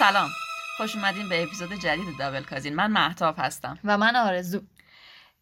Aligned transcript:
سلام. 0.00 0.30
خوش 0.76 0.96
اومدین 0.96 1.28
به 1.28 1.42
اپیزود 1.42 1.72
جدید 1.72 2.18
دابل 2.18 2.42
کازین. 2.42 2.74
من 2.74 2.90
مهتاب 2.90 3.34
هستم. 3.38 3.78
و 3.84 3.98
من 3.98 4.16
آرزو. 4.16 4.60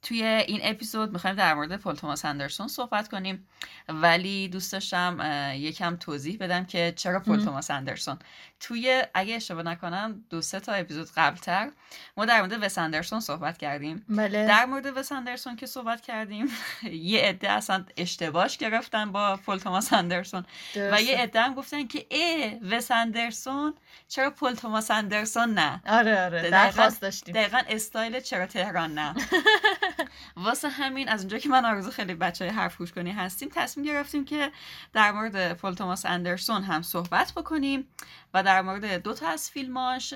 توی 0.03 0.25
این 0.25 0.61
اپیزود 0.63 1.13
می‌خوایم 1.13 1.37
در 1.37 1.55
مورد 1.55 1.77
پل 1.77 1.95
توماس 1.95 2.25
اندرسون 2.25 2.69
صحبت 2.69 3.09
کنیم. 3.09 3.49
ولی 3.89 4.49
دوست 4.49 4.73
داشتم 4.73 5.19
یکم 5.55 5.97
توضیح 5.97 6.37
بدم 6.41 6.65
که 6.65 6.93
چرا 6.97 7.21
پل 7.21 7.45
توماس 7.45 7.71
اندرسون. 7.71 8.19
توی 8.61 9.03
اگه 9.15 9.35
اشتباه 9.35 9.63
نکنم 9.63 10.25
دو 10.31 10.43
سه 10.43 10.61
تا 10.61 10.73
اپیزود 10.73 11.09
قبلتر 11.17 11.71
ما 12.17 12.25
در 12.25 12.41
مورد 12.41 12.63
وس 12.63 12.79
اندرسون 12.79 13.21
صحبت 13.21 13.59
کردیم. 13.59 14.05
بله. 14.09 14.47
در 14.47 14.67
مورد 14.67 14.97
وس 14.97 15.13
اندرسون 15.13 15.57
که 15.57 15.67
صحبت 15.67 16.01
کردیم 16.01 16.47
یه 17.13 17.21
عده 17.21 17.51
اصلا 17.51 17.85
اشتباهش 17.97 18.57
گرفتن 18.57 19.13
با 19.13 19.37
پل 19.37 19.59
توماس 19.59 19.93
اندرسون. 19.93 20.45
و 20.77 21.03
یه 21.03 21.19
عده 21.19 21.41
هم 21.41 21.55
گفتن 21.55 21.87
که 21.87 22.07
ای 22.11 22.59
وس 22.71 22.91
اندرسون 22.91 23.75
چرا 24.09 24.31
پل 24.31 24.55
توماس 24.55 24.91
اندرسون 24.91 25.55
نه؟ 25.55 25.83
آره 25.87 26.25
آره. 26.25 26.51
درخواست 26.51 27.01
داشتیم. 27.01 27.35
دقیقا 27.35 27.61
استایل 27.69 28.21
چرا 28.21 28.47
تهران 28.47 28.95
نه؟ 28.95 29.15
واسه 30.37 30.69
همین 30.69 31.09
از 31.09 31.21
اونجا 31.21 31.39
که 31.39 31.49
من 31.49 31.65
آرزو 31.65 31.91
خیلی 31.91 32.15
بچه 32.15 32.45
های 32.45 32.55
حرف 32.55 32.79
گوش 32.79 32.93
کنی 32.93 33.11
هستیم 33.11 33.49
تصمیم 33.55 33.87
گرفتیم 33.87 34.25
که 34.25 34.53
در 34.93 35.13
مورد 35.13 35.53
پل 35.53 35.75
توماس 35.75 36.07
اندرسون 36.07 36.63
هم 36.63 36.83
صحبت 36.83 37.33
بکنیم 37.37 37.89
و 38.35 38.43
در 38.43 38.63
مورد 38.63 39.03
دو 39.03 39.15
تا 39.15 39.29
از 39.29 39.51
فیلماش. 39.51 40.15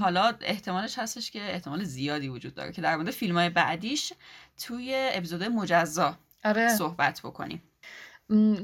حالا 0.00 0.32
احتمالش 0.40 0.98
هستش 0.98 1.30
که 1.30 1.52
احتمال 1.52 1.84
زیادی 1.84 2.28
وجود 2.28 2.54
داره 2.54 2.72
که 2.72 2.82
در 2.82 2.96
مورد 2.96 3.10
فیلم 3.10 3.36
های 3.36 3.48
بعدیش 3.50 4.12
توی 4.58 5.10
اپیزود 5.12 5.42
مجزا 5.42 6.16
آره. 6.44 6.68
صحبت 6.68 7.20
بکنیم. 7.24 7.62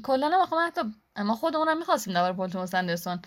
کلا 0.03 0.47
ما 0.51 0.67
حتی 0.67 0.81
ما 1.19 1.35
خودمونم 1.35 1.79
می‌خواستیم 1.79 2.15
در 2.15 2.33
پل 2.33 2.49
توماس 2.49 2.75
اندرسون 2.75 3.23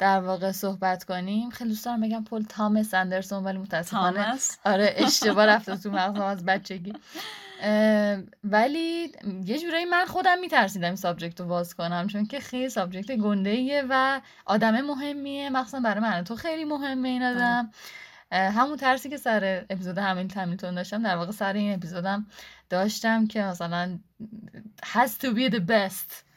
در 0.00 0.20
واقع 0.20 0.52
صحبت 0.52 1.04
کنیم. 1.04 1.50
خیلی 1.50 1.70
دوست 1.70 1.84
دارم 1.84 2.00
بگم 2.00 2.24
پل 2.24 2.42
تامس 2.42 2.94
اندرسون 2.94 3.44
ولی 3.44 3.58
متاسفانه 3.58 4.34
آره 4.64 4.94
اشتباه 4.96 5.46
رفته 5.46 5.76
تو 5.76 5.90
مغزم 5.90 6.22
از 6.22 6.44
بچگی. 6.44 6.92
ولی 8.44 9.12
یه 9.44 9.58
جورایی 9.58 9.84
من 9.84 10.04
خودم 10.04 10.38
میترسیدم 10.38 10.86
این 10.86 10.96
subject 10.96 11.40
رو 11.40 11.46
باز 11.46 11.74
کنم 11.74 12.06
چون 12.06 12.26
که 12.26 12.40
خیلی 12.40 12.68
سابجکت 12.68 13.16
گنده 13.16 13.50
ایه 13.50 13.84
و 13.88 14.20
آدم 14.46 14.80
مهمیه. 14.80 15.50
مخصوصا 15.50 15.80
برای 15.80 16.00
من. 16.00 16.24
تو 16.24 16.36
خیلی 16.36 16.64
مهمه 16.64 17.08
این 17.08 17.22
آدم. 17.22 17.70
همون 18.32 18.76
ترسی 18.76 19.08
که 19.08 19.16
سر 19.16 19.64
اپیزود 19.70 19.98
همین 19.98 20.28
همیلتون 20.28 20.74
داشتم 20.74 21.02
در 21.02 21.16
واقع 21.16 21.32
سر 21.32 21.52
این 21.52 21.74
اپیزودم 21.74 22.26
داشتم 22.70 23.26
که 23.26 23.42
مثلا 23.42 23.98
has 24.84 25.10
to 25.22 25.26
be 25.26 25.50
the 25.52 25.60
best. 25.60 26.29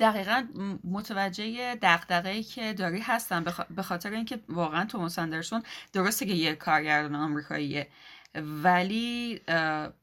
دقیقا 0.00 0.48
متوجه 0.84 1.74
دقدقه 1.82 2.42
که 2.42 2.72
داری 2.72 3.00
هستم 3.00 3.44
به 3.76 3.82
خاطر 3.82 4.10
اینکه 4.10 4.40
واقعا 4.48 4.84
توماس 4.84 5.18
اندرسون 5.18 5.62
درسته 5.92 6.26
که 6.26 6.32
یه 6.32 6.54
کارگردان 6.54 7.14
آمریکاییه. 7.14 7.88
ولی 8.34 9.40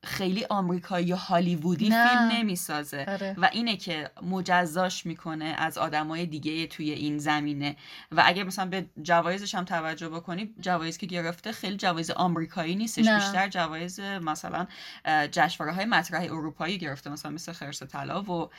خیلی 0.03 0.45
آمریکایی 0.49 1.11
هالیوودی 1.11 1.85
فیلم 1.85 2.29
نمی‌سازه. 2.33 3.05
آره. 3.07 3.35
و 3.37 3.49
اینه 3.51 3.77
که 3.77 4.09
مجزاش 4.21 5.05
می‌کنه 5.05 5.45
از 5.45 5.77
آدمای 5.77 6.25
دیگه 6.25 6.67
توی 6.67 6.91
این 6.91 7.17
زمینه. 7.17 7.75
و 8.11 8.23
اگه 8.25 8.43
مثلا 8.43 8.65
به 8.65 8.85
جوایزش 9.01 9.55
هم 9.55 9.65
توجه 9.65 10.09
بکنی 10.09 10.53
جوایز 10.59 10.97
که 10.97 11.05
گرفته 11.05 11.51
خیلی 11.51 11.77
جوایز 11.77 12.11
آمریکایی 12.11 12.75
نیستش. 12.75 13.05
نه. 13.05 13.15
بیشتر 13.15 13.47
جوایز 13.47 13.99
مثلا 13.99 14.67
جشنواره 15.31 15.75
های 15.75 15.85
مطرح 15.85 16.23
اروپایی 16.23 16.77
گرفته 16.77 17.09
مثلا 17.09 17.31
مثل 17.31 17.51
خرس 17.51 17.83
طلا 17.83 18.23
و 18.23 18.49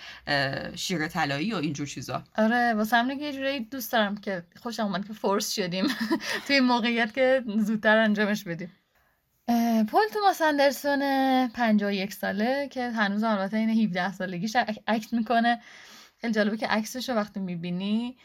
شیر 0.76 1.09
طلایی 1.09 1.53
و 1.53 1.56
اینجور 1.56 1.87
چیزا. 1.87 2.25
آره 2.37 2.75
واسه 2.75 2.97
همینه 2.97 3.19
که 3.19 3.25
یه 3.25 3.32
جوری 3.32 3.60
دوست 3.60 3.93
دارم 3.93 4.16
که 4.16 4.43
خوشم 4.62 4.82
اومد 4.82 5.06
که 5.06 5.12
فورس 5.12 5.53
شدیم. 5.54 5.87
توی 6.47 6.60
موقعیت 6.60 7.14
که 7.14 7.44
زودتر 7.59 7.97
انجامش 7.97 8.44
بدیم. 8.44 8.72
پول 9.91 10.03
توماس 10.12 10.42
اندرسون 10.42 11.00
51 11.48 12.14
ساله 12.14 12.69
که 12.69 12.91
هنوز 12.91 13.25
البته 13.25 13.56
این 13.56 13.70
17 13.70 14.12
سالگیش 14.12 14.56
عکس 14.88 15.12
می‌کنه. 15.12 15.60
خیلی 16.20 16.32
جالبه 16.32 16.56
که 16.56 16.66
عکسش 16.66 17.09
رو 17.09 17.14
وقتی 17.14 17.41
می‌بینی 17.41 18.16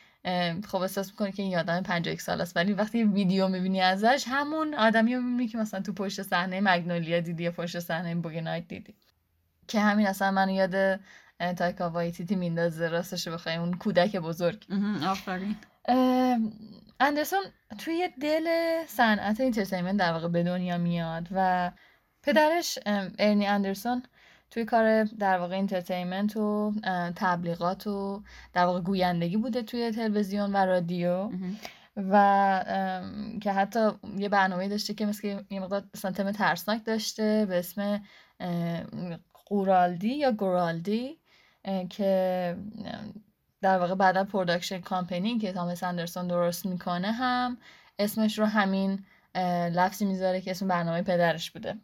خب 0.68 0.76
احساس 0.76 1.10
می‌کنی 1.12 1.32
که 1.32 1.44
این 1.44 1.58
آدم 1.58 1.84
51 1.84 2.22
سال 2.22 2.42
است 2.42 2.58
ولی 2.58 2.74
وقتی 2.74 3.04
ویدیو 3.04 3.48
می‌بینی 3.48 3.82
ازش 3.82 4.26
همون 4.28 4.74
آدمی 4.74 5.16
رو 5.16 5.22
می‌بینی 5.22 5.48
که 5.48 5.58
مثلا 5.58 5.82
تو 5.82 5.94
پشت 5.94 6.22
صحنه 6.22 6.62
مگنولیا 6.62 7.20
دیدی 7.20 7.44
یا 7.44 7.52
پشت 7.52 7.80
صحنه 7.80 8.16
بوگی 8.16 8.42
نایت 8.42 8.68
دیدی. 8.68 8.96
که 9.68 9.80
همین 9.80 10.08
اصلا 10.08 10.32
من 10.32 10.50
یاد 10.50 11.00
تایکا 11.58 11.90
وایتیتی 11.90 12.36
میندازه 12.36 12.88
راستش 12.88 13.28
بخوای 13.28 13.56
اون 13.56 13.74
کودک 13.74 14.16
بزرگ. 14.16 14.66
آفرین. 15.08 15.56
اندرسون 17.04 17.42
توی 17.78 18.10
دل 18.22 18.48
صنعت 18.88 19.40
entertainment 19.40 19.98
در 19.98 20.12
واقع 20.12 20.28
به 20.28 20.44
دنیا 20.44 20.78
میاد 20.78 21.28
و 21.32 21.72
پدرش 22.24 22.80
ارنی 23.20 23.48
اندرسون 23.48 24.04
توی 24.52 24.66
کار 24.66 25.04
در 25.04 25.40
واقع 25.40 25.56
entertainment 25.56 26.38
و 26.38 26.74
تبلیغات 27.16 27.88
و 27.88 28.24
در 28.54 28.66
واقع 28.66 28.80
گویندگی 28.80 29.38
بوده 29.38 29.62
توی 29.64 29.92
تلویزیون 29.92 30.54
و 30.54 30.58
رادیو 30.58 31.30
و 31.98 32.64
که 33.42 33.52
حتی 33.52 33.90
یه 34.18 34.30
برنامه 34.30 34.68
داشته 34.68 34.94
که 34.94 35.06
مثل 35.06 35.28
یه 35.50 35.60
مقدار 35.60 35.84
سنتم 35.96 36.32
ترسناک 36.32 36.86
داشته 36.86 37.46
به 37.46 37.60
اسم 37.60 38.04
قولاردی 39.46 40.16
یا 40.16 40.32
گولاردی 40.32 41.20
که 41.90 42.56
در 43.64 43.80
واقع 43.80 43.96
بعدا 43.96 44.24
production 44.24 44.82
company 44.82 45.40
که 45.40 45.54
تامس 45.54 45.84
اندرسون 45.84 46.28
درست 46.28 46.66
می‌کنه 46.66 47.12
هم 47.12 47.58
اسمش 48.00 48.40
رو 48.40 48.46
همین 48.46 49.06
لفظی 49.72 50.06
می‌ذاره 50.06 50.42
که 50.42 50.52
اسم 50.52 50.68
برنامه 50.68 51.02
پدرش 51.02 51.52
بوده. 51.52 51.76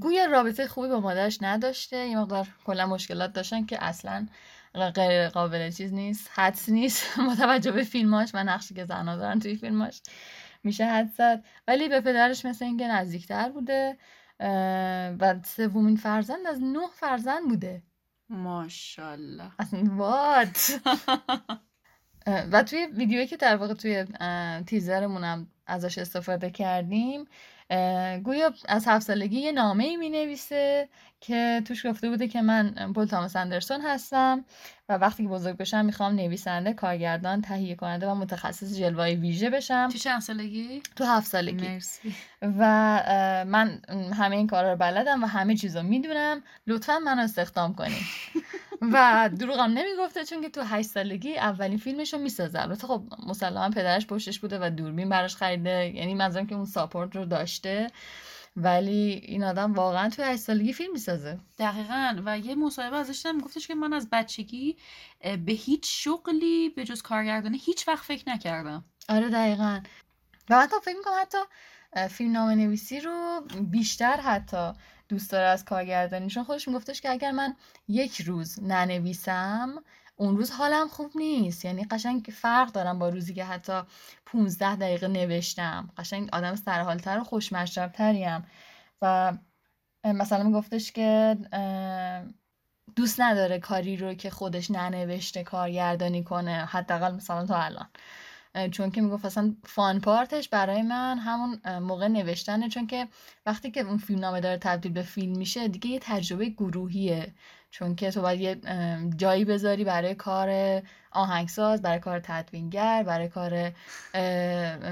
گویا 0.00 0.24
رابطه 0.24 0.66
خوبی 0.66 0.88
با 0.88 1.00
مادرش 1.00 1.38
نداشته. 1.42 1.96
یه 1.96 2.18
مقدار 2.18 2.48
کلا 2.64 2.86
مشکلات 2.86 3.32
داشتن 3.32 3.66
که 3.66 3.84
اصلا 3.84 4.26
غیر 4.94 5.28
قابل 5.28 5.70
چیز 5.70 5.92
نیست 5.92 6.30
حدس 6.34 6.68
نیست. 6.68 7.18
متوجه 7.30 7.72
به 7.72 7.82
فیلماش 7.82 8.30
و 8.34 8.44
نقشی 8.44 8.74
که 8.74 8.84
زنها 8.84 9.16
دارن 9.16 9.38
توی 9.40 9.56
فیلماش 9.56 10.02
میشه 10.64 10.84
حدس 10.86 11.10
زد. 11.18 11.44
ولی 11.68 11.88
به 11.88 12.00
پدرش 12.00 12.44
مثل 12.44 12.64
اینکه 12.64 12.88
نزدیکتر 12.88 13.48
بوده 13.48 13.96
و 15.20 15.34
سومین 15.44 15.96
فرزند 15.96 16.46
از 16.46 16.62
نه 16.62 16.88
فرزند 16.94 17.48
بوده. 17.48 17.82
ماشاءالله. 18.28 19.50
وات 19.98 20.80
و 22.52 22.62
توی 22.62 22.86
ویدیویی 22.86 23.26
که 23.26 23.36
در 23.36 23.56
واقع 23.56 23.74
توی 23.74 24.04
تیزرمونم 24.66 25.46
ازش 25.66 25.98
استفاده 25.98 26.50
کردیم 26.50 27.24
گویا 28.24 28.52
از 28.68 28.88
هفت 28.88 29.06
سالگی 29.06 29.40
یه 29.40 29.52
نامه 29.52 29.84
ای 29.84 29.96
می 29.96 30.10
نویسه 30.10 30.88
که 31.20 31.62
توش 31.66 31.86
گفته 31.86 32.08
بوده 32.10 32.28
که 32.28 32.42
من 32.42 32.92
پول 32.94 33.04
تامس 33.04 33.36
اندرسون 33.36 33.80
هستم 33.80 34.44
و 34.88 34.98
وقتی 34.98 35.22
که 35.22 35.28
بزرگ 35.28 35.56
بشم 35.56 35.84
می‌خوام 35.84 36.14
نویسنده 36.14 36.72
کارگردان 36.72 37.42
تهیه 37.42 37.74
کننده 37.74 38.06
و 38.06 38.14
متخصص 38.14 38.76
جلوه 38.78 39.06
ویژه 39.06 39.50
بشم. 39.50 39.88
تو 39.92 39.98
چند 39.98 40.20
سالگی؟ 40.20 40.82
تو 40.96 41.04
هفت 41.04 41.26
سالگی. 41.26 41.68
مرسی. 41.68 42.14
و 42.42 42.64
من 43.46 43.80
همه 44.18 44.36
این 44.36 44.46
کارا 44.46 44.72
رو 44.72 44.78
بلدم 44.78 45.22
و 45.22 45.26
همه 45.26 45.56
چیز 45.56 45.76
رو 45.76 45.82
می‌دونم. 45.82 46.42
لطفا 46.66 46.98
منو 46.98 47.22
استخدام 47.22 47.74
کنید. 47.74 48.02
و 48.82 49.28
دروغم 49.40 49.70
نمی‌گفته 49.72 50.24
چون 50.24 50.40
که 50.42 50.48
تو 50.48 50.62
هشت 50.62 50.88
سالگی 50.88 51.38
اولین 51.38 51.78
فیلمش 51.78 52.14
رو 52.14 52.20
می‌سازه. 52.20 52.60
البته 52.60 52.86
خب 52.86 53.02
مسلما 53.26 53.70
پدرش 53.70 54.06
پشتش 54.06 54.38
بوده 54.38 54.58
و 54.62 54.70
دوربین 54.70 55.08
براش 55.08 55.36
خریده. 55.36 55.92
یعنی 55.94 56.14
منظورم 56.14 56.46
که 56.46 56.54
اون 56.54 56.64
ساپورت 56.64 57.16
رو 57.16 57.24
داشته. 57.24 57.86
ولی 58.56 59.20
این 59.26 59.44
آدم 59.44 59.72
واقعا 59.72 60.08
توی 60.08 60.24
هشت 60.24 60.40
سالگی 60.40 60.72
فیلم 60.72 60.92
می‌سازه. 60.92 61.38
دقیقا. 61.58 62.22
و 62.24 62.38
یه 62.38 62.54
مصاحبه 62.54 62.96
ازش 62.96 63.22
دیدم 63.26 63.38
گفتش 63.40 63.66
که 63.68 63.74
من 63.74 63.92
از 63.92 64.08
بچگی 64.12 64.76
به 65.20 65.52
هیچ 65.52 66.04
شغلی 66.04 66.68
به 66.68 66.84
جز 66.84 67.02
کارگردانی 67.02 67.58
هیچ 67.58 67.88
وقت 67.88 68.04
فکر 68.04 68.28
نکردم. 68.28 68.84
آره 69.08 69.28
دقیقا. 69.28 69.80
و 70.50 70.60
حتی 70.60 70.76
فکر 70.82 70.96
می‌کنم 70.96 71.14
حتی 71.20 71.38
فیلم 72.10 72.32
نامه 72.32 72.54
نویسی 72.54 73.00
رو 73.00 73.40
بیشتر 73.60 74.16
حتی 74.16 74.72
دوست 75.08 75.32
داره 75.32 75.46
از 75.46 75.64
کارگردانی. 75.64 76.28
چون 76.28 76.44
خودش 76.44 76.68
میگفتش 76.68 77.00
که 77.00 77.10
اگر 77.10 77.30
من 77.30 77.56
یک 77.88 78.20
روز 78.20 78.62
ننویسم 78.62 79.74
اون 80.16 80.36
روز 80.36 80.50
حالم 80.50 80.88
خوب 80.88 81.10
نیست. 81.14 81.64
یعنی 81.64 81.84
قشنگ 81.84 82.32
فرق 82.32 82.72
دارم 82.72 82.98
با 82.98 83.08
روزی 83.08 83.34
که 83.34 83.44
حتی 83.44 83.82
15 84.26 84.76
دقیقه 84.76 85.08
نوشتم. 85.08 85.90
قشنگ 85.96 86.28
آدم 86.32 86.56
سرحالتر 86.56 87.20
و 87.20 87.24
خوشمشربتریم 87.24 88.46
و 89.02 89.32
مثلا 90.04 90.42
میگفتش 90.42 90.92
که 90.92 91.36
دوست 92.96 93.20
نداره 93.20 93.58
کاری 93.58 93.96
رو 93.96 94.14
که 94.14 94.30
خودش 94.30 94.70
ننوشته 94.70 95.44
کارگردانی 95.44 96.24
کنه 96.24 96.64
حداقل 96.64 97.14
مثلا 97.14 97.46
تا 97.46 97.56
الان. 97.56 97.88
چون 98.72 98.90
که 98.90 99.00
می‌گفت 99.00 99.24
اصلا 99.24 99.54
فان 99.64 100.00
پارتش 100.00 100.48
برای 100.48 100.82
من 100.82 101.18
همون 101.18 101.78
موقع 101.78 102.08
نوشتنه. 102.08 102.68
چون 102.68 102.86
که 102.86 103.08
وقتی 103.46 103.70
که 103.70 103.80
اون 103.80 103.98
فیلم 103.98 104.20
نامه 104.20 104.40
داره 104.40 104.58
تبدیل 104.58 104.92
به 104.92 105.02
فیلم 105.02 105.38
میشه 105.38 105.68
دیگه 105.68 105.90
یه 105.90 105.98
تجربه 106.02 106.48
گروهیه. 106.48 107.34
چون 107.70 107.94
که 107.94 108.10
تو 108.10 108.22
باید 108.22 108.40
یه 108.40 108.60
جایی 109.16 109.44
بذاری 109.44 109.84
برای 109.84 110.14
کار 110.14 110.82
آهنگساز 111.12 111.82
برای 111.82 111.98
کار 111.98 112.20
تدوینگر 112.20 113.02
برای 113.02 113.28
کار 113.28 113.72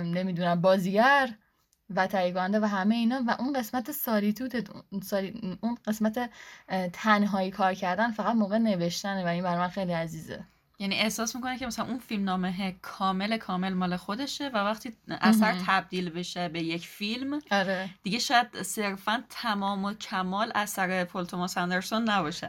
نمی‌دونم 0.02 0.60
بازیگر 0.60 1.34
و 1.90 2.06
تهیه 2.06 2.34
و 2.34 2.66
همه 2.68 2.94
اینا. 2.94 3.22
و 3.26 3.36
اون 3.38 3.52
قسمت 3.52 3.90
سالیتوت 3.92 4.70
اون 5.60 5.78
قسمت 5.86 6.30
تنهایی 6.92 7.50
کار 7.50 7.74
کردن 7.74 8.10
فقط 8.10 8.36
موقع 8.36 8.58
نوشتنه 8.58 9.24
و 9.24 9.26
این 9.26 9.44
برای 9.44 9.58
من 9.58 9.68
خیلی 9.68 9.92
عزیزه. 9.92 10.44
یعنی 10.82 10.94
احساس 10.94 11.37
می‌کنه 11.37 11.58
که 11.58 11.67
مثلا 11.67 11.84
اون 11.84 11.99
فیلم 11.99 12.25
نامه 12.25 12.75
کامل 12.82 13.37
کامل 13.37 13.73
مال 13.73 13.96
خودشه 13.96 14.49
و 14.49 14.56
وقتی 14.56 14.93
اثر 15.08 15.55
تبدیل 15.67 16.11
بشه 16.11 16.49
به 16.49 16.62
یک 16.62 16.88
فیلم 16.88 17.40
آره. 17.50 17.90
دیگه 18.02 18.19
شاید 18.19 18.62
صرفا 18.62 19.25
تمام 19.31 19.84
و 19.84 19.93
کمال 19.94 20.52
اثر 20.55 21.05
پول 21.05 21.25
توماس 21.25 21.58
اندرسون 21.58 22.11
نباشه. 22.11 22.49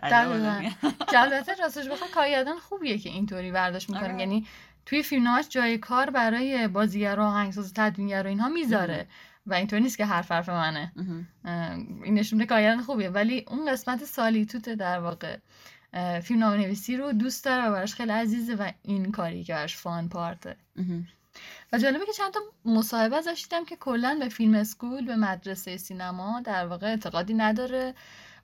البته 1.23 1.55
راستش 1.55 1.87
بخواه 1.87 2.09
کارگردان 2.11 2.59
خوبیه 2.59 2.97
که 2.97 3.09
اینطوری 3.09 3.51
برداشت 3.51 3.89
می‌کنه 3.89 4.07
آره. 4.09 4.19
یعنی 4.19 4.47
توی 4.85 5.03
فیلمنامش 5.03 5.45
جای 5.49 5.77
کار 5.77 6.09
برای 6.09 6.67
بازیگر 6.67 7.19
و 7.19 7.23
آهنگساز 7.23 7.73
تدوینگر 7.73 8.23
و 8.23 8.27
اینها 8.27 8.49
می‌ذاره. 8.49 9.07
و 9.45 9.53
اینطور 9.53 9.79
نیست 9.79 9.97
که 9.97 10.05
حرف 10.05 10.31
حرف 10.31 10.49
منه. 10.49 10.91
این 12.03 12.13
نشون 12.13 12.45
کارگردان 12.45 12.83
خوبیه. 12.83 13.09
ولی 13.09 13.45
اون 13.47 13.71
قسمت 13.71 14.05
سالیتوت 14.05 14.69
در 14.69 14.99
واقع. 14.99 15.37
فیلم 16.23 16.39
نام 16.39 16.53
نویسی 16.53 16.97
رو 16.97 17.11
دوست 17.11 17.45
داره 17.45 17.67
و 17.67 17.71
براش 17.71 17.93
خیلی 17.93 18.11
عزیزه 18.11 18.55
و 18.55 18.71
این 18.81 19.11
کاری 19.11 19.43
که 19.43 19.53
براش 19.53 19.77
فان 19.77 20.09
پارته. 20.09 20.55
و 21.73 21.77
جالبه 21.77 22.05
که 22.05 22.13
چند 22.13 22.33
تا 22.33 22.39
مصاحبه 22.65 23.15
ازش 23.15 23.45
دیدم 23.49 23.65
که 23.65 23.75
کلا 23.75 24.17
به 24.19 24.29
فیلم 24.29 24.55
اسکول 24.55 25.05
به 25.05 25.15
مدرسه 25.15 25.77
سینما 25.77 26.41
در 26.41 26.65
واقع 26.65 26.87
اعتقادی 26.87 27.33
نداره. 27.33 27.93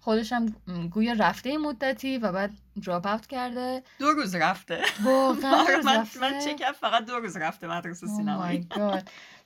خودش 0.02 0.34
هم 0.34 0.56
گویا 0.92 1.14
رفته 1.14 1.58
مدتی 1.58 2.18
و 2.18 2.32
بعد 2.32 2.52
دراپ 2.86 3.08
اوت 3.08 3.28
کرده. 3.28 3.84
دو 4.00 4.12
روز 4.12 4.36
رفته. 4.36 4.82
واقعا 5.04 5.66
من, 5.86 6.08
من 6.22 6.40
چکم 6.40 6.72
فقط 6.72 7.06
دو 7.06 7.20
روز 7.20 7.38
رفته 7.38 7.68
مدرسه 7.68 8.08
oh 8.08 8.10
سینمایی 8.10 8.68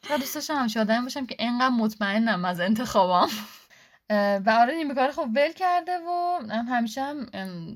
چقدر 0.02 0.18
دوست 0.18 0.36
داشتم 0.36 0.80
آدم 0.82 1.04
باشم 1.04 1.26
که 1.26 1.36
انقدر 1.40 1.70
مطمئنم 1.70 2.46
از 2.46 2.60
انتخابام 2.60 3.30
و 4.10 4.56
آره 4.60 4.76
نیمه 4.76 4.96
کار 4.96 5.12
خب 5.12 5.30
ول 5.36 5.52
کرده 5.52 5.98
و 5.98 6.40
همیشه 6.50 7.02
هم 7.02 7.26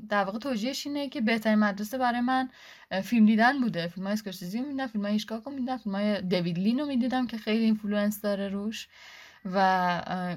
در 0.10 0.24
واقع 0.24 0.40
توجیهش 0.40 0.88
اینه 0.88 1.10
که 1.10 1.22
بهترین 1.22 1.60
مدرسه 1.60 1.98
برای 1.98 2.22
من 2.22 2.50
فیلم 3.04 3.26
دیدن 3.26 3.62
بوده. 3.62 3.88
فیلم 3.88 4.06
های 4.06 4.14
اسکورسیزی 4.14 4.62
می‌دیدم 4.62 4.88
فیلم 4.88 5.04
های 5.04 5.14
هیچکاکو 5.14 5.50
می‌دیدم 5.50 5.78
فیلم 5.78 5.96
های 5.96 6.22
دیوید 6.22 6.60
لینو 6.60 6.86
می‌دیدم 6.86 7.28
که 7.28 7.38
خیلی 7.38 7.64
influence 7.64 8.22
داره 8.22 8.48
روش 8.50 8.88
و 9.46 9.58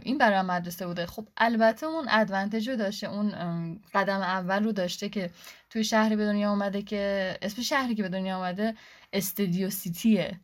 این 0.02 0.19
برای 0.19 0.42
مدرسه 0.42 0.87
بوده. 0.87 1.06
خب 1.06 1.28
البته 1.37 1.87
اون 1.87 2.06
advantage 2.11 2.69
رو 2.69 2.76
داشته 2.76 3.06
اون 3.06 3.32
قدم 3.94 4.20
اول 4.20 4.64
رو 4.64 4.72
داشته 4.72 5.08
که 5.08 5.31
توی 5.70 5.84
شهری 5.84 6.16
به 6.16 6.25
دنیا 6.25 6.50
آمده 6.50 6.82
که 6.82 7.36
اسم 7.43 7.62
شهری 7.62 7.94
که 7.94 8.02
به 8.02 8.08
دنیا 8.08 8.36
آمده 8.36 8.75
استودیو 9.12 9.70
سیتیه. 9.70 10.40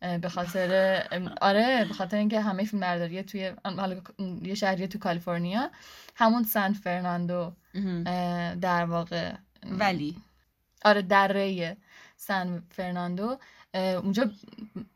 به 0.00 0.28
خاطر 0.28 1.02
آره 1.40 1.84
به 1.88 1.94
خاطر 1.94 2.16
اینکه 2.16 2.40
همه 2.40 2.64
فیلم 2.64 2.80
برداری 2.80 3.22
توی 3.22 3.52
یه 4.42 4.54
شهری 4.54 4.88
تو 4.88 4.98
کالیفرنیا 4.98 5.70
همون 6.16 6.44
سان 6.44 6.72
فرناندو 6.72 7.52
در 8.60 8.84
واقع 8.84 9.32
ولی؟ 9.62 10.16
آره 10.84 11.02
دره 11.02 11.76
سان 12.16 12.62
فرناندو 12.70 13.38
اونجا 13.74 14.30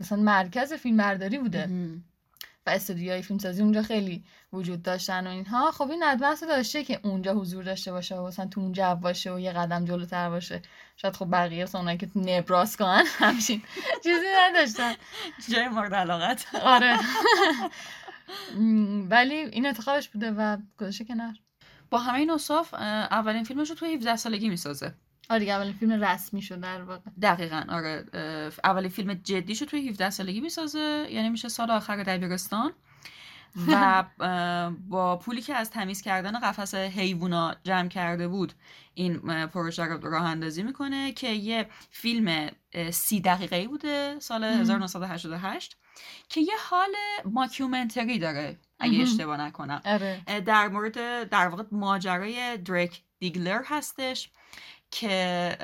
مثلا 0.01 0.19
مرکز 0.19 0.73
فیلم 0.73 0.97
برداری 0.97 1.39
بوده 1.39 1.69
و 2.67 2.71
استودیوهای 2.71 3.23
فیلمسازی 3.23 3.63
اونجا 3.63 3.83
خیلی 3.83 4.25
وجود 4.55 4.83
داشتن 4.83 5.27
و 5.27 5.31
اینها. 5.31 5.71
خب 5.71 5.91
این 5.91 6.03
ادوانس 6.03 6.45
داشته 6.45 6.85
که 6.85 7.01
اونجا 7.03 7.35
حضور 7.35 7.65
داشته 7.65 7.93
باشه 7.93 8.17
و 8.17 8.27
مثلا 8.27 8.47
تو 8.47 8.61
اون 8.61 8.73
جو 8.73 8.95
باشه 8.95 9.33
و 9.33 9.41
یه 9.41 9.53
قدم 9.53 9.85
جلوتر 9.85 10.31
باشه. 10.31 10.63
شاید 10.97 11.17
خب 11.17 11.29
بقیه 11.33 11.67
اونایی 11.75 11.99
که 11.99 12.09
نبراسکان 12.17 13.05
همچین 13.19 13.63
چیزی 14.05 14.27
نداشتن. 14.37 14.95
جای 15.49 15.69
مورد 15.69 15.95
علاقت. 15.95 16.47
آره. 16.63 16.99
ولی 19.11 19.35
این 19.35 19.67
انتخابش 19.67 20.09
بوده 20.09 20.31
و 20.31 20.57
گذاشته 20.81 21.05
کنار. 21.05 21.35
با 21.91 21.99
همه 21.99 22.19
این 22.19 22.31
اصاف 22.31 22.75
اولین 22.75 23.45
فیلمش 23.45 23.71
رو 23.71 23.77
توی 23.77 23.95
17 23.95 24.17
سالگی 24.17 24.49
می‌سازه. 24.49 24.95
آره 25.31 25.41
دیگه 25.41 25.53
اولین 25.53 25.73
فیلم 25.73 26.05
رسمی 26.05 26.43
شد 26.43 26.61
در 26.61 26.83
واقع. 26.83 27.11
دقیقا 27.23 27.65
آره. 27.69 28.05
اولین 28.65 28.91
فیلم 28.91 29.15
جدی 29.15 29.55
شد 29.55 29.65
توی 29.65 29.89
17 29.89 30.11
سالگی 30.11 30.41
می‌سازه. 30.41 31.07
یعنی 31.11 31.29
میشه 31.29 31.49
سال 31.49 31.71
آخر 31.71 32.03
دبیرستان. 32.03 32.73
و 33.69 34.05
با 34.89 35.17
پولی 35.17 35.43
که 35.43 35.55
از 35.55 35.71
تمیز 35.71 36.03
کردن 36.03 36.41
قفس 36.41 36.75
حیوونا 36.75 37.57
جمع 37.65 37.89
کرده 37.89 38.29
بود 38.29 38.53
این 38.95 39.47
پروژه 39.47 39.85
رو 39.85 40.11
راه 40.11 40.25
اندازی 40.25 40.63
می‌کنه 40.63 41.13
که 41.13 41.29
یه 41.29 41.67
فیلم 41.91 42.51
سی 42.91 43.21
دقیقه 43.21 43.69
بوده 43.69 44.17
سال 44.21 44.45
1988 44.45 45.77
که 46.29 46.41
یه 46.41 46.55
حال 46.71 46.95
ماکیومنتری 47.25 48.19
داره 48.19 48.59
اگه 48.79 49.03
اشتباه 49.03 49.37
نکنم. 49.37 49.83
آره. 49.85 50.41
در 50.47 50.69
مورد 50.69 51.29
در 51.29 51.49
واقع 51.49 51.63
ماجرای 51.73 52.57
دریک 52.57 53.03
دیگلر 53.19 53.63
هستش. 53.67 54.31
که 54.95 55.57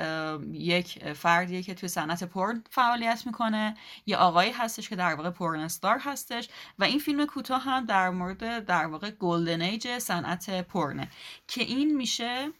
یک 0.53 1.13
فردیه 1.13 1.63
که 1.63 1.73
توی 1.73 1.89
صنعت 1.89 2.23
پرن 2.23 2.63
فعالیت 2.69 3.23
می‌کنه. 3.25 3.75
یه 4.05 4.17
آقایی 4.17 4.51
هستش 4.51 4.89
که 4.89 4.95
در 4.95 5.13
واقع 5.15 5.29
پورن 5.29 5.59
استار 5.59 5.99
هستش 5.99 6.49
و 6.79 6.83
این 6.83 6.99
فیلم 6.99 7.25
کوتاه 7.25 7.61
هم 7.61 7.85
در 7.85 8.09
مورد 8.09 8.65
در 8.65 8.85
واقع 8.85 9.11
گلدن 9.11 9.61
ایج 9.61 9.97
صنعت 9.97 10.67
پرنه 10.67 11.07
که 11.47 11.61
این 11.63 11.97
میشه 11.97 12.51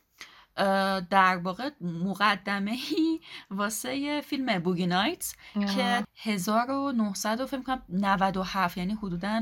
در 1.10 1.38
واقع 1.44 1.70
مقدمه 1.82 2.72
ای 2.72 3.20
واسه 3.52 4.22
فیلم 4.22 4.60
Boogie 4.60 4.86
Night 4.86 5.34
که 5.76 6.04
1900 6.24 7.42
و 7.42 7.46
فکر 7.46 7.62
کنم 7.62 7.82
97 7.90 8.78
یعنی 8.78 8.94
حدوداً 8.94 9.42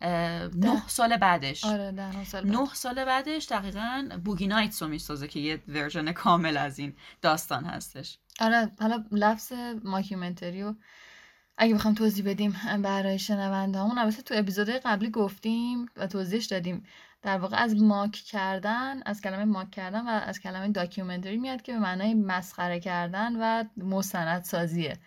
نه 0.00 0.82
سال 0.86 1.16
بعدش. 1.16 1.64
آره 1.64 1.90
نه 1.90 2.24
سال, 2.24 2.46
نه 2.46 2.74
سال 2.74 3.04
بعدش 3.04 3.46
دقیقا 3.46 4.08
Boogie 4.24 4.46
Nights 4.46 4.82
رو 4.82 4.88
می‌سازه 4.88 5.28
که 5.28 5.40
یه 5.40 5.62
version 5.68 6.12
کامل 6.12 6.56
از 6.56 6.78
این 6.78 6.96
داستان 7.22 7.64
هستش. 7.64 8.18
آره 8.40 8.72
حالا 8.80 9.04
لفظ 9.12 9.52
mockumentary 9.84 10.62
رو 10.62 10.76
اگه 11.58 11.74
بخوام 11.74 11.94
توضیح 11.94 12.24
بدیم 12.24 12.56
برای 12.82 13.18
شنونده 13.18 13.78
همون 13.78 13.98
البته 13.98 14.22
تو 14.22 14.34
اپیزودهای 14.36 14.78
قبلی 14.78 15.10
گفتیم 15.10 15.86
و 15.96 16.06
توضیحش 16.06 16.46
دادیم. 16.46 16.84
در 17.22 17.38
واقع 17.38 17.56
از 17.56 17.82
mock 17.82 18.12
کردن 18.12 19.02
از 19.06 19.20
کلمه 19.20 19.44
mock 19.44 19.70
کردن 19.70 20.06
و 20.06 20.08
از 20.08 20.40
کلمه 20.40 20.68
documentary 20.68 21.36
میاد 21.36 21.62
که 21.62 21.72
به 21.72 21.78
معنای 21.78 22.14
مسخره 22.14 22.80
کردن 22.80 23.36
و 23.36 23.64
مستند 23.76 24.44
سازیه 24.44 24.98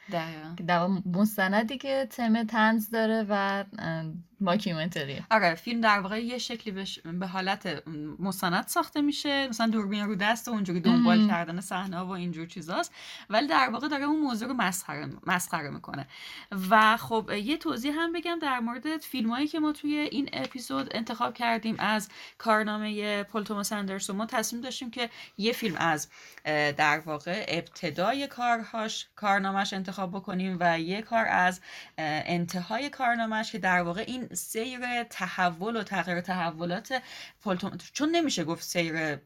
در 0.67 0.87
مستندی 1.05 1.77
که 1.77 2.07
تم 2.09 2.43
طنز 2.43 2.89
داره 2.89 3.25
و 3.29 3.63
mockumentary 4.41 5.21
آره 5.31 5.55
فیلم 5.55 5.81
در 5.81 5.99
واقع 5.99 6.23
یه 6.23 6.37
شکلی 6.37 6.73
بش... 6.73 6.99
به 6.99 7.27
حالت 7.27 7.87
مستند 8.19 8.67
ساخته 8.67 9.01
میشه. 9.01 9.47
مثلا 9.47 9.67
دوربین 9.67 10.05
رو 10.05 10.15
دست 10.15 10.47
و 10.47 10.51
اونجوری 10.51 10.79
دنبال 10.79 11.27
کردن 11.27 11.61
صحنه 11.61 11.99
و 11.99 12.09
اینجور 12.09 12.45
چیزاست. 12.45 12.93
ولی 13.29 13.47
در 13.47 13.69
واقع 13.69 13.87
داره 13.87 14.03
اون 14.03 14.19
موضوع 14.19 14.47
رو 14.47 14.53
مسخره 14.53 15.09
مسخره 15.27 15.69
می‌کنه. 15.69 16.07
و 16.69 16.97
خب 16.97 17.31
یه 17.43 17.57
توضیح 17.57 17.93
هم 17.95 18.11
بگم 18.11 18.39
در 18.41 18.59
مورد 18.59 18.97
فیلمایی 18.97 19.47
که 19.47 19.59
ما 19.59 19.71
توی 19.71 19.95
این 19.95 20.29
اپیزود 20.33 20.95
انتخاب 20.95 21.33
کردیم. 21.33 21.75
از 21.79 22.09
کارنامه 22.37 23.23
پل 23.23 23.43
توماس 23.43 23.71
اندرسون 23.71 24.15
ما 24.15 24.25
تصمیم 24.25 24.61
داشتیم 24.61 24.91
که 24.91 25.09
یه 25.37 25.53
فیلم 25.53 25.75
از 25.75 26.07
در 26.77 26.99
واقع 26.99 27.45
ابتدای 27.47 28.27
کارهاش 28.27 29.07
کارنامهش 29.15 29.73
انتخاب 29.73 30.11
بکنیم 30.11 30.57
و 30.59 30.79
یه 30.79 31.01
کار 31.01 31.25
از 31.25 31.61
انتهای 31.97 32.89
کارنامهش 32.89 33.51
که 33.51 33.59
در 33.59 33.81
واقع 33.81 34.03
این 34.07 34.27
سیر 34.33 35.03
تحول 35.03 35.75
و 35.75 35.83
تغییر 35.83 36.21
تحولات 36.21 37.01
پلتون 37.43 37.77
چون 37.93 38.09
نمیشه 38.09 38.43
گفت 38.43 38.63
سیر 38.63 39.19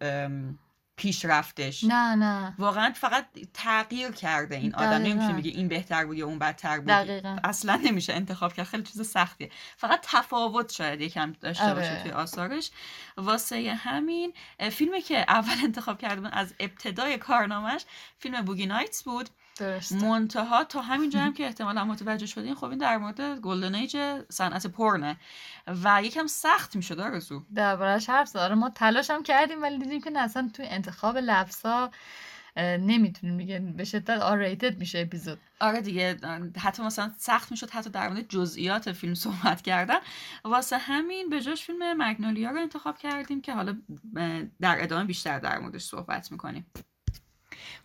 پیشرفتش. 0.97 1.83
نه 1.83 2.15
نه. 2.15 2.53
واقعا 2.57 2.93
فقط 2.95 3.25
تغییر 3.53 4.11
کرده 4.11 4.55
این 4.55 4.75
آدم. 4.75 4.89
نمیشه 4.89 5.31
میگه 5.31 5.51
این 5.51 5.67
بهتر 5.67 6.05
بود 6.05 6.17
یا 6.17 6.25
اون 6.25 6.39
بدتر 6.39 6.79
بود. 6.79 6.87
دقیقا. 6.87 7.37
اصلا 7.43 7.75
نمیشه 7.75 8.13
انتخاب 8.13 8.53
کرد. 8.53 8.65
خیلی 8.65 8.83
چیز 8.83 9.09
سختیه. 9.09 9.51
فقط 9.77 9.99
تفاوت 10.03 10.71
شاید 10.71 11.01
یکم 11.01 11.33
داشته 11.41 11.73
باشه 11.73 11.91
آره. 11.91 12.03
توی 12.03 12.11
آثارش. 12.11 12.71
واسه 13.17 13.73
همین 13.73 14.33
فیلمی 14.71 15.01
که 15.01 15.25
اول 15.27 15.55
انتخاب 15.63 15.97
کرده 16.01 16.37
از 16.37 16.53
ابتدای 16.59 17.17
کارنامهش 17.17 17.85
فیلم 18.19 18.41
بوگی 18.41 18.65
نایتس 18.65 19.03
بود. 19.03 19.29
منتها 19.91 20.63
تا 20.63 20.81
همین 20.81 21.15
هم 21.15 21.33
که 21.37 21.45
احتمالا 21.45 21.85
متوجه 21.85 22.25
شدین 22.25 22.55
خب 22.55 22.65
این 22.65 22.77
در 22.77 22.97
مورد 22.97 23.39
گلدن 23.39 23.75
ایج 23.75 23.97
صنعت 24.29 24.67
پرنه 24.67 25.17
و 25.83 26.03
یکم 26.03 26.27
سخت 26.27 26.75
می‌شد 26.75 26.99
آرزو. 26.99 27.43
دربارش 27.55 28.09
حرف 28.09 28.27
زاره 28.27 28.55
ما 28.55 28.69
تلاش 28.69 29.09
هم 29.09 29.23
کردیم 29.23 29.61
ولی 29.61 29.77
دیدیم 29.77 30.01
که 30.01 30.19
اصلا 30.19 30.49
توی 30.53 30.65
انتخاب 30.65 31.17
لفظا 31.17 31.91
نمی‌تونیم. 32.57 33.37
دیگه 33.37 33.59
به 33.59 33.83
شدت 33.83 34.09
آریتد 34.09 34.79
میشه 34.79 34.99
اپیزود. 34.99 35.39
آره 35.59 35.81
دیگه 35.81 36.17
حتی 36.57 36.83
مثلا 36.83 37.11
سخت 37.17 37.51
می‌شد 37.51 37.69
حتی 37.69 37.89
در 37.89 38.09
مورد 38.09 38.27
جزئیات 38.29 38.91
فیلم 38.91 39.13
صحبت 39.13 39.61
کردن. 39.61 39.97
واسه 40.43 40.77
همین 40.77 41.29
به 41.29 41.41
جاش 41.41 41.63
فیلم 41.63 41.97
مگنولیا 41.97 42.51
رو 42.51 42.57
انتخاب 42.57 42.97
کردیم 42.97 43.41
که 43.41 43.53
حالا 43.53 43.77
در 44.61 44.83
ادامه 44.83 45.05
بیشتر 45.05 45.39
در 45.39 45.59
موردش 45.59 45.83
صحبت 45.83 46.31
می‌کنیم. 46.31 46.65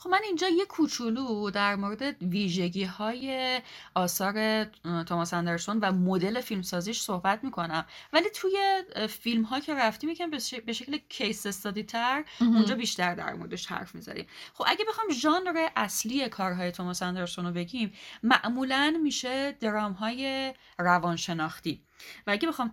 خب 0.02 0.10
من 0.10 0.20
اینجا 0.24 0.48
یه 0.48 0.64
کوچولو 0.64 1.50
در 1.50 1.76
مورد 1.76 2.22
ویژگی 2.22 2.84
های 2.84 3.60
آثار 3.94 4.64
توماس 5.06 5.34
اندرسون 5.34 5.78
و 5.78 5.92
مدل 5.92 6.40
فیلمسازیش 6.40 7.00
صحبت 7.00 7.44
می‌کنم. 7.44 7.86
ولی 8.12 8.30
توی 8.34 8.82
فیلم 9.08 9.42
ها 9.42 9.60
که 9.60 9.74
رفتیم 9.74 10.10
یکم 10.10 10.30
به 10.66 10.72
شکل 10.72 10.98
کیس 11.08 11.46
استادی 11.46 11.82
تر 11.82 12.24
اونجا 12.40 12.74
بیشتر 12.74 13.14
در 13.14 13.32
موردش 13.34 13.66
حرف 13.66 13.94
می‌زنیم 13.94 14.26
خب 14.54 14.64
اگه 14.66 14.84
بخوام 14.88 15.06
ژانر 15.12 15.68
اصلی 15.76 16.28
کارهای 16.28 16.72
توماس 16.72 17.02
اندرسون 17.02 17.46
رو 17.46 17.52
بگیم 17.52 17.92
معمولا 18.22 19.00
میشه 19.02 19.52
درام 19.52 19.92
های 19.92 20.54
روانشناختی. 20.78 21.82
و 22.26 22.30
اگه 22.30 22.48
بخوام 22.48 22.70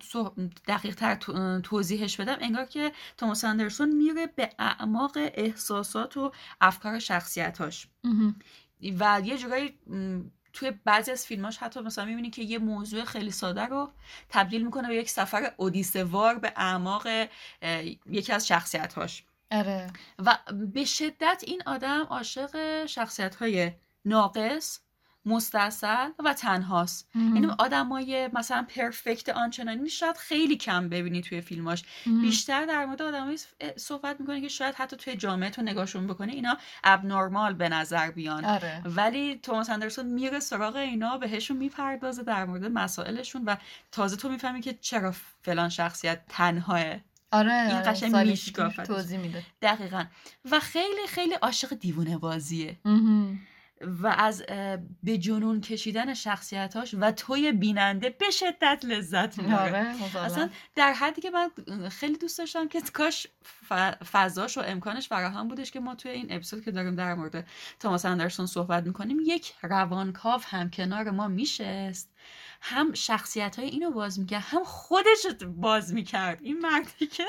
دقیق 0.68 0.94
تر 0.94 1.14
توضیحش 1.60 2.20
بدم 2.20 2.36
انگار 2.40 2.64
که 2.64 2.92
توماس 3.16 3.44
اندرسون 3.44 3.88
میره 3.88 4.26
به 4.26 4.50
اعماق 4.58 5.12
احساسات 5.16 6.16
و 6.16 6.32
افکار 6.60 6.98
شخصیتاش. 6.98 7.88
و 8.98 9.20
یه 9.24 9.38
جورایی 9.38 9.78
توی 10.52 10.70
بعضی 10.84 11.10
از 11.10 11.26
فیلماش 11.26 11.58
حتی 11.58 11.80
مثلا 11.80 12.04
می‌بینی 12.04 12.30
که 12.30 12.42
یه 12.42 12.58
موضوع 12.58 13.04
خیلی 13.04 13.30
ساده 13.30 13.66
رو 13.66 13.90
تبدیل 14.28 14.64
می‌کنه 14.64 14.88
به 14.88 14.96
یک 14.96 15.10
سفر 15.10 15.52
اودیسوار 15.56 16.38
به 16.38 16.52
اعماق 16.56 17.06
یکی 18.06 18.32
از 18.32 18.46
شخصیتهاش. 18.46 19.24
آره. 19.50 19.90
و 20.18 20.38
به 20.52 20.84
شدت 20.84 21.44
این 21.46 21.62
آدم 21.66 22.06
عاشق 22.10 22.86
شخصیت 22.86 23.34
های 23.34 23.72
ناقص 24.04 24.80
مستصل 25.24 26.10
و 26.18 26.34
تنهاست. 26.34 27.08
یعنی 27.14 27.46
آدمای 27.58 28.30
مثلا 28.32 28.66
پرفکت 28.76 29.28
آنچنانی 29.28 29.88
شاید 29.88 30.16
خیلی 30.16 30.56
کم 30.56 30.88
ببینی 30.88 31.20
توی 31.20 31.40
فیلماش. 31.40 31.82
بیشتر 32.06 32.66
در 32.66 32.86
مورد 32.86 33.02
آدمایی 33.02 33.38
صحبت 33.76 34.20
می‌کنه 34.20 34.40
که 34.40 34.48
شاید 34.48 34.74
حتی 34.74 34.96
توی 34.96 35.16
جامعه 35.16 35.50
تو 35.50 35.62
نگاهشون 35.62 36.06
بکنه 36.06 36.32
اینا 36.32 36.56
ابنرمال 36.84 37.54
به 37.54 37.68
نظر 37.68 38.10
بیان. 38.10 38.44
آره. 38.44 38.82
ولی 38.84 39.38
توماس 39.42 39.70
اندرسون 39.70 40.06
میره 40.06 40.40
سراغ 40.40 40.76
اینا 40.76 41.18
بهشون 41.18 41.56
می‌پردازه 41.56 42.22
در 42.22 42.44
مورد 42.44 42.64
مسائلشون 42.64 43.44
و 43.44 43.56
تازه 43.92 44.16
تو 44.16 44.28
می‌فهمی 44.28 44.60
که 44.60 44.74
چرا 44.80 45.14
فلان 45.42 45.68
شخصیت 45.68 46.20
تنهاه. 46.28 46.84
آره 47.32 47.52
این 47.52 47.72
آره. 47.72 47.84
قشنگ 47.84 48.16
میشکافه 48.16 48.82
توضیح 48.82 49.18
میده. 49.18 49.42
دقیقا. 49.62 50.04
و 50.50 50.60
خیلی 50.60 51.06
خیلی 51.08 51.34
عاشق 51.34 51.74
دیوونه 51.74 52.18
بازیه. 52.18 52.78
و 53.80 54.14
از 54.18 54.42
به 55.02 55.18
جنون 55.18 55.60
کشیدن 55.60 56.14
شخصیتاش 56.14 56.94
و 56.98 57.12
توی 57.12 57.52
بیننده 57.52 58.10
به 58.10 58.30
شدت 58.30 58.84
لذت 58.84 59.38
می‌بره. 59.38 59.94
اصلا 60.24 60.50
در 60.74 60.92
حدی 60.92 61.20
که 61.20 61.30
من 61.30 61.50
خیلی 61.88 62.16
دوست 62.16 62.38
داشتم 62.38 62.68
که 62.68 62.80
کاش 62.92 63.26
فضاش 64.12 64.58
و 64.58 64.60
امکانش 64.60 65.08
فراهم 65.08 65.48
بودش 65.48 65.70
که 65.70 65.80
ما 65.80 65.94
توی 65.94 66.10
این 66.10 66.26
اپیزود 66.30 66.64
که 66.64 66.70
داریم 66.70 66.94
در 66.94 67.14
مورد 67.14 67.46
توماس 67.80 68.04
اندرسون 68.04 68.46
صحبت 68.46 68.86
می‌کنیم 68.86 69.18
یک 69.24 69.54
روانکاو 69.62 70.40
هم 70.44 70.70
کنار 70.70 71.10
ما 71.10 71.28
میشست. 71.28 72.14
هم 72.60 72.94
شخصیت 72.94 73.58
های 73.58 73.68
اینو 73.68 73.90
باز 73.90 74.20
می‌کرد 74.20 74.44
هم 74.46 74.64
خودش 74.64 75.26
باز 75.56 75.94
می‌کرد. 75.94 76.38
این 76.42 76.58
مردی 76.58 77.06
که 77.06 77.24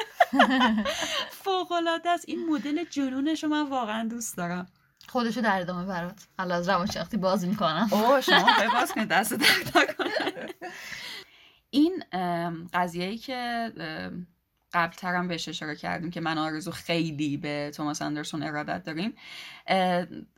فوق 1.43 1.71
العاده 1.71 2.09
است. 2.09 2.25
این 2.27 2.45
مدل 2.49 2.83
جنونش 2.83 3.43
رو 3.43 3.49
من 3.49 3.69
واقعا 3.69 4.07
دوست 4.07 4.37
دارم. 4.37 4.67
خودشو 5.09 5.41
در 5.41 5.61
ادامه 5.61 5.85
برات. 5.85 6.27
حالا 6.37 6.55
از 6.55 6.69
روانشناختی 6.69 7.17
باز 7.17 7.47
می‌کنم. 7.47 7.87
اوه 7.91 8.21
شما 8.21 8.47
باز 8.73 8.91
کنید 8.91 9.07
دست 9.07 9.33
درد 9.33 9.95
این 11.69 12.03
قضیه 12.73 13.05
ای 13.05 13.17
که 13.17 13.71
قبل 14.73 14.93
ترم 14.93 15.27
بهش 15.27 15.49
اشاره 15.49 15.75
کردیم 15.75 16.11
که 16.11 16.21
من 16.21 16.37
آرزو 16.37 16.71
خیلی 16.71 17.37
به 17.37 17.71
توماس 17.75 18.01
اندرسون 18.01 18.43
ارادت 18.43 18.83
داریم 18.83 19.15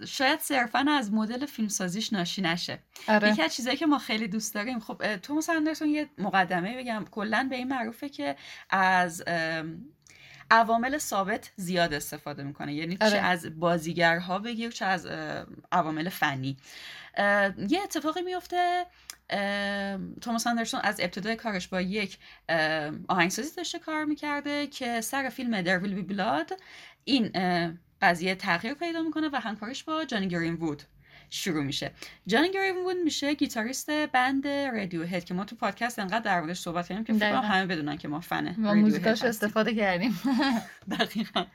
شاید 0.07 0.39
صرفا 0.39 0.85
از 0.89 1.13
مدل 1.13 1.45
فیلمسازیش 1.45 2.13
ناشی 2.13 2.41
نشه. 2.41 2.79
آره. 3.07 3.29
یکی 3.29 3.41
از 3.41 3.55
چیزایی 3.55 3.77
که 3.77 3.85
ما 3.85 3.97
خیلی 3.97 4.27
دوست 4.27 4.55
داریم 4.55 4.79
خب 4.79 5.17
توماس 5.17 5.49
اندرسون 5.49 5.89
یه 5.89 6.09
مقدمه 6.17 6.77
بگم 6.77 7.05
کلا 7.11 7.47
به 7.49 7.55
این 7.55 7.67
معروفه 7.67 8.09
که 8.09 8.35
از 8.69 9.23
عوامل 10.51 10.98
ثابت 10.98 11.51
زیاد 11.55 11.93
استفاده 11.93 12.43
می‌کنه. 12.43 12.74
یعنی 12.74 12.98
چه 12.98 13.05
آره. 13.05 13.17
از 13.17 13.60
بازیگرها 13.60 14.39
بگیر 14.39 14.72
چه 14.72 14.86
از 14.86 15.08
عوامل 15.72 16.10
فنی. 16.10 16.58
یه 17.70 17.79
اتفاقی 17.84 18.22
میفته 18.22 18.86
توماس 20.22 20.48
اندرسون 20.48 20.79
از 20.84 21.00
ابتدای 21.00 21.36
کارش 21.36 21.67
با 21.67 21.81
یک 21.81 22.17
آهنگسازی 23.08 23.55
داشته 23.55 23.79
کار 23.79 24.05
می‌کرده 24.05 24.67
که 24.67 25.01
سر 25.01 25.29
فیلم 25.29 25.62
در 25.62 25.79
ویل 25.79 25.93
بی 25.93 26.01
بلاد 26.01 26.51
این 27.03 27.31
قضیه 28.01 28.36
تغییر 28.36 28.74
پیدا 28.74 29.01
می‌کنه 29.01 29.29
و 29.34 29.36
همکارش 29.36 29.84
با 29.84 30.05
جانی 30.05 30.27
گرین 30.27 30.53
وود 30.53 30.84
شروع 31.33 31.63
میشه. 31.63 31.91
جانی 32.27 32.51
گریوود 32.51 32.97
میشه 33.03 33.33
گیتاریست 33.33 33.89
بند 33.89 34.47
رادیو 34.47 35.03
هد 35.03 35.23
که 35.23 35.33
ما 35.33 35.45
تو 35.45 35.55
پادکست 35.55 36.00
انقدر 36.00 36.19
در 36.19 36.39
موردش 36.39 36.59
صحبت 36.59 36.88
کردیم 36.88 37.03
که 37.03 37.13
فکر 37.13 37.35
همه 37.35 37.65
بدونن 37.65 37.97
که 37.97 38.07
ما 38.07 38.19
فن 38.19 38.55
ما 38.57 38.73
موزیکاش 38.73 39.21
استفاده 39.21 39.75
کردیم. 39.75 40.19
دقیقا. 41.00 41.45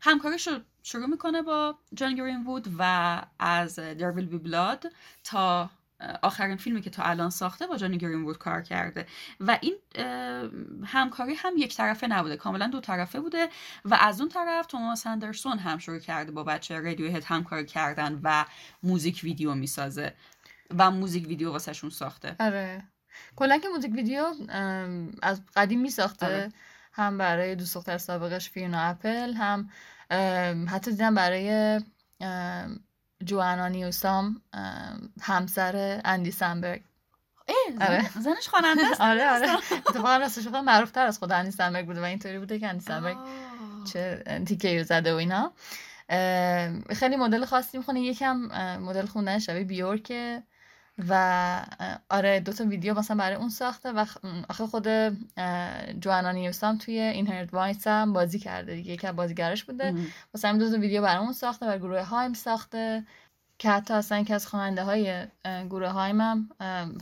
همکاریش 0.00 0.48
رو 0.48 0.58
شروع 0.82 1.06
می‌کنه 1.06 1.42
با 1.42 1.78
جان 1.94 2.14
گرین 2.14 2.44
وود 2.44 2.68
و 2.78 3.22
از 3.38 3.74
در 3.74 4.10
ویل 4.10 4.26
بی 4.26 4.38
بلاد 4.38 4.92
تا 5.24 5.70
آخرین 6.22 6.56
فیلمی 6.56 6.80
که 6.80 6.90
تا 6.90 7.02
الان 7.02 7.30
ساخته 7.30 7.66
با 7.66 7.76
جانی 7.76 7.98
گرین 7.98 8.22
وود 8.22 8.38
کار 8.38 8.62
کرده. 8.62 9.06
و 9.40 9.58
این 9.60 9.74
همکاری 10.84 11.34
هم 11.34 11.52
یک 11.56 11.76
طرفه 11.76 12.06
نبوده 12.06 12.36
کاملا 12.36 12.66
دو 12.66 12.80
طرفه 12.80 13.20
بوده 13.20 13.48
و 13.84 13.94
از 13.94 14.20
اون 14.20 14.28
طرف 14.28 14.66
توماس 14.66 15.06
اندرسون 15.06 15.58
هم 15.58 15.78
شروع 15.78 15.98
کرده 15.98 16.32
با 16.32 16.44
بچه 16.44 16.80
رادیو 16.80 17.16
هد 17.16 17.24
همکاری 17.24 17.66
کردن 17.66 18.20
و 18.22 18.44
موزیک 18.82 19.20
ویدیو 19.24 19.54
می‌سازه 19.54 20.14
و 20.78 20.90
موزیک 20.90 21.28
ویدیو 21.28 21.50
واسهشون 21.50 21.90
ساخته. 21.90 22.36
آره. 22.40 22.82
کلا 23.36 23.58
که 23.58 23.68
موزیک 23.68 23.92
ویدیو 23.92 24.24
از 25.22 25.42
قدیم 25.56 25.80
میساخته. 25.80 26.26
آره. 26.26 26.52
هم 26.92 27.18
برای 27.18 27.54
دوست 27.54 27.74
دختر 27.74 27.98
سابقش 27.98 28.50
فیونا 28.50 28.80
اپل 28.80 29.32
هم 29.32 29.70
حتی 30.70 30.90
دیدم 30.90 31.14
برای 31.14 31.80
جوانا 33.24 33.68
نیوسام 33.68 34.42
همسر 35.20 36.00
اندی 36.04 36.30
سنبرگ. 36.30 36.82
آره. 37.80 38.10
زنش 38.20 38.48
خواننده 38.48 38.86
است. 38.86 39.00
آره 39.10 39.30
آره. 39.30 39.52
اتفاقا 39.88 40.16
راستش 40.16 40.46
بخوام 40.46 40.64
معروف 40.64 40.90
تر 40.90 41.06
از 41.06 41.18
خود 41.18 41.32
اندی 41.32 41.50
سنبرگ 41.50 41.86
بوده 41.86 42.00
و 42.00 42.04
اینطوری 42.04 42.38
بوده 42.38 42.58
که 42.58 42.68
اندی 42.68 42.84
سنبرگ 42.84 43.16
چه 43.92 44.24
تیکه 44.46 44.82
زده 44.82 45.12
و 45.12 45.16
اینا. 45.16 45.52
خیلی 46.96 47.16
مدل 47.16 47.44
خاصی 47.44 47.78
می‌خونه. 47.78 48.00
یکم 48.00 48.36
مدل 48.80 49.06
خوندن 49.06 49.38
شبیه 49.38 49.64
بیورکه. 49.64 50.42
و 50.98 51.66
آره 52.10 52.40
دو 52.40 52.52
تا 52.52 52.64
ویدیو 52.64 52.98
مثلا 52.98 53.16
برای 53.16 53.36
اون 53.36 53.48
ساخته 53.48 53.92
و 53.92 54.04
آخه 54.48 54.66
خود 54.66 54.88
جوانا 56.00 56.32
نیوسام 56.32 56.78
توی 56.78 56.98
Inherent 56.98 57.54
Vice 57.54 57.86
هم 57.86 58.12
بازی 58.12 58.38
کرده 58.38 58.74
دیگه 58.74 58.92
یکی 58.92 59.06
از 59.06 59.16
بازیگرش 59.16 59.64
بوده. 59.64 59.94
مثلا 60.34 60.58
دو 60.58 60.70
تا 60.70 60.78
ویدیو 60.78 61.02
برای 61.02 61.24
اون 61.24 61.32
ساخته 61.32 61.66
و 61.66 61.78
گروه 61.78 62.02
هایم 62.02 62.32
ساخته. 62.32 63.04
که 63.58 63.70
حتی 63.70 63.94
اصلا 63.94 64.22
که 64.22 64.34
از 64.34 64.46
خواننده 64.46 64.84
های 64.84 65.26
گروه 65.44 65.88
هایم 65.88 66.20
هم 66.20 66.48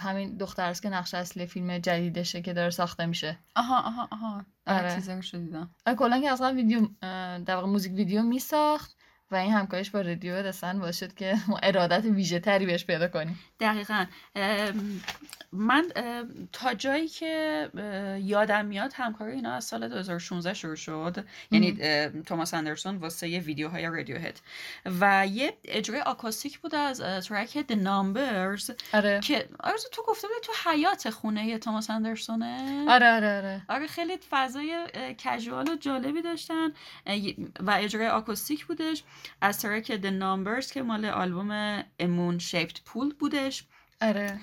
همین 0.00 0.36
دختر 0.36 0.68
است 0.68 0.82
که 0.82 0.88
نقش 0.88 1.14
اصلی 1.14 1.46
فیلم 1.46 1.78
جدیدشه 1.78 2.42
که 2.42 2.52
داره 2.52 2.70
ساخته 2.70 3.06
میشه. 3.06 3.38
آها 3.56 3.78
آها 3.78 4.08
آها. 4.10 4.44
آره. 4.66 5.00
دیدم 5.40 5.70
کلا 5.98 6.20
که 6.20 6.30
اصلا 6.30 6.54
ویدیو 6.54 6.88
در 7.44 7.54
واقع 7.54 7.66
موزیک 7.66 7.92
ویدیو 7.92 8.22
میساخت. 8.22 9.01
و 9.32 9.34
این 9.34 9.52
همکاریش 9.52 9.90
با 9.90 10.00
رادیو 10.00 10.34
اصلا 10.34 10.78
باعث 10.78 10.98
شد 10.98 11.14
که 11.14 11.34
ما 11.48 11.58
ارادت 11.62 12.04
ویژه 12.04 12.40
تری 12.40 12.66
بهش 12.66 12.84
پیدا 12.84 13.08
کنیم. 13.08 13.38
دقیقا. 13.60 14.04
من 15.52 15.92
تا 16.52 16.74
جایی 16.74 17.08
که 17.08 17.68
یادم 18.22 18.64
میاد 18.64 18.92
همکاری 18.94 19.32
اینا 19.32 19.52
از 19.52 19.64
سال 19.64 19.88
2016 19.88 20.54
شروع 20.54 20.76
شد. 20.76 21.24
یعنی 21.50 21.78
توماس 22.26 22.54
اندرسون 22.54 22.96
واسه 22.96 23.28
یه 23.28 23.40
ویدیوهای 23.40 23.86
رادیو 23.86 24.18
هد 24.18 24.40
و 25.00 25.26
یه 25.26 25.54
اجرای 25.64 26.00
آکاستیک 26.00 26.58
بود 26.58 26.74
از 26.74 27.00
ترک 27.00 27.64
The 27.68 27.74
Numbers 27.74 28.74
آره. 28.92 29.20
که 29.20 29.48
آرزو 29.60 29.88
تو 29.92 30.02
گفته 30.06 30.28
بودی 30.28 30.40
تو 30.42 30.70
حیات 30.70 31.10
خونه 31.10 31.58
توماس 31.58 31.90
اندرسونه؟ 31.90 32.84
آره 32.88 33.10
آره 33.10 33.36
آره. 33.36 33.62
آره 33.68 33.86
خیلی 33.86 34.18
فضای 34.30 34.86
کژوال 35.18 35.68
و 35.68 35.76
جالبی 35.76 36.22
داشتن. 36.22 36.68
و 37.60 37.70
اجرای 37.70 38.08
آکوستیک 38.08 38.66
بودش. 38.66 39.02
از 39.40 39.60
ترک 39.60 39.96
The 39.96 40.20
Numbers 40.20 40.72
که 40.72 40.82
مال 40.82 41.04
آلبوم 41.04 41.82
امون 41.98 42.38
شیپت 42.38 42.80
پول 42.84 43.14
بودش. 43.14 43.64
آره. 44.02 44.40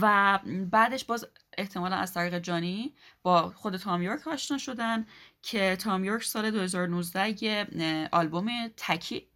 و 0.00 0.38
بعدش 0.70 1.04
باز 1.04 1.26
احتمالا 1.58 1.96
از 1.96 2.14
طریق 2.14 2.38
جانی 2.38 2.94
با 3.22 3.50
خود 3.50 3.76
تام 3.76 4.02
یورک 4.02 4.28
آشنا 4.28 4.58
شدن 4.58 5.06
که 5.42 5.76
تام 5.76 6.04
یورک 6.04 6.22
سال 6.22 6.50
2019 6.50 7.44
یه 7.44 7.68
آلبوم 8.12 8.48
تکی 8.76 9.26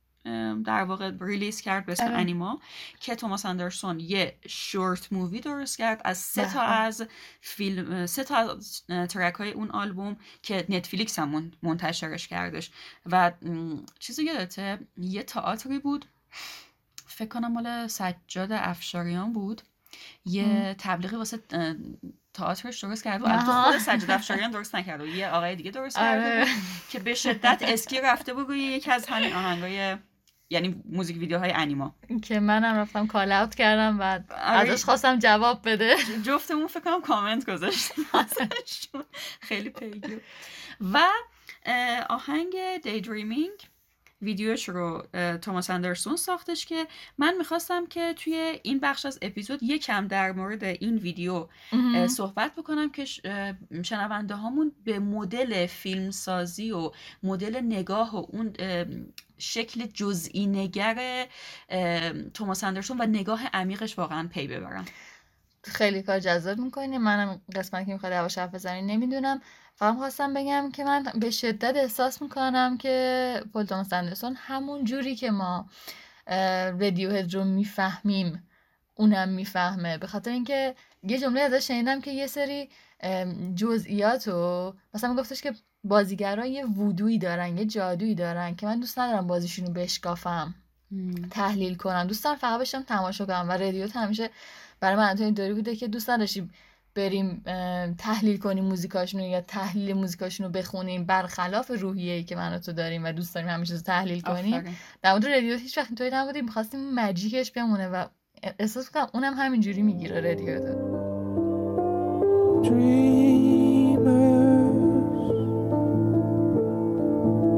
در 0.65 0.83
واقع 0.85 1.13
release 1.21 1.61
کرد 1.61 1.87
به 1.87 1.93
اسم 1.93 2.05
آره. 2.05 2.15
انیما 2.19 2.61
که 3.01 3.15
توماس 3.15 3.47
اندرسون 3.47 4.01
یه 4.01 4.39
short 4.49 5.13
movie 5.13 5.41
درست 5.41 5.79
کرد. 5.79 6.01
از 6.05 6.19
سه 6.19 6.45
تا 6.53 6.61
بله. 6.61 6.69
از 6.71 7.07
فیلم 7.41 8.07
سه 8.07 8.25
تا 8.25 8.37
از 8.37 8.83
track 8.87 9.35
های 9.35 9.51
اون 9.51 9.71
آلبوم 9.71 10.17
که 10.43 10.67
Netflix 10.69 11.19
هم 11.19 11.29
من- 11.29 11.53
منتشرش 11.63 12.29
کردش. 12.29 12.71
و 13.07 13.33
چیزی 13.99 14.25
یادته؟ 14.25 14.79
یه 14.97 15.23
تئاتری 15.23 15.79
بود. 15.79 16.05
فکر 17.07 17.29
کنم 17.29 17.53
مال 17.53 17.87
سجاد 17.87 18.53
افشاریان 18.53 19.33
بود. 19.33 19.63
یه 20.25 20.77
تبلیغی 20.79 21.17
واسه 21.17 21.39
تئاترش 22.35 22.85
درست 22.85 23.05
کرد. 23.05 23.23
و 23.23 23.27
البته. 23.27 23.53
خود 23.53 23.79
سجاد 23.79 24.11
افشاریان 24.19 24.51
درست 24.51 24.75
نکرد. 24.75 25.01
و 25.01 25.07
یه 25.07 25.29
آقای 25.29 25.57
دیگه 25.57 25.71
درست 25.71 25.97
کرده 25.97 26.41
آره. 26.41 26.47
که 26.91 26.99
به 26.99 27.15
شدت 27.15 27.59
اسکی 27.63 28.01
رفته 28.01 28.35
بود 28.35 28.49
روی 28.49 28.59
یکی 28.59 28.91
از 28.91 29.07
همین 29.09 29.33
آهنگای 29.33 29.97
یعنی 30.51 30.83
موزیک 30.89 31.17
ویدیوهای 31.17 31.53
انیما 31.53 31.95
که 32.23 32.41
منم 32.41 32.77
رفتم 32.77 33.07
کال 33.07 33.33
اوت 33.33 33.55
کردم 33.55 34.01
و 34.01 34.03
آره. 34.03 34.71
ازش 34.71 34.85
خواستم 34.85 35.19
جواب 35.19 35.69
بده 35.69 35.97
جفتمون 36.23 36.67
فکر 36.67 36.81
کنم 36.81 37.01
کامنت 37.01 37.51
گذاشتیم. 37.51 38.05
خیلی 39.49 39.71
پیگیر 39.71 40.21
و 40.81 40.99
آهنگ 42.09 42.55
Daydreaming 42.85 43.76
ویدیوش 44.23 44.69
رو 44.69 45.07
توماس 45.43 45.71
اندرسون 45.71 46.17
ساختش 46.17 46.67
که 46.67 46.87
من 47.19 47.35
می‌خواستم 47.39 47.87
که 47.87 48.15
توی 48.15 48.61
این 48.63 48.81
بخش 48.81 49.07
از 49.07 49.19
اپیزود 49.23 49.63
یکم 49.63 50.09
در 50.09 50.33
مورد 50.33 50.65
این 50.65 50.97
ویدیو 50.97 51.49
صحبت 52.09 52.55
بکنم 52.57 52.91
که 52.91 53.05
شنونده 53.83 54.35
هامون 54.35 54.73
به 54.85 54.99
مدل 54.99 55.67
فیلمسازی 55.67 56.71
و 56.71 56.91
مدل 57.23 57.57
نگاه 57.57 58.17
و 58.17 58.27
اون 58.29 58.53
شکل 59.39 59.87
جزئی 59.87 60.47
نگر 60.47 61.27
توماس 62.35 62.65
اندرسون 62.65 63.01
و 63.01 63.07
نگاه 63.07 63.47
عمیقش 63.47 63.99
واقعا 63.99 64.29
پی 64.29 64.47
ببرن 64.47 64.85
خیلی 65.65 66.03
کار 66.03 66.19
جذاب 66.19 66.59
می‌کنی. 66.59 66.99
منم 66.99 67.41
قسمت 67.55 67.87
که 67.87 67.93
می‌خواد 67.93 68.13
یواش 68.13 68.39
حرف 68.39 68.55
بزنی 68.55 68.83
نمی‌دونم. 68.83 69.41
فقط 69.77 69.97
خواستم 69.97 70.35
بگم 70.35 70.71
که 70.73 70.85
من 70.85 71.03
به 71.15 71.31
شدت 71.31 71.77
احساس 71.77 72.23
می‌کنم 72.23 72.79
که 72.79 73.45
پل 73.55 73.65
توماس 73.65 73.93
اندرسون 73.93 74.37
همون 74.37 74.85
جوری 74.85 75.17
که 75.17 75.31
ما 75.31 75.69
رادیوهد 76.81 77.35
رو 77.35 77.45
می‌فهمیم 77.45 78.49
اونم 78.95 79.29
می‌فهمه. 79.29 79.99
به 79.99 80.07
خاطر 80.07 80.31
اینکه 80.31 80.75
یه 81.03 81.19
جمله 81.19 81.41
ازش 81.41 81.69
شنیدم 81.69 82.01
که 82.01 82.11
یه 82.11 82.27
سری 82.27 82.69
جزئیات 83.55 84.29
رو 84.29 84.75
مثلا 84.95 85.13
میگفتش 85.13 85.43
که 85.43 85.55
بازیگرا 85.85 86.47
یه 86.47 86.67
وودویی 86.67 87.19
دارن 87.19 87.59
یه 87.59 87.65
جادویی 87.65 88.15
دارن 88.15 88.55
که 88.57 88.67
من 88.67 88.81
دوست 88.81 88.99
ندارم 88.99 89.27
بازیشون 89.27 89.67
رو 89.67 89.73
بشکافم 89.73 90.55
تحلیل 91.31 91.75
کنم. 91.75 92.05
دوست 92.05 92.25
دارم 92.25 92.37
فقط 92.37 92.61
بشم 92.61 92.83
تماشا 92.83 93.27
کنم. 93.27 93.47
و 93.49 93.53
رادیو 93.53 93.89
همیشه 93.95 94.31
برای 94.81 94.97
من 94.97 95.23
اینطوری 95.23 95.55
بوده 95.55 95.77
که 95.77 95.89
دوست 95.89 96.11
نداشتیم 96.11 96.51
بریم 96.97 97.43
تحلیل 97.99 98.37
کنیم 98.37 98.65
موزیکاشونو 98.65 99.27
یا 99.27 99.41
تحلیل 99.41 99.97
موزیکاشونو 99.97 100.49
بخونیم 100.49 101.05
برخلاف 101.05 101.71
روحیه‌ای 101.81 102.25
که 102.25 102.37
من 102.37 102.55
و 102.55 102.59
تو 102.59 102.73
داریم 102.73 103.05
و 103.05 103.13
دوست 103.13 103.35
داریم 103.35 103.51
رو 103.51 103.65
تحلیل 103.65 104.21
کنیم. 104.21 104.65
در 105.03 105.13
مورد 105.13 105.27
رادیو 105.27 105.57
هیچ 105.57 105.79
وقت 105.79 105.87
اینطوری 105.87 106.11
نبودیم. 106.13 106.45
می‌خواستیم 106.45 106.95
مجیکش 106.95 107.51
بمونه 107.51 107.89
و 107.89 108.05
احساس 108.61 108.91
کنم 108.91 109.07
اونم 109.15 109.35
همینجوری 109.35 109.83
می‌گیره 109.83 110.21
رادیو 110.21 110.61
Dreamers, 112.67 113.97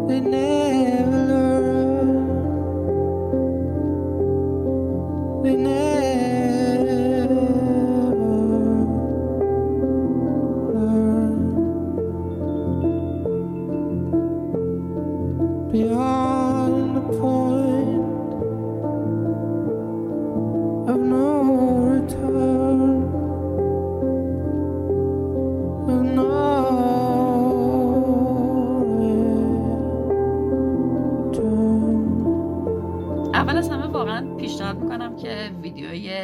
they 0.09 0.21
never 0.35 1.18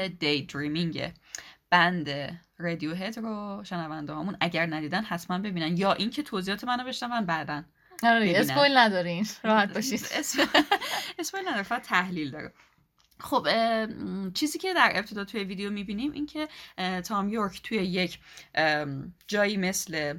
ویدیوی 0.04 0.38
دی 0.38 0.42
دریمینگ 0.42 1.12
بند 1.70 2.10
رادیو 2.58 2.94
هد 2.94 3.18
رو 3.18 3.64
شنونده 3.64 4.12
هامون 4.12 4.36
اگر 4.40 4.66
ندیدن 4.66 5.02
حتما 5.04 5.38
ببینن. 5.38 5.76
یا 5.76 5.92
اینکه 5.92 6.22
توضیحات 6.22 6.64
منو 6.64 6.84
بشنون 6.84 7.26
بعدا 7.26 7.62
آره. 8.02 8.32
اسپویل 8.36 8.76
ندارین. 8.76 9.26
راحت 9.42 9.74
باشید. 9.74 10.00
اسم 11.18 11.38
نداره 11.46 11.62
فقط 11.62 11.82
تحلیل 11.82 12.30
داره. 12.30 12.52
خب 13.20 13.48
چیزی 14.34 14.58
که 14.58 14.74
در 14.74 14.92
ابتدا 14.94 15.24
توی 15.24 15.44
ویدیو 15.44 15.70
می‌بینیم 15.70 16.12
این 16.12 16.26
که 16.26 16.48
تام 17.00 17.28
یورک 17.28 17.62
توی 17.62 17.78
یک 17.78 18.18
ام، 18.54 19.14
جایی 19.28 19.56
مثل 19.56 20.18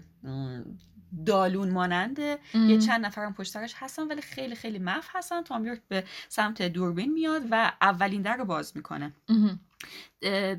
دالون 1.25 1.69
ماننده 1.69 2.37
یه 2.53 2.77
چند 2.77 3.05
نفرم 3.05 3.33
پشت 3.33 3.51
سرش 3.51 3.73
هستن 3.77 4.07
ولی 4.07 4.21
خیلی 4.21 4.55
خیلی 4.55 4.79
مف 4.79 5.07
هستن. 5.13 5.41
تام 5.41 5.65
یورک 5.65 5.81
به 5.87 6.03
سمت 6.29 6.61
دوربین 6.61 7.13
میاد 7.13 7.41
و 7.51 7.71
اولین 7.81 8.21
در 8.21 8.37
رو 8.37 8.45
باز 8.45 8.77
می‌کنه. 8.77 9.13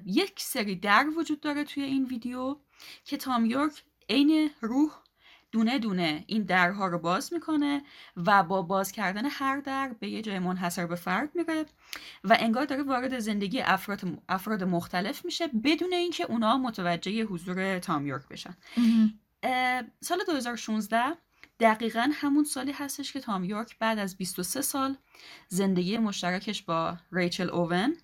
یک 0.07 0.41
سری 0.41 0.77
در 0.77 1.07
وجود 1.17 1.41
داره 1.41 1.65
توی 1.65 1.83
این 1.83 2.05
ویدیو 2.05 2.57
که 3.05 3.17
تام 3.17 3.47
یورک 3.47 3.83
عین 4.09 4.51
روح 4.61 4.91
دونه 5.53 5.79
دونه 5.79 6.25
این 6.27 6.43
درها 6.43 6.87
رو 6.87 6.99
باز 6.99 7.33
می‌کنه 7.33 7.83
و 8.17 8.43
با 8.43 8.63
باز 8.63 8.93
کردن 8.93 9.27
هر 9.27 9.61
در 9.61 9.95
به 10.01 10.09
یه 10.09 10.23
جای 10.23 10.39
منحصر 10.39 10.87
به 10.87 10.95
فرد 10.95 11.31
میره 11.35 11.67
و 12.25 12.37
انگار 12.41 12.65
داره 12.65 12.83
وارد 12.83 13.19
زندگی 13.19 13.61
افراد, 13.61 14.01
افراد 14.29 14.65
مختلف 14.65 15.25
میشه 15.25 15.49
بدون 15.49 15.93
اینکه 15.93 16.25
اونا 16.25 16.59
متوجه 16.59 17.23
حضور 17.25 17.79
تام 17.79 18.07
یورک 18.07 18.29
بشن. 18.29 18.57
سال 20.01 20.19
2016 20.27 21.17
دقیقا 21.61 22.11
همون 22.13 22.45
سالی 22.45 22.73
هستش 22.73 23.13
که 23.13 23.21
تام 23.21 23.45
یورک 23.45 23.79
بعد 23.79 23.99
از 23.99 24.17
23 24.17 24.63
سال 24.63 24.97
زندگی 25.49 25.99
مشترکش 25.99 26.63
با 26.63 26.97
ریچل 27.13 27.51
اوون 27.51 27.97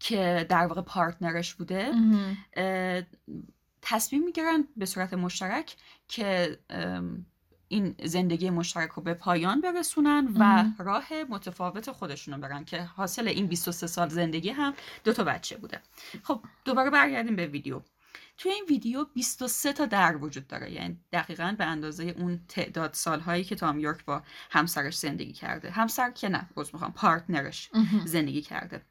که 0.00 0.46
در 0.48 0.66
واقع 0.66 0.82
پارتنرش 0.82 1.54
بوده 1.54 1.92
تصمیم 3.82 4.24
می‌گیرن 4.24 4.64
به 4.76 4.86
صورت 4.86 5.14
مشترک 5.14 5.76
که 6.08 6.58
این 7.68 7.94
زندگی 8.04 8.50
مشترک 8.50 8.90
رو 8.90 9.02
به 9.02 9.14
پایان 9.14 9.60
برسونن 9.60 10.28
و. 10.38 10.64
راه 10.78 11.08
متفاوت 11.28 11.90
خودشونو 11.90 12.38
برن 12.38 12.64
که 12.64 12.82
حاصل 12.82 13.28
این 13.28 13.46
23 13.46 13.86
سال 13.86 14.08
زندگی 14.08 14.50
هم 14.50 14.74
دو 15.04 15.12
تا 15.12 15.24
بچه 15.24 15.56
بوده. 15.56 15.80
خب 16.22 16.40
دوباره 16.64 16.90
برگردیم 16.90 17.36
به 17.36 17.46
ویدیو. 17.46 17.80
توی 18.38 18.52
این 18.52 18.64
ویدیو 18.68 19.04
23 19.04 19.72
تا 19.72 19.86
در 19.86 20.16
وجود 20.16 20.46
داره 20.46 20.72
یعنی 20.72 21.00
دقیقا 21.12 21.54
به 21.58 21.64
اندازه 21.64 22.04
اون 22.04 22.40
تعداد 22.48 22.94
سالهایی 22.94 23.44
که 23.44 23.56
تام 23.56 23.78
یورک 23.80 24.04
با 24.04 24.22
همسرش 24.50 24.98
زندگی 24.98 25.32
کرده. 25.32 25.70
همسر 25.70 26.10
که 26.10 26.28
نه 26.28 26.48
می‌خوام 26.56 26.92
پارتنرش. 26.92 27.70
زندگی 28.04 28.42
کرده. 28.42 28.82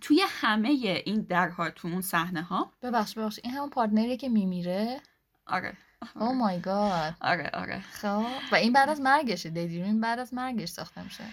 توی 0.00 0.22
همه 0.28 0.68
این 1.06 1.22
درها 1.22 1.70
تو 1.70 1.88
اون 1.88 2.00
صحنه 2.00 2.42
ها 2.42 2.72
ببخش 2.82 3.18
ببخش 3.18 3.40
این 3.42 3.52
همون 3.54 3.70
پارتنریه 3.70 4.16
که 4.16 4.28
میمیره؟ 4.28 5.00
آره. 5.46 5.76
او 6.14 6.34
مای 6.34 6.60
گاد 6.60 7.14
آره 7.20 7.50
آره. 7.54 7.80
خب 7.80 8.26
و 8.52 8.54
این 8.54 8.72
بعد 8.72 8.88
از 8.88 9.00
مرگشه 9.00 9.50
دیدیم 9.50 10.00
بعد 10.00 10.18
از 10.18 10.34
مرگش 10.34 10.68
ساخته 10.68 11.02
میشه. 11.02 11.24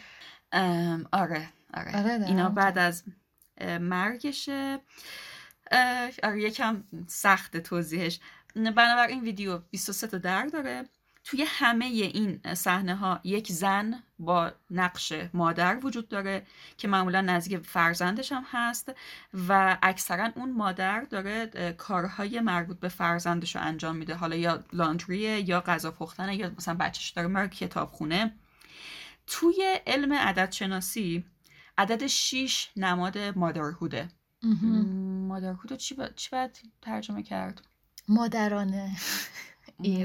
آره 1.11 1.49
آره, 1.73 1.97
آره، 1.97 2.25
اینا 2.27 2.49
بعد 2.49 2.77
همونطور. 2.77 2.83
از 2.83 3.03
مرگشه. 3.79 4.79
آره 6.23 6.41
یکم 6.41 6.83
سخت 7.07 7.57
توضیحش. 7.57 8.19
بنابراین 8.55 9.21
ویدیو 9.21 9.57
23 9.57 10.07
تا 10.07 10.17
در 10.17 10.45
داره. 10.45 10.85
توی 11.27 11.45
همه 11.47 11.85
این 11.85 12.53
صحنه 12.53 12.95
ها 12.95 13.19
یک 13.23 13.51
زن 13.51 14.03
با 14.19 14.51
نقش 14.71 15.13
مادر 15.33 15.79
وجود 15.83 16.07
داره 16.07 16.45
که 16.77 16.87
معمولا 16.87 17.21
نزدیک 17.21 17.59
فرزندش 17.59 18.31
هم 18.31 18.43
هست 18.51 18.91
و 19.47 19.77
اکثرا 19.83 20.29
اون 20.35 20.51
مادر 20.51 21.01
داره 21.01 21.73
کارهای 21.77 22.39
مربوط 22.39 22.79
به 22.79 22.87
فرزندش 22.89 23.55
رو 23.55 23.61
انجام 23.61 23.95
میده 23.95 24.15
حالا 24.15 24.35
یا 24.35 24.63
لاندریه 24.73 25.49
یا 25.49 25.61
غذا 25.61 25.91
پختنه 25.91 26.35
یا 26.35 26.51
مثلا 26.57 26.73
بچهش 26.73 27.09
داره 27.09 27.27
میره 27.27 27.47
کتابخونه 27.47 28.33
توی 29.27 29.79
علم 29.87 30.13
عدد 30.13 30.51
شناسی 30.51 31.25
عدد 31.77 32.07
6 32.07 32.69
نماد 32.77 33.17
مادرهوده. 33.17 34.07
مادرهود 35.27 35.71
رو 35.71 35.77
چی, 35.77 35.95
با... 35.95 36.07
چی 36.07 36.29
باید 36.31 36.59
ترجمه 36.81 37.23
کرد؟ 37.23 37.61
مادرانه. 38.07 38.95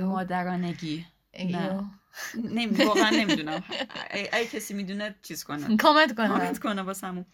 مادرانگی. 0.03 1.07
نه. 1.39 1.91
نمی... 2.35 2.85
واقعا 2.85 3.11
نمی‌دونم. 3.21 3.65
ای 4.33 4.47
کسی 4.47 4.75
می‌دونه 4.75 5.15
چیز 5.23 5.45
کنه. 5.45 5.77
کامنت 5.77 6.13
کامنت 6.15 6.59
کنم 6.59 6.73
کنه 6.73 6.83
واسمون. 6.83 7.27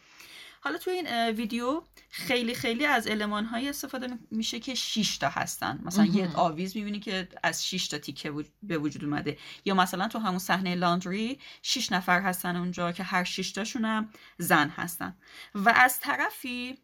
حالا 0.61 0.79
توی 0.79 0.93
این 0.93 1.29
ویدیو 1.31 1.83
خیلی 2.11 2.55
خیلی 2.55 2.87
از 2.87 3.07
علمان 3.07 3.45
های 3.45 3.69
استفاده 3.69 4.07
می- 4.07 4.19
میشه 4.31 4.61
که 4.61 4.75
6 4.75 5.19
تا 5.19 5.29
هستن. 5.29 5.81
مثلا 5.85 6.05
یه. 6.05 6.31
آویز 6.35 6.77
می‌بینی 6.77 7.01
که 7.01 7.29
از 7.43 7.67
6 7.67 7.89
تا 7.89 7.99
تیکه 7.99 8.33
به 8.63 8.79
وجود 8.79 9.05
اومده. 9.05 9.39
یا 9.65 9.75
مثلا 9.75 10.09
تو 10.09 10.19
همون 10.19 10.39
صحنه 10.39 10.75
لاندری 10.75 11.39
6 11.63 11.93
نفر 11.93 12.21
هستن 12.21 12.57
اونجا 12.57 12.93
که 12.93 13.03
هر 13.03 13.25
6 13.25 13.53
تاشون 13.53 13.85
هم 13.85 14.09
زن 14.39 14.69
هستن. 14.69 15.17
و 15.55 15.73
از 15.77 16.01
طرفی 16.01 16.79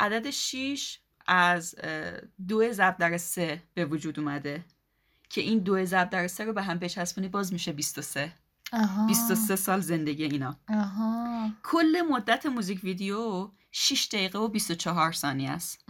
عدد 0.00 0.30
6 0.30 0.98
از 1.26 1.74
دو 2.48 2.72
ضرب 2.72 2.96
در 2.98 3.16
سه 3.16 3.62
به 3.74 3.84
وجود 3.84 4.18
اومده. 4.20 4.64
که 5.34 5.40
این 5.40 5.58
دو 5.58 5.84
ضرب 5.84 6.10
در 6.10 6.26
سه 6.26 6.44
رو 6.44 6.52
به 6.52 6.62
هم 6.62 6.78
بچسبونی 6.78 7.28
باز 7.28 7.52
میشه 7.52 7.72
23 7.72 8.32
آها. 8.72 9.06
23 9.06 9.56
سال 9.56 9.80
زندگی 9.80 10.24
اینا. 10.24 10.56
آها. 10.68 11.50
کل 11.62 11.96
مدت 12.10 12.46
موزیک 12.46 12.84
ویدیو 12.84 13.50
6 13.72 14.08
دقیقه 14.12 14.38
و 14.38 14.48
24 14.48 15.12
ثانیه 15.12 15.50
است. 15.50 15.84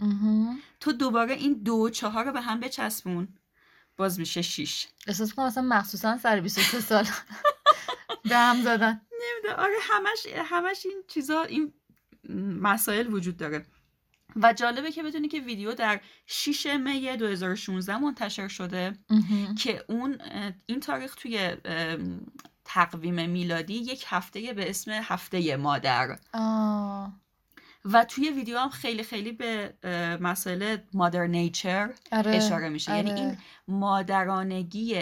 تو 0.79 0.91
دوباره 0.91 1.33
این 1.33 1.53
دو 1.53 1.73
و 1.73 1.89
چهار 1.89 2.25
رو 2.25 2.31
به 2.31 2.41
هم 2.41 2.59
بچسبون 2.59 3.27
باز 3.97 4.19
میشه 4.19 4.41
6 4.41 4.87
احساس 5.07 5.33
کنم 5.33 5.45
مثلا 5.45 5.63
مخصوصا 5.63 6.17
سر 6.17 6.39
23 6.39 6.81
سال 6.81 7.07
به 8.29 8.37
هم 8.37 8.61
زدن. 8.63 9.01
نمی‌دونم. 9.11 9.59
آره 9.63 9.75
همش 9.81 10.27
همش 10.45 10.85
این 10.85 11.03
چیزا 11.07 11.43
این 11.43 11.73
مسائل 12.61 13.13
وجود 13.13 13.37
داره. 13.37 13.65
و 14.35 14.53
جالبه 14.53 14.91
که 14.91 15.03
بدونی 15.03 15.27
که 15.27 15.39
ویدیو 15.39 15.73
در 15.73 16.01
6 16.25 16.65
می 16.65 17.17
2016 17.17 17.97
منتشر 17.97 18.47
شده. 18.47 18.93
که 19.57 19.83
اون 19.87 20.17
این 20.65 20.79
تاریخ 20.79 21.15
توی 21.15 21.55
تقویم 22.65 23.29
میلادی 23.29 23.73
یک 23.73 24.05
هفته 24.07 24.53
به 24.53 24.69
اسم 24.69 24.91
هفته 24.91 25.55
مادر 25.55 26.19
آه. 26.33 27.24
و 27.85 28.05
توی 28.05 28.29
ویدیو 28.29 28.57
هم 28.57 28.69
خیلی 28.69 29.03
خیلی 29.03 29.31
به 29.31 29.73
مسائل 30.21 30.77
مادر 30.93 31.27
نیچر 31.27 31.93
آره. 32.11 32.35
اشاره 32.35 32.69
میشه 32.69 32.95
یعنی 32.95 33.11
آره. 33.11 33.19
این 33.19 33.37
مادرانگی 33.67 35.01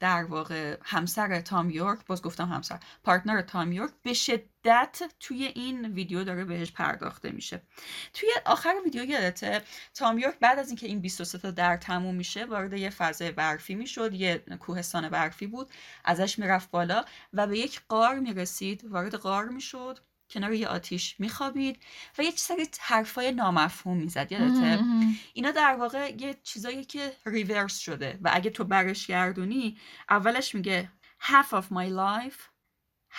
در 0.00 0.24
واقع 0.24 0.76
همسر 0.82 1.40
تام 1.40 1.70
یورک 1.70 2.06
باز 2.06 2.22
گفتم 2.22 2.48
همسر 2.48 2.80
پارتنر 3.04 3.42
تام 3.42 3.72
یورک 3.72 3.90
به 4.02 4.12
شدت 4.12 5.02
توی 5.20 5.44
این 5.44 5.86
ویدیو 5.92 6.24
داره 6.24 6.44
بهش 6.44 6.72
پرداخته 6.72 7.30
میشه 7.30 7.62
توی 8.14 8.28
آخر 8.46 8.74
ویدیو 8.84 9.04
یادته 9.04 9.62
تام 9.94 10.18
یورک 10.18 10.38
بعد 10.38 10.58
از 10.58 10.68
اینکه 10.68 10.86
این 10.86 11.00
23 11.00 11.38
تا 11.38 11.50
در 11.50 11.76
تموم 11.76 12.14
میشه 12.14 12.44
وارد 12.44 12.72
یه 12.72 12.90
فضای 12.90 13.30
برفی 13.32 13.74
می‌شد 13.74 14.14
یه 14.14 14.38
کوهستان 14.38 15.08
برفی 15.08 15.46
بود 15.46 15.70
ازش 16.04 16.38
می‌رفت 16.38 16.70
بالا 16.70 17.04
و 17.32 17.46
به 17.46 17.58
یک 17.58 17.80
غار 17.88 18.18
می‌رسید 18.18 18.84
وارد 18.84 19.16
غار 19.16 19.48
می‌شد 19.48 19.98
کنار 20.30 20.52
یه 20.52 20.68
آتیش 20.68 21.20
میخوابید 21.20 21.82
و 22.18 22.22
یه 22.22 22.30
سری 22.36 22.68
حرفای 22.80 23.32
نامفهوم 23.32 23.96
می‌زد 23.96 24.32
یادته. 24.32 24.84
اینا 25.32 25.50
در 25.50 25.74
واقع 25.74 26.12
یه 26.18 26.36
چیزایی 26.42 26.84
که 26.84 27.12
ریورس 27.26 27.78
شده 27.78 28.18
و 28.22 28.30
اگه 28.32 28.50
تو 28.50 28.64
برش 28.64 29.06
گردونی 29.06 29.78
اولش 30.10 30.54
میگه 30.54 30.90
half 31.20 31.50
of 31.50 31.64
my 31.64 31.88
life 31.90 32.40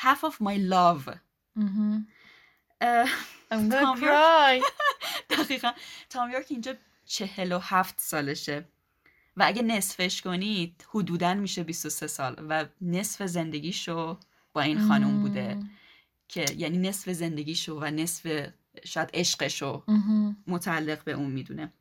half 0.01 0.21
of 0.29 0.33
my 0.33 0.57
love 0.73 1.17
I'm 3.51 3.69
gonna 3.71 3.81
تام 3.81 3.97
یورک. 4.03 4.61
cry. 4.61 4.71
دقیقا 5.37 5.71
تام 6.09 6.31
یورک 6.31 6.45
اینجا 6.49 6.73
چهل 7.05 7.51
و 7.51 7.59
هفت 7.59 7.99
سالشه 7.99 8.65
و 9.37 9.43
اگه 9.45 9.61
نصفش 9.61 10.21
کنید 10.21 10.85
حدودا 10.89 11.33
میشه 11.33 11.63
23 11.63 12.07
سال 12.07 12.45
و 12.49 12.65
نصف 12.81 13.25
زندگیشو 13.25 14.19
با 14.53 14.61
این 14.61 14.87
خانوم 14.87 15.21
بوده 15.21 15.57
که 16.27 16.45
یعنی 16.57 16.77
نصف 16.77 17.09
زندگیشو 17.11 17.79
و 17.81 17.85
نصف 17.85 18.47
شاید 18.85 19.09
عشقشو. 19.13 19.83
متعلق 20.47 21.03
به 21.03 21.11
اون 21.11 21.31
می‌دونه 21.31 21.73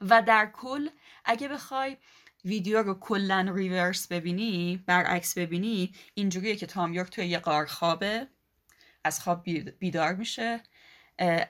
و 0.00 0.22
در 0.26 0.50
کل 0.54 0.88
اگه 1.24 1.48
بخوای 1.48 1.96
ویدیو 2.44 2.82
رو 2.82 2.94
کلا 2.94 3.52
ریورس 3.54 4.06
ببینی 4.06 4.82
برعکس 4.86 5.38
ببینی 5.38 5.92
اینجوریه 6.14 6.56
که 6.56 6.66
تام 6.66 6.94
یورک 6.94 7.10
توی 7.10 7.26
یه 7.26 7.38
قار 7.38 7.66
خوابه 7.66 8.26
از 9.04 9.20
خواب 9.20 9.42
بید- 9.42 9.78
بیدار 9.78 10.14
میشه 10.14 10.62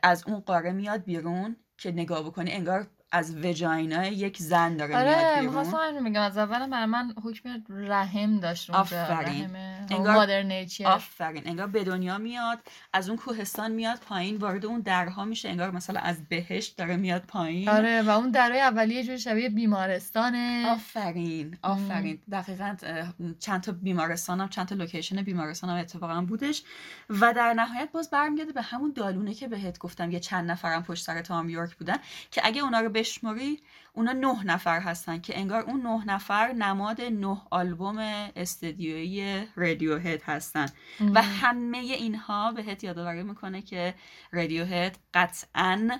از 0.03 0.25
اون 0.27 0.41
قاره 0.41 0.73
میاد 0.73 1.05
بیرون 1.05 1.57
که 1.79 1.93
نگاه 1.93 2.23
بکنی 2.23 2.53
انگار 2.53 2.91
از 3.13 3.37
وجاینا 3.45 4.07
یک 4.07 4.39
زن 4.39 4.77
داره 4.77 4.97
میاد 4.97 5.09
آره 5.19 5.35
بیرون. 5.35 5.47
می‌خواستم 5.47 5.77
همین 5.77 6.03
میگم. 6.03 6.21
از 6.21 6.39
اولم 6.39 6.71
برای 6.71 6.87
من 6.87 7.15
حکم 7.25 7.63
رحم 7.69 8.41
داشت 8.41 8.71
اونجا 8.71 8.81
آفرین. 9.03 9.45
رحم 9.45 9.87
انگار- 9.91 10.47
آفرین. 10.87 11.43
انگار 11.47 11.67
به 11.67 11.85
دنیا 11.85 12.19
میاد 12.19 12.59
از 12.93 13.09
اون 13.09 13.19
کوهستان 13.19 13.73
میاد 13.73 13.99
پایین 13.99 14.37
وارد 14.37 14.67
اون 14.67 14.81
درها 14.81 15.25
میشه. 15.25 15.49
انگار 15.49 15.71
مثلا 15.71 16.01
از 16.01 16.29
بهشت 16.29 16.77
داره 16.77 16.97
میاد 16.97 17.23
پایین. 17.23 17.69
آره 17.69 18.03
و 18.03 18.11
اون 18.11 18.31
درای 18.31 18.61
اولیه 18.61 18.97
یه 18.97 19.05
جور 19.05 19.17
شبیه 19.17 19.49
بیمارستانه. 19.49 20.67
آفرین 20.71 21.57
آفرین. 21.63 22.19
دقیقا 22.33 22.77
اه، 22.83 23.13
چند 23.39 23.61
تا 23.61 23.73
بیمارستان 23.73 24.41
هم 24.41 24.49
چند 24.49 24.67
تا 24.67 24.75
لوکیشن 24.75 25.23
بیمارستان 25.23 25.71
هم 25.71 25.77
اتفاقا 25.77 26.21
بودش. 26.23 26.63
و 27.11 27.33
در 27.35 27.53
نهایت 27.55 27.89
باز 27.93 28.11
برمیگرده 28.11 28.53
به 28.53 28.63
همون 28.63 28.93
دالونه 28.97 29.35
که 29.35 29.49
بهت 29.49 29.79
گفتم 29.79 30.11
یه 30.11 30.21
چند 30.21 30.51
نفرم 30.51 30.83
پشت 30.83 31.05
سر 31.05 31.23
تام 31.23 31.49
یورک 31.49 31.75
بودن 31.77 31.97
که 32.31 32.41
اگه 32.45 32.63
اونا 32.63 32.81
رو 32.81 32.89
بشماری 33.03 33.63
اونا 33.93 34.13
نه 34.13 34.45
نفر 34.45 34.81
هستن 34.81 35.21
که 35.21 35.39
انگار 35.39 35.63
اون 35.63 35.83
نه 35.83 36.05
نفر 36.05 36.53
نماد 36.53 37.01
نه 37.01 37.43
آلبوم 37.51 37.99
استدیویی 38.37 39.47
رادیو 39.57 39.99
هد 39.99 40.23
هستن. 40.23 40.67
و 41.15 41.23
همه 41.23 41.79
اینها 41.79 42.53
بهت 42.53 42.85
یادآوری 42.85 43.23
می‌کنه 43.23 43.63
که 43.63 43.95
رادیو 44.33 44.65
هد 44.65 44.99
قطعا 45.15 45.91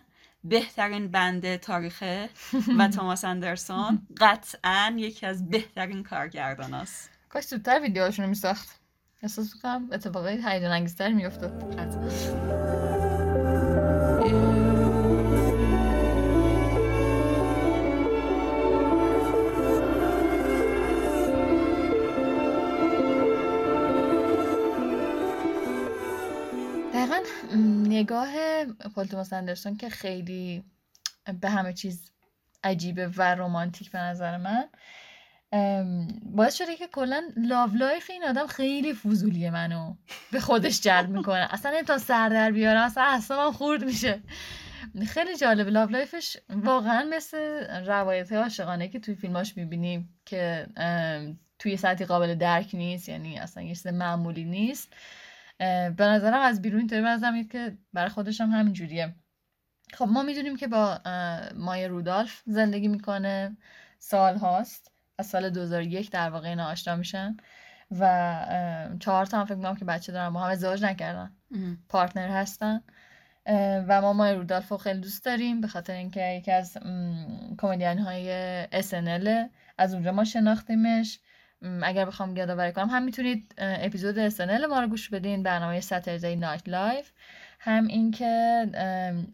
بهترین 0.45 1.09
بند 1.09 1.57
تاریخه 1.57 2.29
و 2.79 2.89
توماس 2.89 3.25
اندرسون 3.25 4.07
قطعا 4.21 4.95
یکی 4.97 5.27
از 5.27 5.51
بهترین 5.51 6.03
کارگردان 6.03 6.75
است 6.75 7.11
کاش 7.29 7.45
زودتر 7.45 7.81
ویدیوهاشون 7.81 8.25
رو 8.25 8.29
میساخت. 8.29 8.81
احساس 9.23 9.55
می‌کنم 9.55 9.89
اتفاقای 9.93 10.35
هیجان 10.35 10.73
انگیزتر 10.73 11.13
میافتاد 11.13 11.77
دقیقا 11.77 12.09
نگاه 27.89 28.65
پال 28.95 29.07
توماس 29.07 29.33
اندرسون 29.33 29.77
که 29.77 29.89
خیلی 29.89 30.65
به 31.41 31.51
همه 31.51 31.73
چیز 31.73 32.11
عجیبه 32.65 33.09
و 33.09 33.23
رمانتیک 33.23 33.91
به 33.91 33.99
نظر 33.99 34.37
من 34.37 34.69
باعث 36.23 36.55
شده 36.55 36.77
که 36.77 36.87
کلا 36.87 37.23
love 37.37 37.75
life 37.75 38.11
این 38.11 38.25
آدم 38.25 38.47
خیلی 38.47 38.95
فضولیه 38.95 39.51
منو 39.51 39.95
به 40.33 40.41
خودش 40.41 40.81
جلب 40.81 41.09
می‌کنه. 41.09 41.49
اصلا 41.51 41.73
نمی‌تونم 41.73 41.99
سر 41.99 42.29
در 42.29 42.51
بیارم 42.51 42.83
اصلا 42.83 43.05
اصلا 43.05 43.53
خورد 43.53 43.85
میشه. 43.85 44.23
خیلی 45.07 45.37
جالبه 45.37 45.71
love 45.71 45.91
life 45.91 46.22
ش 46.22 46.37
واقعا 46.49 47.05
مثل 47.11 47.67
روایت 47.87 48.33
عاشقانه 48.33 48.89
که 48.89 49.01
توی 49.01 49.15
فیلماش 49.15 49.57
می‌بینیم 49.57 50.19
که 50.27 50.67
توی 51.59 51.77
سطحی 51.77 52.07
قابل 52.07 52.35
درک 52.35 52.71
نیست 52.75 53.09
یعنی 53.09 53.39
اصلا 53.39 53.63
یه 53.63 53.75
چیز 53.75 53.87
معمولی 53.87 54.45
نیست. 54.45 54.93
به 55.97 56.05
نظرم 56.07 56.41
از 56.41 56.63
بیرون 56.63 56.79
اینطوری 56.79 57.03
بنظرم 57.03 57.49
که 57.49 57.79
برای 57.93 58.09
خودش 58.09 58.41
هم 58.41 58.51
همین 58.51 58.73
جوریه. 58.73 59.15
خب 59.95 60.05
ما 60.05 60.23
می‌دونیم 60.23 60.57
که 60.57 60.69
با 60.69 61.01
اه، 61.05 61.53
مایه 61.53 61.89
رودالف 61.89 62.43
زندگی 62.47 62.89
می‌کنه. 62.89 63.57
سال 63.99 64.37
هاست. 64.37 64.93
از 65.19 65.27
سال 65.27 65.51
2001 65.51 66.11
در 66.11 66.31
واقع 66.31 66.49
اینا 66.49 66.71
آشنا 66.71 66.97
میشن. 66.97 67.37
و 67.91 68.97
چهار 69.01 69.27
تا 69.27 69.39
هم 69.39 69.45
فکر 69.45 69.55
می‌کنم 69.55 69.77
که 69.77 69.85
بچه 69.85 70.13
دارن 70.13 70.31
با 70.33 70.41
هم 70.41 70.51
ازدواج 70.51 70.85
نکردن. 70.85 71.33
پارتنر 71.89 72.29
هستن. 72.29 72.81
و 73.89 74.01
ما 74.01 74.13
مای 74.13 74.35
رودالف 74.35 74.69
رو 74.69 74.77
خیلی 74.77 75.01
دوست 75.01 75.25
داریم. 75.25 75.61
به 75.61 75.69
خاطر 75.69 75.93
اینکه 75.93 76.27
یکی 76.27 76.53
از 76.53 76.79
کمدین 77.59 77.99
های 77.99 78.65
SNL 78.65 79.29
از 79.79 79.95
اونجا 79.95 80.13
ما 80.13 80.25
شناختیمش. 80.25 81.21
اگر 81.83 82.05
بخوام 82.05 82.37
یادآوری 82.37 82.73
کنم 82.73 82.89
هم 82.89 83.03
می‌تونید 83.03 83.55
اپیزود 83.59 84.29
SNL 84.29 84.67
ما 84.71 84.81
رو 84.81 84.87
گوش 84.87 85.09
بدین 85.09 85.43
برنامه 85.43 85.81
Saturday 85.81 86.37
Night 86.37 86.69
Live 86.69 87.11
هم 87.61 87.87
اینکه 87.87 88.65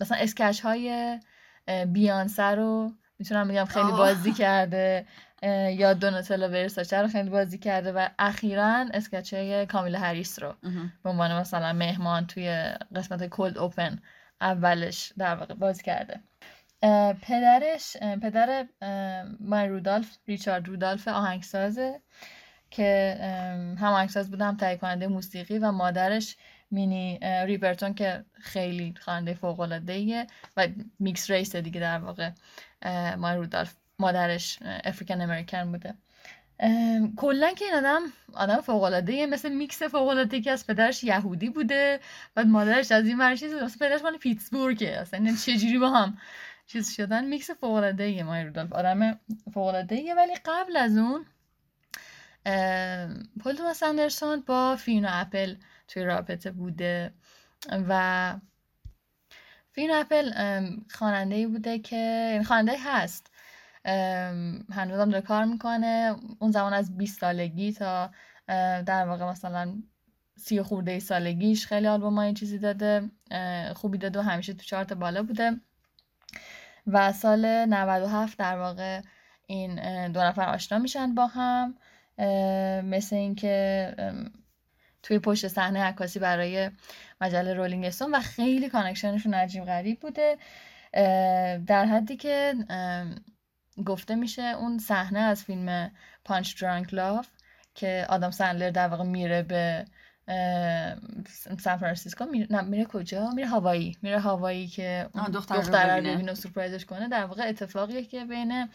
مثلا 0.00 0.18
sketch 0.20 0.60
های 0.60 1.18
بیانسه 1.86 2.42
رو 2.42 2.92
می‌تونم 3.18 3.48
بگم 3.48 3.64
خیلی. 3.64 3.90
بازی 3.90 4.32
کرده 4.32 5.06
یا 5.70 5.92
دوناتلا 5.94 6.48
ورساچه 6.48 7.02
رو 7.02 7.08
خیلی 7.08 7.30
بازی 7.30 7.58
کرده 7.58 7.92
و 7.92 8.08
اخیرا 8.18 8.86
sketch 8.94 9.34
های 9.34 9.66
کامالا 9.66 9.94
هریس 9.94 10.42
رو 10.42 10.54
به 11.04 11.10
عنوان 11.10 11.40
مثلا 11.40 11.72
مهمان 11.72 12.26
توی 12.26 12.72
قسمت 12.96 13.26
cold 13.26 13.58
open 13.58 13.98
اولش 14.40 15.12
در 15.18 15.34
واقع 15.34 15.54
بازی 15.54 15.82
کرده. 15.82 16.20
پدرش 17.22 17.96
پدر 18.22 18.66
مای 19.40 19.68
رودالف 19.68 20.18
ریچارد 20.26 20.68
رودالف 20.68 21.08
آهنگسازه 21.08 22.00
که 22.70 23.16
هم 23.80 23.92
آهنگساز 23.92 24.30
بوده 24.30 24.44
هم 24.44 24.56
تهیه 24.56 24.76
کننده 24.76 25.06
موسیقی 25.06 25.58
و 25.58 25.72
مادرش 25.72 26.36
مینی 26.70 27.18
اه، 27.22 27.44
ریپرتون 27.44 27.94
که 27.94 28.24
خیلی 28.40 28.94
خواننده 29.00 29.34
فوق 29.34 29.60
العاده 29.60 30.26
و 30.56 30.68
mixed 30.98 31.30
race 31.30 31.56
دیگه 31.56 31.80
در 31.80 31.98
واقع 31.98 32.30
مای 33.16 33.36
رودالف 33.36 33.74
مادرش 33.98 34.58
African 34.62 35.20
American 35.20 35.72
بوده. 35.72 35.94
کلا 37.16 37.52
که 37.52 37.64
این 37.64 37.74
آدم 37.74 38.00
آدم 38.34 38.60
فوق 38.60 38.82
العاده 38.82 39.26
مثل 39.26 39.52
میکس 39.52 39.82
فوق 39.82 40.08
العاده 40.08 40.40
که 40.40 40.50
از 40.50 40.66
پدرش 40.66 41.04
یهودی 41.04 41.48
بوده 41.50 42.00
بعد 42.34 42.46
مادرش 42.46 42.92
از 42.92 43.06
این 43.06 43.18
ور 43.18 43.36
چیز 43.36 43.54
مثل 43.54 43.78
پدرش 43.78 44.02
مال 44.02 44.16
پیتسبورگه 44.16 44.88
اصلا 44.88 45.20
این 45.24 45.36
چجوری 45.36 45.78
با 45.78 45.90
هم 45.90 46.18
چیز 46.68 46.90
شدن 46.90 47.24
میکس 47.24 47.50
فوق 47.50 47.72
العاده 47.72 48.22
مای 48.22 48.44
رودالف 48.44 48.72
آدم 48.72 49.20
فوق 49.54 49.66
العاده 49.66 50.14
ولی 50.14 50.34
قبل 50.44 50.76
از 50.76 50.96
اون 50.96 51.26
پل 53.40 53.56
توماس 53.56 53.82
اندرسون 53.82 54.40
با 54.40 54.76
فینا 54.76 55.08
اپل 55.10 55.54
توی 55.88 56.04
رابطه 56.04 56.50
بوده 56.50 57.12
و 57.88 58.34
فینا 59.72 59.94
اپل 59.96 60.32
خواننده 60.90 61.34
ای 61.34 61.46
بوده 61.46 61.78
که 61.78 61.96
یعنی 62.32 62.44
خواننده 62.44 62.76
هست. 62.84 63.30
هنوزم 64.72 65.10
داره 65.10 65.20
کار 65.20 65.44
می‌کنه. 65.44 66.16
اون 66.38 66.50
زمان 66.50 66.72
از 66.72 66.96
20 66.96 67.20
سالگی 67.20 67.72
تا 67.72 68.10
در 68.86 69.08
واقع 69.08 69.30
مثلا 69.30 69.82
سی 70.36 70.62
خورده 70.62 70.92
ای 70.92 71.00
سالگیش 71.00 71.66
خیلی 71.66 71.86
آلبوم 71.86 72.14
های 72.14 72.32
چیزی 72.32 72.58
داده. 72.58 73.10
خوبی 73.74 73.98
داده 73.98 74.18
و 74.18 74.22
همیشه 74.22 74.54
تو 74.54 74.62
چارت 74.62 74.92
بالا 74.92 75.22
بوده. 75.22 75.60
و 76.86 77.12
سال 77.12 77.64
97 77.64 78.38
در 78.38 78.58
واقع 78.58 79.00
این 79.46 79.74
دو 80.12 80.20
نفر 80.20 80.48
آشنا 80.48 80.78
میشن 80.78 81.14
با 81.14 81.26
هم 81.26 81.74
مثل 82.84 83.16
اینکه 83.16 83.94
توی 85.02 85.18
پشت 85.18 85.48
صحنه 85.48 85.82
عکاسی 85.82 86.18
برای 86.18 86.70
مجله 87.20 87.54
Rolling 87.54 87.84
Stone 87.84 88.14
و 88.14 88.20
خیلی 88.20 88.68
connection 88.68 89.15
شون 89.15 89.34
عجیب 89.34 89.64
غریب 89.64 90.00
بوده. 90.00 90.36
در 91.66 91.84
حدی 91.84 92.16
که 92.16 92.54
گفته 93.86 94.14
میشه 94.14 94.42
اون 94.42 94.78
صحنه 94.78 95.18
از 95.18 95.44
فیلم 95.44 95.90
Punch-Drunk 96.24 96.94
Love 96.94 97.28
که 97.74 98.06
آدم 98.08 98.30
سندلر 98.30 98.70
در 98.70 98.88
واقع 98.88 99.04
میره 99.04 99.42
به 99.42 99.84
سان 101.58 101.76
فرانسیسکو. 101.76 102.24
میره 102.24 102.46
نه 102.50 102.60
میره 102.60 102.84
کجا؟ 102.84 103.30
میره 103.30 103.48
هاوایی. 103.48 103.96
میره 104.02 104.20
هاوایی 104.20 104.68
که 104.68 105.08
اون 105.14 105.24
آه، 105.24 105.30
دختر 105.30 105.56
رو 105.56 106.02
ببینه. 106.02 106.32
و 106.32 106.34
سورپرایزش 106.34 106.84
کنه. 106.84 107.08
در 107.08 107.24
واقع 107.24 107.48
اتفاقیه 107.48 108.04
که 108.04 108.24
بین 108.24 108.68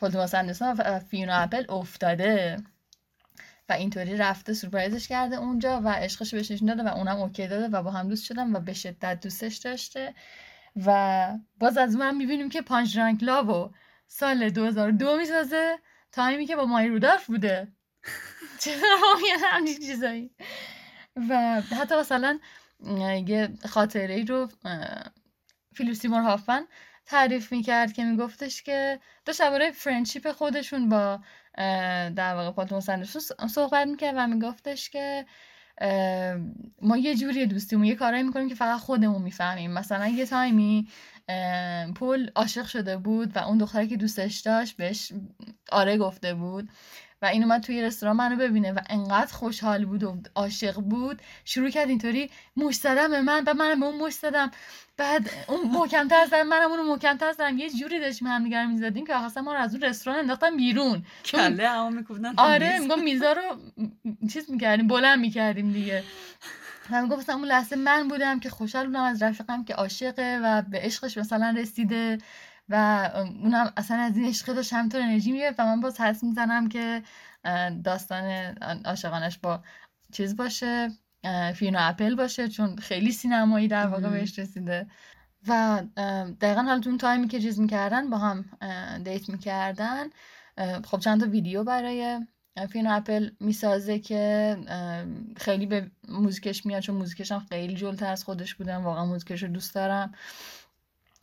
پل 0.00 0.10
توماس 0.10 0.34
اندرسون 0.34 0.68
و 0.68 0.98
فیونا 0.98 1.34
اپل 1.34 1.64
افتاده 1.68 2.56
و 3.68 3.72
اینطوری 3.72 4.16
رفته 4.16 4.54
سورپرایزش 4.54 5.08
کرده 5.08 5.36
اونجا 5.36 5.80
و 5.84 5.88
عشقش 5.88 6.34
بهش 6.34 6.50
نشون 6.50 6.68
داده 6.68 6.82
و 6.82 6.88
اونم 6.88 7.16
OK 7.16 7.46
داده 7.46 7.68
و 7.68 7.82
با 7.82 7.90
هم 7.90 8.08
دوست 8.08 8.24
شدن 8.24 8.56
و 8.56 8.60
به 8.60 8.72
شدت 8.72 9.20
دوستش 9.22 9.56
داشته. 9.56 10.14
و 10.86 11.28
باز 11.58 11.78
از 11.78 11.96
هم 11.96 12.16
می‌بینیم 12.16 12.48
که 12.48 12.62
Punch-Drunk 12.62 13.22
Love 13.22 13.70
سال 14.06 14.50
2002 14.50 15.16
می‌سازه. 15.16 15.78
تایمی 16.12 16.46
که 16.46 16.56
با 16.56 16.64
مای 16.64 16.88
رودالف 16.88 17.26
بوده. 17.26 17.68
چرا؟ 18.62 18.98
یه 19.26 19.36
همچین 19.42 19.78
چیزایی. 19.86 20.30
و 21.16 21.60
حتی 21.60 21.94
مثلا 21.96 22.38
یه 23.26 23.48
خاطره 23.68 24.14
ای 24.14 24.24
رو 24.24 24.48
فیلیپ 25.74 25.94
سیمور 25.94 26.20
هافمن 26.20 26.66
تعریف 27.06 27.52
می‌کرد 27.52 27.92
که 27.92 28.04
میگفتش 28.04 28.62
که 28.62 29.00
داشت 29.24 29.38
درباره 29.40 29.70
friendship 29.70 30.32
خودشون 30.32 30.88
با 30.88 31.20
در 32.16 32.34
واقع 32.34 32.50
پال 32.50 32.66
توماس 32.66 32.88
اندرسون 32.88 33.48
صحبت 33.48 33.86
می‌کرد 33.86 34.14
و 34.18 34.26
میگفتش 34.26 34.90
که 34.90 35.26
ما 36.82 36.96
یه 36.96 37.14
جوری 37.16 37.46
دوستیمون 37.46 37.84
یه 37.84 37.94
کارایی 37.94 38.22
می‌کنیم 38.22 38.48
که 38.48 38.54
فقط 38.54 38.80
خودمون 38.80 39.22
می‌فهمیم. 39.22 39.70
مثلا 39.70 40.08
یه 40.08 40.26
تایمی 40.26 40.88
پل 41.96 42.28
عاشق 42.34 42.66
شده 42.66 42.96
بود 42.96 43.36
و 43.36 43.38
اون 43.38 43.58
دختری 43.58 43.88
که 43.88 43.96
دوستش 43.96 44.38
داشت 44.40 44.76
بهش 44.76 45.12
آره 45.72 45.98
گفته 45.98 46.34
بود. 46.34 46.68
و 47.22 47.26
این 47.26 47.42
اومد 47.44 47.62
توی 47.62 47.82
رستوران 47.82 48.16
منو 48.16 48.36
ببینه 48.36 48.72
و 48.72 48.78
انقدر 48.90 49.32
خوشحال 49.32 49.84
بود 49.84 50.02
و 50.02 50.16
عاشق 50.34 50.74
بود. 50.74 51.22
شروع 51.44 51.70
کرد 51.70 51.88
اینطوری 51.88 52.30
مش 52.56 52.74
زدم 52.74 53.10
به 53.10 53.20
من 53.20 53.44
و 53.46 53.54
منم 53.54 53.80
به 53.80 53.86
اون 53.86 53.98
مش 53.98 54.12
زدم 54.12 54.50
بعد 54.96 55.30
اون 55.46 55.70
محکمتر 55.70 56.26
زدم 56.26 56.46
منم 56.46 56.70
اونو 56.70 56.82
محکمتر 56.82 57.32
زدم 57.32 57.58
یه 57.58 57.70
جوری 57.70 58.00
داشتیم 58.00 58.28
همدیگه 58.28 58.62
رو 58.62 58.68
می‌زدیم 58.68 59.06
که 59.06 59.16
اصلا 59.16 59.42
ما 59.42 59.52
رو 59.52 59.60
از 59.60 59.74
اون 59.74 59.82
رستوران 59.82 60.18
انداختن 60.18 60.56
بیرون. 60.56 61.02
کله 61.24 61.68
همو 61.68 61.90
میکوبدن 61.90 62.34
آره. 62.36 62.78
میگم 62.78 63.02
میزا 63.02 63.32
رو 63.32 63.42
چیز 64.32 64.50
می‌کردیم 64.50 64.86
بلند 64.86 65.18
می‌کردیم 65.18 65.72
دیگه. 65.72 66.04
و 66.90 67.02
می‌گفت 67.02 67.18
مثلا 67.18 67.34
اون 67.34 67.44
لحظه 67.44 67.76
من 67.76 68.08
بودم 68.08 68.40
که 68.40 68.50
خوشحال 68.50 68.86
بودم 68.86 69.02
از 69.02 69.22
رفیقم 69.22 69.64
که 69.64 69.74
عاشقه 69.74 70.40
و 70.44 70.62
به 70.62 70.78
عشقش 70.78 71.18
مثلا 71.18 71.54
رسیده. 71.58 72.18
و 72.68 72.74
اونم 73.42 73.72
اصلا 73.76 73.96
از 73.96 74.16
این 74.16 74.26
عشق 74.26 74.52
داشت 74.52 74.72
همینطور 74.72 75.00
انرژی 75.00 75.32
می‌گرفت 75.32 75.60
و 75.60 75.64
من 75.64 75.80
باز 75.80 76.00
حدس 76.00 76.24
می‌زنم 76.24 76.68
که 76.68 77.02
داستان 77.84 78.24
عاشقانش 78.84 79.38
با 79.38 79.62
چیز 80.12 80.36
باشه 80.36 80.90
فینا 81.54 81.78
اپل 81.80 82.14
باشه 82.14 82.48
چون 82.48 82.76
خیلی 82.76 83.12
سینمایی 83.12 83.68
در 83.68 83.86
واقع. 83.86 84.10
بهش 84.10 84.38
رسیده 84.38 84.86
و 85.48 85.82
دقیقا 86.40 86.62
حالا 86.62 86.80
اون 86.86 86.98
تایمی 86.98 87.28
که 87.28 87.40
چیز 87.40 87.60
می‌کردن 87.60 88.10
با 88.10 88.18
هم 88.18 88.44
date 89.04 89.28
می‌کردن 89.28 90.04
خب 90.84 90.98
چند 90.98 91.20
تا 91.20 91.26
ویدیو 91.26 91.64
برای 91.64 92.20
فینا 92.72 92.94
اپل 92.94 93.30
می‌سازه 93.40 93.98
که 93.98 94.56
خیلی 95.36 95.66
به 95.66 95.90
موزیکش 96.08 96.66
میاد 96.66 96.82
چون 96.82 96.96
موزیکش 96.96 97.32
هم 97.32 97.46
خیلی 97.48 97.74
جلوتر 97.74 98.06
از 98.06 98.24
خودش 98.24 98.54
بودم 98.54 98.84
واقعا 98.84 99.06
موزیکش 99.06 99.42
رو 99.42 99.48
دوست 99.48 99.74
دارم 99.74 100.14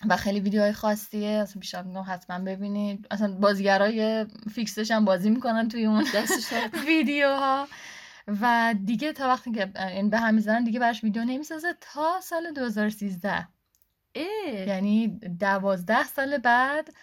و 0.10 0.18
خیلی 0.18 0.40
ویدیوهای 0.40 0.74
خاصیه. 0.74 1.30
اصلا 1.30 1.60
پیشنهاد 1.60 1.88
می‌کنم 1.88 2.06
حتما 2.08 2.40
ببینید. 2.40 3.08
اصلا 3.12 3.34
بازیگرای 3.36 4.26
فیکسش 4.56 4.92
هم 4.92 5.06
بازی 5.06 5.30
می‌کنن 5.30 5.68
توی 5.68 5.86
اون 5.86 6.06
دستش 6.16 6.52
درد 6.52 6.76
ویدیوها. 6.88 7.68
و 8.42 8.76
دیگه 8.86 9.14
تا 9.14 9.28
وقتی 9.28 9.52
که 9.52 9.72
این 9.78 10.10
به 10.10 10.18
هم 10.18 10.34
می‌زنن 10.34 10.64
دیگه 10.64 10.80
براش 10.80 11.04
ویدیو 11.04 11.24
نمی‌سازه 11.24 11.68
تا 11.82 12.20
سال 12.22 12.52
2013 12.52 13.48
اه. 14.16 14.68
یعنی 14.68 15.08
دوازده 15.40 16.04
سال 16.04 16.38
بعد 16.38 16.94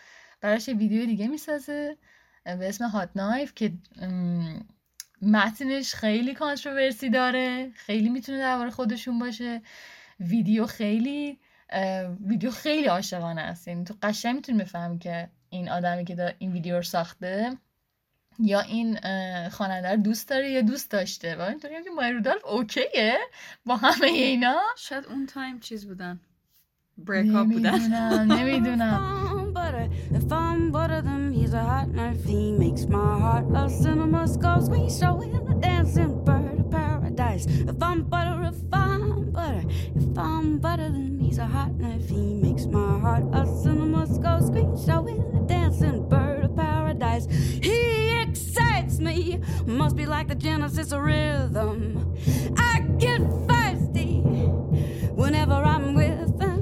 براش 0.40 0.68
ویدیو 0.68 1.06
دیگه 1.06 1.28
می‌سازه 1.28 1.96
به 2.44 2.68
اسم 2.68 2.88
هات 2.88 3.10
نایف 3.16 3.54
که 3.54 3.72
متنش 5.22 5.94
خیلی 5.94 6.34
کانتروورسی 6.34 7.10
داره. 7.10 7.70
خیلی 7.74 8.08
می‌تونه 8.08 8.38
درباره 8.38 8.70
خودشون 8.70 9.18
باشه. 9.18 9.62
ویدیو 10.20 10.66
خیلی 10.66 11.38
ویدیو 12.26 12.50
خیلی 12.50 12.86
عاشقانه 12.86 13.40
است 13.40 13.68
یعنی 13.68 13.84
تو 13.84 13.94
قشنگ 14.02 14.36
می‌تونی 14.36 14.58
بفهمی 14.58 14.98
که 14.98 15.28
این 15.50 15.68
آدمی 15.68 16.04
که 16.04 16.16
دا- 16.16 16.34
این 16.38 16.52
ویدیو 16.52 16.76
رو 16.76 16.82
ساخته 16.82 17.56
یا 18.38 18.60
این 18.60 18.98
خواننده 19.48 19.90
رو 19.90 19.96
دوست 19.96 20.28
داره 20.28 20.50
یا 20.50 20.60
دوست 20.60 20.90
داشته 20.90 21.36
و 21.36 21.40
اینطوری 21.40 21.74
هم 21.74 21.84
که 21.84 21.90
مای 21.90 22.12
رودالف 22.12 22.44
اوکیه 22.44 23.18
با 23.66 23.76
همه 23.76 24.06
اینا 24.06 24.60
شاید 24.76 25.04
اون 25.06 25.26
تایم 25.26 25.60
چیز 25.60 25.86
بودن 25.86 26.20
بریک 26.98 27.34
اپ 27.34 27.46
بودن 27.46 27.80
نمی‌دونم 27.80 28.32
نمی‌دونم 28.32 29.40
butter. 29.52 29.88
If 30.18 30.32
I'm 30.32 30.70
butter, 30.70 31.00
then 31.02 31.32
he's 31.32 31.54
a 31.54 31.64
hot 31.72 31.88
knife. 31.88 32.24
He 32.24 32.52
makes 32.52 32.84
my 32.86 33.18
heart 33.24 33.46
a 33.54 33.68
cinema 33.68 34.26
scope. 34.28 34.68
We 34.70 34.90
showing 34.90 35.34
a 35.34 35.54
dancing 35.66 36.24
bird 36.24 36.58
of 36.60 36.69
paradise. 37.19 37.45
If 37.45 37.81
I'm 37.81 38.03
butter, 38.03 38.43
if 38.51 38.59
I'm 38.73 39.31
butter, 39.31 39.63
if 39.95 40.17
I'm 40.17 40.57
butter, 40.59 40.89
then 40.89 41.19
he's 41.19 41.37
a 41.37 41.45
hot 41.45 41.73
knife. 41.75 42.07
He 42.09 42.23
makes 42.45 42.65
my 42.65 42.99
heart 42.99 43.25
a 43.33 43.45
cinema 43.63 44.07
scope. 44.07 44.53
We 44.55 44.61
showing 44.85 45.19
a 45.37 45.41
dancing 45.47 46.07
bird 46.09 46.45
of 46.45 46.55
paradise. 46.55 47.25
He 47.67 47.79
excites 48.25 48.99
me. 48.99 49.41
Must 49.65 49.95
be 49.95 50.05
like 50.05 50.27
the 50.27 50.35
genesis 50.35 50.91
of 50.91 51.01
rhythm. 51.01 51.79
I 52.57 52.73
get 52.97 53.21
feisty 53.47 54.11
whenever 55.21 55.53
I'm 55.73 55.93
with 55.95 56.41
him. 56.41 56.61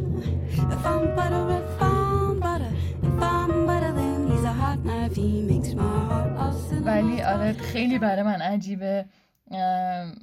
If 0.75 0.85
I'm 0.85 1.15
butter, 1.15 1.43
if 1.59 1.81
I'm 1.81 2.39
butter, 2.39 2.71
if 3.03 3.21
I'm 3.21 3.65
butter, 3.69 3.91
then 3.99 4.27
he's 4.31 4.43
a 4.43 4.53
hot 4.61 4.79
knife. 4.83 5.15
He 5.15 5.41
makes 5.41 5.73
my 5.73 5.99
heart 6.09 6.31
a 6.37 6.47
cinnamon 6.53 6.87
ولی 6.87 7.21
آره 7.21 7.53
toast. 7.53 7.61
خیلی 7.61 7.99
برای 7.99 8.23
من 8.23 8.41
عجیبه 8.41 9.05
ام، 9.51 10.13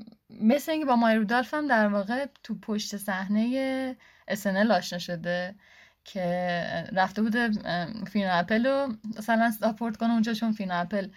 مثل 0.41 0.71
اینکه 0.71 0.85
با 0.85 0.95
مای 0.95 1.15
رودالف 1.15 1.53
هم 1.53 1.67
در 1.67 1.87
واقع 1.87 2.25
تو 2.43 2.55
پشت 2.55 2.97
صحنه 2.97 3.95
SNL 4.31 4.71
آشنا 4.71 4.99
شده 4.99 5.55
که 6.03 6.23
رفته 6.93 7.21
بوده 7.21 7.51
فینا 8.11 8.31
اپل 8.31 8.65
رو 8.65 8.93
مثلا 9.17 9.51
support 9.51 9.97
کنه 9.97 10.13
اونجا 10.13 10.33
چون 10.33 10.51
فینا 10.51 10.75
اپل 10.75 11.07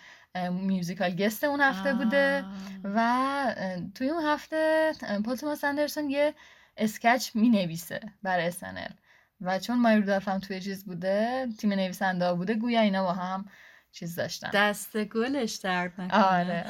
musical 0.51 1.17
guest 1.17 1.45
اون 1.45 1.61
هفته 1.61 1.95
بوده. 1.95 2.45
و 2.85 3.55
توی 3.95 4.11
اون 4.11 4.25
هفته 4.25 4.93
پل 5.25 5.37
توماس 5.37 5.65
اندرسون 5.65 6.11
یه 6.11 6.35
sketch 6.77 7.31
می 7.35 7.49
نویسه 7.49 8.01
برای 8.23 8.53
SNL 8.53 8.93
و 9.41 9.59
چون 9.59 9.79
مای 9.79 9.97
رودولف 9.97 10.29
هم 10.29 10.39
توی 10.39 10.61
چیز 10.61 10.85
بوده 10.85 11.49
تیم 11.59 11.73
نویسنده 11.73 12.35
بوده 12.35 12.55
گویا 12.55 12.81
اینا 12.81 13.03
با 13.05 13.13
هم 13.13 13.49
چیز 13.93 14.15
داشتن. 14.15 14.51
دست 14.55 14.97
گلش 14.97 15.55
درد 15.55 16.01
نکنه. 16.01 16.25
آره. 16.25 16.67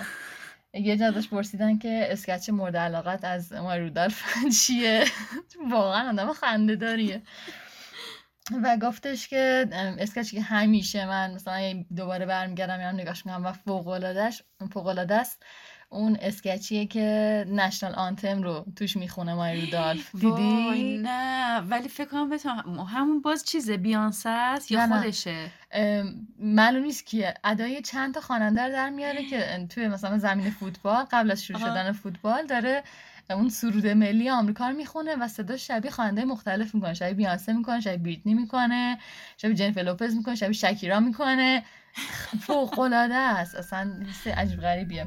یه 0.81 0.97
جا 0.97 1.11
داشت 1.11 1.31
پرسیدن 1.31 1.79
که 1.79 2.09
اسکچ 2.11 2.51
مورد 2.51 2.77
علاقت 2.77 3.25
از 3.25 3.53
مای 3.53 3.81
رودولف 3.81 4.23
چیه؟ 4.67 5.05
واقعا 5.71 6.09
آدم 6.11 6.33
خنده 6.33 6.77
داریه. 6.77 7.23
و 8.63 8.77
گفتش 8.83 9.29
که 9.29 9.69
اسکچی 9.73 10.37
که 10.37 10.43
همیشه 10.43 11.07
من 11.07 11.35
مثلا 11.35 11.85
دوباره 11.97 12.27
برمیگردم 12.27 12.81
یا 12.81 12.93
نگاش 12.93 13.27
می‌کنم 13.27 13.47
و 13.47 13.53
فوق‌العاده‌اش 13.53 14.43
فوق‌العاده 14.73 15.15
است. 15.15 15.43
اون 15.91 16.17
اسکچیه 16.21 16.87
که 16.87 17.45
نشنال 17.49 17.95
آنتم 17.95 18.43
رو 18.43 18.67
توش 18.77 18.97
می‌خونه 18.97 19.35
مای 19.35 19.61
رودالف 19.61 20.11
وای 20.15 20.37
دیدی 20.37 20.99
نه. 21.03 21.61
ولی 21.61 21.89
فکر 21.89 22.09
کنم 22.09 22.31
بتونم 22.31 22.87
همون 22.93 23.21
باز 23.21 23.45
چیزه 23.45 23.77
بیانسه 23.77 24.29
است 24.29 24.71
یا. 24.71 24.87
خودشه؟ 24.87 25.51
معلوم 26.39 26.83
نیست 26.83 27.07
کیه. 27.07 27.35
ادای 27.45 27.83
چند 27.83 28.15
تا 28.15 28.21
خواننده 28.21 28.63
رو 28.63 28.73
در 28.73 28.91
میاره 28.91 29.25
که 29.25 29.67
توی 29.71 29.89
مثلا 29.89 30.19
زمین 30.19 30.51
فوتبال 30.51 31.05
قبل 31.11 31.31
از 31.31 31.45
شروع. 31.45 31.61
شدن 31.61 31.93
فوتبال 31.93 32.47
داره 32.47 32.83
اون 33.31 33.49
سرود 33.49 33.87
ملی 33.87 34.31
آمریکا 34.31 34.69
رو 34.69 34.77
می‌خونه 34.77 35.17
و 35.17 35.29
صدا 35.29 35.57
شبیه 35.57 35.91
خواننده 35.91 36.25
مختلف 36.25 36.75
می‌کنه. 36.75 36.95
شبیه 36.95 37.15
بیانسه 37.15 37.53
می‌کنه 37.53 37.81
شبیه 37.81 37.97
بریتنی 37.97 38.35
می‌کنه 38.35 38.99
شبیه 39.37 39.55
جنیفر 39.55 39.81
لوپز 39.81 40.17
می‌کنه 40.17 40.35
شبیه 40.35 40.53
شکیرا 40.53 41.01
می‌کنه. 41.01 41.63
فوق 42.47 42.79
العاده 42.79 43.15
است. 43.15 43.55
اصلا 43.55 43.93
عجیب 44.37 44.61
غریبیه. 44.61 45.07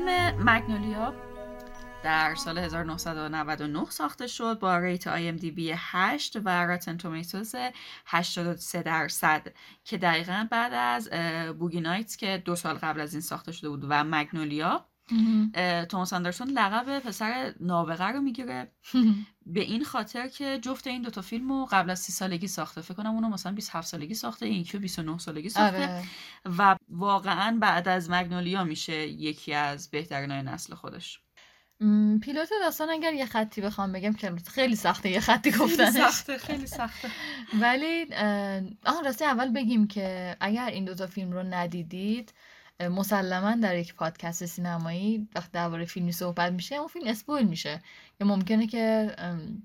فیلم 0.00 0.50
مگنولیا 0.50 1.14
در 2.02 2.34
سال 2.34 2.58
1999 2.58 3.84
ساخته 3.84 4.26
شد 4.26 4.58
با 4.58 4.78
rate 4.78 5.06
IMDb 5.06 5.72
8 5.76 6.36
و 6.44 6.48
Rotten 6.66 6.96
Tomatoes 6.96 7.54
83 8.06 8.82
درصد 8.82 9.46
که 9.84 9.98
دقیقا 9.98 10.48
بعد 10.50 10.72
از 10.74 11.10
Boogie 11.58 11.80
Nights 11.80 12.16
که 12.16 12.42
دو 12.44 12.56
سال 12.56 12.74
قبل 12.74 13.00
از 13.00 13.14
این 13.14 13.20
ساخته 13.20 13.52
شده 13.52 13.68
بود 13.68 13.86
و 13.88 14.04
مگنولیا 14.04 14.86
توماس 15.88 16.12
اندرسون 16.12 16.48
لقب 16.48 16.98
پسر 16.98 17.54
نابغه 17.60 18.04
رو 18.04 18.20
می‌گیره. 18.20 18.72
به 19.52 19.60
این 19.60 19.84
خاطر 19.84 20.28
که 20.28 20.58
جفت 20.62 20.86
این 20.86 21.02
دوتا 21.02 21.22
فیلم 21.22 21.52
رو 21.52 21.68
قبل 21.70 21.90
از 21.90 22.00
سی 22.00 22.12
سالگی 22.12 22.48
ساخته. 22.48 22.80
فکر 22.80 22.94
کنم 22.94 23.14
اونو 23.14 23.28
مثلا 23.28 23.52
27 23.52 23.88
سالگی 23.88 24.14
ساخته 24.14 24.46
این 24.46 24.64
که 24.64 24.78
29 24.78 25.18
سالگی 25.18 25.48
ساخته. 25.48 25.82
آره. 25.82 26.04
و 26.58 26.76
واقعا 26.88 27.58
بعد 27.60 27.88
از 27.88 28.10
مگنولیا 28.10 28.64
میشه 28.64 29.06
یکی 29.08 29.54
از 29.54 29.90
بهترین 29.90 30.30
های 30.30 30.42
نسل 30.42 30.74
خودش. 30.74 31.20
پیلوت 32.22 32.50
داستان 32.62 32.90
اگر 32.90 33.12
یه 33.12 33.26
خطی 33.26 33.60
بخوام 33.60 33.92
بگم 33.92 34.12
که 34.12 34.32
خیلی 34.46 34.76
سخته 34.76 35.10
یه 35.10 35.20
خطی 35.20 35.50
گفتنش. 35.50 35.94
سخته 35.94 36.38
خیلی 36.38 36.66
سخته. 36.66 37.10
ولی 37.62 38.06
آه، 38.86 39.02
راستی 39.04 39.24
اول 39.24 39.52
بگیم 39.52 39.86
که 39.86 40.36
اگر 40.40 40.66
این 40.66 40.84
دوتا 40.84 41.06
فیلم 41.06 41.32
رو 41.32 41.42
ندیدید 41.42 42.32
مسلما 42.80 43.54
در 43.54 43.76
یک 43.76 43.94
پادکست 43.94 44.46
سینمایی 44.46 45.28
وقتی 45.34 45.50
درباره 45.52 45.84
فیلمی 45.84 46.12
صحبت 46.12 46.52
میشه 46.52 46.74
اون 46.74 46.88
فیلم 46.88 47.06
اسپویل 47.06 47.46
میشه. 47.46 47.80
یا 48.20 48.26
ممکنه 48.26 48.66
که 48.66 49.16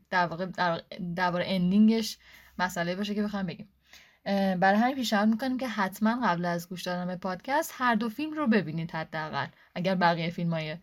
در 0.10 0.28
واقع 0.28 0.46
در- 0.46 0.82
درباره 1.16 1.46
اندینگش 1.48 2.18
مسئله 2.60 2.96
باشه 2.96 3.16
که 3.16 3.24
بخوام 3.24 3.46
بگیم. 3.46 3.70
برای 4.60 4.80
همین 4.80 4.96
پیشنهاد 4.96 5.28
می‌کنیم 5.28 5.58
که 5.58 5.68
حتما 5.68 6.28
قبل 6.28 6.46
از 6.46 6.70
گوش 6.70 6.84
دادن 6.84 7.08
به 7.08 7.16
پادکست 7.16 7.74
هر 7.78 7.96
دو 7.96 8.10
فیلم 8.10 8.34
رو 8.34 8.48
ببینید 8.48 8.92
حداقل. 8.92 9.48
اگر 9.76 9.96
بقیه 9.96 10.30
فیلم 10.30 10.54
های 10.54 10.78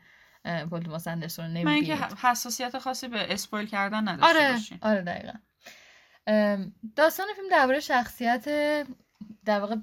پول 0.70 0.80
توماس 0.80 1.08
اندرسون 1.08 1.44
رو 1.44 1.50
من 1.50 1.56
اینکه 1.56 1.94
نمی‌بینید. 1.94 2.18
حساسیت 2.18 2.78
خاصی 2.78 3.08
به 3.08 3.32
اسپویل 3.32 3.66
کردن 3.66 4.08
نداشته 4.08 4.26
آره 4.38 4.52
باشین. 4.52 4.78
آره 4.82 5.02
دقیقا. 5.02 5.32
داستان 6.96 7.26
فیلم 7.36 7.48
درباره 7.50 7.80
شخصیت 7.80 8.44
در 9.44 9.60
واقع 9.60 9.76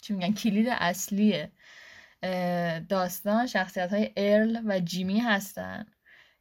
چی 0.00 0.12
میگن 0.12 0.32
کلید 0.32 0.66
اصلی 0.70 1.48
داستان 2.88 3.46
شخصیت 3.46 3.92
های 3.92 4.12
ارل 4.16 4.60
و 4.66 4.80
جیمی 4.80 5.18
هستن 5.18 5.86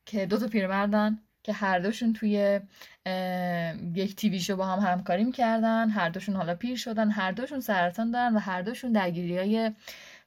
که 0.05 0.25
دو 0.25 0.37
تا 0.37 0.47
پیرمردن 0.47 1.19
که 1.43 1.53
هر 1.53 1.79
دوشون 1.79 2.13
توی 2.13 2.59
یک 3.95 4.15
تیوی 4.15 4.39
شو 4.39 4.55
با 4.55 4.65
هم 4.65 4.91
همکاری 4.91 5.23
می‌کردن. 5.23 5.89
هر 5.89 6.09
دوشون 6.09 6.35
حالا 6.35 6.55
پیر 6.55 6.77
شدن. 6.77 7.11
هر 7.11 7.31
دوشون 7.31 7.59
سرطان 7.59 8.11
دارن 8.11 8.35
و 8.35 8.39
هر 8.39 8.61
دوشون 8.61 8.91
درگیری 8.91 9.37
های 9.37 9.71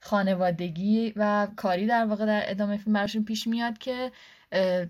خانوادگی 0.00 1.12
و 1.16 1.48
کاری 1.56 1.86
در 1.86 2.04
واقع 2.04 2.26
در 2.26 2.42
ادامه 2.50 2.76
فیلم 2.76 2.92
براشون 2.94 3.24
پیش 3.24 3.46
میاد 3.46 3.78
که 3.78 4.12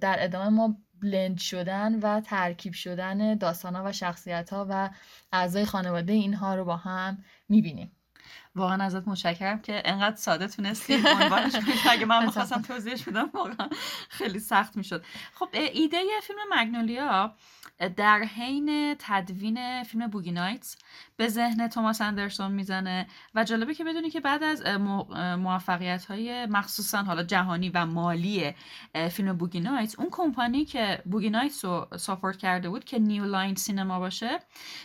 در 0.00 0.16
ادامه 0.18 0.48
ما 0.48 0.76
بلند 1.02 1.38
شدن 1.38 1.94
و 1.94 2.20
ترکیب 2.20 2.72
شدن 2.72 3.34
داستان 3.34 3.76
ها 3.76 3.84
و 3.84 3.92
شخصیت 3.92 4.50
ها 4.50 4.66
و 4.70 4.90
اعضای 5.32 5.64
خانواده 5.64 6.12
اینها 6.12 6.54
رو 6.54 6.64
با 6.64 6.76
هم 6.76 7.24
می‌بینیم. 7.48 7.92
واقعا 8.54 8.84
ازت 8.84 9.08
متشکرم 9.08 9.62
که 9.62 9.82
انقدر 9.84 10.16
ساده 10.16 10.48
تونستی 10.48 10.94
عنوانش 10.94 11.52
کنی 11.52 11.74
اگه 11.90 12.06
من 12.06 12.24
می‌خواستم 12.24 12.62
توضیحش 12.62 13.02
بدم 13.02 13.30
واقعا 13.34 13.68
خیلی 14.08 14.38
سخت 14.38 14.76
می‌شد. 14.76 15.04
خب 15.34 15.48
ایده 15.52 16.02
فیلم 16.22 16.38
مگنولیا 16.52 17.34
در 17.96 18.22
حین 18.22 18.96
تدوین 18.98 19.82
فیلم 19.82 20.06
بوگی 20.06 20.32
نایتس 20.32 20.76
به 21.16 21.28
ذهن 21.28 21.68
توماس 21.68 22.00
اندرسون 22.00 22.52
می‌زنه 22.52 23.06
و 23.34 23.44
جالبه 23.44 23.74
که 23.74 23.84
بدونی 23.84 24.10
که 24.10 24.20
بعد 24.20 24.42
از 24.42 24.62
موفقیت 25.38 26.04
های 26.04 26.46
مخصوصا 26.46 27.02
حالا 27.02 27.22
جهانی 27.22 27.68
و 27.68 27.86
مالی 27.86 28.54
فیلم 29.10 29.36
بوگی 29.36 29.60
نایتس 29.60 29.98
اون 29.98 30.08
کمپانی 30.10 30.64
که 30.64 31.02
بوگی 31.04 31.30
نایتس 31.30 31.64
رو 31.64 31.88
support 31.96 32.36
کرده 32.36 32.68
بود 32.68 32.84
که 32.84 32.98
نیو 32.98 33.24
لاین 33.24 33.54
سینما 33.54 33.98
باشه 33.98 34.38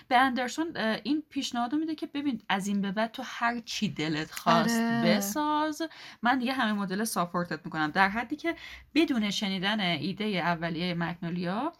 به 0.07 0.17
اندرسون 0.17 0.77
این 1.03 1.23
پیشنهاد 1.29 1.75
میده 1.75 1.95
که 1.95 2.07
ببین 2.07 2.41
از 2.49 2.67
این 2.67 2.81
به 2.81 2.91
بعد 2.91 3.11
تو 3.11 3.23
هر 3.25 3.56
چی 3.65 3.89
دلت 3.89 4.31
خواست 4.31 4.79
آره. 4.81 5.01
بساز. 5.05 5.81
من 6.21 6.39
دیگه 6.39 6.53
همه 6.53 6.73
مدل 6.73 7.03
ساپورتت 7.03 7.65
می‌کنم. 7.65 7.91
در 7.91 8.09
حدی 8.09 8.35
که 8.35 8.55
بدون 8.95 9.31
شنیدن 9.31 9.79
ایده 9.79 10.25
اولیه 10.25 10.93
مگنولیا 10.93 11.73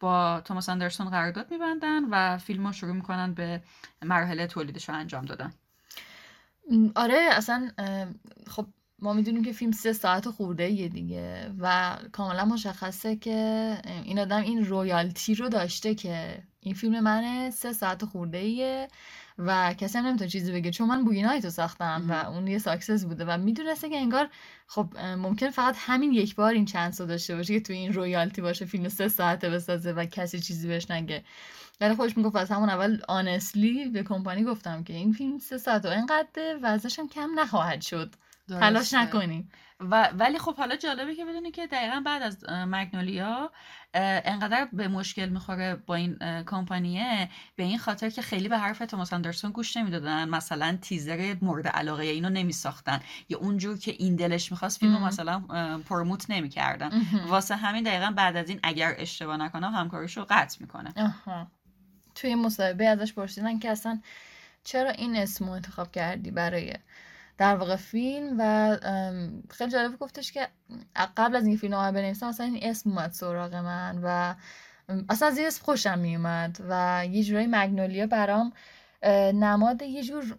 با 0.00 0.40
توماس 0.44 0.68
اندرسون 0.68 1.10
قرارداد 1.10 1.50
میبندن 1.50 2.04
و 2.10 2.38
فیلم 2.38 2.66
رو 2.66 2.72
شروع 2.72 2.92
می‌کنن 2.92 3.34
به 3.34 3.62
مراحل 4.02 4.46
تولیدش 4.46 4.88
رو 4.88 4.94
انجام 4.94 5.24
دادن. 5.24 5.52
آره 6.96 7.28
اصلا 7.32 7.70
خب 8.46 8.66
ما 8.98 9.12
می‌دونیم 9.12 9.44
که 9.44 9.52
فیلم 9.52 9.72
سه 9.72 9.92
ساعت 9.92 10.28
خورده 10.28 10.70
یه 10.70 10.88
دیگه 10.88 11.52
و 11.58 11.96
کاملا 12.12 12.44
مشخصه 12.44 13.16
که 13.16 13.78
این 14.04 14.18
آدم 14.18 14.40
این 14.40 14.66
royalty 14.66 15.34
رو 15.34 15.48
داشته 15.48 15.94
که 15.94 16.42
این 16.60 16.74
فیلم 16.74 17.00
منه 17.00 17.50
سه 17.50 17.72
ساعت 17.72 18.04
خورده 18.04 18.38
ایه 18.38 18.88
و 19.38 19.74
کسی 19.74 19.98
هم 19.98 20.06
نمی‌تونه 20.06 20.30
چیزی 20.30 20.52
بگه. 20.52 20.70
چون 20.70 20.88
من 20.88 21.04
بوگی 21.04 21.22
نایت 21.22 21.44
رو 21.44 21.50
ساختم 21.50 22.06
و 22.08 22.12
اون 22.12 22.46
یه 22.46 22.58
success 22.58 23.04
بوده 23.04 23.24
و 23.24 23.38
می‌دونسته 23.38 23.88
که 23.88 23.96
انگار 23.96 24.28
خب 24.66 24.98
ممکن 24.98 25.50
فقط 25.50 25.74
همین 25.78 26.12
یک 26.12 26.34
بار 26.34 26.52
این 26.54 26.64
chance 26.64 27.00
رو 27.00 27.06
داشته 27.06 27.36
باشه 27.36 27.54
که 27.54 27.60
تو 27.60 27.72
این 27.72 27.92
royalty 27.92 28.42
باشه 28.42 28.64
فیلم 28.64 28.88
سه 28.88 29.08
ساعته 29.08 29.50
بسازه 29.50 29.92
و 29.92 30.04
کسی 30.04 30.40
چیزی 30.40 30.68
بهش 30.68 30.90
نگه. 30.90 31.24
ولی 31.80 31.94
خودش 31.94 32.16
می‌گفت 32.16 32.36
از 32.36 32.50
همون 32.50 32.68
اول 32.68 33.00
honestly 33.08 33.88
به 33.88 34.02
کمپانی 34.02 34.44
گفتم 34.44 34.84
که 34.84 34.92
این 34.92 35.12
فیلم 35.12 35.38
سه 35.38 35.58
ساعت 35.58 35.84
و 35.84 35.88
اینقدر 35.88 36.58
و 36.62 36.66
ازش 36.66 36.98
هم 36.98 37.08
کم 37.08 37.30
نخواهد 37.40 37.82
شد. 37.82 38.14
تلاش. 38.48 38.94
نکنیم 38.94 39.50
و 39.80 40.08
ولی 40.08 40.38
خب 40.38 40.56
حالا 40.56 40.76
جالبه 40.76 41.14
که 41.14 41.24
بدونی 41.24 41.50
که 41.50 41.66
دقیقا 41.66 42.02
بعد 42.06 42.22
از 42.22 42.44
مگنولیا 42.48 43.50
انقدر 43.94 44.68
به 44.72 44.88
مشکل 44.88 45.28
می‌خوره 45.28 45.74
با 45.74 45.94
این 45.94 46.18
کمپانیه 46.42 47.28
به 47.56 47.62
این 47.62 47.78
خاطر 47.78 48.10
که 48.10 48.22
خیلی 48.22 48.48
به 48.48 48.58
حرف 48.58 48.78
توماس 48.78 49.12
اندرسون 49.12 49.50
گوش 49.50 49.76
نمی‌دادن 49.76 50.28
مثلا 50.28 50.78
تیزر 50.82 51.36
مورد 51.42 51.68
علاقه 51.68 52.02
اینو 52.02 52.30
نمیساختن 52.30 53.00
یا 53.28 53.38
اونجور 53.38 53.78
که 53.78 53.90
این 53.98 54.16
دلش 54.16 54.50
می‌خواست 54.50 54.80
فیلمو. 54.80 54.98
مثلا 54.98 55.44
اه، 55.50 55.78
پروموت 55.78 56.30
نمی‌کردن. 56.30 57.02
واسه 57.28 57.56
همین 57.56 57.84
دقیقا 57.84 58.10
بعد 58.16 58.36
از 58.36 58.48
این 58.48 58.60
اگر 58.62 58.94
اشتباه 58.98 59.36
نکنم 59.36 59.74
همکاریشو 59.74 60.26
قطع 60.30 60.56
می‌کنه 60.60 60.92
آها. 60.96 61.46
توی 62.14 62.34
مصاحبه 62.34 62.88
ازش 62.88 63.12
پرسیدن 63.12 63.58
که 63.58 63.70
اصلا 63.70 64.00
چرا 64.64 64.90
این 64.90 65.16
اسم 65.16 65.44
رو 65.44 65.52
انتخاب 65.52 65.92
کردی 65.92 66.30
برای 66.30 66.74
در 67.38 67.56
واقع 67.56 67.76
فیلم 67.76 68.36
و 68.38 68.76
خیلی 69.50 69.70
جالب 69.70 69.98
گفتش 69.98 70.32
که 70.32 70.48
قبل 71.16 71.36
از 71.36 71.46
اینکه 71.46 71.60
فیلم 71.60 71.74
رو 71.74 71.92
بنویسم 71.92 72.26
اصلا 72.26 72.46
این 72.46 72.58
اسم 72.62 72.90
اومد 72.90 73.12
سراغ 73.12 73.54
من 73.54 73.98
و 74.02 74.34
اصلا 75.08 75.28
از 75.28 75.38
این 75.38 75.46
اسم 75.46 75.64
خوشم 75.64 75.98
میومد 75.98 76.58
و 76.68 77.04
یه 77.10 77.24
جورایی 77.24 77.46
مگنولیا 77.50 78.06
برام 78.06 78.52
نماد 79.34 79.82
یه 79.82 80.02
جور 80.02 80.38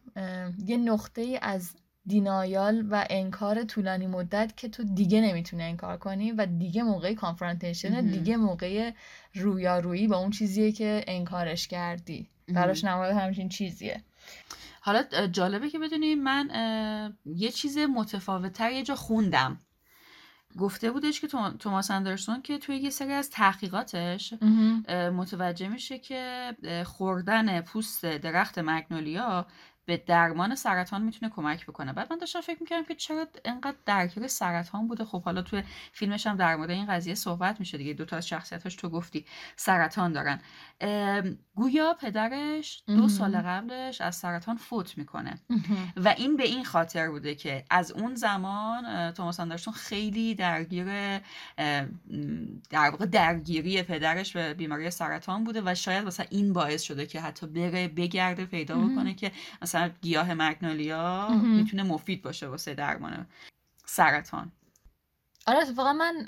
یه 0.65 0.77
نقطه 0.77 1.21
ای 1.21 1.39
از 1.41 1.75
دینایال 2.07 2.85
و 2.89 3.05
انکار 3.09 3.63
طولانی 3.63 4.07
مدت 4.07 4.57
که 4.57 4.69
تو 4.69 4.83
دیگه 4.83 5.21
نمی‌تونی 5.21 5.63
انکار 5.63 5.97
کنی 5.97 6.31
و 6.31 6.45
دیگه 6.45 6.83
موقع 6.83 7.13
کانفرانتیشن. 7.13 8.01
دیگه 8.01 8.37
موقع 8.37 8.91
رویارویی 9.35 10.07
با 10.07 10.17
اون 10.17 10.31
چیزیه 10.31 10.71
که 10.71 11.03
انکارش 11.07 11.67
کردی. 11.67 12.29
براش 12.47 12.83
نماد 12.83 13.11
همچین 13.11 13.49
چیزیه. 13.49 14.01
حالا 14.85 15.27
جالبه 15.27 15.69
که 15.69 15.79
بدونی 15.79 16.15
من 16.15 16.49
یه 17.25 17.51
چیز 17.51 17.77
متفاوتتر 17.77 18.71
یه 18.71 18.83
جا 18.83 18.95
خوندم. 18.95 19.59
گفته 20.57 20.91
بودش 20.91 21.21
که 21.21 21.27
تو- 21.27 21.57
توماس 21.59 21.91
اندرسون 21.91 22.41
که 22.41 22.57
توی 22.57 22.77
یه 22.77 22.89
سری 22.89 23.13
از 23.13 23.29
تحقیقاتش 23.29 24.33
متوجه 25.13 25.67
میشه 25.67 25.99
که 25.99 26.53
خوردن 26.85 27.61
پوست 27.61 28.05
درخت 28.05 28.59
مگنولیا 28.59 29.47
به 29.85 29.97
درمان 29.97 30.55
سرطان 30.55 31.01
می‌تونه 31.01 31.31
کمک 31.35 31.65
بکنه. 31.65 31.93
بعد 31.93 32.11
من 32.13 32.17
داشتم 32.17 32.41
فکر 32.41 32.57
می‌کردم 32.59 32.83
که 32.85 32.95
چرا 32.95 33.27
انقدر 33.45 33.77
درگیر 33.85 34.27
سرطان 34.27 34.87
بوده. 34.87 35.05
خب 35.05 35.23
حالا 35.23 35.41
توی 35.41 35.63
فیلمش 35.91 36.27
هم 36.27 36.37
در 36.37 36.55
مورد 36.55 36.69
این 36.69 36.85
قضیه 36.85 37.15
صحبت 37.15 37.59
میشه 37.59 37.77
دیگه. 37.77 37.93
دوتا 37.93 38.17
از 38.17 38.27
شخصیتاش 38.27 38.75
تو 38.75 38.89
گفتی 38.89 39.25
سرطان 39.55 40.13
دارن. 40.13 40.41
گویا 41.55 41.93
پدرش 42.01 42.83
دو. 42.87 43.07
سال 43.07 43.37
قبلش 43.37 44.01
از 44.01 44.15
سرطان 44.15 44.57
فوت 44.57 44.97
می‌کنه 44.97 45.41
و 45.97 46.07
این 46.17 46.37
به 46.37 46.43
این 46.43 46.65
خاطر 46.65 47.09
بوده 47.09 47.35
که 47.35 47.65
از 47.69 47.91
اون 47.91 48.15
زمان 48.15 49.11
توماس 49.11 49.39
اندرسون 49.39 49.73
خیلی 49.73 50.35
درگیر 50.35 50.85
در 52.69 52.89
واقع 52.89 53.05
درگیری 53.05 53.83
پدرش 53.83 54.33
به 54.33 54.53
بیماری 54.53 54.91
سرطان 54.91 55.43
بوده 55.43 55.61
و 55.65 55.75
شاید 55.75 56.05
مثلا 56.05 56.25
این 56.29 56.53
باعث 56.53 56.81
شده 56.81 57.05
که 57.05 57.21
حتی 57.21 57.47
بره 57.47 57.87
بگرده 57.87 58.45
پیدا. 58.45 58.75
بکنه 58.75 59.13
که 59.13 59.31
مثلا 59.61 59.91
گیاه 60.01 60.33
مگنولیا. 60.33 61.29
می‌تونه 61.29 61.83
مفید 61.83 62.21
باشه 62.21 62.47
واسه 62.47 62.73
درمان 62.73 63.25
سرطان 63.85 64.51
آره 65.47 65.59
اتفاقا 65.59 65.93
من 65.93 66.27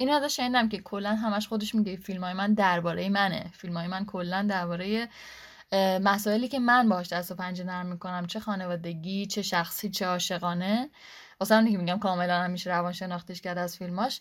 ام، 0.00 0.08
اینو 0.08 0.24
ازش 0.24 0.36
شنیدم 0.36 0.68
که 0.68 0.78
کلا 0.78 1.14
همش 1.14 1.48
خودش 1.48 1.74
میگه 1.74 1.96
فیلم 1.96 2.24
های 2.24 2.32
من 2.32 2.54
درباره 2.54 3.08
منه. 3.08 3.50
فیلم 3.52 3.76
های 3.76 3.86
من 3.86 4.04
کلا 4.04 4.46
درباره 4.48 5.08
مسائلی 6.02 6.48
که 6.48 6.58
من 6.58 6.88
باهاش 6.88 7.12
دست 7.12 7.30
و 7.30 7.34
پنجه 7.34 7.64
نرم 7.64 7.86
می‌کنم. 7.86 8.26
چه 8.26 8.40
خانوادگی 8.40 9.26
چه 9.26 9.42
شخصی 9.42 9.90
چه 9.90 10.06
عاشقانه. 10.06 10.90
واسه 11.40 11.54
همین 11.54 11.72
که 11.72 11.78
میگم 11.78 11.98
کاملا 11.98 12.42
همیشه 12.42 12.70
روان 12.70 12.92
شناختش 12.92 13.40
کرد 13.40 13.58
از 13.58 13.76
فیلماش. 13.76 14.20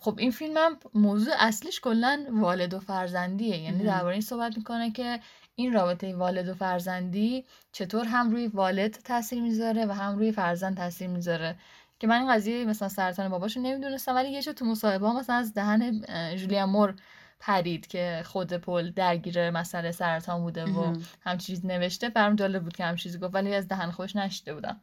خب 0.00 0.14
این 0.18 0.30
فیلم 0.30 0.56
هم 0.56 0.78
موضوع 0.94 1.34
اصلیش 1.38 1.80
کلا 1.80 2.26
والد 2.30 2.74
و 2.74 2.80
فرزندیه. 2.80 3.56
یعنی. 3.56 3.84
درباره 3.84 4.12
این 4.12 4.22
صحبت 4.22 4.56
می‌کنه 4.56 4.90
که 4.90 5.20
این 5.56 5.72
رابطه 5.72 6.14
والد 6.14 6.48
و 6.48 6.54
فرزندی 6.54 7.44
چطور 7.72 8.04
هم 8.04 8.30
روی 8.30 8.46
والد 8.46 8.90
تاثیر 8.90 9.42
می‌ذاره 9.42 9.86
و 9.86 9.92
هم 9.92 10.18
روی 10.18 10.32
فرزند 10.32 10.76
تاثیر 10.76 11.08
می‌ذاره. 11.08 11.56
که 11.98 12.06
من 12.06 12.20
این 12.20 12.32
قضیه 12.32 12.64
مثلا 12.64 12.88
سرطان 12.88 13.28
باباشو 13.28 13.60
نمی‌دونستم 13.60 14.14
ولی 14.14 14.30
یه 14.30 14.42
تو 14.42 14.64
مصاحبه 14.64 15.12
مثلا 15.12 15.36
از 15.36 15.54
دهن 15.54 16.00
جولیا 16.36 16.66
مور 16.66 16.94
پرید 17.40 17.86
که 17.86 18.22
خود 18.24 18.52
پل 18.52 18.90
درگیر 18.90 19.50
مسئله 19.50 19.92
سرطان 19.92 20.40
بوده 20.40 20.64
و. 20.64 20.96
همچین 21.20 21.56
چیز 21.56 21.66
نوشته. 21.66 22.08
برام 22.08 22.36
جالب 22.36 22.62
بود 22.62 22.76
که 22.76 22.84
همچین 22.84 23.12
چیزی 23.12 23.18
گفت 23.18 23.34
ولی 23.34 23.54
از 23.54 23.68
دهن 23.68 23.90
خودش 23.90 24.16
نشیده 24.16 24.54
بودم. 24.54 24.80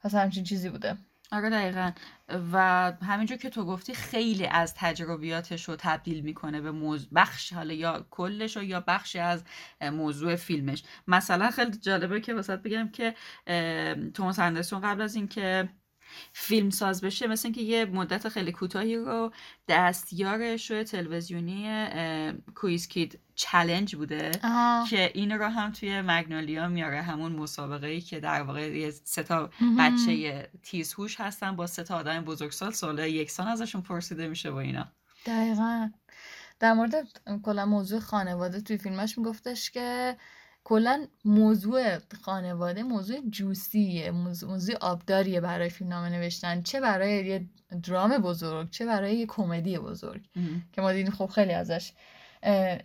پس 0.00 0.14
همچین 0.14 0.44
چیزی 0.44 0.68
بوده. 0.68 0.96
آره 1.32 1.50
دقیقا. 1.50 1.90
و 2.52 2.92
همینجور 3.02 3.38
که 3.38 3.50
تو 3.50 3.64
گفتی 3.64 3.94
خیلی 3.94 4.46
از 4.46 4.74
تجربیاتش 4.74 5.68
رو 5.68 5.76
تبدیل 5.78 6.20
می‌کنه 6.20 6.60
به 6.60 6.70
موضوع 6.70 7.08
بخش 7.14 7.52
حالا 7.52 7.74
یا 7.74 8.06
کلش 8.10 8.56
رو 8.56 8.62
یا 8.62 8.80
بخشی 8.80 9.18
از 9.18 9.44
موضوع 9.80 10.36
فیلمش. 10.36 10.82
مثلا 11.08 11.50
خیلی 11.50 11.78
جالبه 11.78 12.20
که 12.20 12.34
واسط 12.34 12.58
بگم 12.58 12.88
که 12.88 13.14
توماس 14.14 14.38
اندرسون 14.38 14.80
قبل 14.80 15.02
از 15.02 15.14
اینکه 15.14 15.68
فیلم 16.32 16.70
ساز 16.70 17.00
بشه 17.00 17.26
مثل 17.26 17.46
اینکه 17.46 17.60
یه 17.60 17.84
مدت 17.84 18.28
خیلی 18.28 18.52
کوتاهی 18.52 18.96
رو 18.96 19.32
دستیار 19.68 20.56
شو 20.56 20.82
تلویزیونی 20.82 21.86
کویز 22.54 22.88
کید 22.88 23.18
چلنج 23.34 23.96
بوده 23.96 24.30
آها. 24.44 24.86
که 24.90 25.10
این 25.14 25.32
رو 25.32 25.48
هم 25.48 25.72
توی 25.72 26.00
مگنولیا 26.00 26.68
میاره 26.68 27.02
همون 27.02 27.32
مسابقه 27.32 27.86
ای 27.86 28.00
که 28.00 28.20
در 28.20 28.42
واقع 28.42 28.76
یه 28.76 28.90
سه 28.90 29.22
تا. 29.22 29.50
بچه 29.78 30.48
تیزهوش 30.62 31.20
هستن 31.20 31.56
با 31.56 31.66
سه 31.66 31.82
تا 31.82 31.96
آدم 31.96 32.24
بزرگسال 32.24 32.72
سوال 32.72 32.98
یکسان 32.98 33.48
ازشون 33.48 33.82
پرسیده 33.82 34.28
میشه 34.28 34.50
و 34.50 34.56
اینا. 34.56 34.88
دقیقا. 35.26 35.90
در 36.60 36.72
مورد 36.72 36.94
کلا 37.42 37.66
موضوع 37.66 38.00
خانواده 38.00 38.60
توی 38.60 38.78
فیلمش 38.78 39.18
میگفتش 39.18 39.70
که 39.70 40.16
کلا 40.68 41.06
موضوع 41.24 41.98
خانواده 42.22 42.82
موضوع 42.82 43.16
جوسیه 43.30 44.10
موضوع, 44.10 44.76
آبداریه 44.80 45.40
برای 45.40 45.68
فیلمنامه 45.68 46.08
نوشتن. 46.08 46.62
چه 46.62 46.80
برای 46.80 47.26
یه 47.26 47.46
درام 47.82 48.18
بزرگ 48.18 48.70
چه 48.70 48.86
برای 48.86 49.16
یه 49.16 49.26
کمدی 49.26 49.78
بزرگ 49.78 50.20
که 50.72 50.80
ما 50.80 50.92
دیدیم 50.92 51.12
خب 51.12 51.26
خیلی 51.26 51.52
ازش 51.52 51.92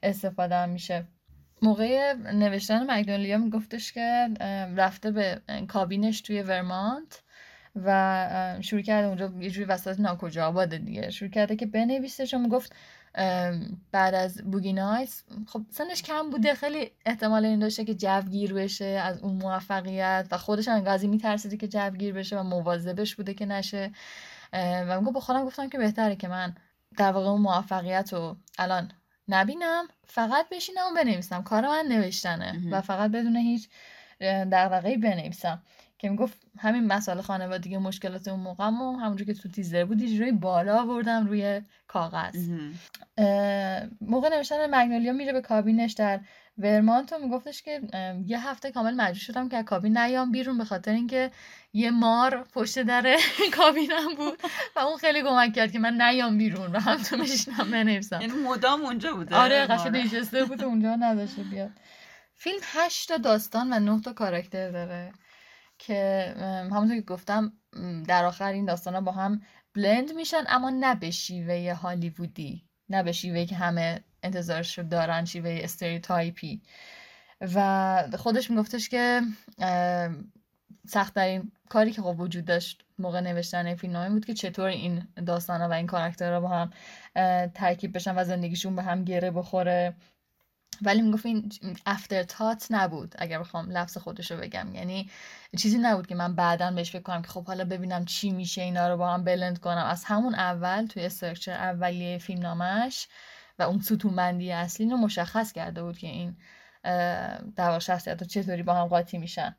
استفاده 0.03 0.55
هم 0.55 0.69
میشه. 0.69 1.07
موقع 1.61 2.13
نوشتن 2.13 2.91
مگنولیا 2.91 3.37
میگفتش 3.37 3.93
که 3.93 4.29
رفته 4.75 5.11
به 5.11 5.41
کابینش 5.67 6.21
توی 6.21 6.41
ورمانت 6.41 7.21
و 7.75 8.57
شروع 8.61 8.81
کرده 8.81 9.07
اونجا 9.07 9.31
یه 9.39 9.49
جوری 9.49 9.65
وسط 9.65 9.99
ناکجا 9.99 10.47
آباده 10.47 10.77
دیگه. 10.77 11.09
شروع 11.09 11.31
کرده 11.31 11.55
که 11.55 11.65
بنویسه 11.65 12.25
چون 12.25 12.41
می‌گفت 12.41 12.71
ام، 12.71 12.77
بعد 13.91 14.13
از 14.13 14.37
بوگی 14.51 14.73
نایتس 14.73 15.23
خب 15.47 15.61
سنش 15.69 16.03
کم 16.03 16.29
بوده 16.29 16.55
خیلی 16.55 16.91
احتمال 17.05 17.45
این 17.45 17.59
داشته 17.59 17.85
که 17.85 17.95
جوگیر 17.95 18.53
بشه 18.53 18.85
از 18.85 19.19
اون 19.19 19.33
موفقیت 19.33 20.27
و 20.31 20.37
خودش 20.37 20.67
هم 20.67 20.75
انقدر 20.75 21.07
میترسیده 21.07 21.57
که 21.57 21.67
جوگیر 21.67 22.13
بشه 22.13 22.39
و 22.39 22.43
مواظبش 22.43 23.15
بوده 23.15 23.33
که 23.33 23.45
نشه. 23.45 23.91
و 24.53 24.99
می‌گفت 24.99 25.13
با 25.13 25.19
خودم 25.19 25.45
گفتم 25.45 25.69
که 25.69 25.77
بهتره 25.77 26.15
که 26.15 26.27
من 26.27 26.55
در 26.97 27.11
واقع 27.11 27.27
اون 27.27 27.41
موفقیت 27.41 28.13
رو 28.13 28.37
الان 28.57 28.91
نبینم 29.27 29.87
فقط 30.07 30.49
بشینم 30.51 30.83
و 30.91 30.95
بنویسم. 30.95 31.43
کار 31.43 31.67
من 31.67 31.85
نوشتنه. 31.89 32.61
و 32.71 32.81
فقط 32.81 33.11
بدون 33.11 33.35
هیچ 33.35 33.69
اه، 34.21 34.45
دغدغه‌ای 34.45 34.97
بنویسم. 34.97 35.61
که 36.01 36.09
می‌گفت 36.09 36.37
همین 36.59 36.87
مسائل 36.87 37.21
خانوادگی 37.21 37.75
و 37.75 37.79
مشکلات 37.79 38.27
اون 38.27 38.39
موقع 38.39 38.65
و 38.65 38.97
همونجور 38.99 39.27
که 39.27 39.33
تو 39.33 39.49
تیزر 39.49 39.85
بود 39.85 40.01
یه 40.01 40.15
جورایی 40.15 40.31
بالا 40.31 40.81
آوردم 40.81 41.27
روی 41.27 41.61
کاغذ. 41.87 42.49
موقع 44.01 44.29
نوشتن 44.29 44.75
مگنولیا 44.75 45.13
میره 45.13 45.33
به 45.33 45.41
کابینش 45.41 45.93
در 45.93 46.19
ورمانت 46.57 47.13
و 47.13 47.17
میگفتش 47.17 47.61
که 47.61 47.81
یه 48.25 48.47
هفته 48.47 48.71
کامل 48.71 48.93
مجبور 48.93 49.19
شدم 49.19 49.49
که 49.49 49.57
از 49.57 49.65
کابین 49.65 49.97
نیام 49.97 50.31
بیرون 50.31 50.57
به 50.57 50.65
خاطر 50.65 50.91
اینکه 50.91 51.31
یه 51.73 51.91
مار 51.91 52.43
پشت 52.53 52.79
در 52.79 53.17
کابینم 53.57 54.15
بود 54.17 54.39
و 54.75 54.79
اون 54.79 54.97
خیلی 54.97 55.21
کمک 55.21 55.53
کرد 55.53 55.71
که 55.71 55.79
من 55.79 56.01
نیام 56.01 56.37
بیرون 56.37 56.71
و 56.71 56.79
همتون 56.79 57.21
بشینم 57.21 57.71
بنویسم. 57.71 58.21
یعنی 58.21 58.33
مدام 58.33 58.81
اونجا 58.81 59.13
بوده؟ 59.13 59.35
آره. 59.35 59.65
قشنگ 59.65 59.95
نشسته 59.95 60.45
بود 60.45 60.63
اونجا 60.63 60.95
نذاشته 60.95 61.43
بیاد. 61.43 61.71
فیلم 62.35 62.59
هشت 62.63 63.09
تا 63.09 63.17
داستان 63.17 63.73
و 63.73 63.79
نه 63.79 64.01
تا 64.01 64.13
کاراکتر 64.13 64.71
داره. 64.71 65.13
که 65.87 66.33
همونطور 66.71 66.95
که 66.95 67.01
گفتم 67.01 67.53
در 68.07 68.25
آخر 68.25 68.51
این 68.51 68.65
داستان 68.65 68.95
ها 68.95 69.01
با 69.01 69.11
هم 69.11 69.41
بلند 69.75 70.13
میشن 70.13 70.43
اما 70.47 70.69
نه 70.69 70.95
به 70.95 71.11
شیوه 71.11 71.73
هالیوودی 71.73 72.65
نه 72.89 73.03
به 73.03 73.11
شیوه 73.11 73.45
که 73.45 73.55
همه 73.55 74.03
انتظارش 74.23 74.77
رو 74.77 74.83
دارن 74.83 75.25
شیوه 75.25 75.59
استریوتایپی. 75.63 76.61
و 77.41 78.03
خودش 78.17 78.51
میگفتش 78.51 78.89
که 78.89 79.21
سخت 80.87 81.15
ترین 81.15 81.51
کاری 81.69 81.91
که 81.91 82.01
خب 82.01 82.19
وجود 82.19 82.45
داشت 82.45 82.83
موقع 82.99 83.19
نوشتن 83.19 83.65
این 83.65 83.75
فیلم 83.75 84.09
بود 84.09 84.25
که 84.25 84.33
چطور 84.33 84.65
این 84.65 85.07
داستان 85.25 85.61
و 85.61 85.71
این 85.71 85.87
کاراکترها 85.87 86.39
با 86.39 86.47
هم 86.47 86.71
ترکیب 87.47 87.95
بشن 87.95 88.15
و 88.15 88.23
زندگیشون 88.23 88.75
به 88.75 88.83
هم 88.83 89.03
گره 89.03 89.31
بخوره. 89.31 89.95
ولی 90.81 91.01
می‌گفت 91.01 91.25
این 91.25 91.49
افتر 91.85 92.23
تات 92.23 92.67
نبود 92.69 93.15
اگر 93.17 93.39
بخوام 93.39 93.71
لفظ 93.71 93.97
خودش 93.97 94.31
رو 94.31 94.37
بگم. 94.37 94.75
یعنی 94.75 95.09
چیزی 95.57 95.77
نبود 95.77 96.07
که 96.07 96.15
من 96.15 96.35
بعدا 96.35 96.71
بهش 96.71 96.91
فکر 96.91 97.01
کنم 97.01 97.21
که 97.21 97.27
خب 97.27 97.45
حالا 97.45 97.65
ببینم 97.65 98.05
چی 98.05 98.31
میشه 98.31 98.61
اینا 98.61 98.89
رو 98.89 98.97
با 98.97 99.13
هم 99.13 99.23
بلند 99.23 99.59
کنم. 99.59 99.85
از 99.85 100.03
همون 100.05 100.35
اول 100.35 100.85
توی 100.85 101.05
استرکچر 101.05 101.51
اولیه 101.51 102.17
فیلم 102.17 102.41
نامش 102.41 103.07
و 103.59 103.63
اون 103.63 103.81
ستونبندی 103.81 104.51
اصلی 104.51 104.89
رو 104.89 104.97
مشخص 104.97 105.51
کرده 105.51 105.83
بود 105.83 105.97
که 105.97 106.07
این 106.07 106.37
در 107.55 107.79
شخصیت 107.79 108.23
چطوری 108.23 108.63
با 108.63 108.73
هم 108.73 108.87
قاطی 108.87 109.17
میشن. 109.17 109.55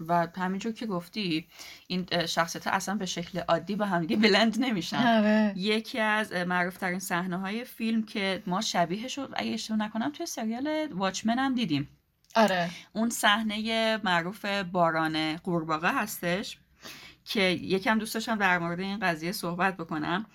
و 0.00 0.28
همینجور 0.36 0.72
که 0.72 0.86
گفتی 0.86 1.48
این 1.86 2.26
شخصیت 2.26 2.66
اصلا 2.66 2.94
به 2.94 3.06
شکل 3.06 3.38
عادی 3.38 3.76
با 3.76 3.84
هم 3.84 4.00
دیگه 4.00 4.16
بلند 4.16 4.56
نمیشن. 4.60 4.96
آره. 4.96 5.52
یکی 5.56 5.98
از 5.98 6.32
معروف 6.32 6.76
ترین 6.76 6.98
صحنه 6.98 7.36
های 7.36 7.64
فیلم 7.64 8.02
که 8.02 8.42
ما 8.46 8.60
شبیهش 8.60 9.18
رو 9.18 9.28
اگه 9.32 9.52
اشتباه 9.52 9.78
نکنم 9.78 10.12
توی 10.12 10.26
سریال 10.26 10.88
واچمن 10.92 11.38
هم 11.38 11.54
دیدیم. 11.54 11.88
آره. 12.34 12.70
اون 12.92 13.10
صحنه 13.10 13.96
معروف 14.04 14.44
باران 14.44 15.36
قورباغه 15.36 15.88
هستش 15.88 16.58
که 17.24 17.40
یکم 17.40 17.98
دوست 17.98 18.14
داشتم 18.14 18.36
در 18.38 18.58
مورد 18.58 18.80
این 18.80 18.98
قضیه 18.98 19.32
صحبت 19.32 19.76
بکنم. 19.76 20.26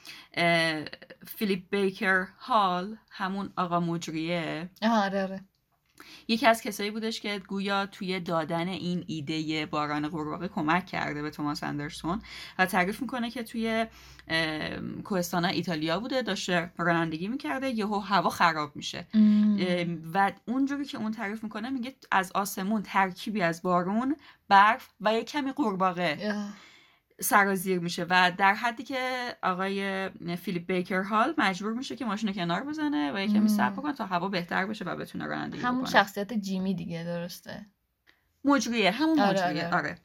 فیلیپ 1.38 1.70
بیکر 1.70 2.26
هال 2.40 2.98
همون 3.12 3.54
آقا 3.58 3.80
مجریه. 3.80 4.70
آره 4.82 5.24
آره. 5.24 5.42
یکی 6.28 6.48
از 6.48 6.62
کسایی 6.62 6.92
بودش 6.92 7.22
که 7.22 7.42
گویا 7.48 7.86
توی 7.86 8.20
دادن 8.20 8.68
این 8.68 9.04
ایده 9.08 9.66
باران 9.66 10.08
قورباغه 10.08 10.48
کمک 10.48 10.86
کرده 10.86 11.22
به 11.22 11.30
توماس 11.30 11.64
اندرسون 11.64 12.22
و 12.60 12.66
تعریف 12.66 13.02
می‌کنه 13.02 13.32
که 13.32 13.44
توی 13.44 13.86
کوهستان 15.04 15.46
ایتالیا 15.46 16.00
بوده 16.00 16.22
داشته 16.22 16.72
رانندگی 16.78 17.28
می‌کرده 17.28 17.70
یهو 17.70 18.00
هوا 18.00 18.30
خراب 18.30 18.76
میشه. 18.76 19.08
و 20.14 20.32
اونجوری 20.48 20.86
که 20.86 20.98
اون 20.98 21.12
تعریف 21.12 21.44
می‌کنه 21.44 21.70
میگه 21.70 21.96
از 22.12 22.32
آسمون 22.32 22.84
ترکیبی 22.84 23.42
از 23.42 23.62
بارون 23.62 24.16
برف 24.48 24.90
و 25.02 25.14
یک 25.14 25.26
کمی 25.26 25.52
قورباغه. 25.52 26.36
سرازیر 27.22 27.80
میشه 27.80 28.06
و 28.10 28.32
در 28.38 28.54
حدی 28.54 28.84
که 28.84 29.36
آقای 29.44 30.10
فیلیپ 30.36 30.66
بیکر 30.66 31.02
هال 31.02 31.34
مجبور 31.38 31.74
میشه 31.74 31.96
که 31.96 32.06
ماشین 32.06 32.34
کنار 32.34 32.64
بزنه 32.64 33.14
و 33.14 33.20
یک 33.20 33.30
کمی 33.30 33.40
مم. 33.40 33.48
صبر 33.48 33.76
بکنه 33.76 33.94
تا 33.94 34.06
هوا 34.06 34.30
بهتر 34.30 34.66
بشه 34.66 34.86
و 34.86 34.96
بتونه 34.96 35.26
رانندگی 35.26 35.62
همون 35.62 35.82
بکنه 35.82 35.92
شخصیت 35.92 36.34
جیمی 36.34 36.74
دیگه 36.74 37.04
درسته 37.04 37.66
مجریه 38.46 38.92
همون 38.92 39.20
آره، 39.20 39.30
مجریه 39.30 39.68
آره. 39.68 39.78
آره 39.78 39.98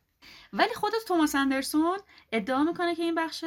ولی 0.52 0.74
خود 0.74 0.92
توماس 1.08 1.34
اندرسون 1.34 1.98
ادعا 2.32 2.64
می‌کنه 2.64 2.94
که 2.94 3.02
این 3.02 3.14
بخش 3.14 3.44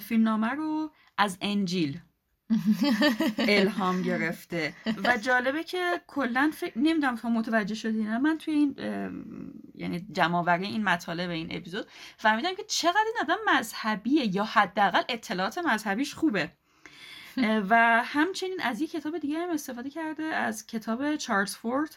فیلمنامه 0.00 0.48
رو 0.48 0.90
از 1.18 1.38
انجیل 1.40 2.00
الهام 3.48 4.02
گرفته. 4.02 4.74
و 5.04 5.16
جالبه 5.16 5.64
که 5.64 6.00
کلا 6.06 6.50
فکر 6.54 6.78
نمی‌دونم 6.78 7.16
تا 7.16 7.28
متوجه 7.28 7.74
شدین 7.74 8.08
نه. 8.08 8.18
من 8.18 8.38
توی 8.38 8.54
این 8.54 8.76
یعنی 9.74 10.06
جمعآوری 10.12 10.66
این 10.66 10.84
مطالب 10.84 11.30
این 11.30 11.56
اپیزود 11.56 11.86
فهمیدم 12.16 12.54
که 12.54 12.64
چقدر 12.64 13.04
این 13.06 13.14
آدم 13.20 13.58
مذهبیه 13.58 14.36
یا 14.36 14.44
حداقل 14.44 15.02
اطلاعات 15.08 15.58
مذهبیش 15.58 16.14
خوبه. 16.14 16.50
و 17.70 18.02
همچنین 18.04 18.60
از 18.62 18.80
یک 18.80 18.90
کتاب 18.90 19.18
دیگه 19.18 19.38
هم 19.38 19.50
استفاده 19.50 19.90
کرده 19.90 20.22
از 20.22 20.66
کتاب 20.66 21.16
چارلز 21.16 21.56
فورد 21.56 21.96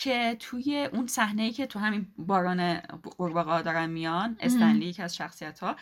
که 0.00 0.36
توی 0.38 0.88
اون 0.92 1.06
صحنه 1.06 1.50
که 1.52 1.66
تو 1.66 1.78
همین 1.78 2.06
باران 2.18 2.76
قورباغه‌ها 3.16 3.62
دارن 3.62 3.90
میان 3.90 4.36
استنلی 4.40 4.86
یکی 4.86 5.02
از 5.02 5.16
شخصیت 5.16 5.58
ها 5.58 5.76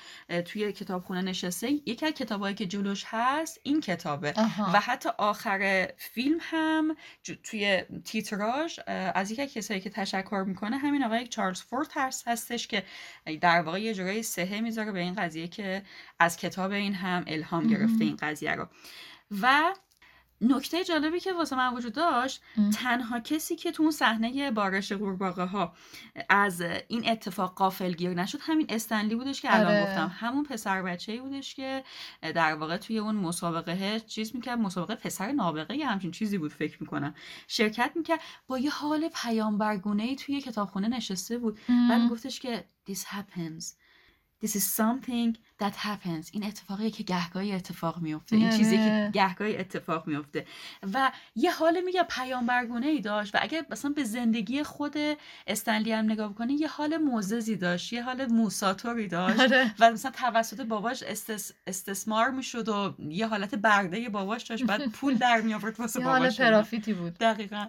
توی 0.45 0.73
کتابخونه 0.73 1.23
نشسته 1.23 1.71
یکی 1.71 2.07
از 2.07 2.13
کتابایی 2.13 2.55
که 2.55 2.67
جلوش 2.67 3.05
هست 3.07 3.61
این 3.63 3.81
کتابه 3.81 4.33
آها. 4.37 4.71
و 4.75 4.81
حتی 4.81 5.09
آخر 5.19 5.89
فیلم 5.97 6.39
هم 6.41 6.97
توی 7.43 7.83
تیتراژ 8.05 8.79
از 8.87 9.31
یکی 9.31 9.43
از 9.43 9.53
کسایی 9.55 9.81
که 9.81 9.91
تشکر 9.91 10.45
می‌کنه 10.47 10.79
همین 10.79 11.05
آقای 11.05 11.27
چارلز 11.27 11.63
فورد 11.63 11.89
هست 11.95 12.29
هستش 12.29 12.67
که 12.67 12.85
در 13.41 13.61
واقع 13.61 13.81
یه 13.81 13.95
جورایی 13.95 14.23
سهه 14.23 14.61
می‌ذاره 14.61 14.93
به 14.93 15.01
این 15.01 15.15
قضیه 15.15 15.49
که 15.49 15.83
از 16.19 16.37
کتاب 16.37 16.71
این 16.71 16.95
هم 16.95 17.25
الهام. 17.27 17.69
گرفته 17.69 18.05
این 18.05 18.17
قضیه 18.17 18.55
رو 18.55 18.69
و 19.43 19.75
نکته 20.41 20.85
جالبی 20.85 21.21
که 21.21 21.33
واسه 21.33 21.57
من 21.57 21.75
وجود 21.75 21.93
داشت 21.93 22.43
ام. 22.57 22.71
تنها 22.71 23.21
کسی 23.21 23.57
که 23.57 23.73
تو 23.73 23.83
اون 23.83 23.93
صحنه 23.93 24.51
بارش 24.51 24.93
قورباغه 24.93 25.45
ها 25.45 25.75
از 26.29 26.61
این 26.89 27.09
اتفاق 27.09 27.55
قافلگیر 27.55 28.15
نشد 28.15 28.39
همین 28.43 28.67
استنلی 28.69 29.15
بودش 29.15 29.43
که 29.43 29.55
الان 29.55 29.67
آره. 29.67 29.83
گفتم 29.83 30.13
همون 30.15 30.45
پسر 30.45 30.83
بچه 30.83 31.21
بودش 31.21 31.55
که 31.55 31.85
در 32.23 32.55
واقع 32.55 32.77
توی 32.77 32.99
اون 32.99 33.15
مسابقه 33.15 34.01
چیز 34.01 34.35
می‌کرد 34.35 34.59
مسابقه 34.59 34.95
پسر 34.95 35.33
نابغه 35.33 35.77
یه 35.77 35.87
همچین 35.87 36.11
چیزی 36.11 36.39
بود 36.39 36.53
فکر 36.53 36.77
می‌کنم 36.81 37.15
شرکت 37.49 37.93
می‌کرد 37.95 38.21
با 38.47 38.59
یه 38.59 38.71
حال 38.71 39.11
پیامبرگونه 39.15 40.03
ای 40.03 40.17
توی 40.17 40.41
کتابخونه 40.41 40.89
نشسته 40.89 41.39
بود 41.39 41.55
بعد 41.69 41.93
ام. 41.93 42.03
میگفتش 42.03 42.41
که 42.41 42.65
this 42.91 42.99
happens 42.99 43.65
This 44.45 44.51
is 44.51 44.67
something 44.81 45.31
that 45.63 45.75
happens. 45.75 46.31
این 46.33 46.45
اتفاقی 46.45 46.91
که 46.91 47.03
گهگاهی 47.03 47.53
اتفاق 47.53 47.99
میفته 47.99 48.37
این 48.37 48.51
چیزی 48.51 48.77
که. 48.77 49.11
گهگاهی 49.13 49.57
اتفاق 49.57 50.07
میفته 50.07 50.47
و 50.95 51.13
یه 51.35 51.53
حال 51.53 51.81
میگه 51.85 52.03
پیامبرگونه 52.03 52.87
ای 52.87 53.01
داشت. 53.01 53.35
و 53.35 53.39
اگه 53.43 53.67
مثلا 53.71 53.91
به 53.91 54.05
زندگی 54.05 54.63
خود 54.63 54.95
استنلی 55.47 55.93
هم 55.93 56.05
نگاه 56.05 56.33
بکنی 56.33 56.55
یه 56.55 56.69
حال 56.69 56.97
موززی 56.97 57.57
داشت. 57.57 57.93
یه 57.93 58.03
حال 58.03 58.27
موساتوری 58.27 59.09
داشت. 59.09 59.41
آره. 59.41 59.75
و 59.79 59.91
مثلا 59.91 60.11
توسط 60.11 60.61
باباش 60.61 61.03
استس... 61.03 61.53
استثمار 61.67 62.31
می‌شد 62.31 62.69
و 62.69 62.95
یه 62.99 63.27
حالت 63.27 63.55
برده 63.55 64.09
باباش 64.09 64.43
داشت. 64.43 64.65
بعد 64.65 64.87
پول 64.87 65.15
در 65.15 65.41
می 65.41 65.55
آورد 65.55 65.81
واسه 65.81 66.01
یه 66.01 66.07
حال 66.07 66.19
باباش. 66.19 66.41
پرافیتی 66.41 66.93
بود. 66.93 67.19
دقیقا. 67.19 67.67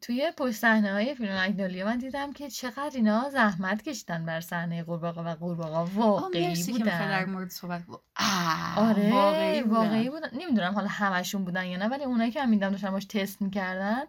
توی 0.00 0.32
پشت 0.36 0.54
صحنه 0.56 0.92
های 0.92 1.14
فیلم 1.14 1.40
مگنولیا 1.44 1.86
من 1.86 1.98
دیدم 1.98 2.32
که 2.32 2.50
چقدر 2.50 2.90
اینا 2.94 3.30
زحمت 3.30 3.82
کشیدن 3.82 4.26
بر 4.26 4.40
صحنه 4.40 4.82
قورباغه 4.82 5.20
و 5.20 5.34
قورباغه 5.34 5.92
واقعی 5.94 6.48
می‌خوای 6.48 6.78
در 6.78 7.24
بودن 7.24 7.32
مورد 7.32 7.50
صحبت. 7.50 7.82
آه، 8.16 8.78
آره 8.88 9.12
واقعی 9.12 9.62
واقعی, 9.62 10.10
بودن. 10.10 10.28
بودن 10.28 10.44
نمی‌دونم 10.44 10.74
حالا 10.74 10.88
همشون 10.88 11.44
بودن 11.44 11.64
یا 11.64 11.78
نه 11.78 11.88
ولی 11.88 12.04
اونایی 12.04 12.30
که 12.30 12.40
من 12.40 12.48
میدم 12.50 12.70
داشتن 12.70 12.90
باش 12.90 13.04
تست 13.04 13.42
می‌کردن 13.42 14.02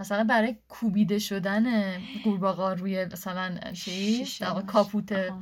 مثلا 0.00 0.24
برای 0.24 0.56
کوبیده 0.68 1.18
شدن 1.18 1.92
قورباغه 2.24 2.74
روی 2.74 3.04
مثلا 3.04 3.58
ماش- 3.64 4.42
کاپوت 4.66 5.32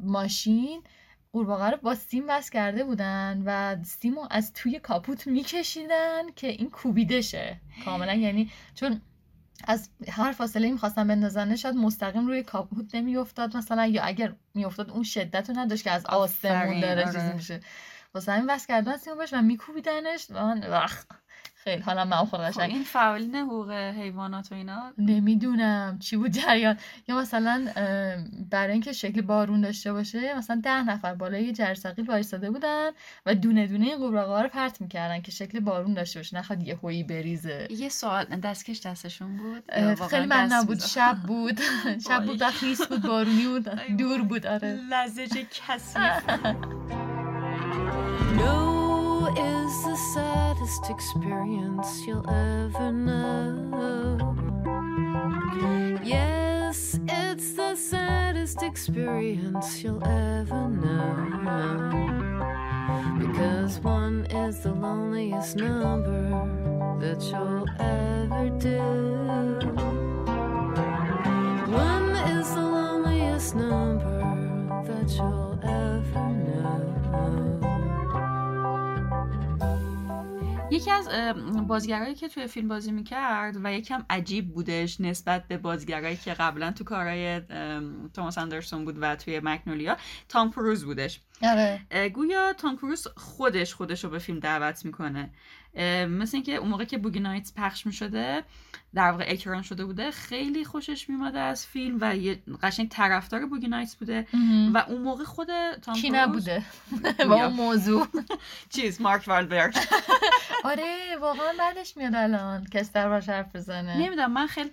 ماشین 0.00 0.82
قورباغه 1.34 1.70
رو 1.70 1.76
با 1.76 1.94
سیم 1.94 2.24
وصل 2.28 2.50
کرده 2.50 2.84
بودن 2.84 3.42
و 3.46 3.76
سیم 3.84 4.14
رو 4.14 4.26
از 4.30 4.52
توی 4.52 4.78
کاپوت 4.78 5.26
میکشیدن 5.26 6.22
که 6.36 6.46
این 6.46 6.70
کوبیده 6.70 7.20
شه 7.20 7.60
کاملا 7.84 8.14
یعنی 8.14 8.50
چون 8.74 9.00
از 9.64 9.88
هر 10.08 10.32
فاصله 10.32 10.70
می‌خواستن 10.70 11.08
بندازنه 11.08 11.56
شاید 11.56 11.74
مستقیم 11.74 12.26
روی 12.26 12.42
کاپوت 12.42 12.94
نمیافتاد 12.94 13.56
مثلا 13.56 13.86
یا 13.86 14.02
اگر 14.02 14.34
میافتاد 14.54 14.90
اون 14.90 15.02
شدت 15.02 15.50
رو 15.50 15.58
نداشت 15.58 15.84
که 15.84 15.90
از 15.90 16.06
آسمون 16.06 16.80
داره 16.80 17.02
آره. 17.02 17.12
چیزی 17.12 17.32
میشه. 17.32 17.60
واسه 18.14 18.32
همین 18.32 18.50
وصل 18.50 18.66
کردن 18.66 18.96
سیمو 18.96 19.16
بهش 19.16 19.32
و 19.32 19.42
میکوبیدنش 19.42 20.26
و 20.30 20.34
من 20.34 20.66
وخ 20.70 21.04
خیلی. 21.64 21.82
حالا 21.82 22.04
من 22.04 22.16
خود 22.16 22.40
خب 22.40 22.46
قشنگ 22.46 22.70
این 22.70 22.82
فعالین 22.82 23.36
حقوق 23.36 23.70
حیوانات 23.70 24.52
و 24.52 24.54
اینا؟ 24.54 24.92
نمی‌دونم 24.98 25.98
چی 25.98 26.16
بود 26.16 26.30
جریان. 26.30 26.76
یا 27.08 27.18
مثلا 27.18 27.66
برای 28.50 28.72
اینکه 28.72 28.92
شکل 28.92 29.20
بارون 29.20 29.60
داشته 29.60 29.92
باشه 29.92 30.38
مثلا 30.38 30.60
ده 30.64 30.82
نفر 30.82 31.14
بالای 31.14 31.44
یه 31.44 31.52
جرثقیل 31.52 32.06
وایساده 32.06 32.50
بودن 32.50 32.90
و 33.26 33.34
دونه 33.34 33.66
دونه 33.66 33.86
این 33.86 33.98
قورباغه‌ها 33.98 34.42
رو 34.42 34.48
پرت 34.48 34.80
می‌کردن 34.80 35.20
که 35.20 35.32
شکل 35.32 35.60
بارون 35.60 35.94
داشته 35.94 36.18
باشه 36.18 36.36
نخواد 36.36 36.62
یهویی 36.62 37.02
بریزه. 37.02 37.68
یه 37.70 37.88
سوال 37.88 38.24
دستکش 38.24 38.80
دستشون 38.80 39.36
بود؟ 39.36 39.72
خیلی 40.08 40.26
من 40.26 40.48
نبود؟ 40.52 40.80
شب 40.80 41.16
بود. 41.28 41.60
شب 42.08 42.24
بود. 42.26 42.44
خیس 42.44 42.86
بود 42.86 43.02
بارونی 43.02 43.46
بود. 43.46 43.64
دور. 43.98 44.22
بود 44.22 44.46
آره. 44.46 44.78
لزج 44.90 45.44
No 48.36 48.80
is 49.36 49.84
the 49.84 49.96
saddest 50.14 50.90
experience 50.90 52.06
you'll 52.06 52.28
ever 52.28 52.92
know. 52.92 54.36
Yes, 56.02 56.98
it's 57.08 57.54
the 57.54 57.74
saddest 57.74 58.62
experience 58.62 59.82
you'll 59.82 60.04
ever 60.04 60.68
know. 60.68 62.14
Because 63.18 63.80
one 63.80 64.26
is 64.26 64.60
the 64.60 64.72
loneliest 64.72 65.56
number 65.56 66.30
that 67.00 67.22
you'll 67.22 67.68
ever 67.80 68.50
do. 68.58 68.80
One 71.72 72.10
is 72.38 72.54
the 72.54 72.62
loneliest 72.62 73.54
number 73.56 74.20
that 74.86 75.10
you'll 75.16 75.58
ever 75.62 76.28
know. 76.28 77.73
یکی 80.84 80.90
از 80.90 81.08
بازیگرایی 81.66 82.14
که 82.14 82.28
توی 82.28 82.46
فیلم 82.46 82.68
بازی 82.68 82.92
می‌کرد 82.92 83.56
و 83.64 83.72
یکم 83.72 84.04
عجیب 84.10 84.54
بودش 84.54 85.00
نسبت 85.00 85.48
به 85.48 85.58
بازیگرایی 85.58 86.16
که 86.16 86.34
قبلا 86.34 86.72
تو 86.72 86.84
کارهای 86.84 87.40
توماس 88.14 88.38
اندرسون 88.38 88.84
بود 88.84 88.96
و 89.00 89.16
توی 89.16 89.40
مکنولیا 89.44 89.96
تام 90.28 90.50
کروز 90.50 90.84
بودش. 90.84 91.20
آره. 91.42 91.80
گویا 92.14 92.52
تام 92.52 92.76
کروز 92.76 93.06
خودش 93.16 93.74
خودش 93.74 94.04
رو 94.04 94.10
به 94.10 94.18
فیلم 94.18 94.40
دعوت 94.40 94.84
می‌کنه. 94.84 95.30
مثل 96.08 96.36
اینکه 96.36 96.54
اون 96.54 96.68
موقع 96.68 96.84
که 96.84 96.98
بوگی 96.98 97.20
نایتس 97.20 97.52
پخش 97.56 97.86
می‌شده 97.86 98.42
در 98.94 99.10
واقع 99.10 99.24
اکران 99.28 99.62
شده 99.62 99.84
بوده 99.84 100.10
خیلی 100.10 100.64
خوشش 100.64 101.08
میومده 101.10 101.38
از 101.38 101.66
فیلم 101.66 101.98
و 102.00 102.16
یه 102.16 102.42
قشنگ 102.62 102.88
طرفدار 102.88 103.46
بوگی 103.46 103.68
نایتس 103.68 103.96
بوده. 103.96 104.26
و 104.74 104.78
اون 104.88 105.02
موقع 105.02 105.24
خود 105.24 105.48
تام 105.82 105.94
کی 105.94 106.10
نبوده 106.10 106.62
با. 107.28 107.44
اون 107.44 107.52
موضوع 107.52 108.08
چیز 108.74 109.00
مارک 109.00 109.28
والبرگ 109.28 109.76
آره 110.64 111.16
واقعا 111.20 111.52
بعدش 111.58 111.96
میاد 111.96 112.14
الان 112.14 112.66
کس 112.66 112.92
در 112.92 113.08
باش 113.08 113.28
حرف 113.28 113.56
بزنه 113.56 113.98
نمی‌دونم 113.98 114.32
من 114.32 114.46
خیلی 114.46 114.70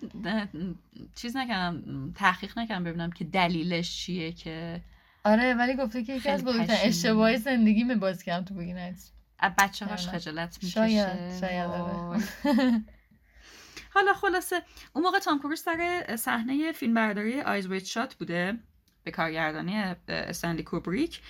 چیز 1.15 1.37
نکردم 1.37 2.11
تحقیق 2.15 2.59
نکردم 2.59 2.83
ببینم 2.83 3.11
که 3.11 3.23
دلیلش 3.23 3.97
چیه 3.97 4.31
که 4.31 4.81
آره 5.23 5.53
ولی 5.53 5.75
گفته 5.75 6.03
که 6.03 6.13
یکی 6.13 6.29
از 6.29 6.43
بزرگترین. 6.43 6.79
اشتباهی 6.83 7.37
زندگی 7.37 7.83
باز 7.95 8.23
کردم 8.23 8.45
تو 8.45 8.53
نایتس 8.53 8.77
از 8.77 9.11
بچه 9.49 9.85
هاش. 9.85 10.07
خجالت 10.07 10.57
می‌کشه 10.63 10.69
شاید 10.69 11.39
شاید 11.41 11.69
آره 11.69 12.23
حالا 13.93 14.13
خلاصه 14.13 14.61
اون 14.93 15.03
موقع 15.05 15.19
تام 15.19 15.39
کروز 15.39 15.61
سر 15.61 16.05
صحنه 16.19 16.71
فیلمبرداری 16.71 17.41
آیز 17.41 17.67
واید 17.67 17.85
شات 17.85 18.15
بوده 18.15 18.59
به 19.03 19.11
کارگردانی 19.11 19.95
استنلی 20.07 20.63
کوبریک. 20.63 21.21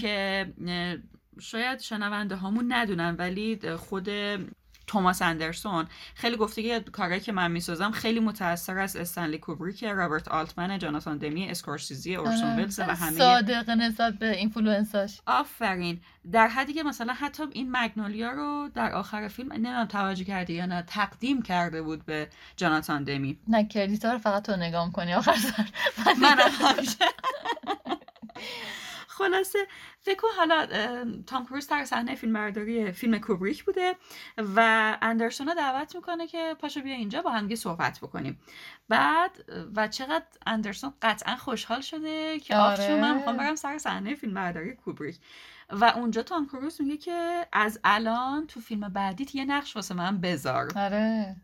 که 0.00 0.46
شاید 1.40 1.80
شنونده 1.80 2.36
هامون 2.36 2.72
ندونن 2.72 3.14
ولی 3.18 3.76
خود 3.76 4.08
توماس 4.86 5.22
اندرسون. 5.22 5.86
خیلی 6.14 6.36
گفته 6.36 6.62
که 6.62 6.80
کارهایی 6.92 7.20
که 7.20 7.32
من 7.32 7.50
می‌سازم 7.50 7.90
خیلی 7.90 8.20
متاثر 8.20 8.78
از 8.78 8.96
استنلی 8.96 9.38
کوبریک 9.38 9.84
رابرت 9.84 10.28
آلتمن 10.28 10.78
جاناتان 10.78 11.18
دمی 11.18 11.50
اسکورسیزی 11.50 12.16
اورسون 12.16 12.44
آره. 12.44 12.56
ویلز 12.56 12.78
و 12.78 12.82
همه 12.82 13.18
صادق 13.18 13.70
نسبت 13.70 14.14
به 14.14 14.36
influences 14.36 15.01
اش. 15.01 15.20
آفرین. 15.26 16.00
در 16.32 16.48
حدی 16.48 16.72
که 16.72 16.82
مثلا 16.82 17.12
حتی 17.12 17.42
این 17.52 17.76
مگنولیا 17.76 18.30
رو 18.30 18.70
در 18.74 18.92
آخر 18.92 19.28
فیلم 19.28 19.52
نمی‌دونم 19.52 19.84
توجه 19.84 20.24
کردی 20.24 20.52
یا 20.52 20.66
نه 20.66 20.82
تقدیم 20.82 21.42
کرده 21.42 21.82
بود 21.82 22.04
به 22.06 22.28
جاناتان 22.56 23.04
دمی. 23.04 23.38
نه 23.48 23.68
کردیتا 23.68 24.12
رو 24.12 24.18
فقط 24.18 24.46
تو 24.46 24.56
نگاه 24.56 24.92
کنی 24.92 25.14
آخر 25.14 25.34
سر. 25.34 25.68
من 26.20 26.38
همیشه 26.38 27.04
خلاصه 29.18 29.58
فکر 30.06 30.16
کن 30.16 30.28
حالا 30.36 30.66
تام 31.26 31.46
کروز 31.46 31.66
در 31.66 31.84
صحنه 31.84 32.14
فیلم 32.14 32.32
برداری 32.32 32.92
فیلم 32.92 33.18
کوبریک 33.18 33.64
بوده 33.64 33.96
و 34.38 34.98
اندرسون 35.02 35.48
رو 35.48 35.54
دعوت 35.54 35.96
می‌کنه 35.96 36.26
که 36.26 36.56
پاشو 36.58 36.80
بیا 36.80 36.94
اینجا 36.94 37.22
با 37.22 37.30
هم 37.30 37.54
صحبت 37.54 37.98
بکنیم 37.98 38.40
بعد 38.88 39.44
و 39.76 39.88
چقدر 39.88 40.24
اندرسون 40.46 40.92
قطعا 41.02 41.36
خوشحال 41.36 41.80
شده 41.80 42.40
که 42.40 42.56
آره. 42.56 42.84
آره. 42.84 43.00
من 43.00 43.16
می‌خوام 43.16 43.36
برم 43.36 43.54
سر 43.54 43.78
صحنه 43.78 44.14
فیلم 44.14 44.34
برداری 44.34 44.74
کوبریک 44.74 45.18
و 45.70 45.84
اونجا 45.84 46.22
تام 46.22 46.46
کروز 46.46 46.80
میگه 46.80 46.96
که 46.96 47.46
از 47.52 47.80
الان 47.84 48.46
تو 48.46 48.60
فیلم 48.60 48.88
بعدیت 48.88 49.34
یه 49.34 49.44
نقش 49.44 49.76
واسه 49.76 49.94
من 49.94 50.20
بذار 50.20 50.72
آره 50.76 51.36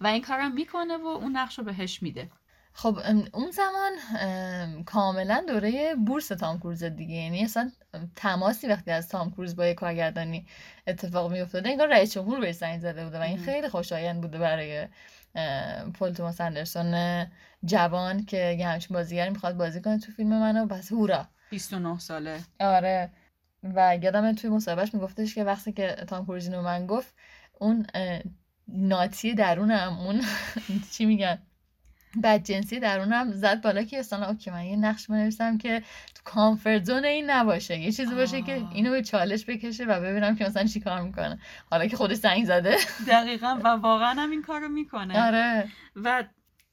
و 0.00 0.06
این 0.06 0.22
کارم 0.22 0.52
می‌کنه 0.52 0.96
و 0.96 1.06
اون 1.06 1.36
نقش 1.36 1.58
رو 1.58 1.64
بهش 1.64 2.02
میده 2.02 2.30
خب 2.78 2.98
اون 3.32 3.50
زمان 3.50 3.92
ام، 4.20 4.84
کاملا 4.84 5.44
دوره 5.48 5.94
بورس 5.94 6.28
تام 6.28 6.58
کروز 6.58 6.84
دیگه. 6.84 7.14
یعنی 7.14 7.44
اصلا 7.44 7.70
تماسی 8.16 8.66
وقتی 8.66 8.90
از 8.90 9.08
تام 9.08 9.30
کروز 9.30 9.56
با 9.56 9.66
یه 9.66 9.74
کارگردانی 9.74 10.46
اتفاق 10.86 11.32
میافتاده 11.32 11.68
انگار 11.68 11.88
رئیس 11.88 12.14
جمهور 12.14 12.40
بهش 12.40 12.54
زنگ 12.54 12.80
زده 12.80 13.04
بوده 13.04 13.18
و 13.18 13.22
این. 13.22 13.38
خیلی 13.38 13.68
خوشایند 13.68 14.20
بوده 14.20 14.38
برای 14.38 14.88
پل 15.94 16.12
توماس 16.12 16.40
اندرسون 16.40 17.26
جوان 17.64 18.24
که 18.24 18.56
یه 18.58 18.68
همچین 18.68 18.94
بازیگری 18.94 19.30
می‌خواد 19.30 19.56
بازی 19.56 19.80
کنه 19.80 19.98
تو 19.98 20.12
فیلم 20.12 20.28
منو. 20.28 20.66
بس 20.66 20.92
هورا. 20.92 21.26
29 21.50 21.98
ساله. 21.98 22.40
آره. 22.60 23.10
و 23.62 23.98
یادم 24.02 24.32
توی 24.32 24.50
مصاحبهش 24.50 24.94
میگفتش 24.94 25.34
که 25.34 25.44
وقتی 25.44 25.72
که 25.72 25.96
تام 26.08 26.24
کروز 26.24 26.46
اینو 26.46 26.62
من 26.62 26.86
گفت 26.86 27.14
اون 27.58 27.86
ناتی 28.68 29.34
درونم 29.34 29.98
اون 29.98 30.22
چی 30.92 31.06
میگن؟ 31.06 31.38
بدجنسی 32.22 32.80
درونم 32.80 33.32
زد 33.32 33.62
بالا 33.62 33.82
که 33.82 33.98
اصلا 33.98 34.26
اوکی 34.26 34.50
من 34.50 34.64
یه 34.64 34.76
نقش 34.76 35.06
بنویسم 35.06 35.58
که 35.58 35.82
تو 36.14 36.22
کامفورت 36.24 36.84
زون 36.84 37.04
این 37.04 37.30
نباشه. 37.30 37.78
یه 37.78 37.92
چیزی 37.92 38.14
باشه 38.14 38.42
که. 38.42 38.62
اینو 38.74 38.90
به 38.90 39.02
چالش 39.02 39.44
بکشه 39.44 39.84
و 39.84 40.00
ببینم 40.00 40.36
که 40.36 40.44
مثلا 40.44 40.64
چی 40.64 40.80
کار 40.80 41.02
می‌کنه. 41.02 41.38
حالا 41.70 41.86
که 41.86 41.96
خودش 41.96 42.16
زنگ 42.16 42.44
زده. 42.44 42.76
دقیقا 43.08 43.58
و 43.64 43.68
واقعا 43.68 44.14
هم 44.22 44.30
این 44.30 44.42
کار 44.42 44.60
رو 44.60 44.68
می‌کنه. 44.68 45.26
آره. 45.26 45.68
و 45.96 46.24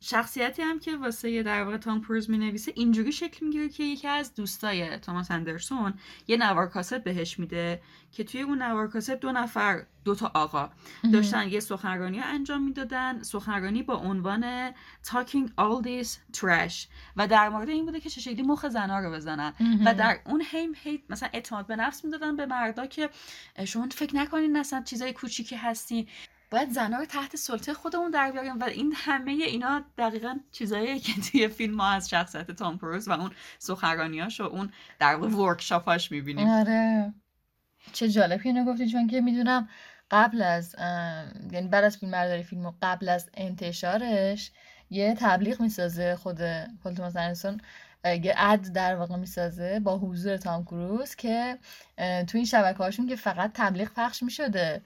شخصیتی 0.07 0.61
هم 0.61 0.79
که 0.79 0.97
واسه 0.97 1.43
در 1.43 1.63
واقع 1.63 1.77
تام 1.77 2.01
کروز 2.01 2.29
می 2.29 2.37
نویسه 2.37 2.71
اینجوری 2.75 3.11
شکل 3.11 3.45
می‌گیره 3.45 3.69
که 3.69 3.83
یکی 3.83 4.07
از 4.07 4.35
دوستای 4.35 4.99
توماس 4.99 5.31
اندرسون 5.31 5.93
یه 6.27 6.37
نوار 6.37 6.69
کاست 6.69 7.03
بهش 7.03 7.39
میده 7.39 7.81
که 8.11 8.23
توی 8.23 8.41
اون 8.41 8.61
نوار 8.61 8.87
کاست 8.87 9.11
دو 9.11 9.31
نفر 9.31 9.85
دو 10.05 10.15
تا 10.15 10.31
آقا 10.33 10.69
داشتن 11.13 11.49
یه 11.49 11.59
سخنرانی 11.59 12.19
انجام 12.19 12.63
می‌دادن 12.63 13.21
سخنرانی 13.21 13.83
با 13.83 13.95
عنوان 13.95 14.71
Talking 15.05 15.47
All 15.59 15.85
This 15.85 16.37
Trash 16.37 16.87
و 17.15 17.27
در 17.27 17.49
مورد 17.49 17.69
این 17.69 17.85
بوده 17.85 17.99
که 17.99 18.09
چه 18.09 18.21
شکلی 18.21 18.41
مخ 18.41 18.67
زنا 18.67 18.99
رو 18.99 19.11
بزنن. 19.11 19.53
و 19.85 19.93
در 19.93 20.19
اون 20.25 20.43
هیم 20.51 20.71
هی 20.75 21.03
مثلا 21.09 21.29
اعتماد 21.33 21.67
به 21.67 21.75
نفس 21.75 22.05
می‌دادن 22.05 22.35
به 22.35 22.45
مردا 22.45 22.85
که 22.85 23.09
شما 23.65 23.87
فکر 23.91 24.15
نکنین 24.15 24.57
مثلا 24.57 24.83
چیزای 24.83 25.13
کوچیکی 25.13 25.55
هستین. 25.55 26.07
باید 26.55 26.71
زنا 26.71 26.97
رو 26.97 27.05
تحت 27.05 27.35
سلطه 27.35 27.73
خودمون 27.73 28.11
در 28.11 28.31
بیاریم 28.31 28.59
و 28.59 28.63
این 28.63 28.93
همه 28.95 29.31
اینا 29.31 29.83
دقیقا 29.97 30.39
چیزایی 30.51 30.99
که 30.99 31.21
توی 31.21 31.47
فیلم 31.47 31.75
ما 31.75 31.89
از 31.89 32.09
شخصیت 32.09 32.51
تام 32.51 32.77
کروز 32.77 33.07
و 33.07 33.11
اون 33.11 33.31
سخنرانیاش 33.59 34.41
و 34.41 34.43
اون 34.43 34.71
در 34.99 35.15
واقع 35.15 35.27
ورکشاپاش 35.27 36.11
می‌بینیم. 36.11 36.47
آره. 36.47 37.13
چه 37.93 38.09
جالب 38.09 38.41
اینو 38.43 38.65
گفتی 38.73 38.89
چون 38.89 39.07
که 39.07 39.21
می‌دونم 39.21 39.69
قبل 40.11 40.41
از 40.41 40.75
یعنی 41.51 41.67
بعد 41.67 41.83
از 41.83 41.97
فیلم 41.97 42.11
برداری 42.11 42.43
فیلم 42.43 42.65
و 42.65 42.73
قبل 42.81 43.09
از 43.09 43.29
انتشارش 43.33 44.51
یه 44.89 45.15
تبلیغ 45.19 45.61
می‌سازه 45.61 46.15
خود 46.15 46.37
پل 46.83 46.95
توماس 46.95 47.45
یه 48.05 48.33
اد 48.37 48.61
در 48.61 48.95
واقع 48.95 49.15
می‌سازه 49.15 49.79
با 49.79 49.97
حضور 49.97 50.37
تام 50.37 50.65
کروز 50.65 51.15
که 51.15 51.57
توی 51.97 52.37
این 52.37 52.45
شبکه 52.45 52.77
هاشون 52.77 53.07
که 53.07 53.15
فقط 53.15 53.51
تبلیغ 53.53 53.89
پخش 53.95 54.23
می‌شده. 54.23 54.81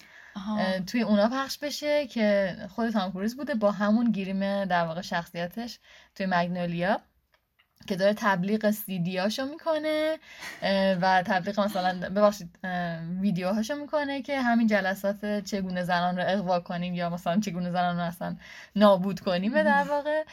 اه، 0.55 0.79
توی 0.79 1.01
اونا 1.01 1.29
پخش 1.29 1.57
بشه 1.57 2.07
که 2.07 2.55
خود 2.69 2.89
تام 2.89 3.11
کروز 3.11 3.37
بوده 3.37 3.55
با 3.55 3.71
همون 3.71 4.11
گریم 4.11 4.65
در 4.65 4.85
واقع 4.85 5.01
شخصیتش 5.01 5.79
توی 6.15 6.25
مگنولیا. 6.29 7.01
که 7.87 7.95
داره 7.95 8.13
تبلیغ 8.13 8.71
سیدیاشو 8.71 9.45
می‌کنه 9.45 10.17
و 11.01 11.23
تبلیغ 11.25 11.59
مثلا 11.59 12.09
ببخشید 12.09 12.49
ویدیوهاشو 13.21 13.75
می‌کنه 13.75 14.21
که 14.21 14.41
همین 14.41 14.67
جلسات 14.67 15.43
چگونه 15.45 15.83
زنان 15.83 16.17
رو 16.17 16.23
اغوا 16.27 16.59
کنیم 16.59 16.93
یا 16.93 17.09
مثلا 17.09 17.39
چگونه 17.39 17.71
زنان 17.71 17.97
رو 17.97 18.03
اصلا 18.03 18.35
نابود 18.75 19.19
کنیم 19.19 19.63
در 19.63 19.83
واقع. 19.83 20.23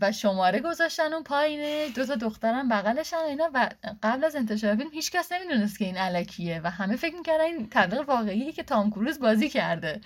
و 0.00 0.12
شماره 0.12 0.60
گذاشتن 0.60 1.12
اون 1.12 1.22
پایینه 1.22 1.88
دو 1.88 2.06
تا 2.06 2.14
دخترم 2.14 2.68
بغلشن 2.68 3.16
و 3.16 3.20
اینا. 3.20 3.50
و 3.54 3.70
قبل 4.02 4.24
از 4.24 4.36
انتشار 4.36 4.76
فیلم 4.76 4.90
هیچ 4.92 5.10
کس 5.12 5.32
نمی‌دونست 5.32 5.78
که 5.78 5.84
این 5.84 5.96
علکیه 5.96 6.60
و 6.64 6.70
همه 6.70 6.96
فکر 6.96 7.16
می‌کردن 7.16 7.44
این 7.44 7.68
تبلیغ 7.70 8.08
واقعیه 8.08 8.52
که 8.52 8.62
تام 8.62 8.90
کروز 8.90 9.20
بازی 9.20 9.48
کرده. 9.48 10.00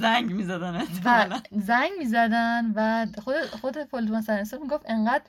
زنگ 0.00 0.30
می‌زدن 0.30 0.82
و. 1.04 1.40
زنگ 1.50 1.90
می‌زدن 1.98 2.72
و 2.74 3.06
خود 3.22 3.34
خود 3.60 3.78
پل 3.78 4.14
اندرسون 4.14 4.62
می‌گفت 4.62 4.90
انقدر 4.90 5.24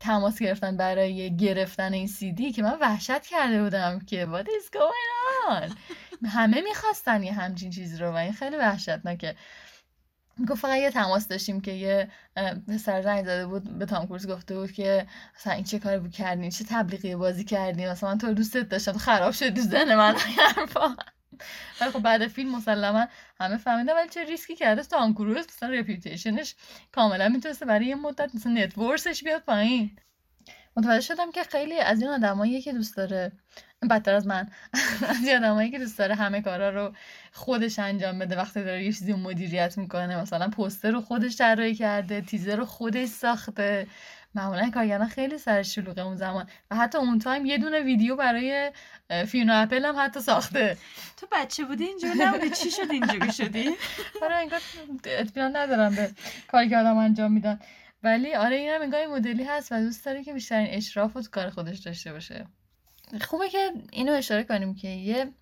تماس 0.00 0.38
گرفتن 0.38 0.76
برای 0.76 1.36
گرفتن 1.36 1.92
این 1.92 2.06
سی 2.06 2.32
دی 2.32 2.52
که 2.52 2.62
من 2.62 2.78
وحشت 2.80 3.22
کرده 3.22 3.62
بودم 3.62 3.98
که 3.98 4.26
what 4.26 4.46
is 4.46 4.76
going 4.76 5.50
on 5.50 5.76
همه 6.26 6.60
می‌خواستن 6.60 7.22
یه 7.22 7.32
همچین 7.32 7.70
چیزی 7.70 7.98
رو 7.98 8.10
و 8.10 8.14
این 8.14 8.32
خیلی 8.32 8.56
وحشتناکه. 8.56 9.34
گفت 10.48 10.60
فقط 10.60 10.78
یه 10.78 10.90
تماس 10.90 11.28
داشتیم 11.28 11.60
که 11.60 11.72
یه 11.72 12.08
پسر 12.68 13.02
زنگ 13.02 13.24
زده 13.24 13.46
بود 13.46 13.78
به 13.78 13.86
تام 13.86 14.06
کروز 14.06 14.28
گفته 14.28 14.54
بود 14.54 14.72
که 14.72 15.06
مثلا 15.36 15.52
این 15.52 15.64
چه 15.64 15.78
کاری 15.78 15.98
بود 15.98 16.12
کردین؟ 16.12 16.50
چه 16.50 16.64
تبلیغی 16.64 17.16
بازی 17.16 17.44
کردین؟ 17.44 17.88
مثلا 17.88 18.10
من 18.10 18.18
تو 18.18 18.34
دوستت 18.34 18.68
داشتم. 18.68 18.92
خراب 18.92 19.32
شد 19.32 19.58
ذهن 19.58 19.94
من 19.96 20.14
حرفا. 20.14 20.96
ولی 21.80 21.90
خب 21.90 21.98
بعد 22.00 22.26
فیلم 22.28 22.56
مسلما 22.56 23.08
همه 23.40 23.56
فهمیدن 23.56 23.96
ولی 23.96 24.08
چه 24.08 24.24
ریسکی 24.24 24.56
کرده 24.56 24.82
تام 24.82 25.14
کروز 25.14 25.46
مثلا 25.46 25.68
reputation 25.70 26.40
ش 26.40 26.54
کاملا 26.92 27.28
می‌تونسته 27.28 27.66
برای 27.66 27.86
یه 27.86 27.94
مدت 27.94 28.34
مثلا 28.34 28.52
net 28.52 28.78
worth 28.78 29.11
ش 29.11 29.24
بیاد 29.24 29.42
پایین. 29.42 29.96
متوجه 30.76 31.00
شدم 31.00 31.30
که 31.32 31.42
خیلی 31.44 31.80
از 31.80 32.00
این 32.02 32.10
آدمایی 32.10 32.62
که 32.62 32.72
دوست 32.72 32.96
داره 32.96 33.32
بدتر 33.90 34.14
از 34.14 34.26
من 34.26 34.48
از 35.10 35.16
این 35.26 35.36
آدمایی 35.36 35.70
که 35.70 35.78
دوست 35.78 35.98
داره 35.98 36.14
همه 36.14 36.42
کارا 36.42 36.70
رو 36.70 36.92
خودش 37.32 37.78
انجام 37.78 38.18
بده 38.18 38.36
وقتی 38.36 38.64
داره 38.64 38.84
یه 38.84 38.92
چیزی 38.92 39.12
مدیریت 39.12 39.78
می‌کنه 39.78 40.22
مثلا 40.22 40.48
پوستر 40.48 40.90
رو 40.90 41.00
خودش 41.00 41.36
طراحی 41.36 41.74
کرده 41.74 42.20
تیزر 42.20 42.56
رو 42.56 42.64
خودش 42.64 43.08
ساخته. 43.08 43.86
معمولا 44.34 44.70
کارگردان 44.70 45.08
خیلی 45.08 45.38
سر 45.38 45.62
شلوغه 45.62 46.02
اون 46.02 46.16
زمان. 46.16 46.48
و 46.70 46.76
حتی 46.76 46.98
اون 46.98 47.18
time 47.18 47.46
یه 47.46 47.58
دونه 47.58 47.80
ویدیو 47.80 48.16
برای 48.16 48.72
فیونا 49.26 49.54
اپل 49.54 49.84
هم 49.84 49.94
حتی 49.98 50.20
ساخته. 50.20 50.76
تو 51.16 51.26
بچه 51.32 51.64
بودی 51.64 51.84
اینجوری 51.84 52.18
نبودی؟ 52.18 52.50
چی 52.50 52.70
شد 52.70 52.90
اینجوری 52.90 53.32
شدی؟ 53.32 53.70
آره 54.22 54.34
انگار 54.34 54.60
اطمینان 55.04 55.56
ندارم 55.56 55.94
به 55.94 56.10
کاری 56.48 56.68
که 56.68 56.76
آدم 56.76 56.96
انجام 56.96 57.32
میدن. 57.32 57.58
ولی 58.02 58.34
آره 58.34 58.56
این 58.56 58.70
هم 58.70 58.82
انگار 58.82 59.06
مدلی 59.06 59.44
هست 59.44 59.72
و 59.72 59.80
دوست 59.80 60.04
داره 60.04 60.24
که 60.24 60.32
بیشترین 60.32 60.66
اشراف 60.70 61.12
رو 61.12 61.22
تو 61.22 61.30
کار 61.30 61.50
خودش 61.50 61.78
داشته 61.78 62.12
باشه. 62.12 62.46
خوبه 63.20 63.48
که 63.48 63.72
اینو 63.92 64.12
اشاره 64.12 64.44
کنیم 64.44 64.74
که 64.74 64.88
یه 64.88 65.32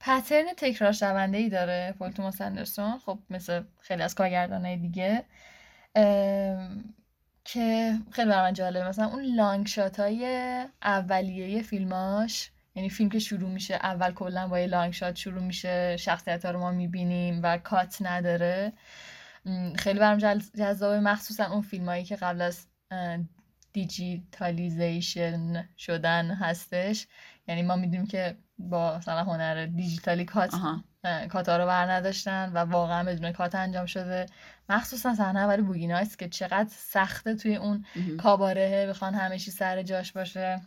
pattern 0.00 0.46
تکرار 0.56 0.92
شونده 0.92 1.38
ای 1.38 1.48
داره 1.48 1.94
پل 1.98 2.10
توماس 2.10 2.40
اندرسون. 2.40 2.98
خب 2.98 3.18
مثل 3.30 3.62
خیلی 3.80 4.02
از 4.02 4.14
کارگردانای 4.14 4.76
دیگه. 4.76 5.24
ام، 5.94 6.94
که 7.44 7.98
خیلی 8.10 8.28
برای 8.30 8.42
من 8.42 8.52
جالبه. 8.52 8.88
مثلا 8.88 9.06
اون 9.06 9.24
long 9.24 9.66
shot 9.66 10.00
های 10.00 10.26
اولیه 10.82 11.62
فیلماش 11.62 12.50
یعنی 12.74 12.90
فیلم 12.90 13.10
که 13.10 13.18
شروع 13.18 13.50
میشه 13.50 13.74
اول 13.74 14.12
کلا 14.12 14.48
با 14.48 14.58
یه 14.58 14.66
long 14.66 14.92
shot 14.92 15.16
شروع 15.16 15.42
میشه 15.42 15.96
شخصیت 15.96 16.44
ها 16.44 16.50
رو 16.50 16.58
ما 16.58 16.70
می‌بینیم 16.70 17.40
و 17.42 17.58
کات 17.58 17.96
نداره. 18.00 18.72
خیلی 19.76 19.98
برام 19.98 20.18
جذابه. 20.56 21.00
مخصوصا 21.00 21.52
اون 21.52 21.62
فیلم 21.62 21.88
هایی 21.88 22.04
که 22.04 22.16
قبل 22.16 22.40
از 22.40 22.66
digitalization 23.72 25.68
شدن 25.78 26.30
هستش. 26.30 27.06
یعنی 27.48 27.62
ما 27.62 27.76
می‌دونیم 27.76 28.06
که 28.06 28.36
با 28.58 28.96
مثلا 28.98 29.24
هنر 29.24 29.66
دیجیتالی 29.66 30.24
کات 30.24 30.54
کاتا 31.30 31.56
رو 31.56 31.66
بر 31.66 31.90
نداشتن 31.90 32.52
و 32.52 32.58
واقعا 32.58 33.04
بدون 33.04 33.32
کات 33.32 33.54
انجام 33.54 33.86
شده. 33.86 34.26
مخصوصا 34.68 35.14
صحنه 35.14 35.38
اول 35.40 35.62
بوگی 35.62 35.86
نایتس 35.86 36.16
که 36.16 36.28
چقدر 36.28 36.68
سخته 36.76 37.34
توی 37.34 37.56
اون. 37.56 37.84
کاباره 38.16 38.86
بخوان 38.88 39.14
همه 39.14 39.38
چی 39.38 39.50
سر 39.50 39.82
جاش 39.82 40.12
باشه. 40.12 40.60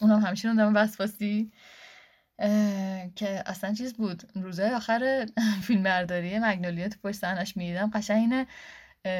اونم 0.00 0.20
همچین 0.20 0.50
آدم 0.50 0.76
وسواسی 0.76 1.52
که 3.16 3.42
اصلا 3.46 3.74
چیز 3.74 3.94
بود. 3.94 4.22
روزهای 4.34 4.70
آخر 4.70 5.26
فیلم 5.66 5.82
برداری 5.82 6.38
مگنولیا 6.38 6.88
تو 6.88 6.96
پشت 7.02 7.16
صحنش 7.16 7.56
می‌دیدم. 7.56 7.90
قشنگ 7.94 8.18
اینه 8.18 8.46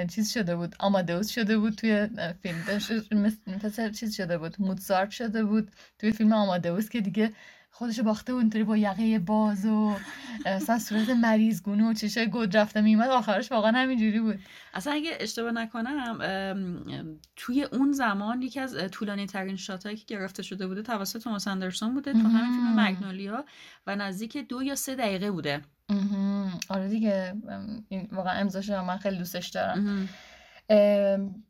چیز 0.06 0.32
شده 0.32 0.56
بود. 0.56 0.76
آمادوس 0.78 1.28
شده 1.36 1.58
بود 1.58 1.74
توی 1.74 2.08
فیلم. 2.42 2.64
مثل 3.12 3.90
چیز 3.92 4.16
شده 4.16 4.38
بود. 4.38 4.56
موتسارت 4.58 5.10
شده 5.10 5.44
بود 5.44 5.72
توی 5.98 6.12
فیلم 6.12 6.32
آمادوس 6.32 6.88
که 6.88 7.00
دیگه 7.00 7.32
خودشو 7.70 8.02
باخته 8.02 8.32
بود 8.32 8.42
اینطوری 8.42 8.64
با 8.64 8.76
یقه 8.76 9.18
باز 9.18 9.66
و 9.66 9.96
اصلا 10.46 10.78
صورت 10.78 11.10
مریضگونه 11.10 11.90
و 11.90 11.92
چشای 11.92 12.26
گود 12.26 12.56
رفته 12.56 12.80
میومد 12.80 13.08
آخرش 13.08 13.52
واقعا 13.52 13.72
همینجوری 13.72 14.20
بود. 14.20 14.38
اصلا 14.74 14.92
اگه 14.92 15.10
اشتباه 15.20 15.52
نکنم 15.52 16.18
توی 17.36 17.62
اون 17.62 17.92
زمان 17.92 18.42
یکی 18.42 18.60
از 18.60 18.76
طولانی 18.90 19.26
ترین 19.26 19.56
شاتایی 19.56 19.96
که 19.96 20.04
گرفته 20.04 20.42
شده 20.42 20.66
بوده 20.66 20.82
توسط 20.82 21.22
توماس 21.22 21.48
اندرسون 21.48 21.94
بوده 21.94 22.12
تو 22.12 22.18
همین 22.18 22.52
فیلم. 22.52 22.80
مگنولیا 22.80 23.44
و 23.86 23.96
نزدیک 23.96 24.36
دو 24.36 24.62
یا 24.62 24.74
سه 24.74 24.94
دقیقه 24.94 25.30
بوده. 25.30 25.60
آره 26.68 26.88
دیگه 26.88 27.34
واقعا 28.12 28.38
امضاش 28.38 28.70
من 28.70 28.96
خیلی 28.96 29.18
دوستش 29.18 29.48
دارم. 29.48 30.08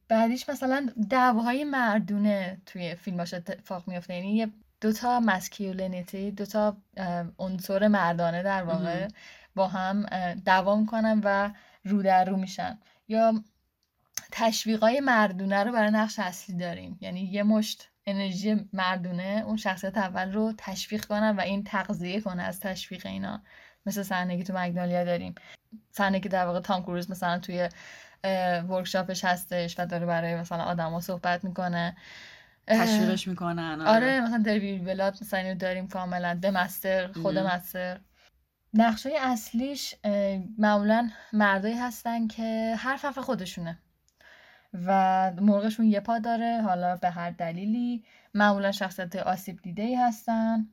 بعدیش 0.08 0.48
مثلا 0.48 0.86
دعواهای 1.10 1.64
مردونه 1.64 2.62
توی 2.66 2.94
فیلماش 2.94 3.34
اتفاق 3.34 3.88
میفته 3.88 4.14
یعنی 4.14 4.36
یه 4.36 4.50
دوتا 4.80 5.20
مسکیولینیتی 5.20 6.30
دوتا 6.30 6.76
ام، 6.96 7.32
عنصر 7.38 7.88
مردانه 7.88 8.42
در 8.42 8.62
واقع. 8.62 9.08
با 9.54 9.68
هم 9.68 10.06
اه، 10.12 10.34
دعوا 10.34 10.76
می‌کنن 10.76 11.20
و 11.24 11.50
رو 11.84 12.02
در 12.02 12.24
رو 12.24 12.36
میشن. 12.36 12.78
یا 13.08 13.44
تشویقای 14.32 15.00
مردونه 15.00 15.64
رو 15.64 15.72
برای 15.72 15.90
نقش 15.90 16.18
اصلی 16.18 16.56
داریم. 16.56 16.98
یعنی 17.00 17.20
یه 17.20 17.42
مشت 17.42 17.88
انرژی 18.06 18.68
مردونه 18.72 19.42
اون 19.46 19.56
شخصیت 19.56 19.98
اول 19.98 20.32
رو 20.32 20.54
تشویق 20.58 21.04
کنن 21.04 21.36
و 21.36 21.40
این 21.40 21.64
تغذیه 21.64 22.20
کنه 22.20 22.42
از 22.42 22.60
تشویق 22.60 23.06
اینا. 23.06 23.42
مثل 23.86 24.02
صحنه 24.02 24.38
که 24.38 24.44
تو 24.44 24.52
مگنولیا 24.56 25.04
داریم. 25.04 25.34
صحنه 25.90 26.20
که 26.20 26.28
در 26.28 26.46
واقع 26.46 26.60
تام 26.60 26.82
کروز 26.82 27.10
مثلا 27.10 27.38
توی 27.38 27.68
ورکشاپش 28.68 29.24
هستش 29.24 29.78
و 29.78 29.86
داره 29.86 30.06
برای 30.06 30.36
مثلا 30.36 30.62
آدما 30.62 31.00
صحبت 31.00 31.44
می‌کنه. 31.44 31.96
تشویقش 32.68 33.28
می‌کنن 33.28 33.80
آره. 33.86 34.20
مثلا 34.20 34.38
درویل 34.38 34.84
بلاد 34.84 35.18
مثلا 35.20 35.40
اینو 35.40 35.54
داریم 35.54 35.88
کاملا 35.88 36.34
دمستر 36.34 37.12
خود 37.12 37.38
مهم. 37.38 37.56
مستر. 37.56 38.00
نقشای 38.74 39.18
اصلیش 39.18 39.94
معمولا 40.58 41.10
مردایی 41.32 41.78
هستن 41.78 42.26
که 42.26 42.74
حرف 42.78 43.04
حرف 43.04 43.18
خودشونه 43.18 43.78
و 44.86 45.32
مرغشون 45.40 45.86
یه 45.86 46.00
پا 46.00 46.18
داره 46.18 46.62
حالا 46.62 46.96
به 46.96 47.10
هر 47.10 47.30
دلیلی. 47.30 48.04
معمولا 48.34 48.72
شخصیت 48.72 49.16
آسیب 49.16 49.62
دیده 49.62 49.82
ای 49.82 49.94
هستن 49.94 50.68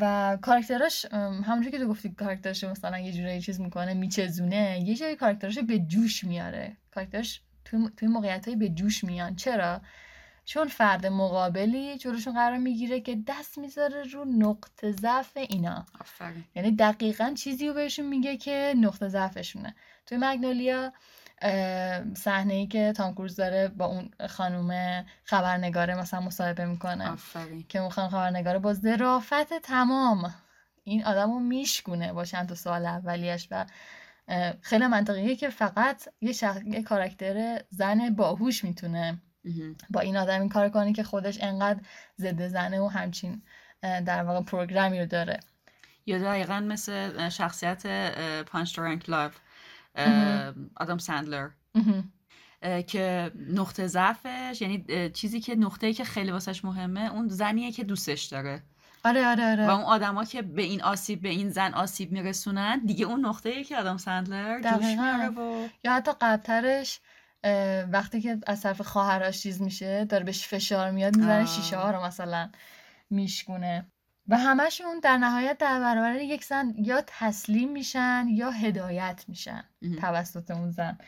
و 0.00 0.38
کاراکتراش 0.42 1.06
ام، 1.10 1.42
همونجور 1.42 1.72
که 1.72 1.78
تو 1.78 1.88
گفتی 1.88 2.10
کاراکترش 2.10 2.64
مثلا 2.64 2.98
یه 2.98 3.12
جورایی 3.12 3.40
چیز 3.40 3.60
می‌کنه 3.60 3.94
میچزونه 3.94 4.80
یه 4.84 4.94
جایی 4.94 5.16
کاراکترش 5.16 5.58
به 5.58 5.78
جوش 5.78 6.24
میاره. 6.24 6.76
کاراکترش 6.90 7.42
توی, 7.64 7.90
توی 7.96 8.08
موقعیت 8.08 8.48
به 8.48 8.68
جوش 8.68 9.04
میان. 9.04 9.36
چرا؟ 9.36 9.80
چون 10.46 10.68
فرد 10.68 11.06
مقابلی 11.06 11.98
جلوشون 11.98 12.34
قرار 12.34 12.58
می‌گیره 12.58 13.00
که 13.00 13.22
دست 13.26 13.58
می‌ذاره 13.58 14.02
رو 14.02 14.24
نقطه 14.24 14.92
ضعف 14.92 15.36
اینا. 15.36 15.86
آفرین. 16.00 16.44
یعنی 16.54 16.70
دقیقا 16.70 17.32
چیزی 17.36 17.68
رو 17.68 17.74
بهشون 17.74 18.06
میگه 18.06 18.36
که 18.36 18.74
نقطه 18.76 19.08
ضعفشونه. 19.08 19.74
توی 20.06 20.18
مگنولیا 20.20 20.92
صحنه 22.16 22.54
ای 22.54 22.66
که 22.66 22.92
تام 22.96 23.14
کروز 23.14 23.36
داره 23.36 23.68
با 23.68 23.86
اون 23.86 24.10
خانوم 24.28 25.04
خبرنگاره 25.24 25.94
مثلا 25.94 26.20
مصاحبه 26.20 26.66
می‌کنه. 26.66 27.10
آفرین. 27.10 27.64
که 27.68 27.78
اون 27.78 27.90
خانم 27.90 28.08
خبرنگاره 28.08 28.58
با 28.58 28.74
ظرافت 28.74 29.58
تمام 29.58 30.34
این 30.84 31.04
آدم 31.04 31.32
رو 31.32 31.38
میشکونه 31.38 32.12
با 32.12 32.24
چند 32.24 32.48
تا 32.48 32.54
سوال 32.54 32.86
اولیش 32.86 33.48
و 33.50 33.66
خیلی 34.60 34.86
منطقیه 34.86 35.36
که 35.36 35.48
فقط 35.48 36.08
یه, 36.20 36.32
شخ... 36.32 36.56
یه 36.66 36.82
کاراکتر 36.82 37.62
زن 37.70 38.10
باهوش 38.14 38.64
می‌تونه. 38.64 39.18
با 39.90 40.00
این 40.00 40.16
آدم 40.16 40.40
این 40.40 40.48
کار 40.48 40.68
کنه 40.68 40.92
که 40.92 41.02
خودش 41.02 41.38
انقدر 41.40 41.80
ضد 42.18 42.48
زنه 42.48 42.80
و 42.80 42.86
همچین 42.86 43.42
در 43.82 44.22
واقع 44.22 44.44
program 44.44 44.93
ی 44.93 45.00
رو 45.00 45.06
داره 45.06 45.40
یا 46.06 46.18
دقیقا 46.18 46.60
مثل 46.60 47.28
شخصیت 47.28 47.86
پانچ 48.44 48.76
درانک 48.76 49.10
لاو 49.10 49.38
هم. 49.96 50.70
آدم 50.76 50.98
سندلر. 50.98 51.48
اه، 52.62 52.82
که 52.82 53.30
نقطه 53.48 53.86
ضعفش 53.86 54.58
یعنی 54.60 55.10
چیزی 55.10 55.40
که 55.40 55.54
نقطه‌ای 55.54 55.94
که 55.94 56.04
خیلی 56.04 56.30
واسش 56.30 56.64
مهمه 56.64 57.12
اون 57.12 57.28
زنیه 57.28 57.72
که 57.72 57.84
دوستش 57.84 58.24
داره 58.24 58.62
آره 59.04 59.26
آره 59.26 59.50
آره 59.52 59.66
و 59.66 59.70
اون 59.70 59.84
آدما 59.84 60.24
که 60.24 60.42
به 60.42 60.62
این 60.62 60.82
آسیب 60.82 61.22
به 61.22 61.28
این 61.28 61.50
زن 61.50 61.74
آسیب 61.74 62.12
میرسونن 62.12 62.80
دیگه 62.86 63.06
اون 63.06 63.26
نقطه‌ای 63.26 63.64
که 63.64 63.76
آدم 63.76 63.96
سندلر 63.96 64.60
جوش. 64.62 64.84
میاره 64.84 65.28
و 65.28 65.68
یا 65.84 65.92
حتی 65.92 66.12
قبلترش 66.20 67.00
وقتی 67.92 68.20
که 68.20 68.38
از 68.46 68.60
طرف 68.60 68.80
خواهرش 68.80 69.42
چیز 69.42 69.62
میشه 69.62 70.04
داره 70.04 70.24
بهش 70.24 70.48
فشار 70.48 70.90
میاد 70.90 71.16
می‌زنه 71.16 71.40
آه. 71.40 71.46
شیشه 71.46 71.76
ها 71.76 71.90
رو 71.90 72.04
مثلا 72.04 72.50
میشکونه. 73.10 73.86
و 74.28 74.38
همشون 74.38 75.00
در 75.02 75.16
نهایت 75.16 75.58
در 75.58 75.80
برابر 75.80 76.14
یک 76.14 76.44
زن 76.44 76.74
یا 76.78 77.02
تسلیم 77.06 77.72
میشن 77.72 78.26
یا 78.30 78.50
هدایت 78.50 79.24
میشن. 79.28 79.64
توسط 80.00 80.50
اون 80.50 80.70
زن. 80.70 80.98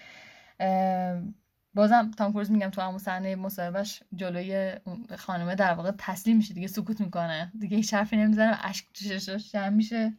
بازم 1.75 2.11
تام 2.11 2.33
کروز 2.33 2.51
میگم 2.51 2.71
تو 2.71 2.81
همون 2.81 2.99
صحنه 2.99 3.37
مصاحبهش 3.37 4.03
جلوی 4.17 4.73
اون 4.85 5.07
خانومه 5.19 5.55
در 5.55 5.75
واقع 5.75 5.91
تسلیم 5.99 6.37
میشه 6.37 6.55
دیگه 6.55 6.67
سکوت 6.67 7.01
می‌کنه. 7.01 7.53
دیگه 7.59 7.77
هیچ 7.77 7.95
حرفی 7.95 8.17
نمی‌زنه 8.17 8.53
و 8.53 8.57
اشک 8.61 8.85
چشاش 8.93 9.53
جمع 9.53 9.69
میشه. 9.69 10.13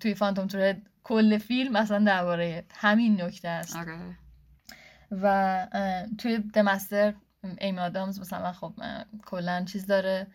توی 0.00 0.14
فانتوم 0.14 0.46
تورد 0.46 0.82
کل 1.04 1.38
فیلم 1.38 1.76
اصلا 1.76 2.04
درباره 2.04 2.64
همین 2.74 3.22
نکته 3.22 3.48
است. 3.48 3.76
آره. 3.76 3.98
و 5.10 5.66
توی 6.18 6.38
دمستر 6.38 7.14
ایمی 7.58 7.78
آدامز 7.78 8.20
مثلا 8.20 8.52
خب 8.52 8.72
کلا 9.26 9.64
چیز 9.64 9.86
داره 9.86 10.26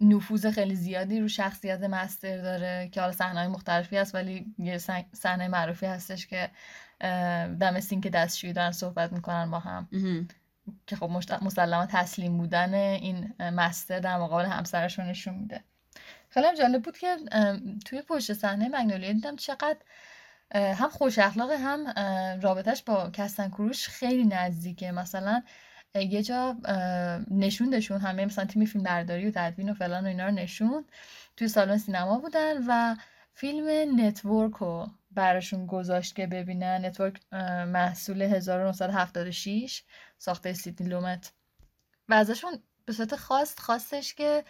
نفوذ 0.00 0.46
خیلی 0.46 0.74
زیادی 0.74 1.20
رو 1.20 1.28
شخصیت 1.28 1.82
مستر 1.82 2.36
داره 2.42 2.88
که 2.92 3.00
حالا 3.00 3.12
صحنه‌های 3.12 3.48
مختلفی 3.48 3.96
هست 3.96 4.14
ولی 4.14 4.54
یه 4.58 4.78
صحنه 5.12 5.48
معروفی 5.48 5.86
هستش 5.86 6.26
که 6.26 6.50
دم 7.60 7.80
سینک 7.80 8.06
دستشویی 8.06 8.52
دارن 8.52 8.70
صحبت 8.72 9.12
می‌کنن 9.12 9.50
با 9.50 9.58
هم. 9.58 9.88
که 10.86 10.96
خب 10.96 11.10
مسلما 11.42 11.86
تسلیم 11.86 12.38
بودن 12.38 12.74
این 12.74 13.34
مستر 13.40 14.00
در 14.00 14.18
مقابل 14.18 14.44
همسرش 14.44 14.98
رو 14.98 15.04
نشون 15.04 15.34
میده 15.34 15.60
خیلی 16.30 16.46
جالب 16.58 16.82
بود 16.82 16.98
که 16.98 17.16
توی 17.84 18.02
پشت 18.02 18.32
صحنه 18.32 18.68
مگنولیا 18.68 19.12
دیدم 19.12 19.36
چقدر 19.36 19.76
هم 20.54 20.88
خوش 20.88 21.18
اخلاقه 21.18 21.56
هم 21.58 21.86
رابطش 22.40 22.82
با 22.82 23.10
cast 23.10 23.32
and 23.32 23.48
crew 23.48 23.75
ش 23.75 23.88
خیلی 23.88 24.24
نزدیکه. 24.24 24.92
مثلا 24.92 25.42
یه 25.94 26.22
جا 26.22 26.56
نشوندشون 27.30 28.00
همه 28.00 28.24
مثلا 28.24 28.44
تیم 28.44 28.64
فیلم 28.64 28.84
برداری 28.84 29.28
و 29.28 29.32
تدوین 29.34 29.70
و 29.70 29.74
فلان 29.74 30.04
و 30.04 30.06
اینا 30.06 30.26
رو 30.26 30.30
نشوند. 30.30 30.84
توی 31.36 31.48
سالن 31.48 31.78
سینما 31.78 32.18
بودن 32.18 32.66
و 32.68 32.96
فیلم 33.34 34.00
نتورک 34.00 34.54
رو 34.54 34.86
براشون 35.10 35.66
گذاشت 35.66 36.16
که 36.16 36.26
ببینن. 36.26 36.84
نتورک 36.84 37.20
محصول 37.66 38.22
1976 38.22 39.82
ساخته 40.18 40.52
سیدنی 40.52 40.88
لومت. 40.88 41.32
و 42.08 42.14
ازشون 42.14 42.52
به 42.84 42.92
صورت 42.92 43.16
خاص 43.16 43.58
خواستش 43.58 44.14
که 44.14 44.44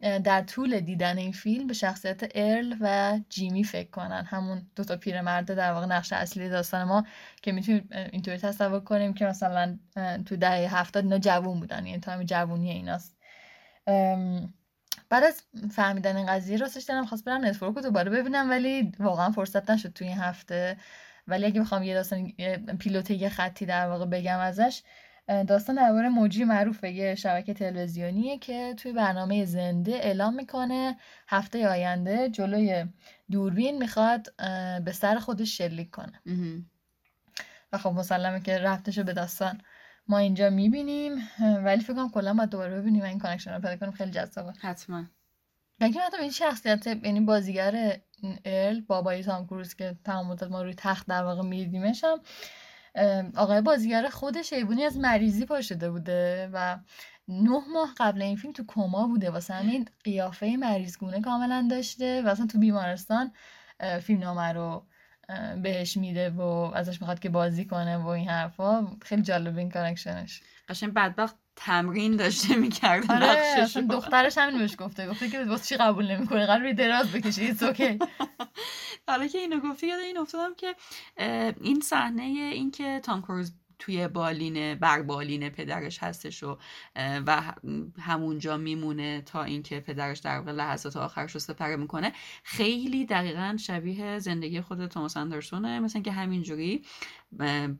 در 0.00 0.42
طول 0.42 0.80
دیدن 0.80 1.18
این 1.18 1.32
فیلم 1.32 1.66
به 1.66 1.74
شخصیت 1.74 2.22
ارل 2.34 2.74
و 2.80 3.18
جیمی 3.28 3.64
فکر 3.64 3.90
کنن. 3.90 4.24
همون 4.24 4.66
دوتا 4.76 4.96
پیرمرد 4.96 5.54
در 5.54 5.72
واقع 5.72 5.86
نقش 5.86 6.12
اصلی 6.12 6.48
داستان 6.48 6.84
ما 6.84 7.06
که 7.42 7.52
می‌تونیم 7.52 7.88
اینطوری 8.12 8.38
تصور 8.38 8.80
کنیم 8.80 9.14
که 9.14 9.24
مثلا 9.26 9.78
تو 10.26 10.36
دهه 10.36 10.78
هفتاد 10.78 11.04
اینا 11.04 11.18
جوون 11.18 11.60
بودن 11.60 11.86
یعنی 11.86 12.00
time 12.00 12.22
جوونی 12.22 12.70
ایناست. 12.70 13.16
بعد 15.10 15.24
از 15.24 15.42
فهمیدن 15.70 16.16
این 16.16 16.26
قضیه 16.26 16.56
راستش 16.56 16.82
دلم 16.82 17.06
خواست 17.06 17.24
برم 17.24 17.44
نتورک 17.44 17.74
رو 17.74 17.82
دوباره 17.82 18.10
ببینم 18.10 18.50
ولی 18.50 18.92
واقعا 18.98 19.30
فرصت 19.30 19.70
نشد 19.70 19.92
توی 19.92 20.08
این 20.08 20.18
هفته. 20.18 20.76
ولی 21.26 21.44
اگه 21.44 21.60
بخوام 21.60 21.82
یه 21.82 21.94
داستان 21.94 22.32
plot 22.78 23.10
یه 23.10 23.28
خطی 23.28 23.66
در 23.66 23.88
واقع 23.88 24.06
بگم 24.06 24.38
ازش 24.38 24.82
داستان 25.28 25.76
درباره 25.76 26.08
مجری 26.08 26.44
معروفه 26.44 26.90
یه 26.90 27.14
شبکه 27.14 27.54
تلویزیونیه 27.54 28.38
که 28.38 28.74
توی 28.76 28.92
برنامه 28.92 29.44
زنده 29.44 29.92
اعلام 29.92 30.34
می‌کنه. 30.34 30.96
هفته 31.28 31.68
آینده 31.68 32.28
جلوی 32.28 32.86
دوربین 33.30 33.78
می‌خواد 33.78 34.34
به 34.84 34.92
سر 34.92 35.18
خودش 35.18 35.58
شلیک 35.58 35.90
کنه. 35.90 36.22
و 37.72 37.78
خب 37.78 37.90
مسلمه 37.90 38.40
که 38.40 38.58
ربطشو 38.58 39.02
به 39.02 39.12
داستان. 39.12 39.60
ما 40.08 40.18
اینجا 40.18 40.50
می‌بینیم 40.50 41.12
ولی 41.40 41.80
فکر 41.80 41.94
کنم 41.94 42.10
کلا 42.10 42.34
باید 42.34 42.50
دوباره 42.50 42.80
ببینیم 42.80 43.02
و 43.02 43.04
این 43.04 43.18
connection 43.18 43.54
رو 43.54 43.60
پیدا 43.60 43.76
کنیم. 43.76 43.92
خیلی 43.92 44.10
جذابه. 44.10 44.52
حتما. 44.60 45.04
بلکه 45.78 46.00
حتی 46.00 46.16
این 46.16 46.30
شخصیت 46.30 46.86
یعنی 46.86 47.20
بازیگر 47.20 47.96
ارل 48.44 48.80
بابای 48.80 49.22
تام 49.22 49.46
کروز 49.46 49.74
که 49.74 49.96
تمام 50.04 50.26
مدت 50.26 50.42
ما 50.42 50.62
روی 50.62 50.74
تخت 50.74 51.06
در 51.06 51.24
واقع 51.24 51.42
میدیدیمش 51.42 52.04
هم 52.04 52.20
آقای 53.36 53.60
بازیگر 53.60 54.08
خودش 54.08 54.52
ایبونی 54.52 54.84
از 54.84 54.98
مریضی 54.98 55.46
پا 55.46 55.60
شده 55.60 55.90
بوده 55.90 56.50
و 56.52 56.78
نه 57.28 57.60
ماه 57.72 57.94
قبل 57.96 58.22
این 58.22 58.36
فیلم 58.36 58.52
تو 58.52 58.64
کما 58.68 59.06
بوده. 59.06 59.30
واسه 59.30 59.54
همین 59.54 59.88
قیافه 60.04 60.56
مریضگونه 60.60 61.20
کاملا 61.20 61.68
داشته 61.70 62.22
و 62.22 62.28
اصلا 62.28 62.46
تو 62.46 62.58
بیمارستان 62.58 63.32
اه، 63.80 63.98
فیلمنامه 63.98 64.52
رو 64.52 64.86
بهش 65.62 65.96
میده 65.96 66.30
و 66.30 66.42
ازش 66.74 67.00
می‌خواد 67.00 67.18
که 67.18 67.28
بازی 67.28 67.64
کنه 67.64 67.96
و 67.96 68.06
این 68.06 68.28
حرفا. 68.28 68.86
خیلی 69.02 69.22
جالب 69.22 69.58
این 69.58 69.70
connection 69.70 70.25
ش. 70.25 70.42
قشنگ 70.68 70.94
بدبخت 70.94 71.36
تمرین 71.60 72.16
داشته 72.16 72.56
می‌کرد 72.56 73.12
آره. 73.12 73.26
اصلا 73.58 73.86
دخترش 73.90 74.38
همین 74.38 74.58
بهش 74.58 74.76
گفته 74.78 75.08
گفته 75.08 75.28
که 75.28 75.44
واسه 75.44 75.64
چی 75.64 75.76
قبول 75.76 76.10
نمی‌کنه 76.10 76.46
قرار 76.46 76.72
دراز 76.72 77.12
بکشی 77.12 77.44
ایتس 77.44 77.62
اوکی 77.62 77.98
حالا 79.08 79.26
که 79.26 79.38
اینو 79.38 79.60
گفتی 79.60 79.86
یاد 79.86 80.00
این 80.00 80.18
افتادم 80.18 80.54
که 80.54 80.74
این 81.60 81.80
صحنه 81.80 82.22
این 82.22 82.70
که 82.70 83.00
تام 83.02 83.22
کروز 83.22 83.52
توی 83.78 84.08
بالین 84.08 84.74
بر 84.74 85.02
بالین 85.02 85.48
پدرش 85.48 86.02
هستش 86.02 86.42
و 86.42 86.58
و 86.96 87.52
همونجا 88.00 88.56
میمونه 88.56 89.22
تا 89.22 89.42
اینکه 89.42 89.80
پدرش 89.80 90.18
در 90.18 90.38
واقع 90.38 90.52
لحظات 90.52 90.96
آخرش 90.96 91.32
رو 91.32 91.40
سپره 91.40 91.76
می‌کنه 91.76 92.12
خیلی 92.42 93.06
دقیقا 93.06 93.56
شبیه 93.60 94.18
زندگی 94.18 94.60
خود 94.60 94.86
توماس 94.86 95.16
اندرسونه 95.16 95.80
مثل 95.80 96.02
که 96.02 96.12
همینجوری 96.12 96.84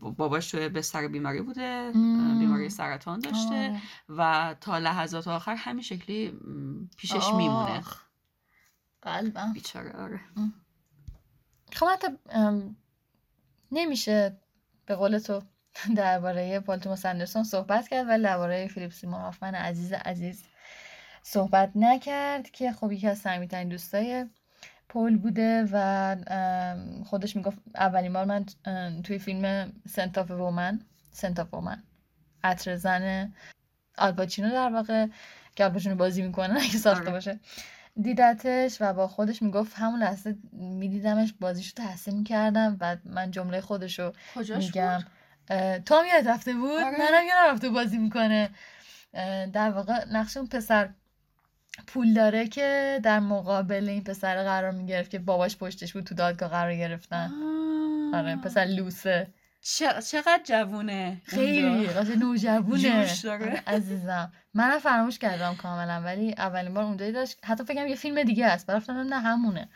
باباش 0.00 0.50
توی 0.50 0.68
بستر 0.68 1.08
بیماری 1.08 1.42
بوده. 1.42 1.92
بیماری 2.38 2.68
سرطان 2.68 3.20
داشته 3.20 3.54
آره. 3.54 3.80
و 4.08 4.54
تا 4.60 4.78
لحظات 4.78 5.28
آخر 5.28 5.54
همین 5.54 5.82
شکلی 5.82 6.32
پیشش 6.96 7.32
میمونه. 7.36 7.82
قلبم 9.02 9.52
بیچاره 9.52 9.92
آره 9.92 10.20
خب 11.72 11.86
حتی 11.86 12.06
نمیشه 13.72 14.38
به 14.86 14.94
قول 14.94 15.18
تو 15.18 15.42
درباره 15.96 16.60
پال 16.60 16.78
توماس 16.78 17.06
اندرسون 17.06 17.44
صحبت 17.44 17.88
کرد 17.88 18.08
ولی 18.08 18.22
درباره 18.22 18.68
فیلیپ 18.68 18.92
سیمون 18.92 19.20
هافمن 19.20 19.54
عزیز 19.54 19.92
عزیز 19.92 20.44
صحبت 21.22 21.70
نکرد 21.74 22.50
که 22.50 22.72
خب 22.72 22.92
یکی 22.92 23.08
از 23.08 23.18
صمیمیترین 23.18 23.68
دوستای 23.68 24.26
پول 24.88 25.18
بوده 25.18 25.68
و 25.72 26.16
خودش 27.04 27.36
می‌گفت 27.36 27.58
اولین 27.74 28.12
بار 28.12 28.24
من 28.24 28.44
توی 29.02 29.18
فیلم 29.18 29.72
Scent 29.88 30.18
of 30.18 30.30
a 30.30 30.39
Woman 30.39 30.80
Scent 31.10 31.40
of 31.40 31.54
a 31.54 31.59
Woman 31.59 31.82
عطر 32.44 32.76
زن 32.76 33.32
آلپاچینو 33.98 34.50
در 34.50 34.72
واقع 34.72 35.06
که 35.56 35.64
آلپاچینو 35.64 35.96
بازی 35.96 36.22
می‌کنه 36.22 36.54
اگه 36.54 36.78
ساخته 36.78 37.02
آره. 37.02 37.12
باشه 37.12 37.40
دیدتش 38.02 38.76
و 38.80 38.92
با 38.92 39.08
خودش 39.08 39.42
می‌گفت 39.42 39.72
همون 39.76 40.00
لحظه 40.00 40.36
میدیدمش 40.52 41.34
بازیشو 41.40 41.72
تحسین 41.76 42.16
می‌کردم 42.18 42.76
و 42.80 42.96
من 43.04 43.30
جمله 43.30 43.60
خودشو 43.60 44.12
میگم 44.56 44.84
اه، 44.84 45.04
تو 45.86 45.94
هم 45.94 46.06
یاد 46.14 46.28
رفته 46.28 46.52
بود؟ 46.52 46.82
آره. 46.82 46.98
منم 46.98 47.26
یادم 47.28 47.52
رفته 47.52 47.68
بازی 47.68 47.98
می‌کنه. 47.98 48.50
در 49.52 49.70
واقع 49.70 50.04
نقش 50.12 50.36
اون 50.36 50.46
پسر 50.46 50.88
پولداره 51.86 52.48
که 52.48 53.00
در 53.02 53.20
مقابل 53.20 53.88
این 53.88 54.04
پسر 54.04 54.42
قرار 54.42 54.70
می‌گرفت 54.70 55.10
که 55.10 55.18
باباش 55.18 55.56
پشتش 55.56 55.92
بود 55.92 56.04
تو 56.04 56.14
دادگاه 56.14 56.48
قرار 56.48 56.74
گرفتن. 56.74 57.32
آره 58.14 58.36
پسر 58.36 58.64
لوسه. 58.64 59.26
چقدر 60.10 60.40
جوونه 60.44 61.22
خیلی 61.24 61.86
قشنگ 61.86 62.18
نوجوونه. 62.18 63.06
آره، 63.30 63.62
عزیزم. 63.66 64.32
منم 64.54 64.78
فراموش 64.78 65.18
کردم 65.18 65.54
کاملا 65.54 66.02
ولی 66.04 66.32
اولین 66.32 66.74
بار 66.74 66.84
اونجایی 66.84 67.12
داشت. 67.12 67.38
حتی 67.44 67.64
فکرم 67.64 67.86
یه 67.86 67.96
فیلم 67.96 68.22
دیگه 68.22 68.46
است. 68.46 68.66
بعد 68.66 68.76
رفتم 68.76 68.92
نه 68.92 69.20
همونه. 69.20 69.68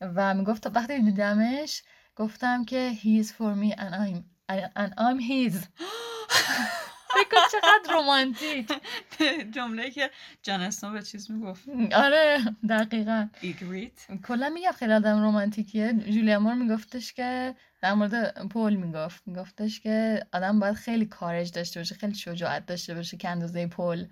و 0.00 0.34
می‌گفت 0.34 0.76
وقتی 0.76 1.02
دیدمش 1.02 1.82
گفتم 2.16 2.64
که 2.64 2.92
he 3.02 3.24
is 3.24 3.28
for 3.28 3.54
me 3.62 3.76
and 3.76 3.94
I'm 3.94 4.37
and 4.48 4.92
I'm 4.98 5.18
his. 5.18 5.54
فکر 7.14 7.28
کن 7.30 7.40
چقدر 7.52 7.92
رومانتیک 7.94 8.72
جمله 9.54 9.90
که 9.90 10.10
جان 10.42 10.60
اسنو 10.60 10.92
به 10.92 11.02
چیز 11.02 11.30
می‌گفت. 11.30 11.68
آره 11.94 12.38
دقیقا. 12.68 13.28
agreed 13.40 14.06
کلا 14.26 14.48
میگم 14.48 14.72
خیلی 14.72 14.92
آدم 14.92 15.22
رومانتیکیه 15.22 15.92
جولیا 15.92 16.38
مور 16.40 16.54
میگفتش 16.54 17.12
که 17.12 17.54
در 17.82 17.94
مورد 17.94 18.48
پول 18.48 18.74
می‌گفت. 18.74 19.22
میگفتش 19.26 19.80
که 19.80 20.26
آدم 20.32 20.60
باید 20.60 20.74
خیلی 20.74 21.06
courage 21.06 21.52
داشته 21.52 21.80
باشه 21.80 21.94
خیلی 21.94 22.14
شجاعت 22.14 22.66
داشته 22.66 22.94
باشه 22.94 23.16
که 23.16 23.28
اندازه 23.28 23.66
پل 23.66 24.06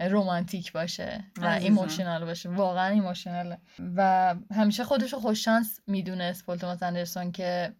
رومانتیک 0.00 0.72
باشه 0.72 1.24
و. 1.36 1.46
emotional 1.46 2.24
باشه. 2.24 2.48
واقعا 2.48 2.86
emotional 2.86 3.45
ه. 3.45 3.58
و 3.96 4.34
همیشه 4.54 4.84
خودش 4.84 5.12
رو 5.12 5.18
خوششانس 5.18 5.80
می‌دونست 5.86 6.46
پل 6.46 6.56
توماس 6.56 6.82
اندرسون 6.82 7.32
که 7.32 7.72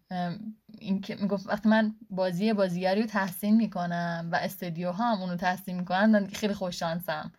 این 0.79 1.01
که 1.01 1.15
می‌گفت 1.15 1.47
وقتی 1.47 1.69
من 1.69 1.95
بازی 2.09 2.53
بازیگری 2.53 3.01
رو 3.01 3.07
تحسین 3.07 3.55
می‌کنم 3.55 4.29
و 4.31 4.35
استودیو 4.35 4.91
ها 4.91 5.11
هم 5.11 5.21
اونو 5.21 5.35
تحسین 5.35 5.79
می‌کنن 5.79 6.05
من 6.05 6.27
خیلی 6.27 6.53
خوششانسم 6.53 7.31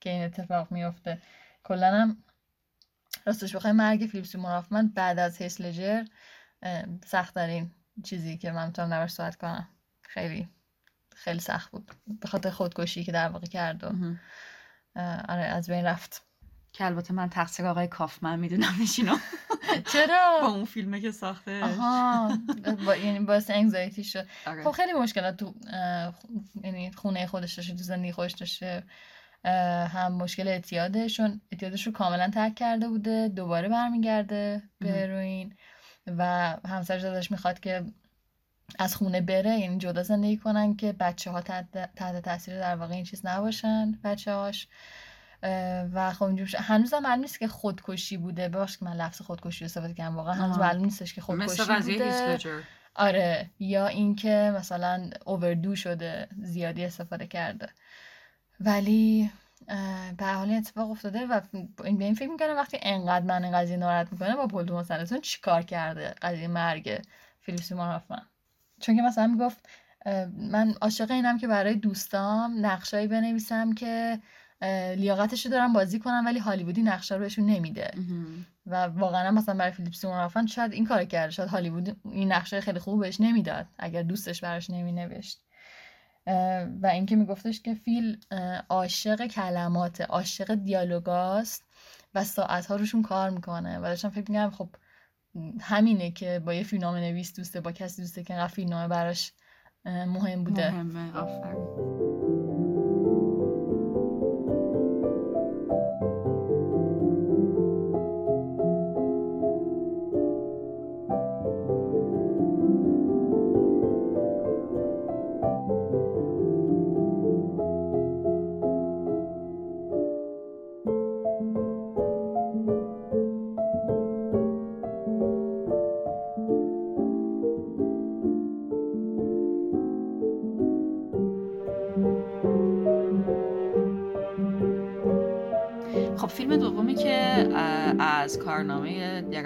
که 0.00 0.10
این 0.10 0.24
اتفاق 0.24 0.72
میفته 0.72 1.22
کلا 1.64 1.94
هم 1.94 2.16
راستش 3.26 3.56
بخوای 3.56 3.72
مرگ 3.72 4.08
فیلیپ 4.12 4.26
سیمون 4.26 4.50
هافمن 4.50 4.88
بعد 4.88 5.18
از 5.18 5.38
هیس 5.38 5.60
لجر 5.60 6.04
سخت 7.04 7.34
ترین 7.34 7.70
چیزی 8.04 8.38
که 8.38 8.52
من 8.52 8.66
می‌تونم 8.66 8.90
دربارش 8.90 9.10
صحبت 9.10 9.36
کنم. 9.36 9.68
خیلی. 10.02 10.48
خیلی 11.18 11.40
سخت 11.40 11.70
بود. 11.70 11.90
به 12.20 12.28
خاطر 12.28 12.50
خودکشی 12.50 13.04
که 13.04 13.12
در 13.12 13.28
واقع 13.28 13.46
کرد 13.46 13.84
و 13.84 13.86
آره 15.28 15.42
از 15.42 15.70
بین 15.70 15.84
رفت. 15.84 16.22
که 16.72 16.84
البته 16.84 17.14
من 17.14 17.28
تقصیر 17.28 17.66
آقای 17.66 17.88
کافمن 17.88 18.38
می‌دونم 18.38 18.74
با 19.06 19.18
چرا؟ 19.92 20.40
اون 20.42 20.64
فیلمه 20.64 21.00
که 21.00 21.10
ساخته 21.10 21.64
آها 21.64 22.38
با 22.86 22.96
یعنی 22.96 23.20
باعث 23.20 23.50
انگزایتی 23.50 24.04
شد. 24.04 24.26
آره. 24.46 24.64
خب 24.64 24.70
خیلی 24.70 24.92
مشکلات 24.92 25.36
تو 25.36 25.54
یعنی 26.64 26.92
خونه 26.92 27.26
خودش 27.26 27.54
داشته 27.54 27.72
تو 27.72 27.82
زندگی 27.82 28.12
خودش 28.12 28.32
داشته 28.32 28.82
هم 29.94 30.12
مشکل 30.12 30.48
اعتیادشون. 30.48 31.40
اعتیادش 31.52 31.86
رو 31.86 31.92
کاملا 31.92 32.30
ترک 32.30 32.54
کرده 32.54 32.88
بوده 32.88 33.28
دوباره 33.28 33.68
برمیگرده 33.68 34.62
به. 34.80 34.92
هروئین 34.92 35.56
و 36.06 36.56
همسرش 36.68 37.04
ازش 37.04 37.30
می‌خواد 37.30 37.60
که 37.60 37.84
از 38.78 38.96
خونه 38.96 39.20
بره 39.20 39.50
یعنی 39.50 39.78
جدا 39.78 40.02
زندگی 40.02 40.36
کنن 40.36 40.76
که 40.76 40.92
بچه 40.92 41.30
ها 41.30 41.40
تحت, 41.40 42.22
تاثیر 42.24 42.60
در 42.60 42.76
واقع 42.76 42.94
این 42.94 43.04
چیز 43.04 43.26
نباشن 43.26 43.98
بچه 44.04 44.32
هاش 44.32 44.68
و 45.92 46.12
خب 46.12 46.22
اینجور. 46.22 46.48
هنوز 46.56 46.94
هم 46.94 47.02
معلوم 47.02 47.20
نیست 47.20 47.38
که 47.38 47.48
خودکشی 47.48 48.16
بوده. 48.16 48.48
ببخشید 48.48 48.78
که 48.78 48.84
من 48.84 48.96
لفظ 48.96 49.22
خودکشی 49.22 49.64
رو 49.64 49.64
استفاده 49.64 49.94
کردم. 49.94 50.16
واقعا 50.16 50.34
هنوز. 50.34 50.58
معلوم 50.58 50.84
نیستش 50.84 51.14
که 51.14 51.20
خودکشی 51.20 51.62
بوده. 51.92 52.38
آره. 52.94 53.50
یا 53.58 53.86
اینکه 53.86 54.52
مثلا 54.56 55.10
اووردو 55.26 55.76
شده 55.76 56.28
زیادی 56.42 56.84
استفاده 56.84 57.26
کرده. 57.26 57.68
ولی 58.60 59.30
به 60.18 60.26
حال 60.26 60.48
این 60.48 60.58
اتفاق 60.58 60.90
افتاده 60.90 61.26
و 61.26 61.40
این 61.84 61.98
به 61.98 62.04
این 62.04 62.14
فکر 62.14 62.28
می‌کنم 62.28 62.56
وقتی 62.56 62.78
انقدر 62.82 63.24
من 63.24 63.44
این 63.44 63.52
قضیه 63.52 63.76
ناراحت 63.76 64.12
می‌کنه 64.12 64.36
با 64.36 64.46
پول 64.46 64.66
توماس 64.66 64.90
اندرسون 64.90 65.20
چیکار 65.20 65.62
کرده 65.62 66.14
قضیه 66.22 66.48
مرگ 66.48 67.02
فیلیپ 67.40 67.62
سیمون 67.62 68.00
چون 68.80 68.96
که 68.96 69.02
مثلا 69.02 69.26
می‌گفت 69.26 69.68
من 70.36 70.74
عاشق 70.80 71.10
اینم 71.10 71.38
که 71.38 71.46
برای 71.46 71.74
دوستام 71.74 72.66
نقشایی 72.66 73.06
بنویسم 73.06 73.72
که 73.72 74.20
اه، 74.62 74.94
لیاقتشو 74.94 75.48
دارم 75.48 75.72
بازی 75.72 75.98
کنم 75.98 76.22
ولی 76.26 76.38
هالیوودی 76.38 76.82
نقشه 76.82 77.14
رو 77.14 77.20
بهشون 77.20 77.46
نمیده. 77.46 77.90
و 78.66 78.74
واقعا 78.86 79.30
مثلا 79.30 79.54
برای 79.54 79.72
فیلیپ 79.72 79.94
سیمون 79.94 80.16
هافمن 80.16 80.46
شاید 80.46 80.72
این 80.72 80.86
کار 80.86 81.04
کرده 81.04 81.30
شاید 81.30 81.48
هالیوود 81.48 81.96
این 82.04 82.32
نقشه 82.32 82.60
خیلی 82.60 82.78
خوب 82.78 83.00
بهش 83.00 83.20
نمی‌داد 83.20 83.66
اگر 83.78 84.02
دوستش 84.02 84.40
براش 84.40 84.70
نمینوشت. 84.70 85.42
و 86.82 86.86
اینکه 86.92 87.16
میگفتش 87.16 87.60
که 87.60 87.74
فیل 87.74 88.18
عاشق 88.68 89.26
کلمات 89.26 90.00
عاشق 90.00 90.54
دیالوگاست 90.54 91.64
و 92.14 92.24
ساعتها 92.24 92.76
روشون 92.76 93.02
کار 93.02 93.30
می‌کنه. 93.30 93.78
و 93.78 93.82
داشتم 93.82 94.10
فکر 94.10 94.30
می‌کنم 94.30 94.50
خب 94.50 94.68
همینه 95.60 96.10
که 96.10 96.42
با 96.44 96.54
یه 96.54 96.62
فیلمنامه 96.62 97.00
نویس 97.00 97.36
دوسته 97.36 97.60
با 97.60 97.72
کسی 97.72 98.02
دوسته 98.02 98.22
که 98.22 98.46
فیلمنامه 98.46 98.88
براش 98.88 99.32
مهم 99.84 100.44
بوده. 100.44 100.70
مهمه 100.70 101.16
آفرین. 101.16 102.37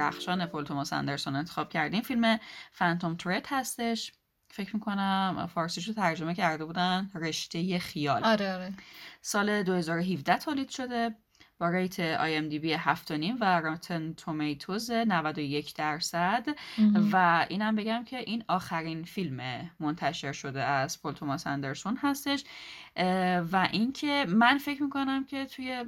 درخشان 0.02 0.46
پل 0.46 0.64
توماس 0.64 0.92
اندرسون 0.92 1.36
انتخاب 1.36 1.68
کردیم. 1.68 2.02
فیلم 2.02 2.38
Phantom 2.72 3.16
Thread 3.16 3.52
هستش. 3.52 4.12
فکر 4.48 4.76
می‌کنم 4.76 5.50
فارسیش 5.54 5.88
رو 5.88 5.94
ترجمه 5.94 6.34
کرده 6.34 6.64
بودن 6.64 7.10
رشته 7.14 7.78
خیال. 7.78 8.24
آره 8.24 8.52
آره. 8.54 8.72
سال 9.22 9.62
2017 9.62 10.38
تولید 10.38 10.68
شده. 10.68 11.14
با 11.58 11.68
rate 11.68 12.00
IMDb 12.00 12.76
7.5 12.76 13.12
و 13.40 13.60
Rotten 13.60 14.12
Tomatoes 14.12 14.90
91 14.90 15.74
درصد. 15.74 16.46
و 17.12 17.46
اینم 17.50 17.76
بگم 17.76 18.04
که 18.04 18.18
این 18.18 18.44
آخرین 18.48 19.04
فیلم 19.04 19.70
منتشر 19.80 20.32
شده 20.32 20.62
از 20.62 21.02
پل 21.02 21.12
توماس 21.12 21.46
اندرسون 21.46 21.96
هستش. 21.96 22.44
و 23.52 23.68
اینکه 23.72 24.26
من 24.28 24.58
فکر 24.58 24.82
می‌کنم 24.82 25.24
که 25.24 25.44
توی 25.44 25.84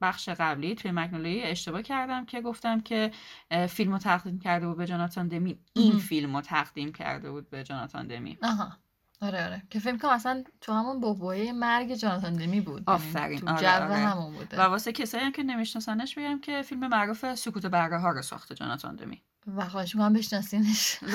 بخش 0.00 0.28
قبلی 0.28 0.74
توی 0.74 0.90
مگنولی 0.90 1.42
اشتباه 1.42 1.82
کردم 1.82 2.24
که 2.24 2.40
گفتم 2.40 2.80
که 2.80 3.10
فیلم 3.68 3.92
رو 3.92 3.98
تقدیم 3.98 4.38
کرده 4.38 4.68
بود 4.68 4.76
به 4.76 4.86
جاناتان 4.86 5.28
دمی. 5.28 5.58
این. 5.72 5.98
فیلم 5.98 6.36
رو 6.36 6.42
تقدیم 6.42 6.92
کرده 6.92 7.30
بود 7.30 7.50
به 7.50 7.64
جاناتان 7.64 8.06
دمی. 8.06 8.38
آها. 8.42 8.81
آره 9.22 9.44
آره. 9.44 9.62
که 9.70 9.78
فکر 9.78 9.96
کنم 9.98 10.10
اصلا 10.10 10.44
تو 10.60 10.72
همون 10.72 11.00
بحبوحه 11.00 11.52
مرگ 11.52 11.94
جاناتان 11.94 12.32
دمی 12.32 12.60
بود. 12.60 12.84
یعنی 12.88 13.00
آفرین، 13.00 13.38
تو 13.38 13.48
آره، 13.50 13.60
جو 13.60 13.66
آره. 13.66 13.94
همون 13.94 14.34
بوده. 14.34 14.56
و 14.56 14.60
واسه 14.60 14.92
کسایی 14.92 15.24
هم 15.24 15.32
که 15.32 15.42
نمیشناسنش 15.42 16.18
بگم 16.18 16.40
که 16.40 16.62
فیلم 16.62 16.86
معروف 16.88 17.34
سکوت 17.34 17.66
بره 17.66 17.98
ها 17.98 18.10
رو 18.10 18.22
ساخته 18.22 18.54
جاناتان 18.54 18.96
دمی. 18.96 19.22
و 19.46 19.68
خواهش 19.68 19.94
می‌کنم 19.94 20.12
بشناسینش. 20.12 20.98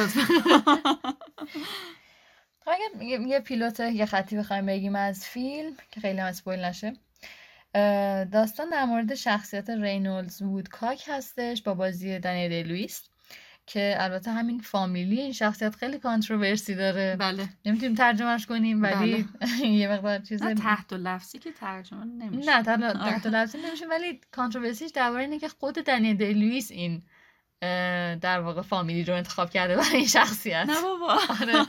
اگر 2.68 3.04
یه- 3.04 3.22
یه 3.28 3.40
پیلوت 3.40 3.80
یه 3.80 4.06
خطی 4.06 4.38
بخوایم 4.38 4.66
بگیم 4.66 4.96
از 4.96 5.26
فیلم 5.26 5.74
که 5.92 6.02
خیلی 6.02 6.20
هم 6.20 6.28
اسپویل 6.28 6.60
نشه. 6.60 6.94
داستان 8.32 8.70
در 8.70 8.86
مورد 8.86 9.16
شخصیت 9.16 9.70
رینولدز 9.70 10.42
وودکاک 10.42 11.04
هستش 11.08 11.64
با 11.64 11.74
بازی 11.74 12.20
دنیل 12.20 12.50
دی 12.50 12.64
لوئیس. 12.64 13.10
که 13.68 13.96
البته 14.00 14.32
همین 14.32 14.60
فامیلی 14.60 15.22
این 15.22 15.32
شخصیت 15.32 15.76
خیلی 15.76 16.00
controversy 16.00 16.76
داره. 16.76 17.16
بله. 17.20 17.50
نمی‌تونیم 17.66 17.96
ترجمهش 17.96 18.46
کنیم 18.46 18.84
ولی 18.84 19.26
یه 19.80 19.88
مقدار 19.92 20.20
چیز 20.20 20.44
تحت 20.44 20.94
و 20.94 20.98
لفظی 20.98 21.40
که 21.40 21.52
ترجمه 21.52 22.06
نمیشه. 22.06 22.50
نه 22.50 22.64
تحت 22.64 22.84
آره. 22.84 22.94
تحت 22.94 23.26
لفظی 23.28 23.58
نمیشه 23.58 23.88
ولی 23.88 24.22
controversy 24.32 24.83
ش 24.83 24.92
درباره 24.92 25.24
اینه 25.24 25.40
که 25.40 25.48
خود 25.48 25.76
دنیل 25.76 26.18
دی 26.18 26.34
لوئیس 26.34 26.72
این 26.72 27.04
در 28.22 28.40
واقع 28.40 28.62
فامیلی 28.62 29.04
رو 29.04 29.14
انتخاب 29.16 29.50
کرده 29.50 29.76
برای 29.76 29.98
این 29.98 30.08
شخصیت. 30.08 30.66
نه 30.70 30.82
بابا. 30.82 31.14
آره. 31.42 31.66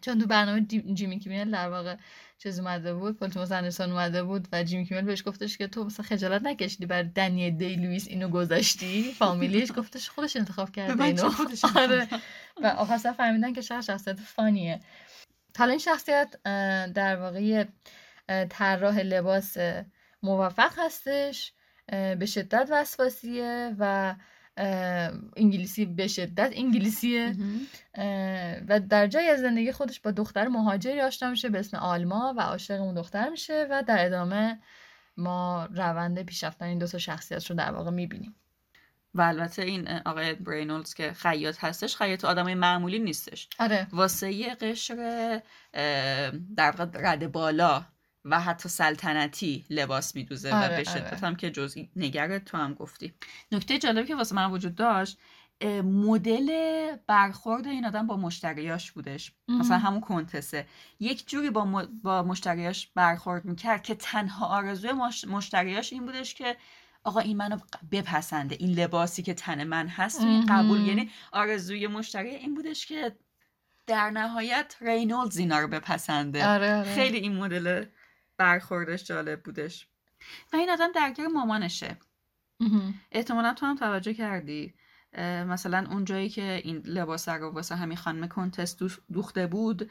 چون 0.00 0.18
تو 0.18 0.26
برنامه 0.26 0.60
جی- 0.60 0.94
جیمی 0.94 1.18
کیمل 1.18 1.50
در 1.50 1.68
واقع 1.68 1.96
چیز 2.42 2.58
اومده 2.58 2.94
بود 2.94 3.18
پل 3.18 3.28
توماس 3.28 3.52
اندرسون 3.52 3.90
اومده 3.90 4.22
بود 4.22 4.48
و 4.52 4.62
جیمی 4.62 4.86
کیمل 4.86 5.02
بهش 5.02 5.22
گفتش 5.26 5.58
که 5.58 5.66
تو 5.66 5.84
مثلا 5.84 6.06
خجالت 6.06 6.42
نکشیدی 6.42 6.86
بر 6.86 7.02
دنی 7.02 7.50
دی 7.50 7.76
لوئیس 7.76 8.08
اینو 8.08 8.28
گذاشتی؟ 8.28 9.12
فامیلیش 9.12 9.72
گفتش 9.76 10.10
خودش 10.10 10.36
انتخاب 10.36 10.70
کرده 10.70 11.04
اینو. 11.04 11.30
خودش 11.30 11.64
آره. 11.76 12.08
و 12.62 12.66
آخر 12.66 12.96
فهمیدن 12.96 13.52
که 13.52 13.62
چقدر 13.62 13.80
شخصیت 13.80 14.20
فانیه. 14.20 14.80
حالا 15.58 15.70
این 15.70 15.78
شخصیت 15.78 16.36
در 16.94 17.16
واقع 17.16 17.64
طراح 18.50 19.00
لباس 19.00 19.56
موفق 20.22 20.72
هستش 20.78 21.52
به 21.88 22.26
شدت 22.26 22.68
وسواسیه 22.70 23.76
و 23.78 24.14
انگلیسی 25.36 25.86
به 25.86 26.08
شدت 26.08 26.52
انگلیسیه 26.54 27.36
و 28.68 28.80
در 28.80 29.06
جایی 29.06 29.28
از 29.28 29.40
زندگی 29.40 29.72
خودش 29.72 30.00
با 30.00 30.10
دختر 30.10 30.48
مهاجری 30.48 31.00
آشنا 31.00 31.30
میشه 31.30 31.48
به 31.48 31.58
اسم 31.58 31.76
آلما 31.76 32.34
و 32.36 32.40
عاشق 32.40 32.80
اون 32.80 32.94
دختر 32.94 33.28
میشه 33.28 33.66
و 33.70 33.82
در 33.82 34.06
ادامه 34.06 34.58
ما 35.16 35.68
روند 35.74 36.22
پیشرفتن 36.22 36.66
این 36.66 36.78
دو 36.78 36.86
تا 36.86 36.98
شخصیت 36.98 37.46
رو 37.46 37.56
در 37.56 37.72
واقع 37.72 37.90
می‌بینیم 37.90 38.34
و 39.14 39.22
البته 39.22 39.62
این 39.62 39.88
آقای 39.88 40.34
برینولدز 40.34 40.94
که 40.94 41.12
خیاط 41.12 41.64
هستش 41.64 41.96
خیاط 41.96 42.24
آدمای 42.24 42.54
معمولی 42.54 42.98
نیستش 42.98 43.48
آره 43.58 43.86
واسه 43.92 44.32
یه 44.32 44.54
قشر 44.54 44.96
در 46.56 46.70
واقع 46.70 46.86
رده 46.94 47.28
بالا 47.28 47.84
و 48.24 48.40
حتی 48.40 48.68
سلطنتی 48.68 49.64
لباس 49.70 50.16
میدوزه 50.16 50.54
آره، 50.54 50.66
و 50.66 50.68
به 50.68 50.74
آره. 50.74 50.84
شدت 50.84 51.24
هم 51.24 51.36
که 51.36 51.50
جزئی 51.50 51.90
نگره 51.96 52.38
تو 52.38 52.56
هم 52.56 52.74
گفتی. 52.74 53.14
نکته 53.52 53.78
جالبی 53.78 54.08
که 54.08 54.16
واسه 54.16 54.34
من 54.34 54.50
وجود 54.50 54.74
داشت 54.74 55.18
مدل 55.84 56.50
برخورد 57.06 57.66
این 57.66 57.86
آدم 57.86 58.06
با 58.06 58.16
مشتریاش 58.16 58.92
بودش. 58.92 59.32
مهم. 59.48 59.58
مثلا 59.60 59.78
همون 59.78 60.00
کنتسه. 60.00 60.66
یک 61.00 61.28
جوری 61.28 61.50
با, 61.50 61.64
م- 61.64 62.00
با 62.02 62.22
مشتریاش 62.22 62.86
برخورد 62.94 63.44
می‌کرد 63.44 63.82
که 63.82 63.94
تنها 63.94 64.46
آرزوی 64.46 64.92
مش- 64.92 65.24
مشتریاش 65.24 65.92
این 65.92 66.06
بودش 66.06 66.34
که 66.34 66.56
آقا 67.04 67.20
این 67.20 67.36
منو 67.36 67.58
بپسنده. 67.92 68.56
این 68.60 68.70
لباسی 68.78 69.22
که 69.22 69.34
تن 69.34 69.64
من 69.64 69.88
هست 69.88 70.20
و 70.20 70.24
این 70.26 70.46
قبول. 70.46 70.80
یعنی 70.80 71.10
آرزوی 71.32 71.86
مشتری 71.86 72.28
این 72.30 72.54
بودش 72.54 72.86
که 72.86 73.16
در 73.86 74.10
نهایت 74.10 74.76
رینولدز 74.80 75.36
اینا 75.38 75.58
رو 75.58 75.68
بپسنده. 75.68 76.46
آره 76.46 76.74
آره. 76.76 76.94
خیلی 76.94 77.18
این 77.18 77.36
مدل 77.36 77.84
برخوردش 78.40 79.04
جالب 79.04 79.42
بودش. 79.42 79.88
و 80.52 80.56
این 80.56 80.70
آدم 80.70 80.92
درگیر 80.94 81.26
مامانشه. 81.26 81.96
احتمالا 83.12 83.54
تو 83.54 83.66
هم 83.66 83.76
توجه 83.76 84.14
کردی. 84.14 84.74
مثلا 85.48 85.86
اون 85.90 86.04
جایی 86.04 86.28
که 86.28 86.60
این 86.64 86.76
لباس 86.84 87.28
رو 87.28 87.50
واسه 87.50 87.76
همین 87.76 87.96
خانم 87.96 88.28
کنتس 88.28 88.76
دوخ- 88.82 89.00
دوخته 89.12 89.46
بود 89.46 89.90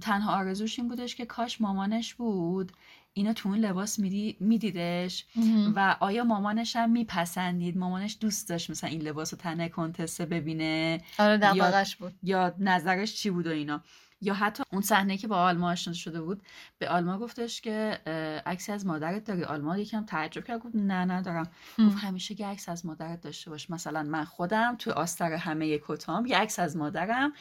تنها 0.00 0.36
آرزوش 0.36 0.78
این 0.78 0.88
بودش 0.88 1.16
که 1.16 1.26
کاش 1.26 1.60
مامانش 1.60 2.14
بود. 2.14 2.72
اینو 3.12 3.32
تو 3.32 3.48
اون 3.48 3.58
لباس 3.58 3.98
میدی- 3.98 4.36
میدیدش. 4.40 5.26
مهم. 5.36 5.72
و 5.76 5.96
آیا 6.00 6.24
مامانش 6.24 6.76
هم 6.76 6.90
میپسندید؟ 6.90 7.76
مامانش 7.78 8.18
دوست 8.20 8.48
داشت 8.48 8.70
مثلا 8.70 8.90
این 8.90 9.02
لباس 9.02 9.34
رو 9.34 9.40
تنه 9.40 9.68
کنتسه 9.68 10.26
ببینه؟ 10.26 11.00
آره 11.18 11.36
دغدغش 11.38 11.96
بود. 11.96 12.14
یا 12.22 12.54
نظرش 12.58 13.14
چی 13.14 13.30
بود 13.30 13.46
و 13.46 13.50
اینا؟ 13.50 13.82
یا 14.20 14.34
حتی 14.34 14.62
اون 14.72 14.82
صحنه 14.82 15.16
که 15.16 15.28
با 15.28 15.36
آلما 15.36 15.70
آشنا 15.70 15.94
شده 15.94 16.20
بود 16.20 16.42
به 16.78 16.88
آلما 16.88 17.18
گفتش 17.18 17.60
که 17.60 18.00
عکسی 18.46 18.72
از 18.72 18.86
مادرت 18.86 19.24
داری 19.24 19.44
آلما 19.44 19.78
یکم 19.78 20.04
تعجب 20.04 20.44
کرد 20.44 20.60
گفت 20.60 20.74
نه 20.74 21.04
ندارم. 21.04 21.48
گفت 21.78 21.98
همیشه 22.04 22.40
یه 22.40 22.46
عکس 22.46 22.68
از 22.68 22.86
مادرت 22.86 23.20
داشته 23.20 23.50
باش 23.50 23.70
مثلا 23.70 24.02
من 24.02 24.24
خودم 24.24 24.76
توی 24.78 24.92
آستر 24.92 25.32
همه 25.32 25.78
کتام 25.78 26.26
یه 26.26 26.38
عکس 26.38 26.58
از 26.58 26.76
مادرم 26.76 27.32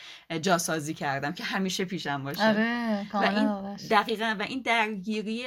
جاسازی 0.42 0.94
کردم 0.94 1.34
که 1.34 1.44
همیشه 1.44 1.86
پیشم 1.86 2.24
باشه 2.24 2.48
آره 2.48 3.08
و 3.14 3.18
این. 3.18 3.76
دقیقا 3.76 4.36
و 4.40 4.42
این 4.42 4.62
درگیری 4.62 5.44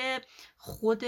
خود 0.60 1.04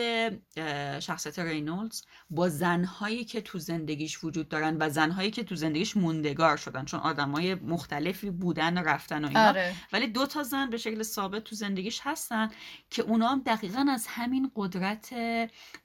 شخصیت 1.00 1.38
رینولدز 1.38 2.02
با 2.30 2.48
زنهایی 2.48 3.24
که 3.24 3.40
تو 3.40 3.58
زندگیش 3.58 4.24
وجود 4.24 4.48
دارن 4.48 4.76
و 4.80 4.88
زنهایی 4.88 5.30
که 5.30 5.44
تو 5.44 5.54
زندگیش 5.54 5.96
موندگار 5.96 6.56
شدن 6.56 6.84
چون 6.84 7.00
آدمای 7.00 7.54
مختلفی 7.54 8.30
بودن 8.30 8.78
و 8.78 8.88
رفتن 8.88 9.24
و 9.24 9.28
اینا. 9.28 9.48
آره. 9.48 9.74
ولی 9.92 10.06
دو 10.06 10.26
تا 10.26 10.42
زن 10.42 10.70
به 10.70 10.76
شکل 10.76 11.02
ثابت 11.02 11.44
تو 11.44 11.56
زندگیش 11.56 12.00
هستن 12.02 12.48
که 12.90 13.02
اونا 13.02 13.28
هم 13.28 13.42
دقیقا 13.46 13.86
از 13.90 14.06
همین 14.06 14.50
قدرت 14.56 15.14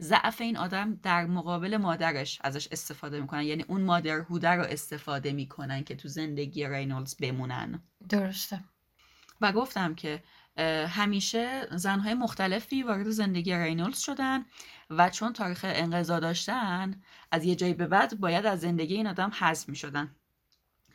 ضعف 0.02 0.42
این 0.42 0.58
آدم 0.58 0.96
در 1.04 1.26
مقابل 1.26 1.78
مادرش 1.78 2.40
ازش 2.44 2.68
استفاده 2.72 3.22
می‌کنن. 3.22 3.44
یعنی 3.44 3.66
اون 3.68 3.82
مادرهوده 3.82 4.50
رو 4.50 4.64
استفاده 4.64 5.32
می‌کنن 5.32 5.84
که 5.84 5.96
تو 5.96 6.08
زندگی 6.08 6.68
رینولدز 6.68 7.16
بمونن. 7.16 7.84
درسته. 8.10 8.64
و 9.42 9.52
گفتم 9.52 9.96
که 9.96 10.24
همیشه 10.88 11.68
زنهای 11.72 12.14
مختلفی 12.14 12.84
وارد 12.84 13.10
زندگی 13.10 13.56
رینولدز 13.56 14.00
شدن 14.00 14.46
و 14.90 15.10
چون 15.10 15.34
تاریخ 15.34 15.66
انقضا 15.68 16.20
داشتن 16.20 17.02
از 17.32 17.46
یه 17.46 17.56
جایی 17.56 17.74
به 17.74 17.88
بعد 17.88 18.20
باید 18.20 18.46
از 18.46 18.60
زندگی 18.60 18.96
این 18.96 19.08
آدم 19.08 19.32
حذف 19.40 19.70
می 19.70 19.76
شدن 19.76 20.16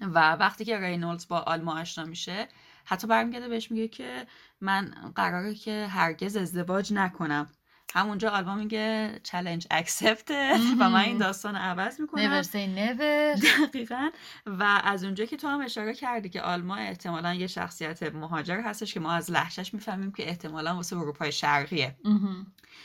و 0.01 0.33
وقتی 0.33 0.65
که 0.65 0.79
رینولدز 0.81 1.29
با 1.29 1.39
آلما 1.39 1.81
آشنا 1.81 2.05
میشه 2.05 2.49
حتی 2.85 3.07
برمیگرده 3.07 3.49
بهش 3.49 3.71
میگه 3.71 3.89
که 3.89 4.27
من 4.61 4.95
قراره 5.15 5.55
که 5.55 5.87
هرگز 5.87 6.37
ازدواج 6.37 6.93
نکنم. 6.93 7.51
همونجا 7.95 8.31
آلما 8.31 8.55
میگه 8.55 9.21
چلنج 9.23 9.67
اکسپت 9.71 10.31
و 10.81 10.91
من 10.91 11.01
این 11.01 11.19
داستان 11.19 11.57
عوض 11.57 12.01
می‌کنم. 12.01 12.43
Never 12.43 12.47
say 12.47 12.53
never. 12.79 13.41
دقیقا. 13.69 14.11
و 14.47 14.81
از 14.85 15.05
اونجا 15.05 15.25
که 15.25 15.37
تو 15.37 15.49
هم 15.49 15.61
اشاره 15.61 15.95
کردی 15.95 16.29
که 16.29 16.43
آلما 16.43 16.77
احتمالا 16.77 17.35
یه 17.35 17.47
شخصیت 17.47 18.03
مهاجر 18.03 18.61
هستش 18.61 18.95
که 18.95 19.01
ما 19.01 19.13
از 19.13 19.31
لحشش 19.31 19.75
می‌فهمیم 19.75 20.13
که 20.13 20.29
احتمالا 20.29 20.75
واسه 20.75 20.97
اروپای 20.97 21.33
شرقیه. 21.33 21.97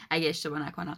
اگه 0.09 0.29
اشتباه 0.29 0.59
نکنم. 0.59 0.97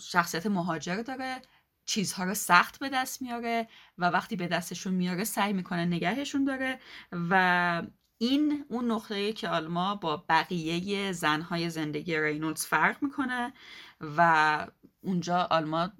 شخصیت 0.00 0.46
مهاجر 0.46 1.02
داره 1.02 1.42
چیزها 1.86 2.24
رو 2.24 2.34
سخت 2.34 2.78
به 2.78 2.88
دست 2.88 3.22
میاره 3.22 3.68
و 3.98 4.04
وقتی 4.04 4.36
به 4.36 4.46
دستشون 4.46 4.94
میاره 4.94 5.24
سعی 5.24 5.52
می‌کنه 5.52 5.84
نگهشون 5.84 6.44
داره 6.44 6.78
و 7.12 7.82
این 8.24 8.64
اون 8.68 8.90
نقطه‌ای 8.90 9.32
که 9.32 9.48
آلما 9.48 9.94
با 9.94 10.24
بقیه 10.28 11.12
زنهای 11.12 11.70
زندگی 11.70 12.16
رینولدز 12.16 12.66
فرق 12.66 13.02
می‌کنه 13.02 13.52
و 14.16 14.66
اونجا 15.00 15.38
آلما 15.50 15.92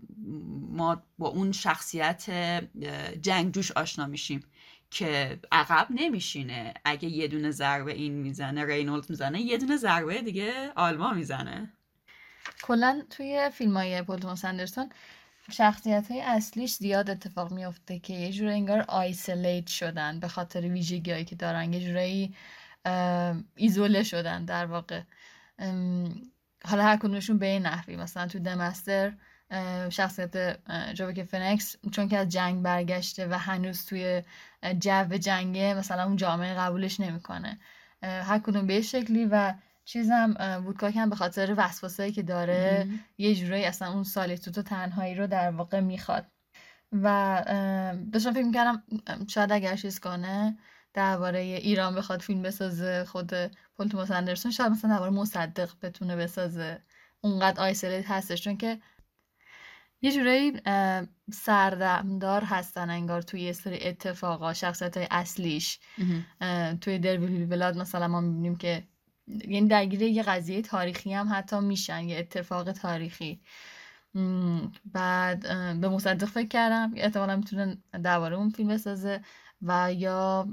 ما 0.70 1.03
با 1.18 1.29
اون 1.29 1.53
شخصیت 1.53 2.31
جنگجوش 3.22 3.72
آشنا 3.72 4.07
میشیم 4.07 4.41
که 4.91 5.41
عقب 5.53 5.87
نمیشینه. 5.91 6.75
اگه 6.85 7.09
یه 7.09 7.29
دونه 7.29 7.51
ضربه 7.51 7.93
این 7.93 8.12
می‌زنه 8.12 8.64
رینولد 8.64 9.11
می‌زنه 9.11 9.41
یه 9.41 9.59
دونه 9.59 9.77
ضربه 9.77 10.22
دیگه 10.22 10.72
آلما 10.77 11.12
می‌زنه. 11.12 11.72
کلا 12.62 13.03
توی 13.11 13.51
فیلم 13.55 13.77
های 13.77 14.03
پول 14.03 14.18
توماس 14.18 14.45
اندرسون 14.45 14.91
شخصیت 15.51 16.11
های 16.11 16.20
اصلیش 16.20 16.74
زیاد 16.74 17.11
اتفاق 17.11 17.53
میفته 17.53 17.99
که 17.99 18.14
یه 18.14 18.32
جوره 18.32 18.53
انگار 18.53 18.84
آیسولیت 18.88 19.66
شدن 19.66 20.20
به 20.20 20.28
خاطر 20.28 20.61
ویژگی 20.61 21.11
هایی 21.11 21.24
که 21.24 21.36
دارن 21.36 21.72
یه 21.72 21.80
جورایی 21.80 22.34
ایزوله 23.57 24.03
شدن 24.03 24.45
در 24.45 24.66
واقع. 24.66 25.01
حالا 26.64 26.82
هر 26.84 26.97
کدومشون 26.97 27.38
به 27.38 27.47
این 27.47 27.62
نحوی. 27.62 27.97
مثلا 27.97 28.26
تو 28.26 28.38
دمستر 28.38 29.12
شخصیت 29.90 30.36
اه، 30.36 30.95
جوبک 30.95 31.22
فنکس 31.22 31.76
چون 31.92 32.09
که 32.09 32.18
از 32.18 32.28
جنگ 32.28 32.62
برگشته 32.62 33.26
و 33.26 33.38
هنوز 33.38 33.86
توی 33.86 34.22
جو 34.78 35.16
جنگه 35.16 35.74
مثلا 35.74 36.05
اون 36.05 36.16
جامعه 36.16 36.55
قبولش 36.55 37.01
نمی‌کنه. 37.01 37.59
هر 38.03 38.38
کدوم 38.38 38.66
به 38.66 38.82
شکلی 38.82 39.28
و 39.30 39.55
چیزم 39.85 40.35
وودکاک 40.66 40.97
هم 40.97 41.11
به 41.11 41.16
خاطر 41.16 41.55
وسواسایی 41.57 42.12
که 42.12 42.22
داره 42.22 42.89
یه 43.18 43.35
جورایی 43.35 43.64
اصلا 43.64 43.93
اون 43.93 44.05
سالیتوت 44.05 44.59
و 44.59 44.62
تنهایی 44.62 45.14
رو 45.14 45.26
در 45.26 45.51
واقع 45.51 45.80
می‌خواد. 45.80 46.26
و 46.93 47.43
داشتم 48.12 48.32
فکر 48.32 48.45
می‌کردم 48.45 48.82
شاید 49.28 49.53
اگر 49.53 49.76
چیز 49.76 50.01
کنه 50.01 50.59
درباره 50.95 51.39
ایران 51.39 51.95
بخواد 51.95 52.20
فیلم 52.20 52.43
بسازه 52.43 53.05
خود 53.05 53.32
پل 53.78 53.89
توماس 53.89 54.11
اندرسون 54.11 54.53
شاید 54.53 54.72
مثلا 54.72 54.91
درباره 54.91 55.11
مصدق 55.11 55.70
بتونه 55.82 56.16
بسازه. 56.16 56.82
اونقدر 57.20 57.61
آیسولیت 57.61 58.11
هستش. 58.11 58.43
چون 58.43 58.57
که 58.57 58.80
یه 60.03 60.12
جورایی 60.12 60.61
سردمدار 61.32 62.45
هستن 62.45 62.91
انگار 62.91 63.22
توی 63.22 63.41
یه 63.41 63.53
سری 63.53 63.89
اتفاقا 63.89 64.53
شخصیت 64.53 64.97
های 64.97 65.07
اصلیش 65.11 65.78
توی 66.80 66.99
درویل 66.99 67.47
بلاد 67.47 67.76
مثلا 67.76 68.09
ما 68.09 68.20
می‌بینیم 68.20 68.57
که 68.57 68.85
یعنی 69.29 69.68
درگیر 69.68 70.03
یه 70.03 70.22
قضیه 70.22 70.62
تاریخی 70.62 71.12
هم 71.12 71.29
حتی 71.33 71.61
میشن 71.61 72.09
یه 72.09 72.18
اتفاق 72.18 72.72
تاریخی. 72.72 73.41
بعد 74.93 75.41
به 75.81 75.89
مصدق 75.89 76.25
فکر 76.25 76.49
کردم 76.49 76.93
احتمالا 76.97 77.37
می‌تونه 77.37 77.79
درباره 78.03 78.37
اون 78.37 78.51
فیلم 78.51 78.68
بسازه 78.68 79.20
و 79.62 79.93
یا 79.93 80.45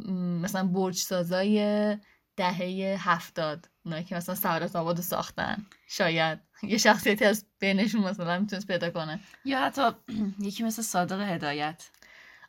مثلا 0.41 0.67
برج 0.67 0.95
سازای 0.95 1.97
دهه 2.35 2.95
هفتاد 2.99 3.69
اونایی 3.85 4.03
که 4.03 4.15
مثلا 4.15 4.35
سعادت 4.35 4.75
آباد 4.75 4.97
رو 4.97 5.03
ساختن. 5.03 5.65
شاید 5.87 6.39
یه 6.63 6.77
شخصیتی 6.77 7.25
از 7.25 7.45
بینشون 7.59 8.01
مثلا 8.01 8.39
می‌تونست 8.39 8.67
پیدا 8.67 8.89
کنه. 8.89 9.19
یا 9.45 9.61
حتی 9.61 9.81
یکی 10.47 10.63
مثل 10.63 10.81
صادق 10.81 11.21
هدایت. 11.21 11.89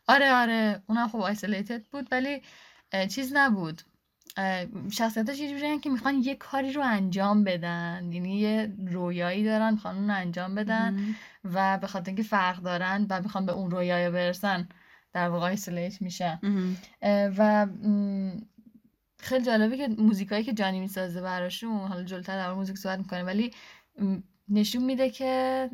آره 0.07 0.33
آره. 0.33 0.83
اونم 0.87 1.07
خب 1.07 1.17
آیسولیتد 1.17 1.85
بود 1.85 2.07
ولی 2.11 2.41
چیز 3.09 3.31
نبود. 3.33 3.81
شخصیتاش 4.91 5.39
یه 5.39 5.49
جوری 5.49 5.79
که 5.79 5.89
می‌خوان 5.89 6.15
یه 6.23 6.35
کاری 6.35 6.73
رو 6.73 6.81
انجام 6.85 7.43
بدن. 7.43 8.09
یعنی 8.11 8.39
یه 8.39 8.73
رویایی 8.87 9.43
دارن 9.43 9.73
می‌خوان 9.73 9.95
اون 9.95 10.09
رو 10.09 10.15
انجام 10.15 10.55
بدن 10.55 11.15
و 11.43 11.77
به 11.77 11.87
خاطر 11.87 12.07
اینکه 12.07 12.23
فرق 12.23 12.57
دارن 12.57 13.07
و 13.09 13.21
می‌خوان 13.21 13.45
به 13.45 13.51
اون 13.51 13.71
رویای 13.71 14.09
برسن 14.09 14.67
در 15.13 15.29
واقع 15.29 15.45
آیسولیت 15.45 16.01
میشن. 16.01 16.39
و 17.37 17.67
خیلی 19.19 19.45
جالبه 19.45 19.77
که 19.77 19.87
موزیکایی 19.87 20.43
که 20.43 20.53
جانی 20.53 20.79
می‌سازه 20.79 21.21
براشون 21.21 21.87
حالا 21.87 22.03
جلوتر 22.03 22.37
در 22.37 22.53
موزیک 22.53 22.77
صحبت 22.77 22.99
می‌کنه 22.99 23.23
ولی 23.23 23.51
نشون 24.49 24.83
میده 24.83 25.09
که 25.09 25.69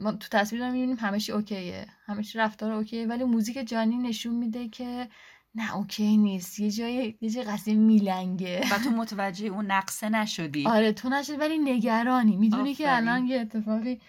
ما 0.00 0.12
تو 0.12 0.28
تصویر 0.30 0.66
رو 0.66 0.72
می‌بینیم 0.72 0.96
همه 1.00 1.20
چی 1.20 1.32
اوکیه 1.32 1.86
همه 2.06 2.22
چی 2.22 2.38
رفتار 2.38 2.72
اوکیه 2.72 3.06
ولی 3.06 3.24
موزیک 3.24 3.68
جانی 3.68 3.96
نشون 3.96 4.34
میده 4.34 4.68
که 4.68 5.08
نه 5.54 5.76
اوکی 5.76 6.16
نیست. 6.16 6.60
یه 6.60 6.70
جای 6.70 7.14
یه 7.20 7.30
جای 7.30 7.44
قضیه 7.44 7.74
میلنگه. 7.74 8.64
و 8.72 8.78
تو 8.78 8.90
متوجه 8.90 9.46
اون 9.46 9.66
نقصه 9.66 10.08
نشدی. 10.08 10.66
آره 10.66 10.92
تو 10.92 11.08
نشد 11.08 11.40
ولی 11.40 11.58
نگرانی. 11.58 12.36
می‌دونی 12.36 12.74
که. 12.74 12.96
الان 12.96 13.26
یه 13.26 13.40
اتفاقی 13.40 14.00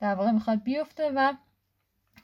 در 0.00 0.14
واقع 0.14 0.30
می‌خواد 0.30 0.62
بیفته 0.62 1.12
و 1.16 1.34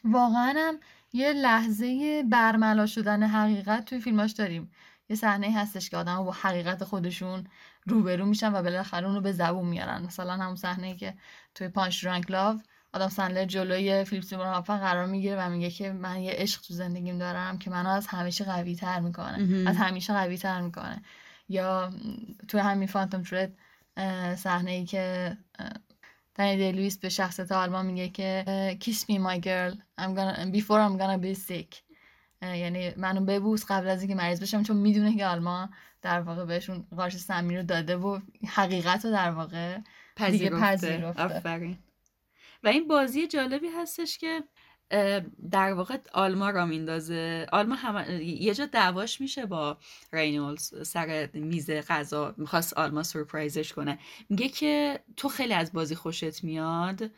واقعا 0.05 0.55
هم 0.57 0.79
یه 1.12 1.33
لحظه 1.33 2.22
برملا 2.22 2.87
شدن 2.87 3.22
حقیقت 3.22 3.85
توی 3.85 4.01
فیلماش 4.01 4.33
داریم. 4.33 4.70
یه 5.09 5.16
صحنه 5.16 5.53
هستش 5.53 5.91
که 5.91 5.97
آدم 5.97 6.24
با 6.24 6.33
حقیقت 6.33 6.85
خودشون 6.85 7.47
روبرو 7.87 8.27
میشن 8.27 8.55
و 8.55 8.62
بالاخره 8.62 9.07
اون 9.07 9.14
رو 9.14 9.20
به 9.20 9.33
زبون 9.33 9.66
میارن. 9.66 10.03
مثلا 10.03 10.33
همون 10.33 10.57
صحنه 10.57 10.97
که 10.97 11.14
توی 11.55 11.68
Punch-Drunk 11.69 12.31
Love 12.31 12.61
آدم 12.93 13.09
سندلر 13.09 13.45
جلوی 13.45 14.05
فیلیپ 14.05 14.24
سیمور 14.25 14.47
هافمن 14.47 14.78
قرار 14.78 15.07
می‌گیره 15.07 15.37
و 15.37 15.51
میگه 15.51 15.70
که 15.70 15.93
من 15.93 16.20
یه 16.20 16.32
عشق 16.32 16.62
تو 16.62 16.74
زندگیم 16.74 17.18
دارم 17.18 17.59
که 17.59 17.70
منو 17.70 17.89
از 17.89 18.07
همیشه 18.07 18.45
قوی 18.45 18.74
تر 18.74 19.01
می‌کنه. 19.01 19.68
از 19.68 19.76
همیشه 19.76 20.12
قوی 20.12 20.39
تر 20.39 20.61
می‌کنه. 20.61 21.03
یا 21.49 21.91
م، 21.91 22.47
توی 22.49 22.61
همین 22.61 22.89
Phantom 22.89 23.23
Thread 23.23 23.53
صحنه 24.37 24.70
ای 24.70 24.84
که 24.84 25.37
دنیل 26.35 26.57
دی 26.57 26.72
لوئیس 26.72 26.99
به 26.99 27.09
شخصیت 27.09 27.53
آلما 27.53 27.87
میگه 27.87 28.09
که 28.09 28.45
kiss 28.80 28.99
me 28.99 29.14
my 29.14 29.41
girl. 29.41 29.74
I'm 30.01 30.14
gonna, 30.16 30.57
before 30.57 30.80
I'm 30.80 30.99
gonna 31.01 31.22
be 31.22 31.51
sick. 31.51 31.76
اه، 32.43 32.59
یعنی 32.59 32.95
منو 32.97 33.24
ببوس 33.24 33.64
قبل 33.68 33.89
از 33.89 34.01
اینکه 34.01 34.14
مریض 34.14 34.41
بشم 34.41 34.62
چون 34.62 34.76
می‌دونه 34.76 35.16
که 35.16 35.26
آلما 35.27 35.71
در 36.03 36.20
واقع 36.20 36.45
بهشون 36.45 36.87
قارچ 36.97 37.16
سمی 37.16 37.57
رو 37.57 37.62
داده 37.62 37.97
و 37.97 38.20
حقیقت 38.49 39.05
رو 39.05 39.11
در 39.11 39.30
واقع 39.30 39.78
دیگه 40.30 40.51
پذیرفته. 40.51 41.76
و 42.65 42.69
این 42.69 42.89
بازی 42.89 43.27
جالبی 43.27 43.69
هستش 43.69 44.19
که 44.19 44.45
در 45.51 45.73
واقع 45.73 45.99
آلما 46.13 46.51
را 46.51 46.67
میندازه. 46.67 47.47
آلما 47.53 47.75
هم... 47.75 48.21
یه 48.21 48.55
جا 48.55 48.67
دعواش 48.67 49.21
میشه 49.21 49.47
با 49.47 49.79
رینولز 50.13 50.89
سر 50.89 51.29
میز 51.35 51.71
غذا 51.71 52.35
می‌خواست 52.37 52.75
آلما 52.75 53.03
سورپرایزش 53.03 53.73
کنه. 53.73 53.99
میگه 54.29 54.49
که 54.49 55.01
تو 55.17 55.29
خیلی 55.29 55.55
از 55.55 55.73
بازی 55.73 55.95
خوشت 55.95 56.45
میاد 56.45 57.11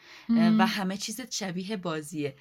و 0.59 0.67
همه 0.67 0.97
چیزت 0.97 1.33
شبیه 1.33 1.77
بازیه. 1.77 2.37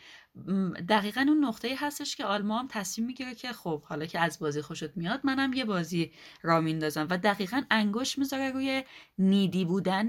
دقیقا 0.90 1.26
اون 1.28 1.46
نقطه 1.46 1.76
هستش 1.78 2.16
که 2.16 2.26
آلما 2.26 2.60
هم 2.60 2.68
تصمیم 2.68 3.08
می‌گیره 3.08 3.36
که 3.36 3.54
خب 3.54 3.84
حالا 3.84 4.06
که 4.06 4.20
از 4.20 4.40
بازی 4.40 4.62
خوشت 4.62 4.98
میاد 4.98 5.22
منم 5.24 5.54
یه 5.54 5.66
بازی 5.66 6.12
را 6.42 6.62
میندازم 6.62 7.08
و 7.10 7.18
دقیقا 7.18 7.62
انگوش 7.72 8.18
می‌ذاره 8.18 8.52
روی 8.52 8.84
نیدی 9.18 9.66
بودن 9.66 10.08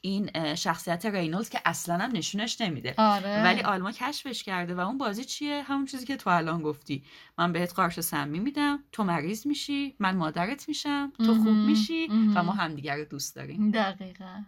این 0.00 0.54
شخصیت 0.54 1.06
رینولد 1.06 1.48
که 1.48 1.60
اصلا 1.64 1.98
هم 1.98 2.10
نشونش 2.12 2.60
نمیده. 2.60 2.94
آره. 2.98 3.44
ولی 3.44 3.60
آلما 3.60 3.92
کشفش 3.92 4.42
کرده 4.42 4.74
و 4.74 4.80
اون 4.80 4.98
بازی 4.98 5.24
چیه؟ 5.24 5.62
همون 5.62 5.86
چیزی 5.86 6.06
که 6.06 6.16
تو 6.16 6.30
الان 6.30 6.62
گفتی. 6.62 7.04
من 7.38 7.52
بهت 7.52 7.74
قارچ 7.74 8.00
سمی 8.00 8.38
میدم 8.40 8.84
تو 8.92 9.04
مریض 9.04 9.46
میشی 9.46 9.96
من 9.98 10.16
مادرت 10.16 10.68
میشم 10.68 11.12
تو 11.18 11.34
خوب 11.34 11.56
میشی 11.56 12.06
و. 12.08 12.42
ما 12.42 12.52
همدیگر 12.52 12.96
رو 12.96 13.04
دوست 13.04 13.36
داریم. 13.36 13.70
دقیقا. 13.70 14.42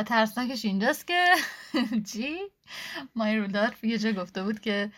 و 0.00 0.02
ترسناکش 0.02 0.64
اینجاست 0.64 1.06
که 1.06 1.24
چی؟ 2.12 2.38
مای 3.14 3.36
رودالف 3.36 3.84
یه 3.84 3.98
جا 3.98 4.12
گفته 4.12 4.42
بود 4.42 4.60
که 4.60 4.90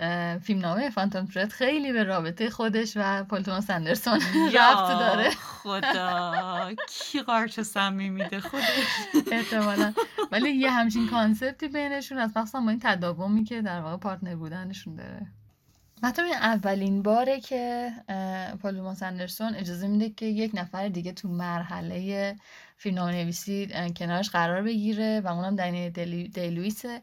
اه، 0.00 0.38
فیلمنامه 0.38 0.90
Phantom 0.90 1.26
Thread 1.26 1.48
خیلی 1.48 1.92
به 1.92 2.02
رابطه 2.02 2.50
خودش 2.50 2.92
و 2.96 3.24
پل 3.24 3.42
توماس 3.42 3.70
اندرسون 3.70 4.20
ربط 4.56 4.98
داره. 4.98 5.30
خدا 5.30 6.74
کی 6.88 7.22
قارچ 7.22 7.60
سمی 7.60 8.10
میده 8.10 8.40
خودش؟ 8.40 8.66
احتمالا. 9.32 9.92
ولی 10.32 10.50
یه 10.50 10.70
همچین 10.70 11.08
concept 11.08 11.61
ی 11.61 11.68
بینشون 11.68 12.18
از 12.18 12.36
مخصوصا 12.36 12.60
با 12.60 12.70
این 12.70 12.80
تداومی 12.82 13.44
که 13.44 13.62
در 13.62 13.80
واقع 13.80 13.96
partner 13.96 14.36
بودنشون 14.36 14.94
داره. 14.94 15.26
حتی 16.02 16.22
این 16.22 16.34
اولین 16.34 17.02
باره 17.02 17.40
که 17.40 17.92
توماس 18.62 19.02
اندرسون 19.02 19.54
اجازه 19.54 19.86
میده 19.86 20.10
که 20.10 20.26
یک 20.26 20.50
نفر 20.54 20.88
دیگه 20.88 21.12
تو 21.12 21.28
مرحله 21.28 22.36
فیلمنامه 22.82 23.12
نویسی 23.12 23.68
کنارش 23.96 24.30
قرار 24.30 24.62
بگیره 24.62 25.20
و 25.20 25.28
اونم 25.28 25.56
دنیل 25.56 25.90
دی- 25.92 26.28
دی 26.28 26.50
لوئیسه 26.50 27.02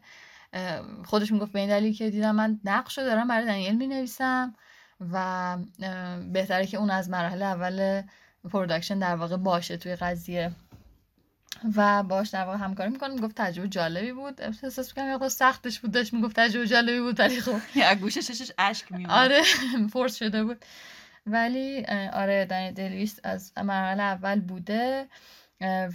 اه، 0.52 0.80
خودش 1.04 1.32
می‌گفت 1.32 1.52
به 1.52 1.58
این 1.58 1.68
دلیل 1.68 1.96
که 1.96 2.10
دیدم 2.10 2.34
من 2.34 2.60
نقش 2.64 2.98
رو 2.98 3.04
دارم 3.04 3.28
برای 3.28 3.46
دنیل 3.46 3.76
می‌نویسم 3.76 4.54
و 5.12 5.16
اه، 5.82 6.20
بهتره 6.20 6.66
که 6.66 6.76
اون 6.76 6.90
از 6.90 7.10
مراحل 7.10 7.42
اول 7.42 8.02
production 8.50 8.98
در 8.98 9.16
واقع 9.16 9.36
باشه 9.36 9.76
توی 9.76 9.96
قضیه. 9.96 10.52
و 11.76 12.02
باهاش 12.02 12.28
در 12.28 12.44
واقع 12.44 12.58
همکاری 12.58 12.90
می‌کنم 12.90 13.16
گفت 13.16 13.34
تجربه 13.36 13.68
جالبی 13.68 14.12
بود. 14.12 14.40
احساس 14.42 14.88
می‌کنم 14.88 15.22
یه 15.22 15.28
سختش 15.28 15.80
بود 15.80 15.92
داشت 15.92 16.14
می‌گفت 16.14 16.36
تجربه 16.36 16.66
جالبی 16.66 17.00
بود 17.00 17.20
ولی 17.20 17.40
خب 17.40 17.94
گوشه 18.00 18.22
چشش 18.22 18.50
اشک 18.58 18.92
میومد 18.92 19.10
آره 19.10 19.42
force 19.92 20.16
شده 20.16 20.44
بود. 20.44 20.64
ولی 21.26 21.84
آره 22.12 22.44
دنیل 22.44 22.74
دی 22.74 22.85
لوئیس 22.85 23.18
از 23.24 23.52
مرحله 23.56 24.02
اول 24.02 24.40
بوده. 24.40 25.06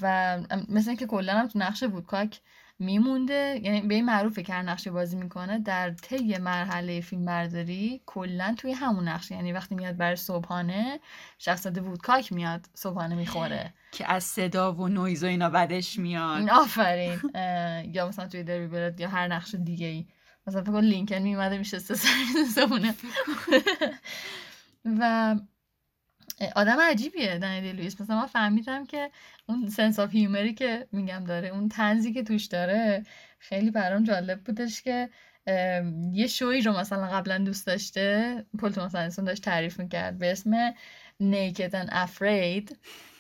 و 0.02 0.38
مثل 0.70 0.90
اینکه 0.90 1.06
کلا 1.06 1.34
هم 1.34 1.48
تو 1.48 1.60
نقش 1.60 1.84
وودکاک 1.84 2.42
میمونده. 2.80 3.60
یعنی 3.64 3.82
به 3.82 3.96
این 3.96 4.06
معروفه 4.06 4.44
که 4.44 4.54
هر 4.54 4.62
نقشی 4.62 4.90
بازی 4.90 5.16
می‌کنه 5.16 5.60
در 5.60 5.92
طی 5.92 6.38
مرحله 6.38 7.02
فیلم 7.02 7.26
برداری 7.26 8.02
کلا 8.06 8.56
توی 8.58 8.72
همون 8.72 9.08
نقش. 9.08 9.32
یعنی 9.32 9.52
وقتی 9.52 9.76
میاد 9.76 9.98
برای 9.98 10.16
صبحانه 10.16 11.00
شخصیت 11.40 11.78
وودکاک 11.78 12.34
میاد 12.34 12.66
صبحانه 12.74 13.16
می‌خوره. 13.16 13.74
که 13.92 14.12
از 14.12 14.24
صدا 14.24 14.74
و 14.74 14.88
نویز 14.88 15.24
و 15.24 15.28
اینا 15.28 15.50
بدش 15.50 16.00
میاد. 16.00 16.50
آفرین. 16.50 17.20
یا 17.94 18.08
مثلا 18.08 18.28
توی 18.28 18.44
دری 18.44 18.68
برد 18.68 19.00
یا 19.00 19.10
هر 19.10 19.28
نقش 19.28 19.56
دیگه 19.56 19.88
ای. 19.88 20.06
مثلا 20.48 20.62
فکر 20.62 20.72
کن 20.72 20.84
لینکن 20.84 21.16
میومده 21.16 21.58
میشسته 21.58 21.96
سر 21.96 22.10
زبونه 22.56 22.96
و 25.00 25.36
آدم 26.56 26.80
عجیبیه 26.80 27.38
دنیل 27.38 27.76
لوئیس. 27.76 28.02
مثلا 28.02 28.20
من 28.20 28.26
فهمیدم 28.26 28.86
که 28.86 29.12
اون 29.46 29.70
sense 29.70 30.00
of 30.00 30.12
humor 30.12 30.47
ی 30.47 30.54
که 30.54 30.88
میگم 30.92 31.24
داره 31.28 31.48
اون 31.48 31.70
طنزی 31.70 32.14
که 32.14 32.24
توش 32.24 32.46
داره 32.46 33.04
خیلی 33.40 33.72
برام 33.72 34.04
جالب 34.04 34.44
بودش 34.44 34.82
که 34.82 35.10
یه 36.14 36.28
شوی 36.28 36.62
رو 36.62 36.78
مثلا 36.78 37.08
قبلا 37.08 37.38
دوست 37.38 37.68
داشته 37.68 38.46
پل 38.60 38.72
توماس 38.72 39.20
داشت 39.20 39.44
تعریف 39.44 39.80
می‌کرد 39.80 40.18
به 40.18 40.32
اسم 40.32 40.74
and 41.22 41.90
Afraid 41.90 42.76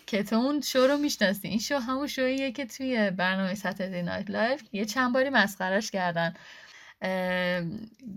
که 0.07 0.23
تو 0.23 0.35
اون 0.35 0.61
شو 0.61 0.79
رو 0.79 0.97
می‌شناسی. 0.97 1.47
این 1.47 1.59
شو 1.59 1.77
همون 1.77 2.07
شوییه 2.07 2.51
که 2.51 2.65
توی 2.65 3.11
برنامه 3.11 3.55
Saturday 3.55 4.01
Night 4.01 4.29
Live 4.29 4.63
یه 4.71 4.85
چند 4.85 5.13
باری 5.13 5.29
مسخرش 5.29 5.91
کردن. 5.91 6.33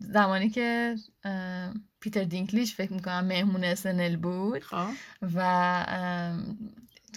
زمانی 0.01 0.51
که 0.51 0.95
پیتر 2.01 2.25
دینکلیج 2.25 2.75
فکر 2.75 2.93
می‌کنم 2.93 3.25
مهمون 3.25 3.65
SNL 3.65 4.17
بود 4.17 4.63
خب. 4.65 4.87
و 5.35 5.85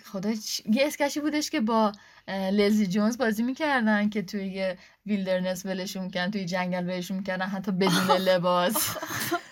خدا 0.05 0.33
چ- 0.33 0.61
یه 0.75 0.87
sketch 0.87 1.15
ی 1.15 1.19
بودش 1.19 1.49
که 1.49 1.59
با 1.61 1.91
اه، 2.27 2.49
لزلی 2.51 2.87
جونز 2.87 3.17
بازی 3.17 3.43
می‌کردن 3.43 4.09
که 4.09 4.21
توی 4.21 4.47
یه 4.47 4.77
wilderness 5.05 5.65
ولشون 5.65 6.03
می‌کردن 6.03 6.31
توی 6.31 6.45
جنگل 6.45 6.83
ولشون 6.83 7.17
می‌کردن 7.17 7.45
حتی 7.45 7.71
بدون 7.71 8.17
لباس. 8.27 8.97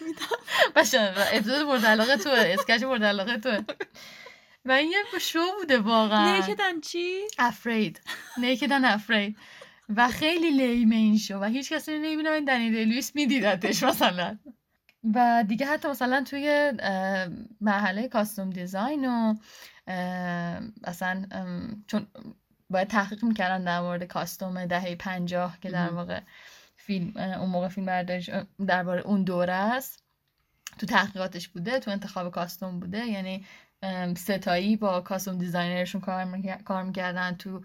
باشه 0.76 1.14
اپیزود 1.18 1.62
مورد 1.62 1.86
علاقه 1.86 2.18
توه 2.18 2.34
sketch 2.34 2.84
مورد 2.84 3.04
علاقه 3.04 3.38
توه. 3.38 3.60
و 4.66 4.72
این 4.72 4.92
یه 4.92 5.20
شو 5.20 5.40
بوده 5.60 5.78
واقعا. 5.78 6.40
Naked 6.40 6.66
and 6.66 6.82
چی؟ 6.82 7.22
Afraid 7.40 8.02
Naked 8.38 8.68
and 8.68 8.86
Afraid 8.86 9.38
و 9.96 10.08
خیلی 10.08 10.52
lame 10.52 10.87
ه 10.87 10.96
این 10.96 11.18
شو 11.18 11.40
و 11.40 11.44
هیچ 11.44 11.74
کسی 11.74 11.92
رو 11.92 11.98
نمی‌بینه 11.98 12.30
این 12.30 12.46
دنیل 12.46 12.70
لوئیس 12.70 13.16
میدیدتش 13.16 13.84
مثلا 13.84 14.38
و 15.14 15.44
دیگه 15.48 15.66
حتی 15.66 15.88
مثلا 15.88 16.24
توی 16.24 16.74
مرحله 17.62 18.08
کاستوم 18.08 18.50
دیزاین 18.50 19.06
و 19.06 19.36
اصلا 20.84 21.26
چون 21.88 22.08
باید 22.70 22.88
تحقیق 22.88 23.24
می‌کردن 23.24 23.64
در 23.64 23.82
مورد 23.82 24.04
کاستوم 24.04 24.66
دهه 24.66 24.96
پنجاه 24.96 25.58
که 25.62 25.70
در. 25.70 25.90
واقع 25.90 26.20
فیلم 26.76 27.18
اون 27.18 27.50
موقع 27.50 27.68
فیلم 27.68 27.86
برداریش 27.86 28.30
اه، 28.30 28.44
درباره 28.68 29.02
اون 29.02 29.24
دوره 29.24 29.54
است 29.54 30.04
تو 30.80 30.86
تحقیقاتش 30.86 31.48
بوده 31.48 31.80
تو 31.80 31.92
انتخاب 31.92 32.32
کاستوم 32.32 32.80
بوده 32.80 33.06
یعنی 33.06 33.46
ستایی 34.18 34.76
با 34.76 35.02
کاستوم 35.02 35.38
دیزاینرشون 35.38 36.02
کار 36.66 36.84
می‌کردن 36.84 37.36
تو 37.36 37.62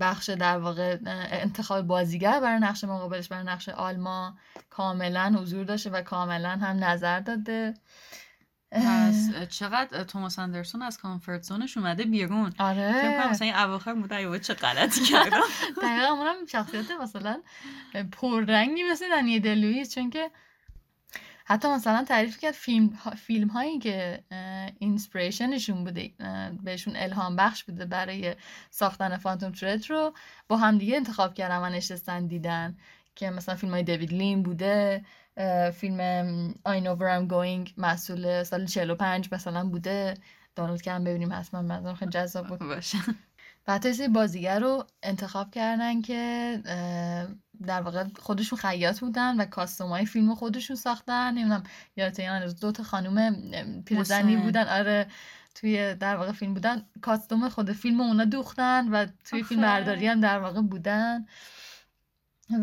بخش 0.00 0.30
در 0.30 0.58
واقع 0.58 0.98
انتخاب 1.30 1.86
بازیگر 1.86 2.40
برای 2.40 2.60
نقش 2.60 2.84
مقابلش 2.84 3.28
برای 3.28 3.44
نقش 3.44 3.68
آلما 3.68 4.36
کاملا 4.70 5.34
حضور 5.38 5.64
داشته 5.64 5.90
و 5.90 6.02
کاملا 6.02 6.50
هم 6.50 6.84
نظر 6.84 7.20
داده. 7.20 7.74
پس 8.72 9.30
چقدر 9.48 10.04
توماس 10.04 10.38
اندرسون 10.38 10.82
از 10.82 10.98
comfort 10.98 11.42
zone 11.42 11.65
ش 11.65 11.76
اومده 11.76 12.04
بیرون. 12.04 12.50
فکر 12.50 12.58
کنم 12.58 12.66
آره 12.66 13.30
مثلا 13.30 13.46
این 13.46 13.56
اواخر 13.56 13.94
بوده 13.94 14.16
ای 14.16 14.23
وای 14.23 14.38
چه 14.38 14.54
غلطی 14.54 15.04
کردم. 15.04 15.40
دقیقا 15.82 16.06
اونم 16.12 16.46
شخصیت 16.46 16.90
مثلا 16.90 17.42
پررنگی 18.12 18.82
مثل 18.92 19.08
دنیل 19.10 19.40
دی 19.40 19.53
لوئیس 19.53 19.94
چون 19.94 20.10
که 20.10 20.30
حتی 21.50 21.68
مثلا 21.68 22.04
تعریف 22.04 22.38
کرد 22.38 22.52
فیلم, 22.54 22.86
ها- 22.86 23.10
فیلم 23.10 23.48
هایی 23.48 23.78
که 23.78 24.24
inspiration 24.78 25.56
شون 25.56 25.84
بوده 25.84 26.10
بهشون 26.62 26.96
الهام 26.96 27.36
بخش 27.36 27.64
بوده 27.64 27.86
برای 27.86 28.34
ساختن 28.70 29.16
Phantom 29.16 29.52
Thread 29.52 29.90
رو 29.90 30.12
با 30.48 30.56
همدیگه 30.56 30.96
انتخاب 30.96 31.34
کردن 31.34 31.58
و 31.58 31.68
نشستن 31.68 32.26
دیدن 32.26 32.76
که 33.14 33.30
مثلا 33.30 33.54
فیلم 33.54 33.72
های 33.72 33.82
دیوید 33.82 34.12
لین 34.12 34.42
بوده 34.42 35.04
فیلم 35.74 36.50
I 36.52 36.80
know 36.80 36.98
where 37.00 37.10
I'm 37.20 37.30
going 37.32 37.72
مسئول 37.76 38.42
سال 38.42 38.66
45 38.66 39.28
مثلا 39.32 39.68
بوده. 39.68 40.14
دانلود 40.56 40.82
کردم 40.82 41.04
ببینیم 41.04 41.32
حتما 41.32 41.62
منظورم 41.62 41.94
خیلی 41.94 42.10
جذاب 42.10 42.46
بود. 42.46 42.58
باشه. 42.58 42.98
و 43.68 43.72
حتی 43.72 43.92
سری 43.92 44.08
بازیگر 44.08 44.60
رو 44.60 44.84
انتخاب 45.02 45.50
کردن 45.50 46.02
که 46.02 46.60
در 47.66 47.82
واقع 47.82 48.04
خودشون 48.18 48.58
خیاط 48.58 49.00
بودن 49.00 49.40
و 49.40 49.44
کاستوم 49.44 49.88
های 49.88 50.06
فیلم 50.06 50.34
خودشون 50.34 50.76
ساختن 50.76 51.30
نمی‌دونم 51.30 51.62
یادت 51.96 52.18
یا 52.18 52.38
نه 52.38 52.52
دو 52.52 52.72
تا 52.72 52.82
خانوم 52.82 53.18
ام، 53.18 53.82
پیرزنی. 53.82 54.36
بودن 54.36 54.68
آره 54.68 55.06
توی 55.54 55.94
در 55.94 56.16
واقع 56.16 56.32
فیلم 56.32 56.54
بودن 56.54 56.86
کاستوم 57.02 57.48
خود 57.48 57.72
فیلم 57.72 58.00
اونا 58.00 58.24
دوختن 58.24 58.88
و 58.88 59.06
توی 59.24 59.42
فیلم. 59.42 59.62
برداری 59.62 60.06
هم 60.06 60.20
در 60.20 60.38
واقع 60.38 60.60
بودن 60.60 61.26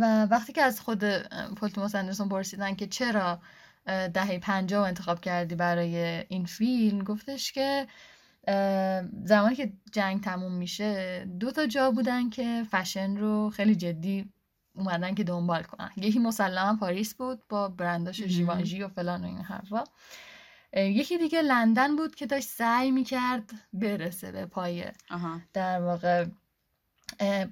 و 0.01 0.25
وقتی 0.25 0.53
که 0.53 0.61
از 0.61 0.81
خود 0.81 1.03
اه، 1.03 1.21
پل 1.55 1.67
توماس 1.67 1.95
اندرسون 1.95 2.29
پرسیدن 2.29 2.75
که 2.75 2.87
چرا 2.87 3.39
دهه 3.85 4.39
پنجاه 4.39 4.87
انتخاب 4.87 5.21
کردی 5.21 5.55
برای 5.55 5.97
این 6.29 6.45
فیلم 6.45 7.03
گفتش 7.03 7.51
که 7.51 7.87
زمانی 9.23 9.55
که 9.55 9.73
جنگ 9.91 10.23
تموم 10.23 10.51
میشه 10.51 11.25
دو 11.39 11.51
تا 11.51 11.65
جا 11.65 11.91
بودن 11.91 12.29
که 12.29 12.65
فشن 12.71 13.17
رو 13.17 13.49
خیلی 13.49 13.75
جدی 13.75 14.29
اومدن 14.75 15.15
که 15.15 15.23
دنبال 15.23 15.63
کنن. 15.63 15.91
یکی 15.97 16.19
مسلما 16.19 16.77
پاریس 16.79 17.15
بود 17.15 17.47
با 17.49 17.69
برنداش. 17.69 18.23
ژیوانژی 18.23 18.83
و 18.83 18.87
فلان 18.87 19.23
و 19.23 19.27
این 19.27 19.41
حرفا. 19.41 19.83
یکی 20.73 21.17
دیگه 21.17 21.41
لندن 21.41 21.95
بود 21.95 22.15
که 22.15 22.25
داشت 22.25 22.47
سعی 22.47 22.91
می‌کرد 22.91 23.51
برسه 23.73 24.31
به 24.31 24.45
پای 24.45 24.85
در 25.53 25.81
واقع 25.81 26.25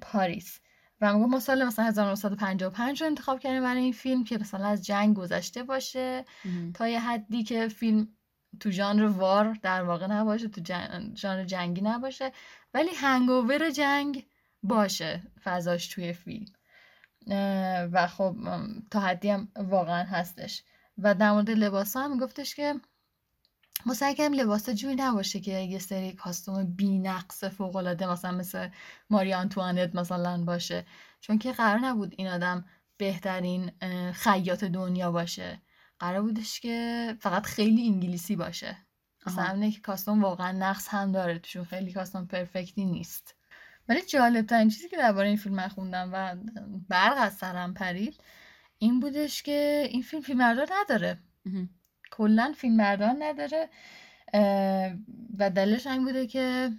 پاریس. 0.00 0.60
و 1.00 1.14
میگم 1.14 1.30
ما 1.30 1.40
سال 1.40 1.64
مثلا 1.64 1.84
1955 1.84 3.00
رو 3.02 3.06
انتخاب 3.06 3.40
کردیم 3.40 3.62
برای 3.62 3.82
این 3.82 3.92
فیلم 3.92 4.24
که 4.24 4.38
مثلا 4.38 4.66
از 4.66 4.84
جنگ 4.84 5.16
گذشته 5.16 5.62
باشه. 5.62 6.24
تا 6.74 6.88
یه 6.88 7.00
حدی 7.00 7.44
که 7.44 7.68
فیلم 7.68 8.08
تو 8.60 8.70
ژانر 8.70 9.04
وار 9.04 9.58
در 9.62 9.82
واقع 9.82 10.06
نباشه 10.06 10.48
تو 10.48 10.60
جن... 10.60 11.12
ژانر 11.16 11.44
جنگی 11.44 11.80
نباشه 11.80 12.32
ولی 12.74 12.90
هنگوور 12.96 13.70
جنگ 13.70 14.26
باشه 14.62 15.22
فضاش 15.44 15.88
توی 15.88 16.12
فیلم. 16.12 16.46
و 17.92 18.06
خب 18.06 18.36
تا 18.90 19.00
حدی 19.00 19.30
هم 19.30 19.48
واقعا 19.56 20.04
هستش. 20.04 20.62
و 20.98 21.14
در 21.14 21.32
مورد 21.32 21.50
لباس 21.50 21.96
هم 21.96 22.18
گفتش 22.18 22.54
که 22.54 22.74
ما 23.86 23.94
سعی 23.94 24.14
لباس 24.28 24.70
جوری 24.70 24.94
نباشه 24.94 25.40
که 25.40 25.52
یه 25.52 25.78
سری 25.78 26.12
کاستوم 26.12 26.64
بی 26.64 26.98
نقص 26.98 27.44
فوق 27.44 27.76
العاده 27.76 28.06
مثلا 28.06 28.32
مثل 28.32 28.68
ماری 29.10 29.34
آنتوانت 29.34 29.94
مثلا 29.94 30.44
باشه. 30.44 30.86
چون 31.20 31.38
که 31.38 31.52
قرار 31.52 31.78
نبود 31.78 32.14
این 32.16 32.28
آدم 32.28 32.64
بهترین 32.96 33.70
خیاط 34.12 34.64
دنیا 34.64 35.12
باشه. 35.12 35.60
قرار 35.98 36.22
بودش 36.22 36.60
که 36.60 37.16
فقط 37.20 37.46
خیلی 37.46 37.86
انگلیسی 37.86 38.36
باشه 38.36 38.76
مثلا 39.26 39.44
آها. 39.44 39.52
اینه 39.52 39.70
که 39.70 39.80
کاستوم 39.80 40.22
واقعا 40.22 40.52
نقص 40.52 40.88
هم 40.88 41.12
داره 41.12 41.38
توشون 41.38 41.64
خیلی 41.64 41.92
کاستوم 41.92 42.26
پرفکتی 42.26 42.84
نیست 42.84 43.34
ولی 43.88 44.02
جالب 44.02 44.46
ترین 44.46 44.68
چیزی 44.68 44.88
که 44.88 44.96
درباره 44.96 45.28
این 45.28 45.36
فیلم 45.36 45.54
من 45.54 45.68
خوندم 45.68 46.10
و 46.12 46.36
برق 46.88 47.14
از 47.18 47.34
سرم 47.34 47.74
پرید 47.74 48.20
این 48.78 49.00
بودش 49.00 49.42
که 49.42 49.88
این 49.90 50.02
فیلم 50.02 50.22
فیلمبردار 50.22 50.68
نداره. 50.80 51.18
کلا 52.10 52.54
فیلمبردار 52.56 53.14
نداره 53.18 53.68
و 55.38 55.50
دلیلش 55.50 55.86
این 55.86 56.04
بوده 56.04 56.26
که 56.26 56.70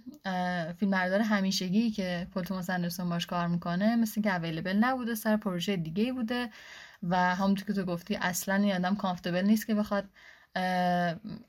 فیلمبردار 0.78 1.20
همیشگی 1.20 1.90
که 1.90 2.26
پل 2.34 2.42
توماس 2.42 2.70
اندرسون 2.70 3.08
باش 3.08 3.26
کار 3.26 3.46
می‌کنه 3.46 3.96
مثل 3.96 4.22
که 4.22 4.34
اویلیبل 4.34 4.76
نبوده 4.76 5.14
سر 5.14 5.36
پروژه 5.36 5.76
دیگه 5.76 6.12
بوده 6.12 6.50
و 7.02 7.34
همونطور 7.34 7.66
که 7.66 7.72
تو 7.72 7.84
گفتی 7.84 8.16
اصلا 8.16 8.54
این 8.54 8.72
آدم 8.72 8.96
کامفتبل 8.96 9.42
نیست 9.44 9.66
که 9.66 9.74
بخواد 9.74 10.04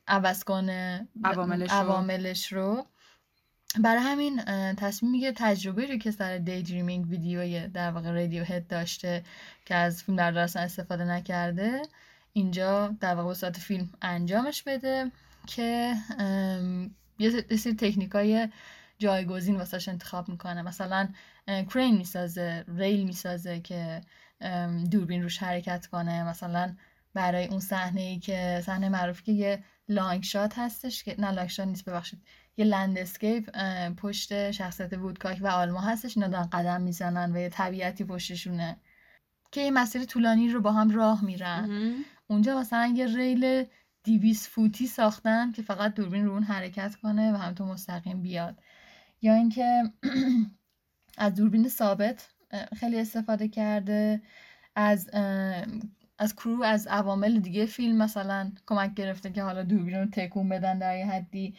عوض 0.07 0.43
کنه 0.43 1.07
عواملش 1.23 1.71
رو. 1.71 1.77
عواملش 1.77 2.53
رو 2.53 2.85
برای 3.79 4.01
همین 4.01 4.41
تصمیم 4.75 5.11
می‌گیره 5.11 5.31
تجربه 5.35 5.85
رو 5.85 5.97
که 5.97 6.11
سر 6.11 6.37
دی 6.37 6.63
دریمینگ 6.63 7.09
ویدیوی 7.09 7.67
در 7.67 7.91
واقع 7.91 8.11
رادیو 8.11 8.43
هد 8.43 8.67
داشته 8.67 9.23
که 9.65 9.75
از 9.75 10.03
فیلم 10.03 10.15
بردار 10.15 10.43
اصلا 10.43 10.61
استفاده 10.61 11.03
نکرده 11.03 11.81
اینجا 12.33 12.95
در 12.99 13.15
واقع 13.15 13.33
صورت 13.33 13.57
فیلم 13.57 13.89
انجامش 14.01 14.63
بده 14.63 15.11
که 15.47 15.93
یه 17.19 17.57
سری 17.57 17.75
تکنیک 17.75 18.11
های 18.11 18.49
جایگزین 18.99 19.55
واسش 19.55 19.89
انتخاب 19.89 20.29
می‌کنه 20.29 20.61
مثلا 20.61 21.09
کرین 21.47 21.97
می‌سازه 21.97 22.65
ریل 22.77 23.03
می‌سازه 23.03 23.59
که 23.59 24.01
دوربین 24.91 25.23
روش 25.23 25.37
حرکت 25.37 25.87
کنه. 25.87 26.23
مثلا 26.23 26.75
برای 27.13 27.47
اون 27.47 27.59
صحنه 27.59 28.01
ای 28.01 28.19
که 28.19 28.61
صحنه 28.65 28.89
معروفی 28.89 29.23
که 29.23 29.31
یه 29.31 29.63
long 29.89 30.23
shot 30.23 30.59
هستش 30.59 31.03
که 31.03 31.15
نه 31.19 31.31
long 31.31 31.49
shot 31.49 31.67
نیست 31.67 31.85
ببخشید. 31.85 32.21
یه 32.57 32.65
landscape 32.65 33.49
اه، 33.53 33.89
پشت 33.89 34.51
شخصیت 34.51 34.93
وودکاک 34.93 35.39
و 35.41 35.47
آلما 35.47 35.81
هستش. 35.81 36.17
اینا 36.17 36.27
دارن 36.27 36.45
قدم 36.45 36.81
می‌زنن 36.81 37.35
و 37.35 37.39
یه 37.39 37.49
طبیعتی 37.49 38.03
پشتشونه. 38.03 38.77
که 39.51 39.61
یه 39.61 39.71
مسیر 39.71 40.05
طولانی 40.05 40.49
رو 40.49 40.61
با 40.61 40.71
هم 40.71 40.89
راه 40.89 41.25
میرن. 41.25 41.65
مهم. 41.65 42.05
اونجا 42.27 42.59
مثلا 42.59 42.93
یه 42.95 43.15
ریل 43.15 43.65
دویست 44.03 44.49
فوتی 44.49 44.87
ساختن 44.87 45.51
که 45.51 45.61
فقط 45.61 45.93
دوربین 45.93 46.25
رو 46.25 46.31
اون 46.31 46.43
حرکت 46.43 46.95
کنه 46.95 47.33
و 47.33 47.35
همینطور 47.35 47.67
مستقیم 47.67 48.21
بیاد. 48.21 48.59
یا 49.21 49.33
اینکه 49.33 49.83
از 51.17 51.35
دوربین 51.35 51.69
ثابت 51.69 52.29
خیلی 52.79 52.99
استفاده 52.99 53.47
کرده 53.47 54.21
از 54.75 55.09
از 56.19 56.35
کرو 56.35 56.63
از 56.63 56.87
عوامل 56.87 57.39
دیگه 57.39 57.65
فیلم 57.65 57.97
مثلا 57.97 58.51
کمک 58.67 58.93
گرفته 58.93 59.31
که 59.31 59.43
حالا 59.43 59.63
دوربین 59.63 59.95
رو 59.95 60.05
تکون 60.05 60.49
بدن 60.49 60.79
در 60.79 60.97
یه 60.97 61.05
حدی. 61.05 61.55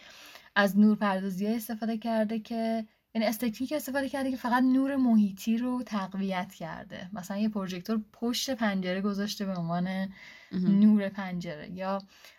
از 0.56 0.78
نور 0.78 0.96
پردازی 0.96 1.46
استفاده 1.46 1.98
کرده 1.98 2.38
که 2.38 2.86
یعنی 3.14 3.26
از 3.26 3.38
تکنیک 3.38 3.72
استفاده 3.72 4.08
کرده 4.08 4.30
که 4.30 4.36
فقط 4.36 4.62
نور 4.62 4.96
محیطی 4.96 5.58
رو 5.58 5.82
تقویت 5.82 6.54
کرده. 6.54 7.08
مثلا 7.12 7.36
یه 7.36 7.48
پروژکتور 7.48 8.00
پشت 8.12 8.50
پنجره 8.50 9.00
گذاشته 9.00 9.44
به 9.46 9.54
عنوان. 9.54 10.08
نور 10.52 11.08
پنجره 11.08 11.70
یا 11.72 11.98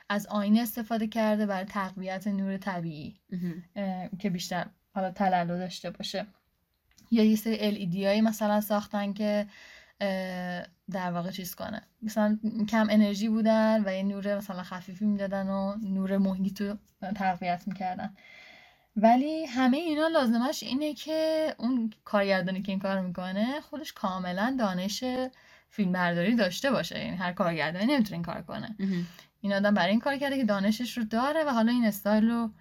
از 0.10 0.28
آینه 0.28 0.62
استفاده 0.62 1.08
کرده 1.08 1.46
برای 1.46 1.66
تقویت 1.66 2.28
نور 2.28 2.58
طبیعی. 2.58 3.16
که 4.20 4.30
بیشتر 4.30 4.66
حالا 4.94 5.12
تلالو 5.12 5.58
داشته 5.58 5.90
باشه. 5.90 6.28
یا 7.12 7.24
یه 7.24 7.36
سری 7.36 7.88
LED 7.88 7.96
هایی 8.06 8.22
مثلا 8.22 8.62
ساختن 8.62 9.14
که 9.14 9.48
در 10.92 11.12
واقع 11.12 11.32
چیز 11.32 11.56
کنه. 11.56 11.82
مثلا 12.02 12.40
کم 12.70 12.88
انرژی 12.90 13.30
بودن 13.30 13.84
و 13.86 13.94
یه 13.94 14.04
نور 14.04 14.38
مثلا 14.38 14.64
خفیفی 14.64 15.06
می‌دادن 15.06 15.48
و 15.48 15.76
نور 15.84 16.18
محیط 16.18 16.62
رو 16.62 16.78
تقویت 17.16 17.64
می‌کردن. 17.68 18.16
ولی 18.96 19.46
همه 19.46 19.78
اینا 19.78 20.08
لازمش 20.08 20.64
اینه 20.64 20.94
که 20.94 21.48
اون 21.58 21.94
کارگردانی 22.06 22.62
که 22.62 22.72
این 22.72 22.80
کار 22.80 23.02
می‌کنه 23.02 23.62
خودش 23.62 23.94
کاملا 23.94 24.56
دانش 24.60 25.04
فیلمبرداری 25.70 26.36
داشته 26.36 26.72
باشه. 26.72 27.00
یعنی 27.00 27.18
هر 27.18 27.34
کارگردانی 27.34 27.86
نمی‌تونه 27.86 28.14
این 28.14 28.24
کار 28.24 28.42
کنه. 28.42 28.76
این 29.42 29.54
آدم 29.54 29.74
برای 29.74 29.92
این 29.92 30.00
کار 30.00 30.18
کرده 30.18 30.38
که 30.38 30.46
دانشش 30.46 30.98
رو 30.98 31.04
داره 31.04 31.44
و 31.44 31.50
حالا 31.50 31.72
این 31.72 31.86
استایل 31.86 32.30
رو 32.30 32.52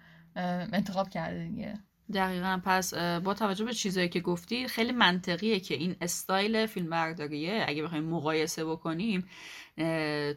انتخاب 0.73 1.09
کرده 1.09 1.47
دیگه. 1.47 1.79
دقیقا. 2.13 2.61
پس 2.65 2.93
با 2.93 3.33
توجه 3.33 3.65
به 3.65 3.73
چیزایی 3.73 4.09
که 4.09 4.19
گفتی 4.19 4.67
خیلی 4.67 4.91
منطقیه 4.91 5.59
که 5.59 5.75
این 5.75 5.95
استایل 6.01 6.65
فیلم 6.65 6.89
برداریه 6.89 7.65
اگه 7.67 7.83
بخوایم 7.83 8.03
مقایسه 8.03 8.65
بکنیم 8.65 9.27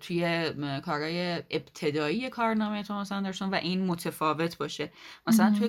توی 0.01 0.51
کارهای 0.85 1.43
ابتدایی 1.51 2.31
کارنامه 2.31 2.82
توماس 2.82 3.12
اندرسون 3.12 3.51
و 3.51 3.55
این 3.55 3.86
متفاوت 3.86 4.59
باشه. 4.59 4.93
مثلا. 5.27 5.55
توی 5.59 5.69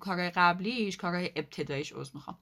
کارهای 0.00 0.30
قبلیش 0.30 0.96
کارهای 0.96 1.32
ابتداییش 1.36 1.92
عذر 1.92 2.10
می‌خوام. 2.14 2.38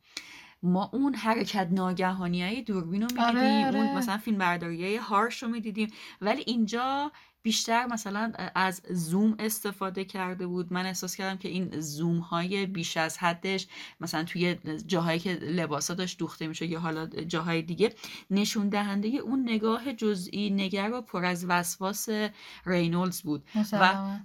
ما 0.63 0.91
اون 0.93 1.15
حرکت 1.15 1.69
ناگهانی 1.71 2.43
های 2.43 2.63
دوربین 2.63 3.03
رو 3.03 3.09
آره، 3.21 3.35
می‌دیدیم 3.35 3.67
آره. 3.67 3.79
اون 3.79 3.99
مثلا 3.99 4.19
فیلم 4.19 4.39
برداری 4.39 4.85
های 4.85 4.97
هارش 4.97 5.43
رو 5.43 5.49
می‌دیدیم. 5.49 5.91
ولی 6.21 6.43
اینجا 6.47 7.13
بیشتر 7.43 7.87
مثلا 7.87 8.33
از 8.55 8.83
زوم 8.91 9.37
استفاده 9.39 10.05
کرده 10.05 10.47
بود. 10.47 10.73
من 10.73 10.87
احساس 10.87 11.17
کردم 11.17 11.39
که 11.39 11.49
این 11.49 11.81
زوم 11.81 12.19
های 12.19 12.67
بیش 12.67 12.97
از 12.97 13.19
حدش 13.19 13.67
مثلا 14.01 14.25
توی 14.25 14.57
جاهایی 14.87 15.19
که 15.19 15.35
لباسا 15.35 15.95
داشت 15.95 16.19
دوخته 16.19 16.47
میشه 16.47 16.67
یا 16.67 16.81
حالا 16.81 17.07
جاهای 17.07 17.63
دیگه 17.63 17.95
نشون 18.31 18.69
دهنده 18.69 19.09
اون 19.09 19.43
نگاه 19.43 19.93
جزئی 19.93 20.51
نگر 20.51 20.91
و 20.93 21.03
پر 21.03 21.25
از 21.25 21.47
وسواس 21.49 22.09
رینولدز 22.67 23.23
بود. 23.23 23.45
مسلما. 23.55 24.21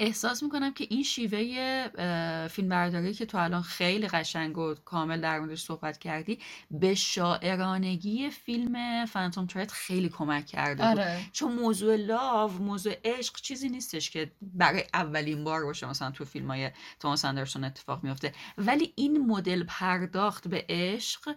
احساس 0.00 0.42
می‌کنم 0.42 0.72
که 0.72 0.86
این 0.90 1.02
شیوه 1.02 2.48
فیلمبرداری 2.48 3.14
که 3.14 3.26
تو 3.26 3.38
الان 3.38 3.62
خیلی 3.62 4.08
قشنگ 4.08 4.58
و 4.58 4.74
کامل 4.74 5.20
در 5.20 5.40
موردش 5.40 5.62
صحبت 5.62 5.98
کردی 5.98 6.38
به 6.70 6.94
شاعرانگی 6.94 8.30
فیلم 8.30 9.06
فانتوم 9.06 9.46
ترید 9.46 9.70
خیلی 9.70 10.08
کمک 10.08 10.46
کرده 10.46 10.88
بود. 10.88 10.98
آره. 10.98 11.20
چون 11.32 11.52
موضوع 11.52 11.96
لاو 11.96 12.52
موضوع 12.52 12.92
عشق 13.04 13.36
چیزی 13.36 13.68
نیستش 13.68 14.10
که 14.10 14.32
برای 14.42 14.84
اولین 14.94 15.44
بار 15.44 15.64
باشه 15.64 15.86
مثلا 15.86 16.10
تو 16.10 16.24
فیلم 16.24 16.50
های 16.50 16.70
توماس 17.00 17.24
اندرسون 17.24 17.64
اتفاق 17.64 18.04
میفته 18.04 18.32
ولی 18.58 18.92
این 18.96 19.26
مدل 19.26 19.64
پرداخت 19.68 20.48
به 20.48 20.66
عشق 20.68 21.36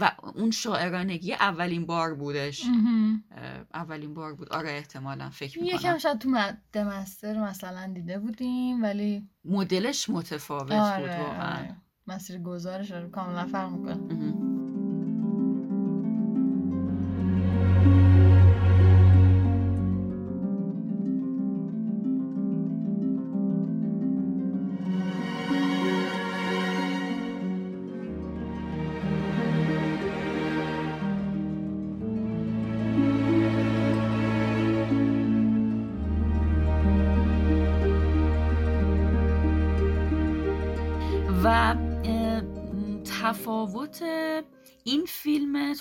و 0.00 0.12
اون 0.34 0.50
شاعرانگی 0.50 1.32
اولین 1.32 1.86
بار 1.86 2.14
بودش. 2.14 2.62
اولین 3.74 4.14
بار 4.14 4.34
بود. 4.34 4.52
آره 4.52 4.70
احتمالا 4.70 5.30
فکر 5.30 5.58
یکم 5.58 5.76
می‌کنم. 5.76 5.98
شاید 5.98 6.18
تو 6.18 6.28
مد 6.28 6.78
مستر 6.78 7.40
مثلا 7.42 7.99
دیده 8.00 8.18
بودیم 8.18 8.82
ولی 8.82 9.28
مدلش 9.44 10.10
متفاوت 10.10 10.62
بود 10.62 10.72
آره, 10.72 11.20
واقعا. 11.22 11.56
آره. 11.58 11.76
مسیر 12.06 12.38
گزارش 12.38 12.90
رو 12.90 13.08
کاملا 13.10 13.46
فرق 13.46 13.70
می‌کنه. 13.72 14.59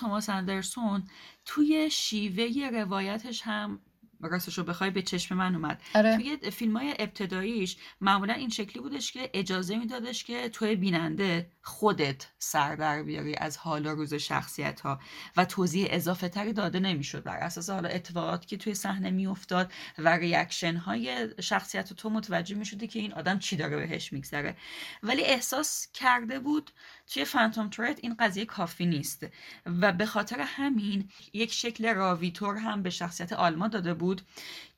توماس 0.10 0.30
اندرسون 0.30 1.04
توی 1.46 1.90
شیوه 1.92 2.70
روایتش 2.74 3.42
هم 3.42 3.80
راستش 4.22 4.58
رو 4.58 4.64
بخوای 4.64 4.90
به 4.90 5.02
چشم 5.02 5.36
من 5.36 5.56
اومد. 5.56 5.82
آره. 5.96 6.16
توی 6.16 6.52
فیلم 6.52 6.78
های 6.78 6.96
ابتداییش 7.00 7.78
معمولا 8.02 8.34
این 8.34 8.50
شکلی 8.50 8.82
بودش 8.82 9.12
که 9.12 9.30
اجازه 9.34 9.78
میدادش 9.78 10.24
که 10.24 10.50
توی 10.50 10.76
بیننده 10.76 11.52
خودت 11.62 12.28
سر 12.40 12.76
در 12.76 13.04
بیاری 13.04 13.36
از 13.36 13.58
حال 13.58 13.86
و 13.86 13.90
روز 13.90 14.14
شخصیت 14.14 14.82
ها 14.82 15.00
و 15.38 15.46
توضیح 15.46 15.88
اضافه 15.90 16.30
تری 16.30 16.54
داده 16.54 16.80
نمی‌شد 16.80 17.24
بر 17.24 17.38
اساس 17.38 17.70
حالا 17.70 17.90
اتفاقاتی 17.90 18.48
که 18.48 18.58
توی 18.58 18.74
صحنه 18.74 19.10
میافتاد 19.10 19.72
و 19.98 20.18
reaction 20.18 20.76
های 20.76 21.30
شخصیت 21.42 21.94
تو 21.94 22.10
متوجه 22.10 22.56
می‌شدی 22.56 22.88
که 22.88 23.00
این 23.00 23.14
آدم 23.14 23.40
چی 23.40 23.56
داره 23.56 23.78
بهش 23.78 24.14
میگذره. 24.14 24.58
ولی 25.04 25.24
احساس 25.24 25.88
کرده 25.94 26.40
بود 26.40 26.72
توی 27.10 27.26
فانتوم 27.26 27.70
ترید 27.70 28.00
این 28.02 28.16
قضیه 28.20 28.46
کافی 28.46 28.86
نیست 28.86 29.28
و 29.66 29.92
به 29.92 30.06
خاطر 30.06 30.40
همین 30.40 31.10
یک 31.34 31.54
شکل 31.54 31.94
راویتور 31.94 32.58
هم 32.58 32.84
به 32.84 32.90
شخصیت 32.90 33.34
آلما 33.34 33.68
داده 33.68 33.94
بود 33.94 34.22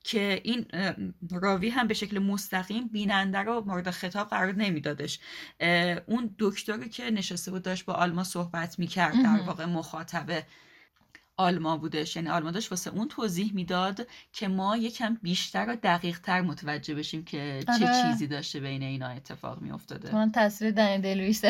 که 0.04 0.42
این 0.44 0.66
راوی 1.32 1.70
هم 1.70 1.88
به 1.88 1.94
شکل 1.94 2.20
مستقیم 2.20 2.88
بیننده 2.88 3.38
رو 3.38 3.64
مورد 3.68 3.92
خطاب 3.92 4.30
قرار 4.30 4.54
نمیدادش 4.56 5.20
اون 6.06 6.36
دکتری 6.40 6.90
که 6.90 7.12
نشسته 7.12 7.52
بود 7.52 7.62
داشت 7.62 7.86
با 7.86 7.94
آلما 7.94 8.24
صحبت 8.24 8.80
می‌کرد 8.80 9.24
در. 9.24 9.42
واقع 9.42 9.66
مخاطب 9.66 10.44
آلما 11.38 11.78
بودش. 11.78 12.16
یعنی 12.16 12.30
آلما 12.30 12.52
داشت 12.52 12.72
واسه 12.72 12.92
اون 12.92 13.08
توضیح 13.08 13.54
می‌داد 13.54 14.08
که 14.34 14.48
ما 14.48 14.78
یکم 14.78 15.18
بیشتر 15.22 15.66
و 15.70 15.76
دقیق 15.84 16.20
تر 16.20 16.42
متوجه 16.42 16.96
بشیم 16.96 17.24
که 17.24 17.64
چه 17.80 17.88
آره. 17.90 18.04
چیزی 18.04 18.28
داشته 18.28 18.60
بین 18.60 18.84
اینا 18.84 19.08
اتفاق 19.08 19.62
میافتاده. 19.62 20.16
من 20.16 20.32
تصویر 20.32 20.72
دنی 20.72 20.98
دلویس 20.98 21.42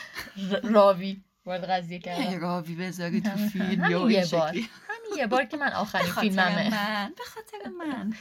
راوی 0.74 1.20
وارد 1.46 1.64
قضیه 1.64 1.92
یه 1.92 1.98
کردم. 1.98 2.40
راوی 2.40 2.74
بذاری 2.74 3.20
تو 3.20 3.36
فیلم 3.36 3.90
یا 3.90 4.10
یه 4.10 4.26
بار. 4.32 4.48
همین 4.48 5.18
یه 5.18 5.26
بار 5.26 5.44
که 5.44 5.56
من 5.56 5.72
آخرین 5.72 6.12
فیلممه. 6.20 6.70
به 7.16 7.24
خاطر 7.24 7.70
من. 7.78 8.12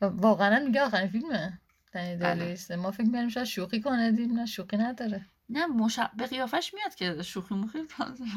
واقعا 0.00 0.58
میگه 0.64 0.82
آخرین 0.82 1.08
فیلمه 1.08 1.58
دنی 1.92 2.16
بله. 2.16 2.34
دلویس 2.34 2.70
ما 2.70 2.90
فکر 2.90 3.02
می‌کردیم 3.02 3.28
شاید 3.28 3.46
شوخی 3.46 3.80
کنه 3.80 4.12
دید 4.12 4.30
نه 4.32 4.46
شوخی 4.46 4.76
نداره. 4.76 5.26
نه 5.48 5.66
مش... 5.66 5.98
به 6.16 6.26
قیافش 6.26 6.74
میاد 6.74 6.94
که 6.94 7.22
شوخی 7.22 7.54
مخی 7.54 7.78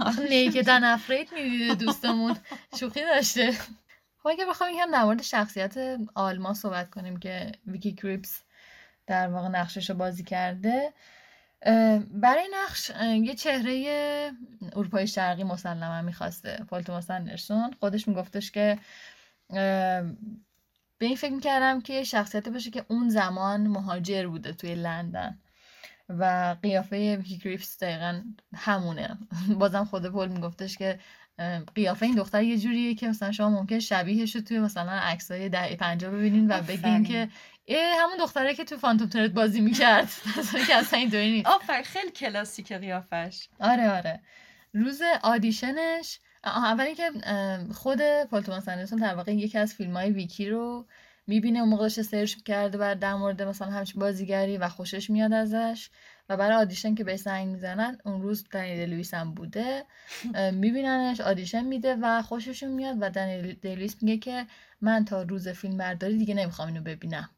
آخه 0.02 0.30
نیکدن 0.30 0.84
افرید 0.84 1.34
می‌دیده 1.34 1.76
دوستمون. 1.76 2.38
شوخی 2.80 3.02
داشته. 3.02 3.52
خب 4.18 4.28
اگه 4.28 4.46
بخوام 4.46 4.70
یکم 4.74 4.92
در 4.92 5.04
مورد 5.04 5.22
شخصیت 5.22 5.98
آلما 6.16 6.54
صحبت 6.54 6.90
کنیم 6.90 7.18
که 7.18 7.52
ویکی 7.68 7.94
کریپس 7.94 8.42
در 9.08 9.28
واقع 9.28 9.48
نقشش 9.48 9.90
رو 9.90 9.96
بازی 9.96 10.24
کرده 10.24 10.94
برای 12.12 12.50
نقش 12.64 12.92
یه 13.00 13.36
چهره 13.36 14.32
اروپای 14.74 15.08
شرقی 15.08 15.44
مسلما 15.44 16.02
می‌خواسته. 16.02 16.66
پال 16.70 16.82
توماس 16.82 17.10
اندرسون. 17.10 17.76
خودش 17.80 18.08
میگفتش 18.08 18.52
که 18.52 18.80
به 20.98 21.06
این 21.06 21.16
فکر 21.16 21.34
می‌کردم 21.34 21.82
که 21.82 22.04
شخصیتی 22.04 22.50
باشه 22.50 22.70
که 22.72 22.86
اون 22.88 23.10
زمان 23.10 23.68
مهاجر 23.68 24.28
بوده 24.28 24.54
توی 24.54 24.76
لندن. 24.76 25.40
و 26.10 26.56
قیافه 26.62 27.24
کریپس 27.44 27.84
دقیقا 27.84 28.22
همونه. 28.56 29.18
بازم 29.60 29.86
خود 29.86 30.06
پل 30.06 30.28
میگفتش 30.28 30.78
که 30.78 31.00
قیافه 31.76 32.06
این 32.06 32.16
دختر 32.16 32.44
یه 32.44 32.58
جوریه 32.58 32.96
که 32.96 33.08
مثلا 33.08 33.32
شما 33.32 33.50
ممکن 33.50 33.80
شبیهش 33.80 34.36
رو 34.36 34.42
توی 34.42 34.60
مثلا 34.60 34.92
عکسای 34.92 35.50
دهه 35.50 35.76
پنجاه 35.76 36.12
ببینین 36.12 36.52
و 36.52 36.62
بگین. 36.62 37.04
که 37.04 37.30
اه 37.68 38.04
همون 38.04 38.18
دختره 38.20 38.56
که 38.56 38.64
تو 38.64 38.78
Phantom 38.78 39.10
Thread 39.10 39.34
بازی 39.34 39.62
می‌کرد. 39.62 40.08
که 40.68 40.76
اصلا 40.76 41.00
اینطوری 41.00 41.32
نیست. 41.32 41.48
آخه 41.48 41.82
خیلی 41.82 42.12
کلاسیک 42.12 42.72
قیافش 42.72 43.48
آره 43.60 43.90
آره. 43.90 44.20
روز 44.74 45.02
audition 45.24 46.01
ش 46.01 46.20
اول 46.46 46.84
اینکه 46.84 47.12
ام، 47.24 47.72
خود 47.72 48.00
پال 48.32 48.42
توماس 48.42 48.68
اندرسون 48.68 49.00
در 49.00 49.16
واقع 49.16 49.32
یکی 49.32 49.58
از 49.58 49.74
فیلم 49.74 49.98
های 49.98 50.10
ویکی 50.10 50.50
رو 50.50 50.86
می‌بینه 51.28 51.60
اون 51.60 51.70
موقع 51.70 51.84
داشته 51.84 52.04
search 52.04 52.36
کرده 52.46 52.78
بر 52.78 52.94
در 52.94 53.16
مورد 53.16 53.42
مثلا 53.42 53.72
همچین 53.72 54.00
بازیگری 54.02 54.58
و 54.58 54.70
خوشش 54.70 55.10
میاد 55.10 55.34
ازش 55.34 55.90
و 56.30 56.38
برای 56.38 56.58
audition 56.58 56.96
که 56.96 57.04
بهش 57.04 57.20
زنگ 57.20 57.48
می‌زنن 57.48 57.98
اون 58.06 58.22
روز 58.22 58.44
دنیل 58.52 58.90
لویس 58.90 59.14
هم 59.14 59.34
بوده 59.34 59.84
میبیننش 60.62 61.22
audition 61.22 61.66
میده 61.66 61.96
و 62.02 62.22
خوششون 62.22 62.72
میاد 62.72 62.98
و 63.00 63.10
دنیل 63.10 63.58
لویس 63.64 64.04
میگه 64.04 64.18
که 64.18 64.46
من 64.82 65.06
تا 65.06 65.22
روز 65.22 65.48
فیلم 65.48 65.78
برداری 65.78 66.18
دیگه 66.18 66.34
نمی‌خوام 66.34 66.68
اینو 66.68 66.82
ببینم. 66.82 67.30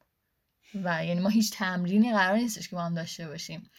و 0.84 1.06
یعنی 1.06 1.20
ما 1.20 1.30
هیچ 1.30 1.52
تمرینی 1.54 2.14
قرار 2.14 2.38
نیستش 2.38 2.70
که 2.70 2.76
با 2.76 2.82
هم 2.82 2.96
داشته 2.96 3.28
باشیم. 3.28 3.70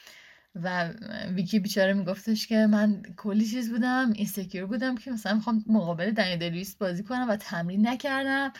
و 0.55 0.89
ویکی 1.35 1.59
بیچاره 1.59 1.93
میگفتش 1.93 2.47
که 2.47 2.67
من 2.67 3.03
کلی 3.17 3.47
چیز 3.47 3.71
بودم 3.71 4.13
insecure 4.15 4.67
بودم 4.67 4.97
که 4.97 5.11
مثلا 5.11 5.35
می‌خوام 5.35 5.65
مقابل 5.67 6.11
دنیل 6.11 6.43
لویس 6.43 6.77
بازی 6.77 7.03
کنم 7.03 7.27
و 7.29 7.37
تمرین 7.37 7.89
نکردم. 7.89 8.53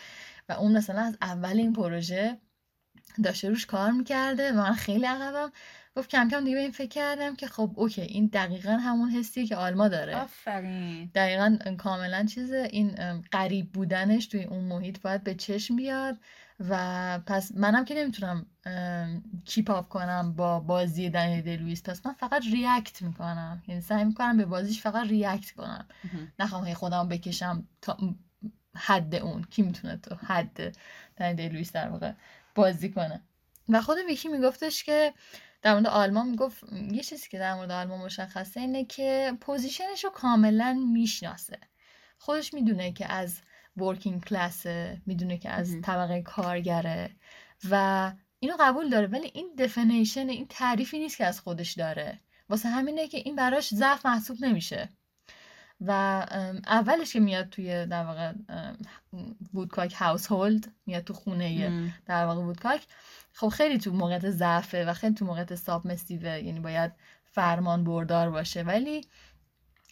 و 0.49 0.51
اون 0.51 0.77
مثلا 0.77 1.01
از 1.01 1.17
اول 1.21 1.57
این 1.57 1.73
پروژه 1.73 2.37
داشته 3.23 3.49
روش 3.49 3.65
کار 3.65 3.91
می‌کرده 3.91 4.51
و 4.51 4.55
من 4.55 4.73
خیلی 4.73 5.05
عقبم. 5.05 5.51
گفت 5.95 6.09
کم 6.09 6.29
کم 6.29 6.43
دیگه 6.43 6.55
به 6.55 6.61
این 6.61 6.71
فکر 6.71 6.89
کردم 6.89 7.35
که 7.35 7.47
خب 7.47 7.71
okay 7.75 8.01
این 8.01 8.29
دقیقا 8.33 8.71
همون 8.71 9.09
حسیه 9.09 9.47
که 9.47 9.55
آلما 9.55 9.87
داره. 9.87 10.15
آفرین. 10.15 11.11
دقیقا 11.15 11.57
کاملا 11.77 12.25
چیزه 12.25 12.67
این 12.71 12.95
ام، 12.97 13.21
غریب 13.31 13.71
بودنش 13.71 14.27
توی 14.27 14.43
اون 14.43 14.63
محیط 14.63 15.01
باید 15.01 15.23
به 15.23 15.35
چشم 15.35 15.75
بیاد 15.75 16.17
و 16.69 17.19
پس 17.25 17.51
منم 17.55 17.85
که 17.85 17.95
نمی‌تونم 17.95 18.45
keep 19.45 19.71
up 19.71 19.89
کنم 19.89 20.33
با 20.33 20.59
بازی 20.59 21.09
دنیل 21.09 21.41
دی 21.41 21.55
لویس 21.55 21.83
پس 21.83 22.05
من 22.05 22.13
فقط 22.13 22.43
react 22.51 23.01
می‌کنم. 23.01 23.63
یعنی 23.67 23.81
سعی 23.81 24.03
می‌کنم 24.03 24.37
به 24.37 24.45
بازیش 24.45 24.81
فقط 24.81 25.07
react 25.07 25.51
کنم. 25.51 25.85
نخوام 26.39 26.65
هی 26.65 26.73
خودم 26.73 27.07
بکشم 27.07 27.67
تا 27.81 27.97
حد 28.75 29.15
اون. 29.15 29.43
کی 29.43 29.61
می‌تونه 29.61 29.97
تو 29.97 30.15
حد 30.15 30.77
دنیل 31.17 31.51
لویس 31.51 31.71
در 31.71 31.89
واقع 31.89 32.11
بازی 32.55 32.91
کنه؟ 32.91 33.21
و 33.69 33.81
خود 33.81 33.97
ویکی 34.07 34.27
میگفتش 34.27 34.83
که 34.83 35.13
در 35.61 35.73
مورد 35.73 35.87
آلما 35.87 36.29
می‌گفت 36.29 36.63
یه 36.91 37.03
چیزی 37.03 37.29
که 37.29 37.39
در 37.39 37.53
مورد 37.53 37.71
آلما 37.71 37.99
مشخصه 37.99 38.59
اینه 38.59 38.85
که 38.85 39.33
position 39.41 39.91
ش 39.91 40.03
رو 40.03 40.09
کاملا 40.09 40.73
می‌شناسه. 40.91 41.57
خودش 42.17 42.53
می‌دونه 42.53 42.91
که 42.91 43.11
از 43.11 43.41
ورکینگ 43.77 44.23
کلاسه 44.23 45.01
می‌دونه 45.05 45.37
که 45.37 45.49
از. 45.49 45.81
طبقه 45.81 46.21
کارگره 46.21 47.09
و 47.69 48.11
اینو 48.39 48.55
قبول 48.59 48.89
داره 48.89 49.07
ولی 49.07 49.31
این 49.33 49.55
دفنیشن 49.57 50.29
این 50.29 50.47
تعریفی 50.47 50.99
نیست 50.99 51.17
که 51.17 51.25
از 51.25 51.39
خودش 51.39 51.73
داره. 51.73 52.19
واسه 52.49 52.69
همینه 52.69 53.07
که 53.07 53.17
این 53.17 53.35
براش 53.35 53.73
ضعف 53.73 54.05
محسوب 54.05 54.37
نمیشه. 54.41 54.89
و 55.81 55.91
اولش 56.67 57.13
که 57.13 57.19
میاد 57.19 57.49
توی 57.49 57.85
در 57.85 58.05
واقع 58.05 58.33
وودکاک 59.53 59.93
هاوس 59.93 60.27
هولد 60.27 60.71
میاد 60.85 61.03
تو 61.03 61.13
خونه 61.13 61.69
مم. 61.69 61.93
در 62.05 62.25
واقع 62.25 62.41
وودکاک 62.41 62.87
خب 63.33 63.49
خیلی 63.49 63.77
تو 63.77 63.91
موقعیت 63.91 64.29
ضعفه 64.29 64.85
و 64.85 64.93
خیلی 64.93 65.15
تو 65.15 65.25
موقعیت 65.25 65.55
سابمسیوه 65.55 66.29
یعنی 66.29 66.59
باید 66.59 66.91
فرمان 67.23 67.83
بردار 67.83 68.29
باشه 68.29 68.63
ولی 68.63 69.01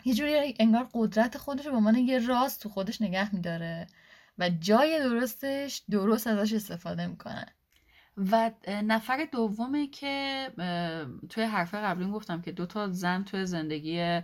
یه 0.06 0.14
جوری 0.14 0.56
انگار 0.60 0.88
قدرت 0.94 1.38
خودش 1.38 1.66
رو 1.66 1.72
به 1.72 1.78
عنوان 1.78 1.96
یه 1.96 2.28
راز 2.28 2.60
تو 2.60 2.70
خودش 2.70 3.02
نگه 3.02 3.36
میداره 3.36 3.88
و 4.38 4.50
جای 4.50 5.00
درستش 5.00 5.84
درست 5.90 6.28
ازش 6.28 6.54
استفاده 6.54 7.08
می‌کنه 7.08 7.46
و 8.18 8.52
نفر 8.68 9.28
دومه 9.32 9.88
که 9.88 10.48
توی 11.30 11.44
حرف 11.44 11.74
قبلیم 11.74 12.12
گفتم 12.12 12.42
که 12.42 12.52
دو 12.52 12.66
تا 12.66 12.90
زن 12.90 13.24
توی 13.24 13.46
زندگی 13.46 14.22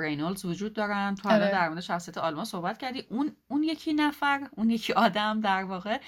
رینولدز 0.00 0.44
وجود 0.44 0.72
دارن 0.72 1.14
تو 1.14 1.28
الان 1.28 1.42
آره. 1.42 1.52
در 1.52 1.68
مورد 1.68 1.80
شخصیت 1.80 2.18
آلمان 2.18 2.44
صحبت 2.44 2.78
کردی 2.78 3.04
اون 3.08 3.36
اون 3.48 3.62
یکی 3.62 3.92
نفر 3.92 4.48
اون 4.56 4.70
یکی 4.70 4.92
آدم 4.92 5.40
در 5.40 5.64
واقع 5.64 6.00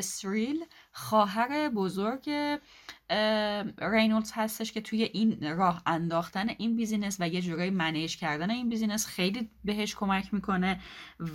سریل 0.00 0.64
خواهر 0.92 1.68
بزرگ 1.68 2.30
رینولدز 3.80 4.32
هستش 4.34 4.72
که 4.72 4.80
توی 4.80 5.02
این 5.02 5.56
راه 5.56 5.82
انداختن 5.86 6.48
این 6.48 6.76
business 6.76 7.16
و 7.20 7.28
یه 7.28 7.40
جورایی 7.40 7.70
manage 7.70 8.16
کردن 8.16 8.50
این 8.50 8.68
business 8.68 9.06
خیلی 9.06 9.50
بهش 9.64 9.94
کمک 9.94 10.34
می‌کنه 10.34 10.80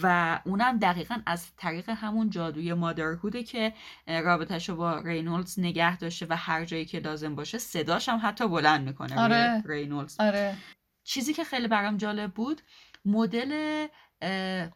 و 0.03 0.39
اونم 0.45 0.79
دقیقا 0.79 1.17
از 1.25 1.55
طریق 1.57 1.89
همون 1.89 2.29
جادوی 2.29 2.73
motherhood 2.73 3.37
ه 3.37 3.43
که 3.43 3.73
رابطهش 4.07 4.69
رو 4.69 4.75
با 4.75 4.99
رینولدز 4.99 5.59
نگه 5.59 5.97
داشته 5.97 6.27
و 6.29 6.35
هر 6.37 6.65
جایی 6.65 6.85
که 6.85 6.99
لازم 6.99 7.35
باشه 7.35 7.57
صداش 7.57 8.09
هم 8.09 8.19
حتی 8.23 8.47
بلند 8.47 8.87
می‌کنه 8.87 9.19
آره. 9.19 9.63
رینولدز 9.65 10.19
آره 10.19 10.57
چیزی 11.03 11.33
که 11.33 11.43
خیلی 11.43 11.67
برام 11.67 11.97
جالب 11.97 12.33
بود 12.33 12.61
مدل 13.05 13.87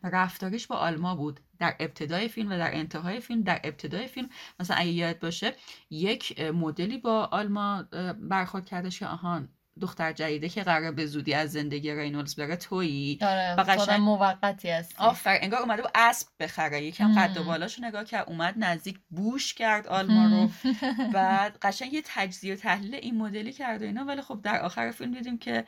رفتاریش 0.04 0.68
با 0.68 0.76
آلما 0.76 1.16
بود. 1.16 1.40
در 1.60 1.76
ابتدای 1.80 2.28
فیلم 2.28 2.52
و 2.52 2.58
در 2.58 2.76
انتهای 2.76 3.20
فیلم 3.20 3.42
در 3.42 3.62
ابتدای 3.64 4.08
فیلم 4.08 4.30
مثلا 4.60 4.78
اگه 4.78 4.90
یاد 4.92 5.20
باشه 5.20 5.54
یک 5.90 6.40
مدلی 6.42 6.98
با 6.98 7.26
آلما 7.26 7.84
برخورد 8.20 8.66
کردش 8.66 9.00
که 9.00 9.08
آهان 9.08 9.50
دختر 9.82 10.14
جدیده 10.14 10.50
که 10.50 10.64
قرار 10.64 10.92
به 10.92 11.06
زودی 11.06 11.34
از 11.34 11.52
زندگی 11.52 11.92
رینولدز 11.94 12.36
بره 12.36 12.56
تویی؟ 12.56 13.20
آره 13.22 13.56
و 13.58 13.64
قشنگ- 13.64 14.00
موقتی 14.00 14.70
هستی. 14.70 14.96
آفر 14.98 15.38
انگار 15.42 15.62
اومده 15.62 15.84
اسب 15.96 16.28
بخره. 16.40 16.84
یکم. 16.84 17.20
قد 17.20 17.38
و 17.38 17.44
بالاشو 17.44 17.86
نگاه 17.86 18.04
کرد 18.06 18.30
اومد 18.30 18.54
نزدیک 18.58 19.00
بوش 19.10 19.54
کرد 19.54 19.88
آلما 19.88 20.26
رو. 20.26 20.50
بعد 21.14 21.58
قشنگ 21.62 21.94
یه 21.94 22.02
تجزیه 22.06 22.54
و 22.54 22.58
تحلیل 22.58 22.96
این 22.96 23.18
مدلی 23.18 23.54
کرد 23.54 23.82
و 23.82 23.86
اینا. 23.86 24.04
ولی 24.06 24.22
خب 24.22 24.42
در 24.44 24.62
آخر 24.62 24.92
فیلم 24.92 25.12
دیدیم 25.14 25.38
که 25.38 25.66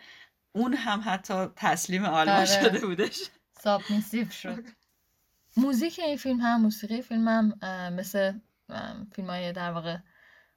اون 0.56 0.74
هم 0.74 1.02
حتی 1.06 1.48
تسلیم 1.56 2.06
آلما 2.06 2.36
آره. 2.36 2.46
شده 2.46 2.86
بودش. 2.88 3.20
سابمیسیو 3.60 4.30
شد. 4.30 4.64
موزیک 5.58 6.00
این 6.00 6.18
فیلم 6.18 6.40
هم 6.40 6.62
موسیقی 6.62 7.02
فیلم 7.02 7.28
هم 7.28 7.54
مثل 7.94 8.34
فیلم 9.16 9.30
های 9.30 9.54
در 9.54 9.72
واقع 9.72 9.98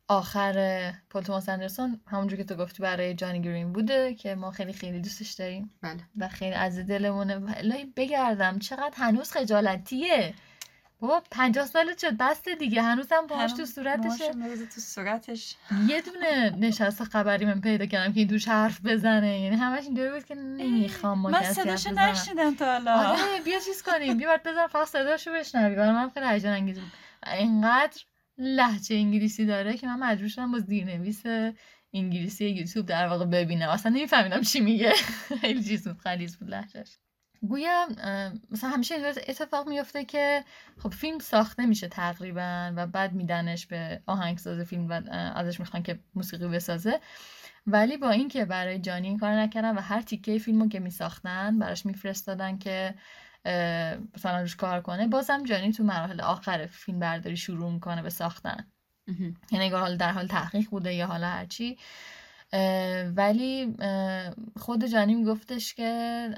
آخر 0.09 0.93
پل 1.11 1.23
توماس 1.23 1.49
اندرسون 1.49 2.01
همونجور 2.07 2.39
که 2.39 2.45
تو 2.45 2.55
گفتی 2.55 2.83
برای 2.83 3.15
جانی 3.15 3.41
گرین 3.41 3.73
بوده 3.73 4.15
که 4.15 4.35
ما 4.35 4.51
خیلی 4.51 4.73
خیلی 4.73 5.01
دوستش 5.01 5.33
داریم. 5.33 5.71
بله. 5.83 6.01
و 6.17 6.29
خیلی 6.29 6.55
از 6.55 6.79
دلمونه. 6.79 7.37
و 7.37 7.53
الهی 7.57 7.85
بگردم 7.85 8.59
چقدر 8.59 8.95
هنوز 8.97 9.33
خجالتیه؟ 9.33 10.35
بابا 11.01 11.23
پنجاه 11.31 11.67
سالت 11.67 11.99
شد 11.99 12.17
بسته 12.17 12.55
دیگه. 12.55 12.83
هنوزم 12.83 13.27
پاهاش 13.29 13.53
تو 13.53 13.67
صورتشه. 13.67 14.33
تو 14.75 14.81
صورتش. 14.81 15.57
یه 15.89 16.01
دونه 16.03 16.51
نشست 16.51 17.05
خبری 17.05 17.45
من 17.45 17.61
پیدا 17.61 17.87
کردم 17.87 18.13
که 18.13 18.21
این 18.21 18.29
دوش 18.29 18.49
حرف 18.49 18.81
بزنه. 18.85 19.41
یعنی 19.41 19.57
همش 19.57 19.85
اینطوری 19.85 20.11
بود 20.11 20.25
که 20.25 20.35
نمی‌خوام 20.35 21.23
با 21.23 21.31
من 21.31 21.43
صداشو 21.43 21.91
بزنم. 21.91 22.09
نشنیدم 22.09 22.55
تا 22.55 22.65
حالا. 22.73 22.93
آره 22.93 23.41
بیا 23.45 23.59
چیز 23.61 23.83
کنیم. 23.83 24.17
بیا 24.17 24.29
باید 24.29 24.43
بذار 24.43 24.67
فقط 24.67 24.89
صداشو 24.89 25.33
بشنوی. 25.33 25.77
برای 25.77 25.93
من 25.93 26.09
خیلی 26.09 26.27
هیجان 26.27 26.53
انگیز 26.53 26.79
بود. 26.79 26.93
اینقدر 27.27 28.03
لحجه 28.39 28.97
انگلیسی 28.97 29.47
داره 29.47 29.77
که 29.77 29.87
من 29.87 29.99
مجبور 29.99 30.29
شدم 30.29 30.53
با 30.53 30.59
زیرنویس 30.59 31.23
انگلیسی 31.95 32.49
یوتیوب 32.49 32.87
در 32.87 33.07
واقع 33.09 33.25
ببینم. 33.25 33.69
اصلا 33.69 33.93
نمیفهمیدم 33.93 34.43
چی 34.43 34.61
میگه. 34.61 34.93
خیلی 35.41 35.65
چیز 35.65 35.89
بود 35.89 35.99
غلیظ 35.99 36.37
بود 36.37 36.49
لحجهش 36.49 36.99
گویا 37.43 37.87
مثلا 38.51 38.71
همیشه 38.71 38.95
اتفاق 39.29 39.69
میفته 39.69 40.05
که 40.05 40.45
خب 40.79 40.89
فیلم 40.89 41.19
ساخته 41.19 41.67
میشه 41.67 41.89
تقریبا 41.89 42.73
و 42.77 42.87
بعد 42.87 43.13
میدنش 43.13 43.67
به 43.67 44.01
آهنگساز 44.07 44.61
فیلم 44.61 44.89
و 44.89 45.01
ازش 45.13 45.61
می‌خوان 45.61 45.83
که 45.83 45.99
موسیقی 46.15 46.49
بسازه. 46.49 47.01
ولی 47.67 47.97
با 47.97 48.11
اینکه 48.11 48.45
برای 48.45 48.79
جانی 48.79 49.09
این 49.09 49.19
کار 49.19 49.33
نکردن 49.33 49.77
و 49.77 49.81
هر 49.81 50.03
تیکه 50.03 50.39
فیلمو 50.39 50.69
که 50.69 50.81
میساختن 50.81 51.59
براش 51.59 51.87
میفرستادن 51.87 52.59
که 52.59 52.95
مثلا 54.15 54.41
روش 54.41 54.57
کار 54.57 54.81
کنه 54.81 55.07
بازم 55.07 55.45
جانی 55.45 55.73
تو 55.73 55.85
مراحل 55.85 56.21
آخر 56.21 56.67
فیلم 56.67 56.99
برداری 56.99 57.37
شروع 57.37 57.73
می‌کنه 57.73 58.03
به 58.03 58.11
ساختن. 58.11 58.67
یعنی 59.51 59.69
حالا 59.69 59.97
در 59.97 60.13
حال 60.13 60.27
تحقیق 60.27 60.71
بوده 60.71 60.95
یا 60.95 61.07
حالا 61.07 61.27
هرچی. 61.27 61.79
ولی 63.17 63.77
خود 64.57 64.85
جانی 64.85 65.15
میگفتش 65.15 65.75
که 65.75 66.31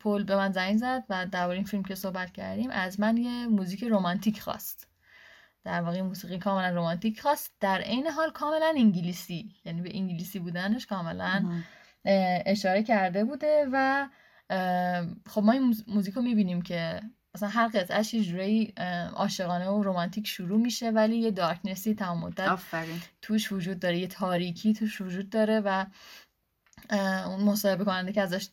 پل 0.00 0.24
به 0.24 0.36
من 0.36 0.52
زنگ 0.52 0.76
زد 0.76 1.04
و 1.10 1.26
درباره 1.26 1.56
این 1.56 1.66
فیلم 1.66 1.82
که 1.82 1.94
صحبت 1.94 2.32
کردیم 2.32 2.70
از 2.70 3.00
من 3.00 3.16
یه 3.16 3.46
موزیک 3.46 3.84
رمانتیک 3.84 4.40
خواست. 4.40 4.88
در 5.64 5.80
واقع 5.80 5.96
این 5.96 6.04
موسیقی 6.04 6.38
کاملا 6.38 6.76
رمانتیک 6.76 7.20
خواست. 7.20 7.52
در 7.60 7.80
عین 7.80 8.06
حال 8.06 8.30
کاملا 8.30 8.72
انگلیسی 8.76 9.54
یعنی 9.64 9.82
به 9.82 9.90
انگلیسی 9.94 10.38
بودنش 10.38 10.86
کاملا 10.86 11.50
اشاره 12.46 12.82
کرده 12.82 13.24
بوده 13.24 13.66
و 13.72 14.08
خب 15.26 15.42
ما 15.42 15.52
این 15.52 15.62
موز- 15.62 15.84
موزیک 15.88 16.14
رو 16.14 16.22
می‌بینیم 16.22 16.62
که 16.62 17.00
مثلا 17.36 17.48
هر 17.48 17.68
قطعهش 17.68 18.14
یه 18.14 18.24
جورایی 18.24 18.72
اه، 18.76 19.08
عاشقانه 19.08 19.68
و 19.68 19.82
رمانتیک 19.82 20.26
شروع 20.26 20.60
میشه 20.60 20.90
ولی 20.90 21.16
یه 21.16 21.30
دارکنسی 21.30 21.94
تمام 21.94 22.20
مدت 22.20 22.48
آفرین. 22.48 23.02
توش 23.22 23.52
وجود 23.52 23.78
داره 23.78 23.98
یه 23.98 24.06
تاریکی 24.06 24.74
توش 24.74 25.00
وجود 25.00 25.30
داره 25.30 25.60
و 25.60 25.86
اون 27.26 27.42
مصاحبه 27.42 27.84
کننده 27.84 28.12
که 28.12 28.20
ازش 28.20 28.48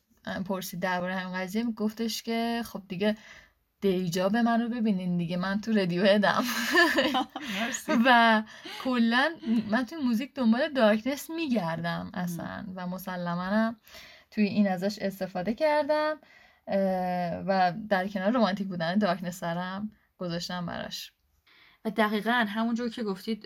پرسید 0.45 0.79
درباره 0.79 1.15
همین 1.15 1.35
قضیه 1.37 1.63
گفتش 1.63 2.23
که 2.23 2.61
خب 2.65 2.81
دیگه 2.87 3.17
دیجاب 3.81 4.35
منو 4.35 4.69
ببینین 4.69 5.17
دیگه 5.17 5.37
من 5.37 5.61
تو 5.61 5.73
رادیو 5.73 6.05
هدم 6.05 6.43
و 8.05 8.43
کلا 8.83 9.31
من 9.69 9.85
توی 9.85 9.97
موزیک 9.97 10.33
دنبال 10.33 10.73
دارکنس 10.73 11.29
میگردم 11.29 12.11
اصلا 12.13 12.65
و 12.75 12.87
مسلما 12.87 13.43
هم 13.43 13.75
توی 14.31 14.43
این 14.43 14.67
ازش 14.67 14.99
استفاده 14.99 15.53
کردم. 15.53 16.19
و 17.47 17.73
در 17.89 18.07
کنار 18.07 18.31
رومانتیک 18.31 18.67
بودن 18.67 18.97
دارکنس 18.97 19.39
سرم 19.39 19.91
گذاشتم 20.17 20.65
براش. 20.65 21.13
و 21.85 21.89
دقیقا 21.89 22.45
همونجور 22.49 22.89
که 22.89 23.03
گفتید 23.03 23.45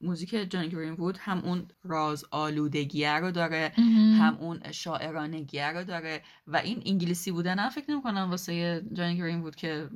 موزیک 0.00 0.50
جان 0.50 0.68
گرین 0.68 0.92
وود 0.92 1.18
هم 1.20 1.38
اون 1.38 1.68
راز 1.84 2.24
آلودگیه 2.30 3.12
رو 3.12 3.30
داره 3.30 3.72
هم 4.18 4.36
اون 4.40 4.72
شاعرانگیه 4.72 5.66
رو 5.66 5.84
داره 5.84 6.22
و 6.46 6.56
این 6.56 6.82
انگلیسی 6.86 7.30
بودن 7.30 7.58
هم 7.58 7.68
فکر 7.68 7.90
نمی 7.90 8.02
کنم 8.02 8.30
واسه 8.30 8.84
جان 8.92 9.14
گرین 9.14 9.40
وود 9.40 9.56
که 9.56 9.88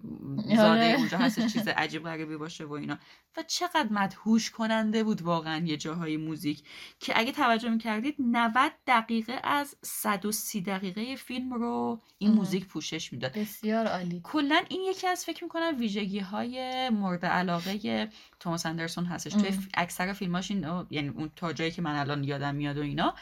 زاده 0.56 0.62
آره. 0.62 0.94
اونجا 0.98 1.18
هستش 1.18 1.52
چیز 1.52 1.68
عجیب 1.85 2.02
غریبی 2.02 2.36
باشه 2.36 2.64
و 2.64 2.72
اینا 2.72 2.98
و 3.36 3.43
چقدر 3.43 3.89
مدهوش 3.90 4.51
کننده 4.51 5.05
بود 5.05 5.22
واقعا 5.22 5.66
یه 5.66 5.76
جاهای 5.76 6.16
موزیک 6.16 6.62
که 7.01 7.12
اگه 7.16 7.32
توجه 7.32 7.68
می‌کردید 7.68 8.16
90 8.18 8.72
دقیقه 8.86 9.40
از 9.44 9.76
130 9.82 10.60
دقیقه 10.60 11.16
فیلم 11.16 11.55
رو 11.55 12.01
این. 12.18 12.31
موزیک 12.31 12.66
پوشش 12.66 13.12
می‌داد 13.12 13.32
بسیار 13.32 13.86
عالی 13.86 14.20
کلا 14.24 14.60
این 14.68 14.81
یکی 14.90 15.06
از 15.06 15.24
فکر 15.24 15.44
می‌کنم 15.44 15.78
ویژگی 15.78 16.18
های 16.18 16.90
مورد 16.90 17.26
علاقه 17.26 18.09
توماس 18.45 18.66
اندرسون 18.66 19.05
هستش. 19.05 19.33
توی 19.33 19.59
اکثر 19.75 20.12
فیلماش 20.12 20.51
این 20.51 20.87
یعنی 20.91 21.09
اون 21.09 21.31
تا 21.37 21.53
جایی 21.53 21.71
که 21.71 21.83
من 21.83 21.97
الان 21.97 22.25
یادم 22.25 22.55
میاد 22.55 22.79
و 22.79 22.83
اینا 22.83 23.15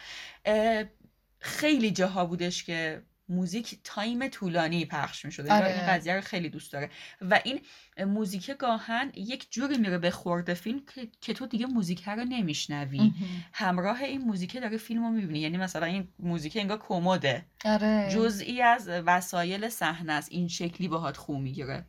خیلی 1.39 1.91
جاها 1.91 2.27
بودش 2.27 2.65
که 2.65 3.03
موزیک 3.29 3.79
time 3.85 4.29
طولانی 4.29 4.87
پخش 4.87 5.25
می‌شده 5.25 5.53
آره. 5.53 5.67
این 5.67 5.87
قضیه 5.87 6.15
رو 6.15 6.21
خیلی 6.21 6.49
دوست 6.49 6.73
داره. 6.73 6.91
و 7.21 7.41
این 7.45 7.61
موزیک 8.07 8.51
گاهاً 8.51 9.13
یک 9.15 9.47
جوری 9.51 9.79
میره 9.79 9.99
به 9.99 10.11
خورده 10.11 10.55
فیلم 10.55 10.83
که, 10.95 11.09
که 11.21 11.35
تو 11.35 11.47
دیگه 11.47 11.67
موزیک 11.67 12.09
رو 12.09 12.25
نمیشنوی. 12.25 13.13
همراه 13.53 14.03
این 14.03 14.21
موزیک 14.21 14.55
داره 14.55 14.77
فیلم 14.77 15.05
رو 15.05 15.11
می‌بینی. 15.11 15.39
یعنی 15.39 15.57
مثلا 15.57 15.87
این 15.87 16.09
موزیک 16.19 16.57
انگار 16.57 16.79
کمده 16.79 17.47
آره. 17.65 18.11
جزئی 18.15 18.63
از 18.63 18.89
وسایل 18.89 19.69
صحنه 19.69 20.13
است. 20.13 20.33
این 20.33 20.49
شکلی 20.49 20.89
باهات 20.89 21.17
خو 21.17 21.39
می‌گیره. 21.39 21.87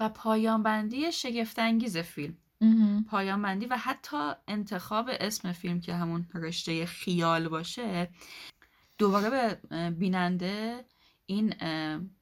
و 0.00 0.08
پایان 0.08 0.62
بندی 0.62 1.12
شگفتانگیز 1.12 1.96
فیلم. 1.96 2.32
مهم. 2.32 2.45
پایان 3.10 3.42
بندی 3.42 3.66
و 3.66 3.76
حتی 3.76 4.16
انتخاب 4.48 5.10
اسم 5.20 5.52
فیلم 5.52 5.80
که 5.80 5.94
همون 5.94 6.26
رشته 6.34 6.86
خیال 6.86 7.48
باشه 7.48 8.08
دوباره 8.98 9.30
به 9.30 9.90
بیننده 9.90 10.84
این 11.26 11.54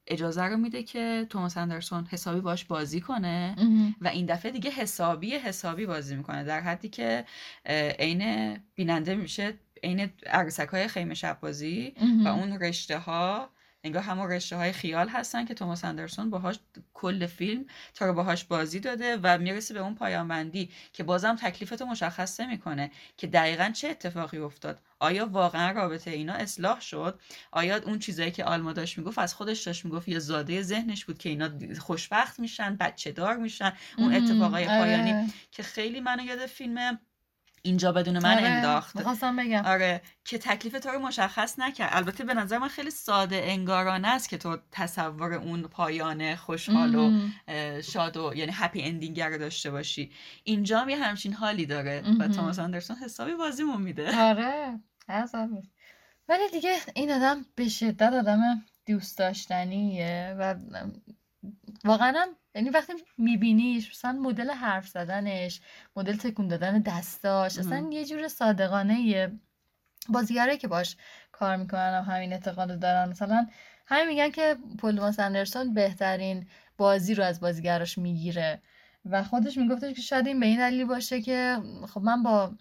اجازه 0.07 0.43
رو 0.43 0.57
میده 0.57 0.83
که 0.83 1.27
توماس 1.31 1.57
اندرسون 1.57 2.07
حسابی 2.11 2.41
باش 2.41 2.65
بازی 2.65 3.01
کنه. 3.01 3.55
و 4.01 4.09
این 4.09 4.27
دفعه 4.27 4.53
دیگه 4.53 4.71
حسابی 4.71 5.33
حسابی 5.35 5.87
بازی 5.87 6.17
می‌کنه 6.17 6.45
در 6.45 6.61
حدی 6.61 6.89
که 6.89 7.25
عین 7.99 8.57
بیننده 8.75 9.15
میشه 9.15 9.55
عین 9.83 10.11
عروسک 10.27 10.69
های 10.69 10.89
خیمه 10.89 11.15
شب 11.15 11.41
بازی 11.41 11.95
و. 12.25 12.29
اون 12.29 12.53
رشته 12.53 12.99
ها 12.99 13.51
انگار 13.85 14.03
همون 14.03 14.31
رشته 14.31 14.57
های 14.57 14.73
خیال 14.73 15.09
هستن 15.09 15.45
که 15.45 15.55
توماس 15.55 15.85
اندرسون 15.85 16.31
باهاش 16.31 16.59
کل 16.95 17.27
فیلم 17.27 17.65
تا 17.95 18.07
رو 18.07 18.13
باهاش 18.15 18.45
بازی 18.45 18.81
داده 18.81 19.17
و 19.23 19.39
می‌رسه 19.39 19.75
به 19.75 19.81
اون 19.81 19.95
پایان 19.95 20.29
بندی 20.29 20.71
که 20.93 21.03
بازم 21.03 21.37
تکلیفتو 21.37 21.87
مشخص 21.87 22.41
می‌کنه 22.41 22.91
که 23.17 23.27
دقیقا 23.27 23.71
چه 23.75 23.89
اتفاقی 23.89 24.39
افتاد 24.39 24.81
آیا 25.01 25.27
واقعا 25.27 25.71
رابطه 25.71 26.11
اینا 26.11 26.33
اصلاح 26.33 26.81
شد 26.81 27.21
آیا 27.53 27.77
اون 27.83 27.99
چیزایی 27.99 28.31
که 28.31 28.45
آلما 28.45 28.73
داشت 28.73 28.99
می‌گفت 28.99 29.19
از 29.19 29.35
خودش 29.35 29.63
داشت 29.63 29.85
می‌گفت 29.85 30.09
یه 30.09 30.19
زاده 30.19 30.63
ذهنش 30.63 31.05
بود 31.05 31.19
که 31.19 31.29
اینا 31.29 31.51
خوشبخت 31.81 32.41
میشن 32.41 32.77
بچه 32.77 33.13
دار 33.13 33.37
میشن 33.37 33.73
اون. 33.99 34.15
اتفاقای 34.15 34.69
پایانی 34.69 35.13
آره. 35.13 35.27
که 35.51 35.63
خیلی 35.63 36.01
منو 36.01 36.25
یاد 36.25 36.47
فیلم 36.47 36.99
اینجا 37.67 37.93
بدون 37.93 38.19
من 38.19 38.37
آره. 38.37 38.49
انداخت 38.49 38.97
می‌خواستم 38.97 39.37
بگم 39.37 39.63
آره 39.65 40.03
که 40.25 40.39
تکلیف 40.39 40.81
تو 40.81 40.89
رو 40.89 40.99
مشخص 40.99 41.59
نکرد 41.59 41.91
البته 41.93 42.25
به 42.25 42.35
نظر 42.35 42.59
من 42.59 42.69
خیلی 42.69 42.91
ساده 42.91 43.41
انگارانه 43.45 44.09
است 44.09 44.29
که 44.29 44.39
تو 44.39 44.59
تصور 44.73 45.35
اون 45.35 45.63
پایان 45.63 46.37
خوشحال 46.37 46.95
و 46.95 47.13
شاد 47.81 48.17
و 48.17 48.33
یعنی 48.37 48.53
هپی 48.55 48.83
اندینگ 48.83 49.21
رو 49.21 49.39
داشته 49.39 49.71
باشی 49.71 50.11
اینجا 50.45 50.81
هم 50.81 50.89
یه 50.89 50.97
همچین 50.97 51.33
حالی 51.33 51.67
داره 51.67 52.03
و. 52.21 52.29
توماس 52.29 52.59
اندرسون 52.59 52.97
حسابی 52.97 53.35
بازیمون 53.35 53.83
میده 53.83 54.21
آره 54.21 54.81
حساب 55.09 55.51
نیست. 55.51 55.73
ولی 56.29 56.51
دیگه 56.53 56.77
این 56.95 57.13
آدم 57.13 57.45
به 57.55 57.69
شدت 57.69 58.13
آدم 58.13 58.65
دوست 58.87 59.19
داشتنیه 59.19 60.37
و 60.39 60.55
واقعا 61.85 62.13
هم 62.17 62.29
یعنی 62.55 62.71
وقتی 62.71 62.93
میبینیش 63.19 63.91
مثلا 63.91 64.13
مدل 64.13 64.51
حرف 64.51 64.89
زدنش 64.89 65.61
مدل 65.97 66.17
تکون 66.17 66.49
دادن 66.49 66.79
دستاش 66.79 67.59
اصلا. 67.59 67.89
یه 67.93 68.05
جور 68.05 68.29
صادقانه 68.29 69.01
یه 69.01 69.33
بازیگرایی 70.09 70.59
که 70.59 70.69
باش 70.69 70.97
کار 71.33 71.57
می‌کنن 71.57 72.03
هم 72.05 72.15
همین 72.15 72.33
اعتقاد 72.33 72.81
دارن. 72.81 73.09
مثلا 73.09 73.47
همین 73.87 74.09
میگن 74.09 74.31
که 74.31 74.57
پول 74.79 74.97
توماس 74.97 75.21
اندرسون 75.21 75.75
بهترین 75.75 76.47
بازی 76.77 77.15
رو 77.15 77.25
از 77.25 77.41
بازیگراش 77.41 77.99
می‌گیره. 77.99 78.63
و 79.05 79.23
خودش 79.23 79.57
میگفتش 79.57 79.95
که 79.95 80.03
شاید 80.03 80.27
این 80.27 80.41
به 80.41 80.47
این 80.47 80.59
دلیل 80.59 80.85
باشه 80.85 81.23
که 81.23 81.59
خب 81.89 82.01
من 82.01 82.23
با 82.23 82.53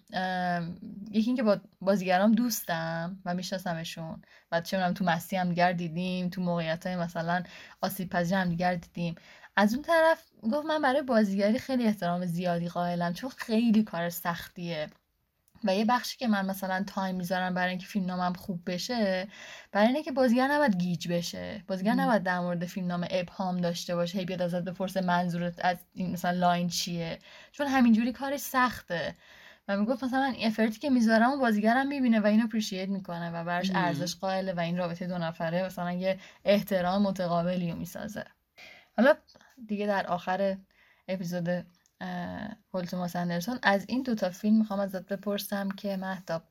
یکی 1.10 1.26
اینکه 1.26 1.42
با 1.42 1.60
بازیگرام 1.80 2.32
دوستم 2.32 3.18
و 3.24 3.34
میشناسمشون 3.34 4.22
و 4.52 4.60
چه 4.60 4.92
تو 4.92 5.04
مستی 5.04 5.36
هم 5.36 5.48
دیگر 5.48 5.72
دیدیم 5.72 6.28
تو 6.28 6.40
موقعیت 6.40 6.86
های 6.86 6.96
مثلا 6.96 7.42
آسیب 7.80 8.08
پذیر 8.08 8.38
هم 8.38 8.48
دیگر 8.48 8.74
دیدیم. 8.74 9.14
از 9.56 9.74
اون 9.74 9.82
طرف 9.82 10.24
گفت 10.52 10.66
من 10.66 10.82
برای 10.82 11.02
بازیگری 11.02 11.58
خیلی 11.58 11.84
احترام 11.84 12.26
زیادی 12.26 12.68
قائلم 12.68 13.12
چون 13.12 13.30
خیلی 13.30 13.82
کار 13.82 14.10
سختیه. 14.10 14.90
و 15.64 15.74
یه 15.74 15.84
بخشی 15.84 16.16
که 16.16 16.28
من 16.28 16.46
مثلا 16.46 16.84
تایم 16.86 17.16
می‌ذارم 17.16 17.54
برای 17.54 17.70
اینکه 17.70 17.86
فیلم 17.86 18.06
نامم 18.06 18.32
خوب 18.32 18.60
بشه 18.66 19.28
برای 19.72 19.86
اینه 19.86 20.02
که 20.02 20.12
بازیگر 20.12 20.48
نباید 20.48 20.76
گیج 20.76 21.08
بشه. 21.08 21.64
بازیگر. 21.66 21.92
نباید 21.92 22.22
در 22.22 22.40
مورد 22.40 22.66
فیلمنامه 22.66 23.06
ابهام 23.10 23.56
داشته 23.56 23.94
باشه. 23.94 24.18
هی 24.18 24.24
بیاد 24.24 24.42
ازت 24.42 24.62
بپرسه 24.62 25.00
منظورت 25.00 25.64
از 25.64 25.76
این 25.94 26.12
مثلا 26.12 26.30
line 26.30 26.68
چیه. 26.68 27.18
چون 27.52 27.66
همینجوری 27.66 28.12
کارش 28.12 28.40
سخته. 28.40 29.14
و 29.68 29.76
می‌گفت 29.76 30.04
مثلا 30.04 30.34
effort 30.42 30.73
ی 30.73 30.78
که 30.78 30.90
می‌ذارم 30.90 31.30
و 31.32 31.36
بازیگرم 31.36 31.86
می‌بینه 31.86 32.20
و 32.20 32.26
اینو 32.26 32.44
appreciate 32.44 32.88
می‌کنه 32.88 33.30
و 33.30 33.44
براش. 33.44 33.70
ارزش 33.74 34.16
قائله 34.16 34.52
و 34.52 34.60
این 34.60 34.76
رابطه 34.76 35.06
دو 35.06 35.18
نفره 35.18 35.64
مثلا 35.64 35.92
یه 35.92 36.18
احترام 36.44 37.02
متقابلی 37.02 37.70
رو 37.70 37.78
می‌سازه. 37.78 38.24
حالا 38.96 39.14
دیگه 39.66 39.86
در 39.86 40.06
آخر 40.06 40.56
اپیزود 41.08 41.66
توماس 42.90 43.16
اندرسون. 43.16 43.58
از 43.62 43.84
این 43.88 44.02
دوتا 44.02 44.30
فیلم 44.30 44.58
می‌خوام 44.58 44.80
ازت 44.80 45.06
بپرسم 45.06 45.70
که 45.70 45.96
مهتاب 45.96 46.42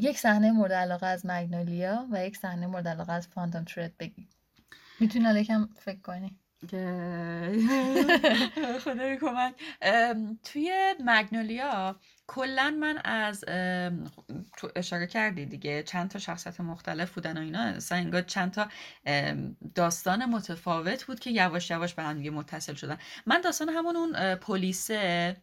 یک 0.00 0.18
صحنه 0.18 0.52
مورد 0.52 0.72
علاقه 0.72 1.06
از 1.06 1.26
مگنولیا 1.26 2.08
و 2.12 2.26
یک 2.26 2.36
صحنه 2.36 2.66
مورد 2.66 2.88
علاقه 2.88 3.12
از 3.12 3.28
فانتوم 3.28 3.64
ترد 3.64 3.96
بگی. 3.98 4.28
می‌تونی 5.00 5.24
حالا 5.24 5.68
فکر 5.78 6.00
کنی؟ 6.00 6.38
خدای 8.84 9.16
کمک. 9.16 9.54
توی 10.44 10.94
مگنولیا 11.04 12.00
کلا 12.32 12.76
من 12.80 12.98
از 13.04 13.44
تو 14.56 14.70
اشاره 14.76 15.06
کردی 15.06 15.46
دیگه 15.46 15.82
چند 15.82 16.10
تا 16.10 16.18
شخصیت 16.18 16.60
مختلف 16.60 17.10
بودن 17.10 17.38
و 17.38 17.40
اینا. 17.40 17.60
اصلا 17.60 17.98
انگار 17.98 18.22
چند 18.22 18.50
تا 18.50 18.68
داستان 19.74 20.24
متفاوت 20.24 21.04
بود 21.04 21.20
که 21.20 21.30
یواش 21.30 21.70
یواش 21.70 21.94
به 21.94 22.02
هم 22.02 22.18
دیگه 22.18 22.30
متصل 22.30 22.74
شدن. 22.74 22.98
من 23.26 23.40
داستان 23.40 23.68
همون 23.68 23.96
اون 23.96 24.34
پلیسه. 24.34 25.36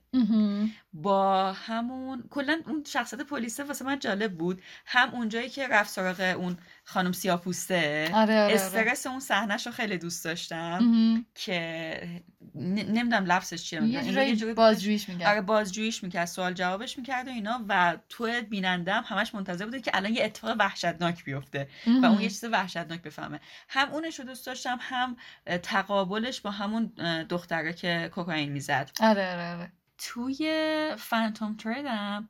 با 0.93 1.51
همون 1.51 2.23
کلا 2.29 2.61
اون 2.65 2.83
شخصیت 2.87 3.21
پلیسه 3.21 3.63
واسه 3.63 3.85
من 3.85 3.99
جالب 3.99 4.37
بود. 4.37 4.61
هم 4.85 5.09
اونجایی 5.09 5.49
که 5.49 5.67
رفت 5.67 5.89
سراغ 5.89 6.35
اون 6.37 6.57
خانم 6.83 7.11
سیاپوسته. 7.11 8.11
آره 8.13 8.33
آره 8.33 8.43
آره. 8.43 8.53
استرس 8.53 9.07
اون 9.07 9.19
صحنهش 9.19 9.65
رو 9.65 9.71
خیلی 9.71 9.97
دوست 9.97 10.25
داشتم 10.25 10.77
مهم. 10.77 11.25
که 11.35 12.21
نمی‌دونم 12.55 13.25
لفظش 13.25 13.63
چیه 13.63 13.83
یه 13.83 14.35
جوری 14.35 14.53
بازجوییش 14.53 15.09
میگن 15.09 15.25
آره 15.25 15.41
بازجوییش 15.41 16.03
می‌کرد 16.03 16.25
سوال 16.25 16.53
جوابش 16.77 16.97
می‌کرد 16.97 17.27
و 17.27 17.31
اینا 17.31 17.65
و 17.67 17.97
تو 18.09 18.41
بیننده 18.49 18.93
هم 18.93 19.03
همش 19.07 19.35
منتظر 19.35 19.65
بوده 19.65 19.81
که 19.81 19.91
الان 19.93 20.13
یه 20.13 20.25
اتفاق 20.25 20.55
وحشتناک 20.59 21.23
بیفته 21.23 21.69
و 21.87 22.05
اون. 22.05 22.21
یه 22.21 22.29
چیز 22.29 22.43
وحشتناک 22.43 23.01
بفهمه 23.01 23.39
هم 23.69 23.89
اونش 23.89 24.19
رو 24.19 24.25
دوست 24.25 24.45
داشتم 24.45 24.77
هم 24.81 25.17
تقابلش 25.63 26.41
با 26.41 26.51
همون 26.51 26.85
دختره 27.29 27.73
که 27.73 28.11
کوکائین 28.13 28.51
می‌زد 28.51 28.91
آره 28.99 29.33
آره 29.33 29.55
آره 29.55 29.71
توی 29.97 30.95
فانتوم 30.97 31.55
تردم 31.55 32.29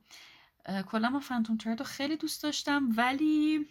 اه، 0.66 0.82
کلا 0.82 1.10
من 1.10 1.20
فانتوم 1.20 1.56
ترد 1.56 1.78
رو 1.78 1.84
خیلی 1.84 2.16
دوست 2.16 2.42
داشتم 2.42 2.88
ولی 2.96 3.66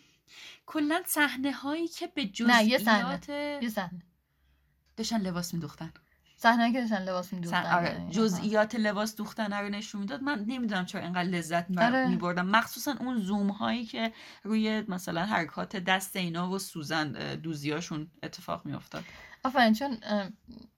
کلا 0.65 1.01
صحنه 1.05 1.51
هایی 1.51 1.87
که 1.87 2.07
به 2.07 2.21
نه،. 2.21 2.27
جزئیات 2.27 3.29
یه 3.29 3.69
صحنه 3.69 4.01
داشتن 4.97 5.21
لباس 5.21 5.53
میدوختن 5.53 5.93
صحنه 6.39 6.73
که 6.73 6.81
داشتن 6.81 7.03
لباس 7.03 7.33
میدوختن. 7.33 7.65
آره 7.65 8.07
جزئیات 8.11 8.75
لباس 8.75 9.15
دوختن 9.15 9.53
رو 9.53 9.69
نشون 9.69 10.01
می‌داد 10.01 10.21
من 10.23 10.45
نمی‌دونم 10.47 10.85
چرا 10.85 11.01
اینقدر 11.01 11.29
لذت 11.29 11.69
می- 11.69 11.77
آره. 11.77 12.07
میبردم 12.07 12.45
مخصوصا 12.45 12.95
اون 12.99 13.17
زوم 13.17 13.49
هایی 13.49 13.85
که 13.85 14.13
روی 14.43 14.83
مثلا 14.87 15.25
حرکات 15.25 15.75
دست 15.75 16.15
اینا 16.15 16.49
و 16.51 16.59
سوزن 16.59 17.11
دوزیاشون 17.35 18.07
اتفاق 18.23 18.65
میافتاد 18.65 19.03
آفرین 19.43 19.73
چون 19.73 19.97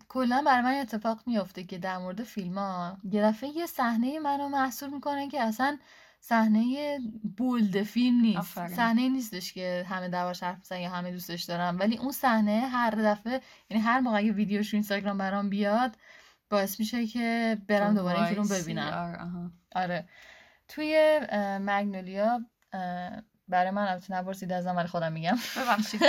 کلا 0.09 0.43
برای 0.45 0.61
من 0.61 0.73
اتفاق 0.73 1.19
میفته 1.25 1.63
که 1.63 1.77
در 1.77 1.97
مورد 1.97 2.23
فیلم 2.23 2.57
ها 2.57 2.97
یه 3.11 3.21
دفعه 3.21 3.49
یه 3.49 3.65
صحنه 3.65 4.19
منو 4.19 4.49
محصول 4.49 4.89
می‌کنه 4.89 5.27
که 5.27 5.41
اصلا 5.41 5.77
صحنه 6.21 6.97
بولد 7.37 7.83
فیلم 7.83 8.21
نیست. 8.21 8.53
صحنه 8.75 9.09
نیستش 9.09 9.53
که 9.53 9.85
همه 9.89 10.09
دربارش 10.09 10.43
حرف 10.43 10.59
بزنن 10.59 10.79
یا 10.79 10.89
همه 10.89 11.11
دوستش 11.11 11.43
دارن 11.43 11.77
ولی 11.77 11.97
اون 11.97 12.11
صحنه 12.11 12.59
هر 12.71 12.89
دفعه 12.91 13.41
یعنی 13.69 13.83
هر 13.83 13.99
موقع 13.99 14.25
یه 14.25 14.31
ویدیوش 14.31 14.69
رو 14.73 14.77
اینستاگرام 14.77 15.17
برام 15.17 15.49
بیاد 15.49 15.97
باعث 16.49 16.79
میشه 16.79 17.07
که 17.07 17.57
برم 17.67 17.95
دوباره 17.95 18.23
این 18.23 18.43
فیلم. 18.43 18.61
ببینم 18.61 19.51
آره، 19.75 20.05
توی 20.67 21.19
مگنولیا 21.61 22.45
برای 23.47 23.71
من 23.71 23.87
البته 23.87 24.13
نپرسید 24.13 24.51
ازم 24.51 24.75
ولی 24.75 24.87
خودم 24.87 25.11
میگم 25.11 25.37
ببخشید. 25.57 26.01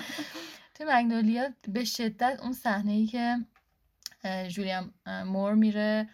توی 0.74 0.86
Magnolia 0.88 1.48
به 1.68 1.84
شدت 1.84 2.38
اون 2.42 2.52
صحنه 2.52 2.92
ای 2.92 3.06
که 3.06 3.36
اه، 4.24 5.24
مور 5.24 5.54
میره 5.54 6.08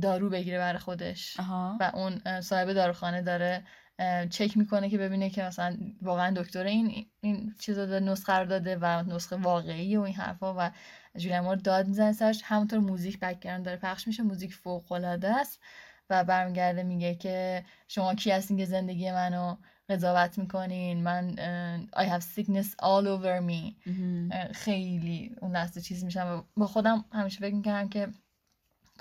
دارو 0.00 0.30
بگیره 0.30 0.58
برای 0.58 0.78
خودش. 0.78 1.40
آها. 1.40 1.76
و 1.80 1.90
اون 1.94 2.40
صاحب 2.40 2.72
داروخانه 2.72 3.22
داره 3.22 3.64
چک 4.30 4.56
می‌کنه 4.56 4.90
که 4.90 4.98
ببینه 4.98 5.30
که 5.30 5.42
مثلا 5.42 5.76
واقعا 6.02 6.34
دکتر 6.36 6.64
این 6.64 7.06
این 7.20 7.54
چیزا 7.58 7.86
داده 7.86 8.06
نسخه 8.06 8.32
رو 8.32 8.46
داده 8.46 8.78
و 8.80 9.02
نسخه 9.02 9.36
واقعی 9.36 9.96
و 9.96 10.00
این 10.00 10.14
حرفا 10.14 10.54
و 10.58 10.70
جولین 11.16 11.40
مور 11.40 11.56
داد 11.56 11.86
می‌زنه 11.86 12.12
سرش. 12.12 12.40
همونطور 12.44 12.78
موزیک 12.78 13.18
background 13.20 13.64
داره 13.64 13.76
پخش 13.76 14.06
میشه. 14.06 14.22
موزیک 14.22 14.54
فوق 14.54 14.92
العاده 14.92 15.40
است 15.40 15.60
و 16.10 16.24
برمیگرده 16.24 16.82
میگه 16.82 17.14
که 17.14 17.64
شما 17.88 18.14
کی 18.14 18.30
هستین 18.30 18.56
که 18.56 18.64
زندگی 18.64 19.10
منو 19.10 19.56
قضاوت 19.88 20.38
می‌کنین؟ 20.38 21.02
من 21.02 21.34
I 21.96 22.04
have 22.04 22.22
sickness 22.22 22.66
all 22.82 23.06
over 23.06 23.50
me. 23.50 23.90
خیلی 24.52 25.36
اون 25.40 25.52
دسته 25.52 25.80
چیز 25.80 26.04
میشم 26.04 26.26
و 26.26 26.60
با 26.60 26.66
خودم 26.66 27.04
همیشه 27.12 27.40
فکر 27.40 27.54
می‌کردم 27.54 27.88
که 27.88 28.08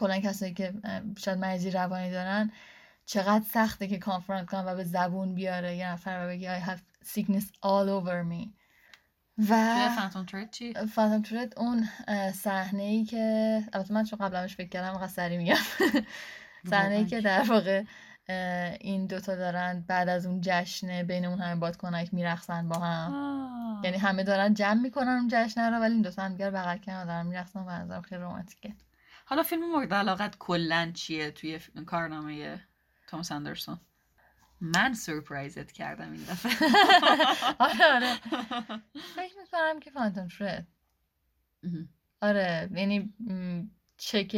کلا 0.02 0.20
کسایی 0.20 0.54
که 0.54 0.74
شاید 1.18 1.38
مریضی 1.38 1.72
روانی 1.72 2.12
دارن 2.12 2.52
چقدر 3.06 3.46
سخته 3.46 3.88
که 3.88 3.98
کانفرانت 3.98 4.50
کنن 4.50 4.66
و 4.66 4.76
به 4.76 4.84
زبون 4.84 5.36
بیاره 5.36 5.76
یه 5.76 5.92
نفر 5.92 6.26
و 6.26 6.28
بگی 6.28 6.48
I 6.48 6.60
have 6.60 6.82
sickness 7.06 7.46
all 7.46 7.88
over 7.88 8.24
me 8.32 8.50
و 9.50 9.90
فانتوم 9.96 10.26
ترید 10.26 10.52
چی؟ 10.52 10.74
فانتوم 10.74 11.22
تورت 11.22 11.58
اون 11.58 11.88
صحنه 12.34 12.84
ای 12.84 13.06
که 13.06 13.64
البته 13.74 13.94
من 13.94 14.04
چون 14.04 14.20
قبلش 14.20 14.56
فکر 14.56 14.70
کردم 14.70 15.08
سری 15.08 15.38
میگم 15.38 15.56
صحنه 16.72 16.96
ای. 16.96 17.06
که 17.06 17.22
در 17.22 17.44
واقع 17.44 17.84
این 18.80 19.06
دوتا 19.06 19.36
دارن 19.36 19.84
بعد 19.88 20.10
از 20.10 20.26
اون 20.26 20.42
جشن 20.42 21.04
بین 21.04 21.26
اون 21.26 21.40
همه 21.40 21.60
بادکنک 21.60 22.14
میرقصن 22.14 22.70
با 22.70 22.80
هم 22.80 23.14
آه. 23.14 23.86
یعنی 23.86 23.98
همه 23.98 24.24
دارن 24.24 24.54
جمع 24.54 24.82
می‌کنن 24.82 25.08
اون 25.08 25.28
جشن 25.32 25.74
رو 25.74 25.80
ولی 25.80 25.94
این 25.94 26.02
دوتا 26.02 26.22
هم 26.22 26.32
دیگه 26.32 26.46
رو 26.46 26.56
بغل 26.56 26.78
کردن 26.78 27.04
و 27.04 27.06
دارن 27.06 27.26
میرقصن 27.26 27.60
و 27.60 27.70
نظرم 27.70 28.02
خیلی 28.02 28.22
رمانتیکه 28.22 28.74
حالا 29.26 29.44
فیلم 29.44 29.72
مورد 29.72 29.94
علاقت 29.94 30.38
کلا 30.38 30.92
چیه 30.94 31.32
توی 31.32 31.60
ف- 31.60 31.84
کارنامه 31.86 32.62
توماس 33.08 33.32
اندرسون 33.32 33.80
من 34.62 34.94
سورپرایزت 34.94 35.72
کردم 35.72 36.12
این 36.12 36.24
دفعه 36.24 36.52
آره 37.60 37.86
آره 37.94 38.16
فکر 39.16 39.34
می‌کنم 39.42 39.80
که 39.80 39.92
فانتوم 39.92 40.28
مهم. 41.64 41.90
آره 42.22 42.70
یعنی 42.74 43.14
چک 43.98 44.32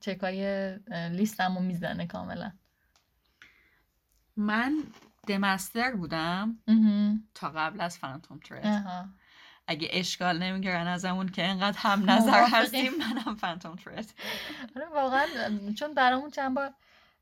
چکای 0.00 0.74
لیستم 1.10 1.54
رو 1.56 1.62
می‌زنه 1.62 2.06
کاملا 2.06 2.52
من 4.36 4.84
دمستر 5.26 5.92
بودم. 5.96 6.58
تا 7.34 7.50
قبل 7.50 7.80
از 7.80 7.98
فانتوم 7.98 8.40
آها. 8.66 9.08
اگه 9.66 9.88
اشکال 9.92 10.42
نمی‌گیرن 10.42 10.86
ازمون 10.86 11.28
که 11.28 11.44
انقدر 11.44 11.78
هم 11.78 12.10
نظر. 12.10 12.44
هستیم 12.50 12.92
منم 12.98 13.34
فانتوم 13.36 13.76
ترید 13.76 14.14
آره 14.76 14.86
واقعا 14.94 15.26
چون 15.78 15.94
برامون 15.94 16.30
چند 16.30 16.54
بار 16.54 16.74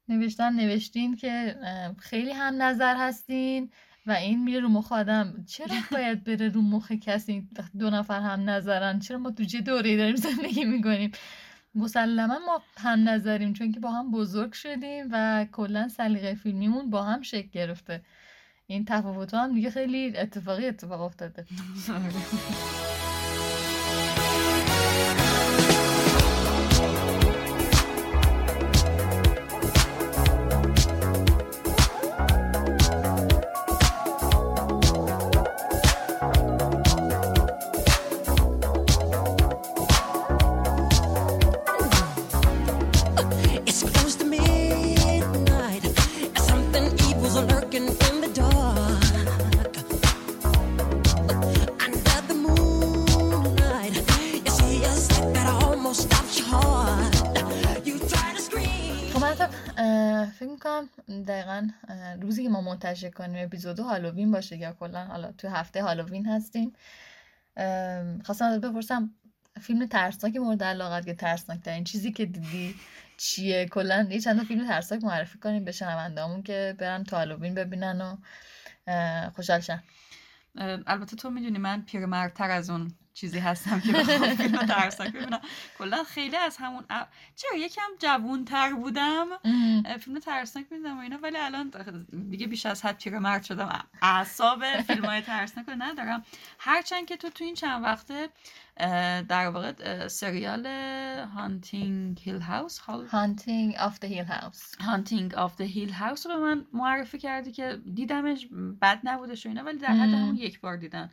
نوشتن 0.09 0.53
نوشتین 0.53 1.17
که 1.17 1.57
خیلی 1.99 2.33
هم 2.33 2.63
نظر 2.63 2.97
هستین 2.97 3.71
و 4.07 4.13
این 4.13 4.45
میره 4.45 4.61
رو 4.61 4.69
مخ 4.69 4.93
آدم. 4.93 5.45
چرا 5.49 5.77
باید 5.93 6.25
بره 6.25 6.49
رو 6.49 6.63
مخ 6.63 6.93
کسی؟ 6.93 7.49
دو 7.79 7.91
نفر 7.91 8.21
هم 8.21 8.51
نظرن. 8.51 8.99
چرا 8.99 9.19
ما 9.19 9.31
تو 9.31 9.45
چه 9.45 9.61
دوره 9.61 9.97
داریم 9.97 10.17
زندگی 10.17 10.65
می‌کنیم؟ 10.65 11.13
مسلما 11.75 12.39
ما 12.47 12.63
هم 12.77 13.09
نظریم 13.09 13.53
چون 13.53 13.73
که 13.73 13.81
با 13.81 13.91
هم 13.91 14.11
بزرگ 14.11 14.53
شدیم 14.53 15.09
و 15.13 15.47
کلا 15.53 15.89
سلیقه 15.89 16.35
فیلمیمون 16.35 16.91
با 16.91 17.03
هم 17.03 17.23
شکل 17.23 17.49
گرفته. 17.49 18.03
این 18.73 18.85
تفاوت 18.85 19.35
هم 19.35 19.55
دیگه 19.55 19.71
خیلی 19.71 20.17
اتفاقی 20.17 20.67
اتفاق 20.67 21.01
افتاده. 21.01 21.45
منتشر 62.93 63.11
کنیم 63.11 63.45
اپیزودو 63.45 63.83
هالووین 63.83 64.31
باشه 64.31 64.57
یا 64.57 64.73
کلا 64.73 65.05
حالا 65.05 65.33
تو 65.33 65.49
هفته 65.49 65.83
هالووین 65.83 66.27
هستیم. 66.27 66.73
خواستم 68.25 68.45
ازت 68.45 68.61
بپرسم 68.61 69.11
فیلم 69.61 69.87
ترسناک 69.87 70.37
مورد 70.37 70.63
علاقت 70.63 71.07
که 71.07 71.15
ترسناک 71.15 71.61
ترین 71.61 71.85
چیزی 71.85 72.13
که 72.13 72.27
دیدی 72.27 72.75
چیه؟ 73.17 73.67
کلا 73.67 74.09
یه 74.11 74.21
چند 74.21 74.39
تا 74.39 74.45
فیلم 74.45 74.69
ترسناک 74.69 75.05
معرفی 75.05 75.39
کنیم 75.39 75.65
به 75.65 75.73
شنوندهامون 75.73 76.43
که 76.43 76.77
برن 76.79 77.05
تو 77.05 77.17
هالووین 77.17 77.55
ببینن 77.55 78.01
و 78.01 78.17
خوشحال 79.31 79.63
البته 80.87 81.17
تو 81.17 81.31
می‌دونی 81.31 81.59
من 81.59 81.83
پیرمردتر 81.83 82.51
از 82.51 82.71
اون 82.71 82.95
چیزی 83.15 83.39
هستم 83.39 83.81
که 83.81 83.93
بخوام 83.93 84.35
فیلم 84.37 84.67
ترسناک 84.67 85.13
ببینم. 85.13 85.41
کلا 85.79 86.05
خیلی 86.05 86.37
از 86.37 86.57
همون 86.57 86.85
ا- 86.91 87.05
چرا 87.37 87.59
یکم 87.59 87.83
جوونتر 87.99 88.73
بودم. 88.75 89.27
ام، 89.45 89.83
اه، 89.87 89.97
فیلم 89.97 90.19
ترسناک 90.19 90.67
می‌دیدم 90.71 90.99
و 90.99 91.01
اینا 91.01 91.17
ولی 91.23 91.37
الان 91.37 91.73
دیگه 92.31 92.47
بیش 92.47 92.67
از 92.67 92.85
حد 92.85 92.99
پیرمرد 93.03 93.43
شدم. 93.43 93.85
اعصاب 94.03 94.65
فیلم 94.81 95.05
های 95.05 95.21
ترسناک 95.21 95.67
رو 95.69 95.75
ندارم. 95.79 96.25
هرچند 96.59 97.07
که 97.07 97.17
تو 97.17 97.31
تو 97.31 97.45
این 97.45 97.55
چند 97.55 97.85
وقته 97.85 98.29
در 99.29 99.49
واقع 99.49 100.09
سریال 100.09 100.67
Haunting 101.35 102.21
Hill 102.25 102.41
House 102.41 102.81
Haunting 102.81 103.77
of 103.79 103.93
the 104.05 104.09
Hill 104.09 104.31
House. 104.33 104.83
Haunting 104.85 105.35
of 105.35 105.57
the 105.57 105.61
Hill 105.65 105.93
House 105.93 106.27
رو 106.27 106.33
به 106.33 106.39
من 106.41 106.67
معرفی 106.73 107.19
کردی 107.19 107.53
که 107.53 107.81
دیدمش 107.95 108.47
بد 108.83 109.01
نبودش 109.05 109.47
و 109.47 109.49
اینا 109.49 109.63
ولی 109.63 109.79
در 109.79 109.89
حد. 109.89 110.09
همون 110.09 110.37
یک 110.37 110.61
بار 110.61 110.77
دیدن 110.77 111.11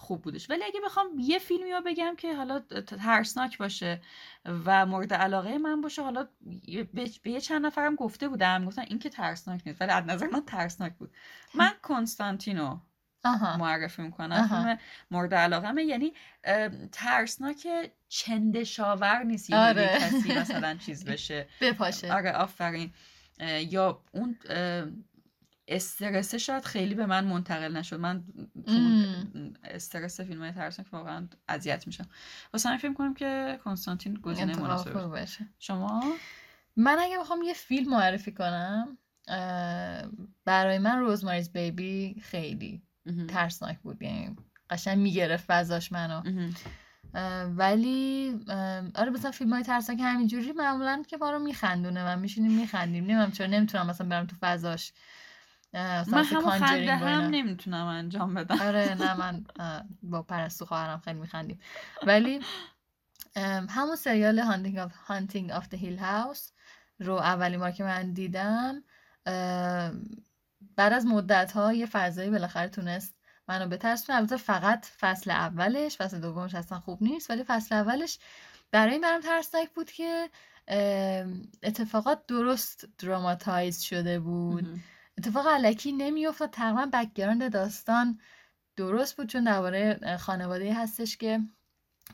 خوب 0.00 0.22
بودش. 0.22 0.50
ولی 0.50 0.64
اگه 0.64 0.80
بخوام 0.84 1.06
یه 1.18 1.38
فیلمی 1.38 1.72
رو 1.72 1.80
بگم 1.86 2.14
که 2.18 2.34
حالا 2.34 2.58
ترسناک 2.86 3.58
باشه 3.58 4.00
و 4.44 4.86
مورد 4.86 5.14
علاقه 5.14 5.58
من 5.58 5.80
باشه 5.80 6.02
حالا 6.02 6.28
یه- 6.66 6.84
به 7.22 7.30
یه 7.30 7.40
چند 7.40 7.66
نفرم 7.66 7.94
گفته 7.94 8.28
بودم 8.28 8.64
گفتن 8.64 8.82
این 8.82 8.98
که 8.98 9.08
ترسناک 9.10 9.62
نیست 9.66 9.80
ولی 9.82 9.90
از 9.90 10.04
نظر 10.06 10.26
من 10.26 10.44
ترسناک 10.44 10.92
بود. 10.94 11.10
من 11.54 11.70
کنستانتینو 11.82 12.78
آها. 13.24 13.56
معرفی 13.56 14.02
می‌کنم. 14.02 14.48
فیلم 14.48 14.78
مورد 15.10 15.34
علاقه 15.34 15.82
یعنی 15.82 16.12
ترسناک 16.92 17.66
چندشاور 18.08 19.22
نیست 19.22 19.50
یه 19.50 19.56
آره. 19.56 19.98
کسی 20.00 20.32
مثلا 20.40 20.74
چیز 20.74 21.04
بشه. 21.04 21.48
بپاشه. 21.60 22.12
آره 22.14 22.32
آفرین. 22.32 22.92
یا 23.68 24.02
اون 24.12 24.38
استرس 25.68 26.34
شاید 26.34 26.64
خیلی 26.64 26.94
به 26.94 27.06
من 27.06 27.24
منتقل 27.24 27.76
نشد. 27.76 28.00
من 28.00 28.24
استرس 29.64 30.20
فیلم 30.20 30.42
های 30.42 30.52
ترسناک 30.52 30.92
واقعا 30.92 31.28
اذیت 31.48 31.86
میشم. 31.86 32.06
واسه 32.52 32.68
همین 32.68 32.78
فکر 32.78 32.92
کنم 32.92 33.14
که 33.14 33.60
کنستانتین 33.64 34.14
گزینه. 34.14 34.56
باشه. 35.08 35.46
شما؟ 35.58 36.04
من 36.76 36.98
اگه 36.98 37.18
بخوام 37.18 37.42
یه 37.42 37.54
فیلم 37.54 37.90
معرفی 37.90 38.32
کنم 38.32 38.98
برای 40.44 40.78
من 40.78 40.98
روزماریز 40.98 41.52
بیبی 41.52 42.20
خیلی. 42.22 42.82
ترسناک 43.28 43.78
بود. 43.78 44.02
یعنی 44.02 44.36
قشنگ 44.70 44.98
می‌گرفت 44.98 45.44
فضاش 45.46 45.92
منو. 45.92 46.22
ولی 47.56 48.34
آره 48.94 49.10
مثلا 49.10 49.30
فیلم 49.30 49.52
های 49.52 49.62
ترسناک 49.62 49.98
همینجوری 50.02 50.52
معمولا 50.52 51.02
که 51.08 51.16
ما 51.16 51.30
رو 51.30 51.38
میخندونه. 51.38 52.04
و 52.04 52.16
میشینیم 52.16 52.52
میخندیم. 52.52 53.04
نمی‌دونم 53.04 53.30
چرا. 53.30 53.46
نمی‌تونم 53.46 53.86
مثلا 53.86 54.08
برم 54.08 54.26
تو 54.26 54.36
فضاش 54.40 54.92
من 55.74 56.24
همون 56.24 56.50
Conjuring 56.50 56.60
خنده. 56.60 56.96
هم 56.96 57.24
نمی‌تونم 57.30 57.86
انجام 57.86 58.34
بدم 58.34 58.60
آره 58.60 58.94
نه 58.94 59.14
من 59.20 59.44
با 60.02 60.22
پرستو 60.22 60.64
خواهرم 60.66 60.98
خیلی 60.98 61.20
میخندیم 61.20 61.60
ولی 62.06 62.40
همون 63.68 63.96
سریال 63.96 64.38
Haunting 64.38 64.78
of 64.78 64.92
Haunting 64.96 65.50
of 65.50 65.66
the 65.68 65.74
Hill 65.74 65.98
House 65.98 66.50
رو 67.00 67.14
اولین 67.14 67.60
بار 67.60 67.70
که 67.70 67.84
من 67.84 68.12
دیدم 68.12 68.82
بعد 70.76 70.92
از 70.92 71.06
مدت 71.06 71.52
ها 71.52 71.72
یه 71.72 71.86
فضایی 71.86 72.30
بالاخره 72.30 72.68
تونست 72.68 73.14
منو 73.48 73.66
بترسونه 73.68 74.18
البته 74.18 74.36
فقط 74.36 74.86
فصل 74.86 75.30
اولش 75.30 75.96
فصل 75.96 76.20
دومش 76.20 76.54
اصلا 76.54 76.80
خوب 76.80 77.02
نیست 77.02 77.30
ولی 77.30 77.44
فصل 77.44 77.74
اولش 77.74 78.18
برای 78.70 78.92
این 78.92 79.00
برام 79.00 79.20
ترسناک 79.20 79.70
بود 79.70 79.90
که 79.90 80.30
اتفاقات 81.62 82.26
درست 82.26 82.84
dramatize 82.98 83.80
شده 83.80 84.20
بود 84.20 84.64
مهم. 84.64 84.80
اتفاق 85.18 85.46
الکی 85.46 85.92
نمیافتاد. 85.92 86.50
تقریبا 86.50 86.88
background 86.92 87.52
داستان 87.52 88.20
درست 88.76 89.16
بود 89.16 89.26
چون 89.26 89.44
درباره 89.44 90.16
خانواده 90.20 90.74
هستش 90.74 91.16
که 91.16 91.40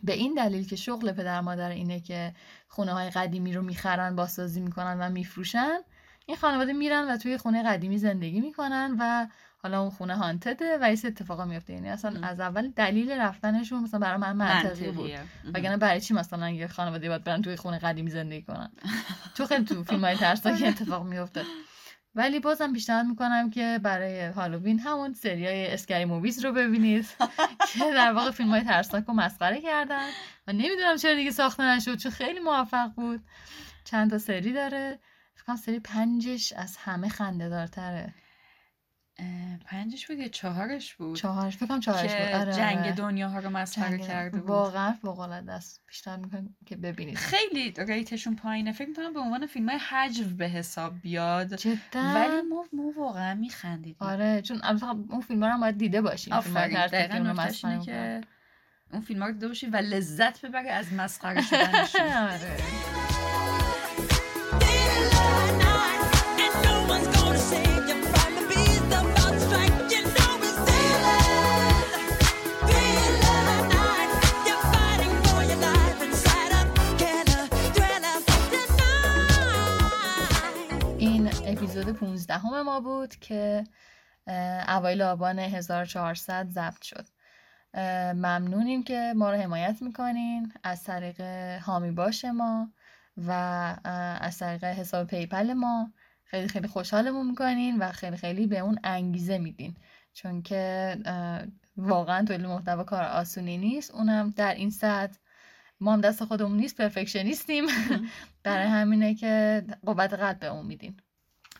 به 0.03 0.13
این 0.13 0.35
دلیل 0.35 0.69
که 0.69 0.77
شغل 0.77 1.13
پدر 1.13 1.41
مادر 1.41 1.71
اینه 1.71 2.01
که 2.01 2.35
خونه 2.69 2.93
های 2.93 3.11
قدیمی 3.11 3.53
رو 3.53 3.63
می‌خرن 3.63 4.17
بازسازی 4.17 4.61
می‌کنن 4.61 5.01
و 5.01 5.11
میفروشن 5.11 5.79
این 6.27 6.37
خانواده 6.37 6.73
میرن 6.73 7.11
و 7.11 7.17
توی 7.17 7.39
خونه 7.39 7.63
قدیمی 7.63 7.99
زندگی 7.99 8.41
می‌کنن 8.41 8.97
و 9.01 9.27
حالا 9.59 9.81
اون 9.81 9.91
خونه 9.91 10.17
haunted 10.17 10.71
ه 10.71 10.79
و 10.79 10.85
این 10.85 10.99
اتفاقا 11.05 11.45
میفته 11.45 11.73
یعنی 11.73 11.89
اصلا 11.89 12.11
ام. 12.11 12.25
از 12.25 12.41
اول 12.41 12.69
دلیل 12.69 13.11
رفتنشون 13.11 13.83
مثلا 13.83 14.01
برای 14.01 14.17
من 14.17 14.37
منطقی 14.37 14.91
بود. 14.91 15.11
وگرنه 15.55 15.77
برای 15.77 16.01
چی 16.01 16.15
مثلا 16.15 16.51
یه 16.51 16.67
خانواده 16.67 17.09
باید 17.09 17.25
برن 17.25 17.43
توی 17.43 17.57
خونه 17.57 17.79
قدیمی 17.79 18.11
زندگی 18.11 18.43
کنن؟ 18.43 18.71
تو 19.35 19.47
خیلی 19.47 19.65
تو 19.65 19.85
فیلم 19.85 20.05
های 20.05 20.17
ترسناک 20.17 20.63
اتفاق 20.67 21.07
میفته 21.07 21.43
ولی 22.15 22.41
بازم 22.41 22.73
پیشنهاد 22.73 23.07
می‌کنم 23.07 23.51
که 23.51 23.81
برای 23.83 24.27
هالووین 24.27 24.79
همون 24.79 25.13
سریای 25.13 25.75
Scary 25.75 26.05
Movies 26.05 26.45
رو 26.45 26.53
ببینید 26.53 27.07
که 27.73 27.79
در 27.95 28.13
واقع 28.13 28.31
فیلم 28.31 28.49
های 28.49 28.61
ترسناک 28.63 29.05
رو 29.05 29.15
مسخره 29.15 29.61
کردن 29.61 30.09
و 30.47 30.53
نمی‌دونم 30.53 30.97
چرا 30.97 31.15
دیگه 31.15 31.31
ساخته 31.31 31.63
نشد 31.63 31.97
چون 31.97 32.13
خیلی 32.13 32.41
موفق 32.41 32.91
بود. 32.97 33.21
چند 33.85 34.11
تا 34.11 34.19
سری 34.19 34.53
داره. 34.53 34.99
فکر 35.35 35.45
کنم 35.45 35.57
سری 35.57 35.81
پنجش 35.81 36.53
از 36.53 36.77
همه 36.77 37.09
خنده 37.09 37.49
دارتره 37.49 38.15
اه، 39.19 39.57
پنجش 39.67 40.07
بود 40.07 40.19
یا 40.19 40.29
چهارش 40.29 40.95
بود 40.95 41.17
چهارش 41.17 41.57
فکر 41.57 41.67
کنم 41.67 41.81
چهارش 41.81 42.15
بود. 42.15 42.29
که 42.29 42.37
آره 42.37 42.53
جنگ 42.53 42.79
آره. 42.79 42.93
دنیاها 42.93 43.39
رو 43.39 43.51
مسخره 43.51 43.99
جنگ- 43.99 44.07
کرده 44.07 44.39
بود. 44.41 44.49
واقعا 44.49 44.93
فوق 44.93 45.19
العاده 45.19 45.53
است. 45.53 45.81
پیشنهاد 45.87 46.21
می‌کنم 46.21 46.55
که 46.67 46.77
ببینید. 46.77 47.17
خیلی 47.17 47.71
ریتشون 47.79 48.37
پایینه. 48.37 48.73
فکر 48.73 48.89
می‌کنم 48.89 49.13
به 49.13 49.21
عنوان 49.21 49.47
فیلم 49.47 49.69
های 49.69 49.79
حجو 49.79 50.25
به 50.25 50.49
حساب 50.49 51.01
بیاد. 51.01 51.55
جدا. 51.57 51.75
ولی 52.15 52.43
ما, 52.51 52.65
ما 52.73 52.93
واقعا 52.97 53.35
میخندیدیم. 53.35 53.97
آره 54.09 54.43
چون 54.43 54.61
البته 54.63 54.87
خب 54.87 54.99
اون 55.11 55.21
فیلم 55.21 55.43
ها 55.43 55.49
رو 55.49 55.55
هم 55.55 55.61
باید 55.61 55.79
دیده 55.79 56.03
باشیم. 56.03 56.33
آفرین 56.33 56.87
دقیقا 56.87 57.19
نکتهش 57.19 57.65
اینه. 57.65 57.85
که 57.85 58.21
اون 58.93 59.03
فیلم 59.03 59.21
ها 59.23 59.27
رو 59.29 59.33
دیده 59.35 59.49
باشی 59.49 59.67
و 59.67 59.77
لذت 59.77 60.45
ببری 60.47 60.69
از 60.69 60.93
مسخره 60.93 61.43
شدنشون. 61.43 62.01
اپیزود 81.77 81.97
15 81.97 82.35
همه 82.35 82.63
ما 82.63 82.81
بود 82.81 83.17
که 83.17 83.65
اوایل 84.69 85.03
آبان 85.03 85.39
1400 85.39 86.49
ضبط 86.51 86.83
شد. 86.83 87.07
ممنونیم 88.15 88.83
که 88.83 89.13
ما 89.17 89.31
رو 89.31 89.37
حمایت 89.37 89.83
می‌کنین. 89.83 90.53
از 90.63 90.85
طریق 90.85 91.21
هامی 91.61 91.91
باش 91.91 92.25
ما 92.25 92.73
و 93.17 93.31
از 94.21 94.39
طریق 94.39 94.65
حساب 94.65 95.07
پیپل 95.07 95.53
ما 95.53 95.93
خیلی 96.25 96.49
خیلی 96.49 96.69
خوشحالمون 96.69 97.27
می‌کنین 97.27 97.79
و 97.79 97.93
خیلی 97.93 98.17
خیلی 98.17 98.47
به 98.47 98.59
اون 98.59 98.79
انگیزه 98.85 99.39
میدین. 99.39 99.77
چون 100.13 100.43
که 100.43 100.97
واقعا 101.77 102.25
تولید 102.25 102.47
محتوا 102.47 102.85
کار 102.85 103.03
آسونی 103.03 103.59
نیست. 103.59 103.91
اونم 103.91 104.31
در 104.31 104.55
این 104.55 104.71
سطح 104.71 105.19
ما 105.81 105.93
هم 105.93 106.01
دست 106.01 106.25
خودمون 106.25 106.57
نیست 106.57 106.77
پرفکشنیستیم. 106.77 107.65
برای 108.45 108.67
همینه 108.67 109.15
که 109.15 109.65
قوت 109.87 110.13
قلب 110.13 110.39
به 110.39 110.47
اون 110.47 110.67
میدین. 110.67 110.97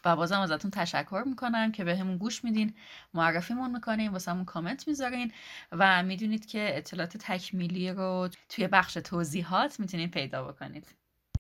و 0.05 0.17
بازم 0.17 0.41
ازتون 0.41 0.71
تشکر 0.71 1.23
می‌کنم 1.27 1.73
که 1.73 1.85
به 1.85 1.97
همون 1.97 2.19
گوش 2.19 2.45
میدین 2.45 2.75
معرفیمون 3.15 3.71
می‌کنین 3.71 4.11
واسه 4.11 4.31
همون 4.31 4.45
کامنت 4.45 4.89
می‌ذارین 4.89 5.33
و 5.73 6.03
می‌دونید 6.03 6.47
که 6.47 6.77
اطلاعات 6.77 7.17
تکمیلی 7.17 7.91
رو 7.91 8.29
توی 8.49 8.69
بخش 8.69 8.95
توضیحات 8.95 9.81
می‌تونین 9.81 10.11
پیدا 10.11 10.45
بکنید. 10.53 11.04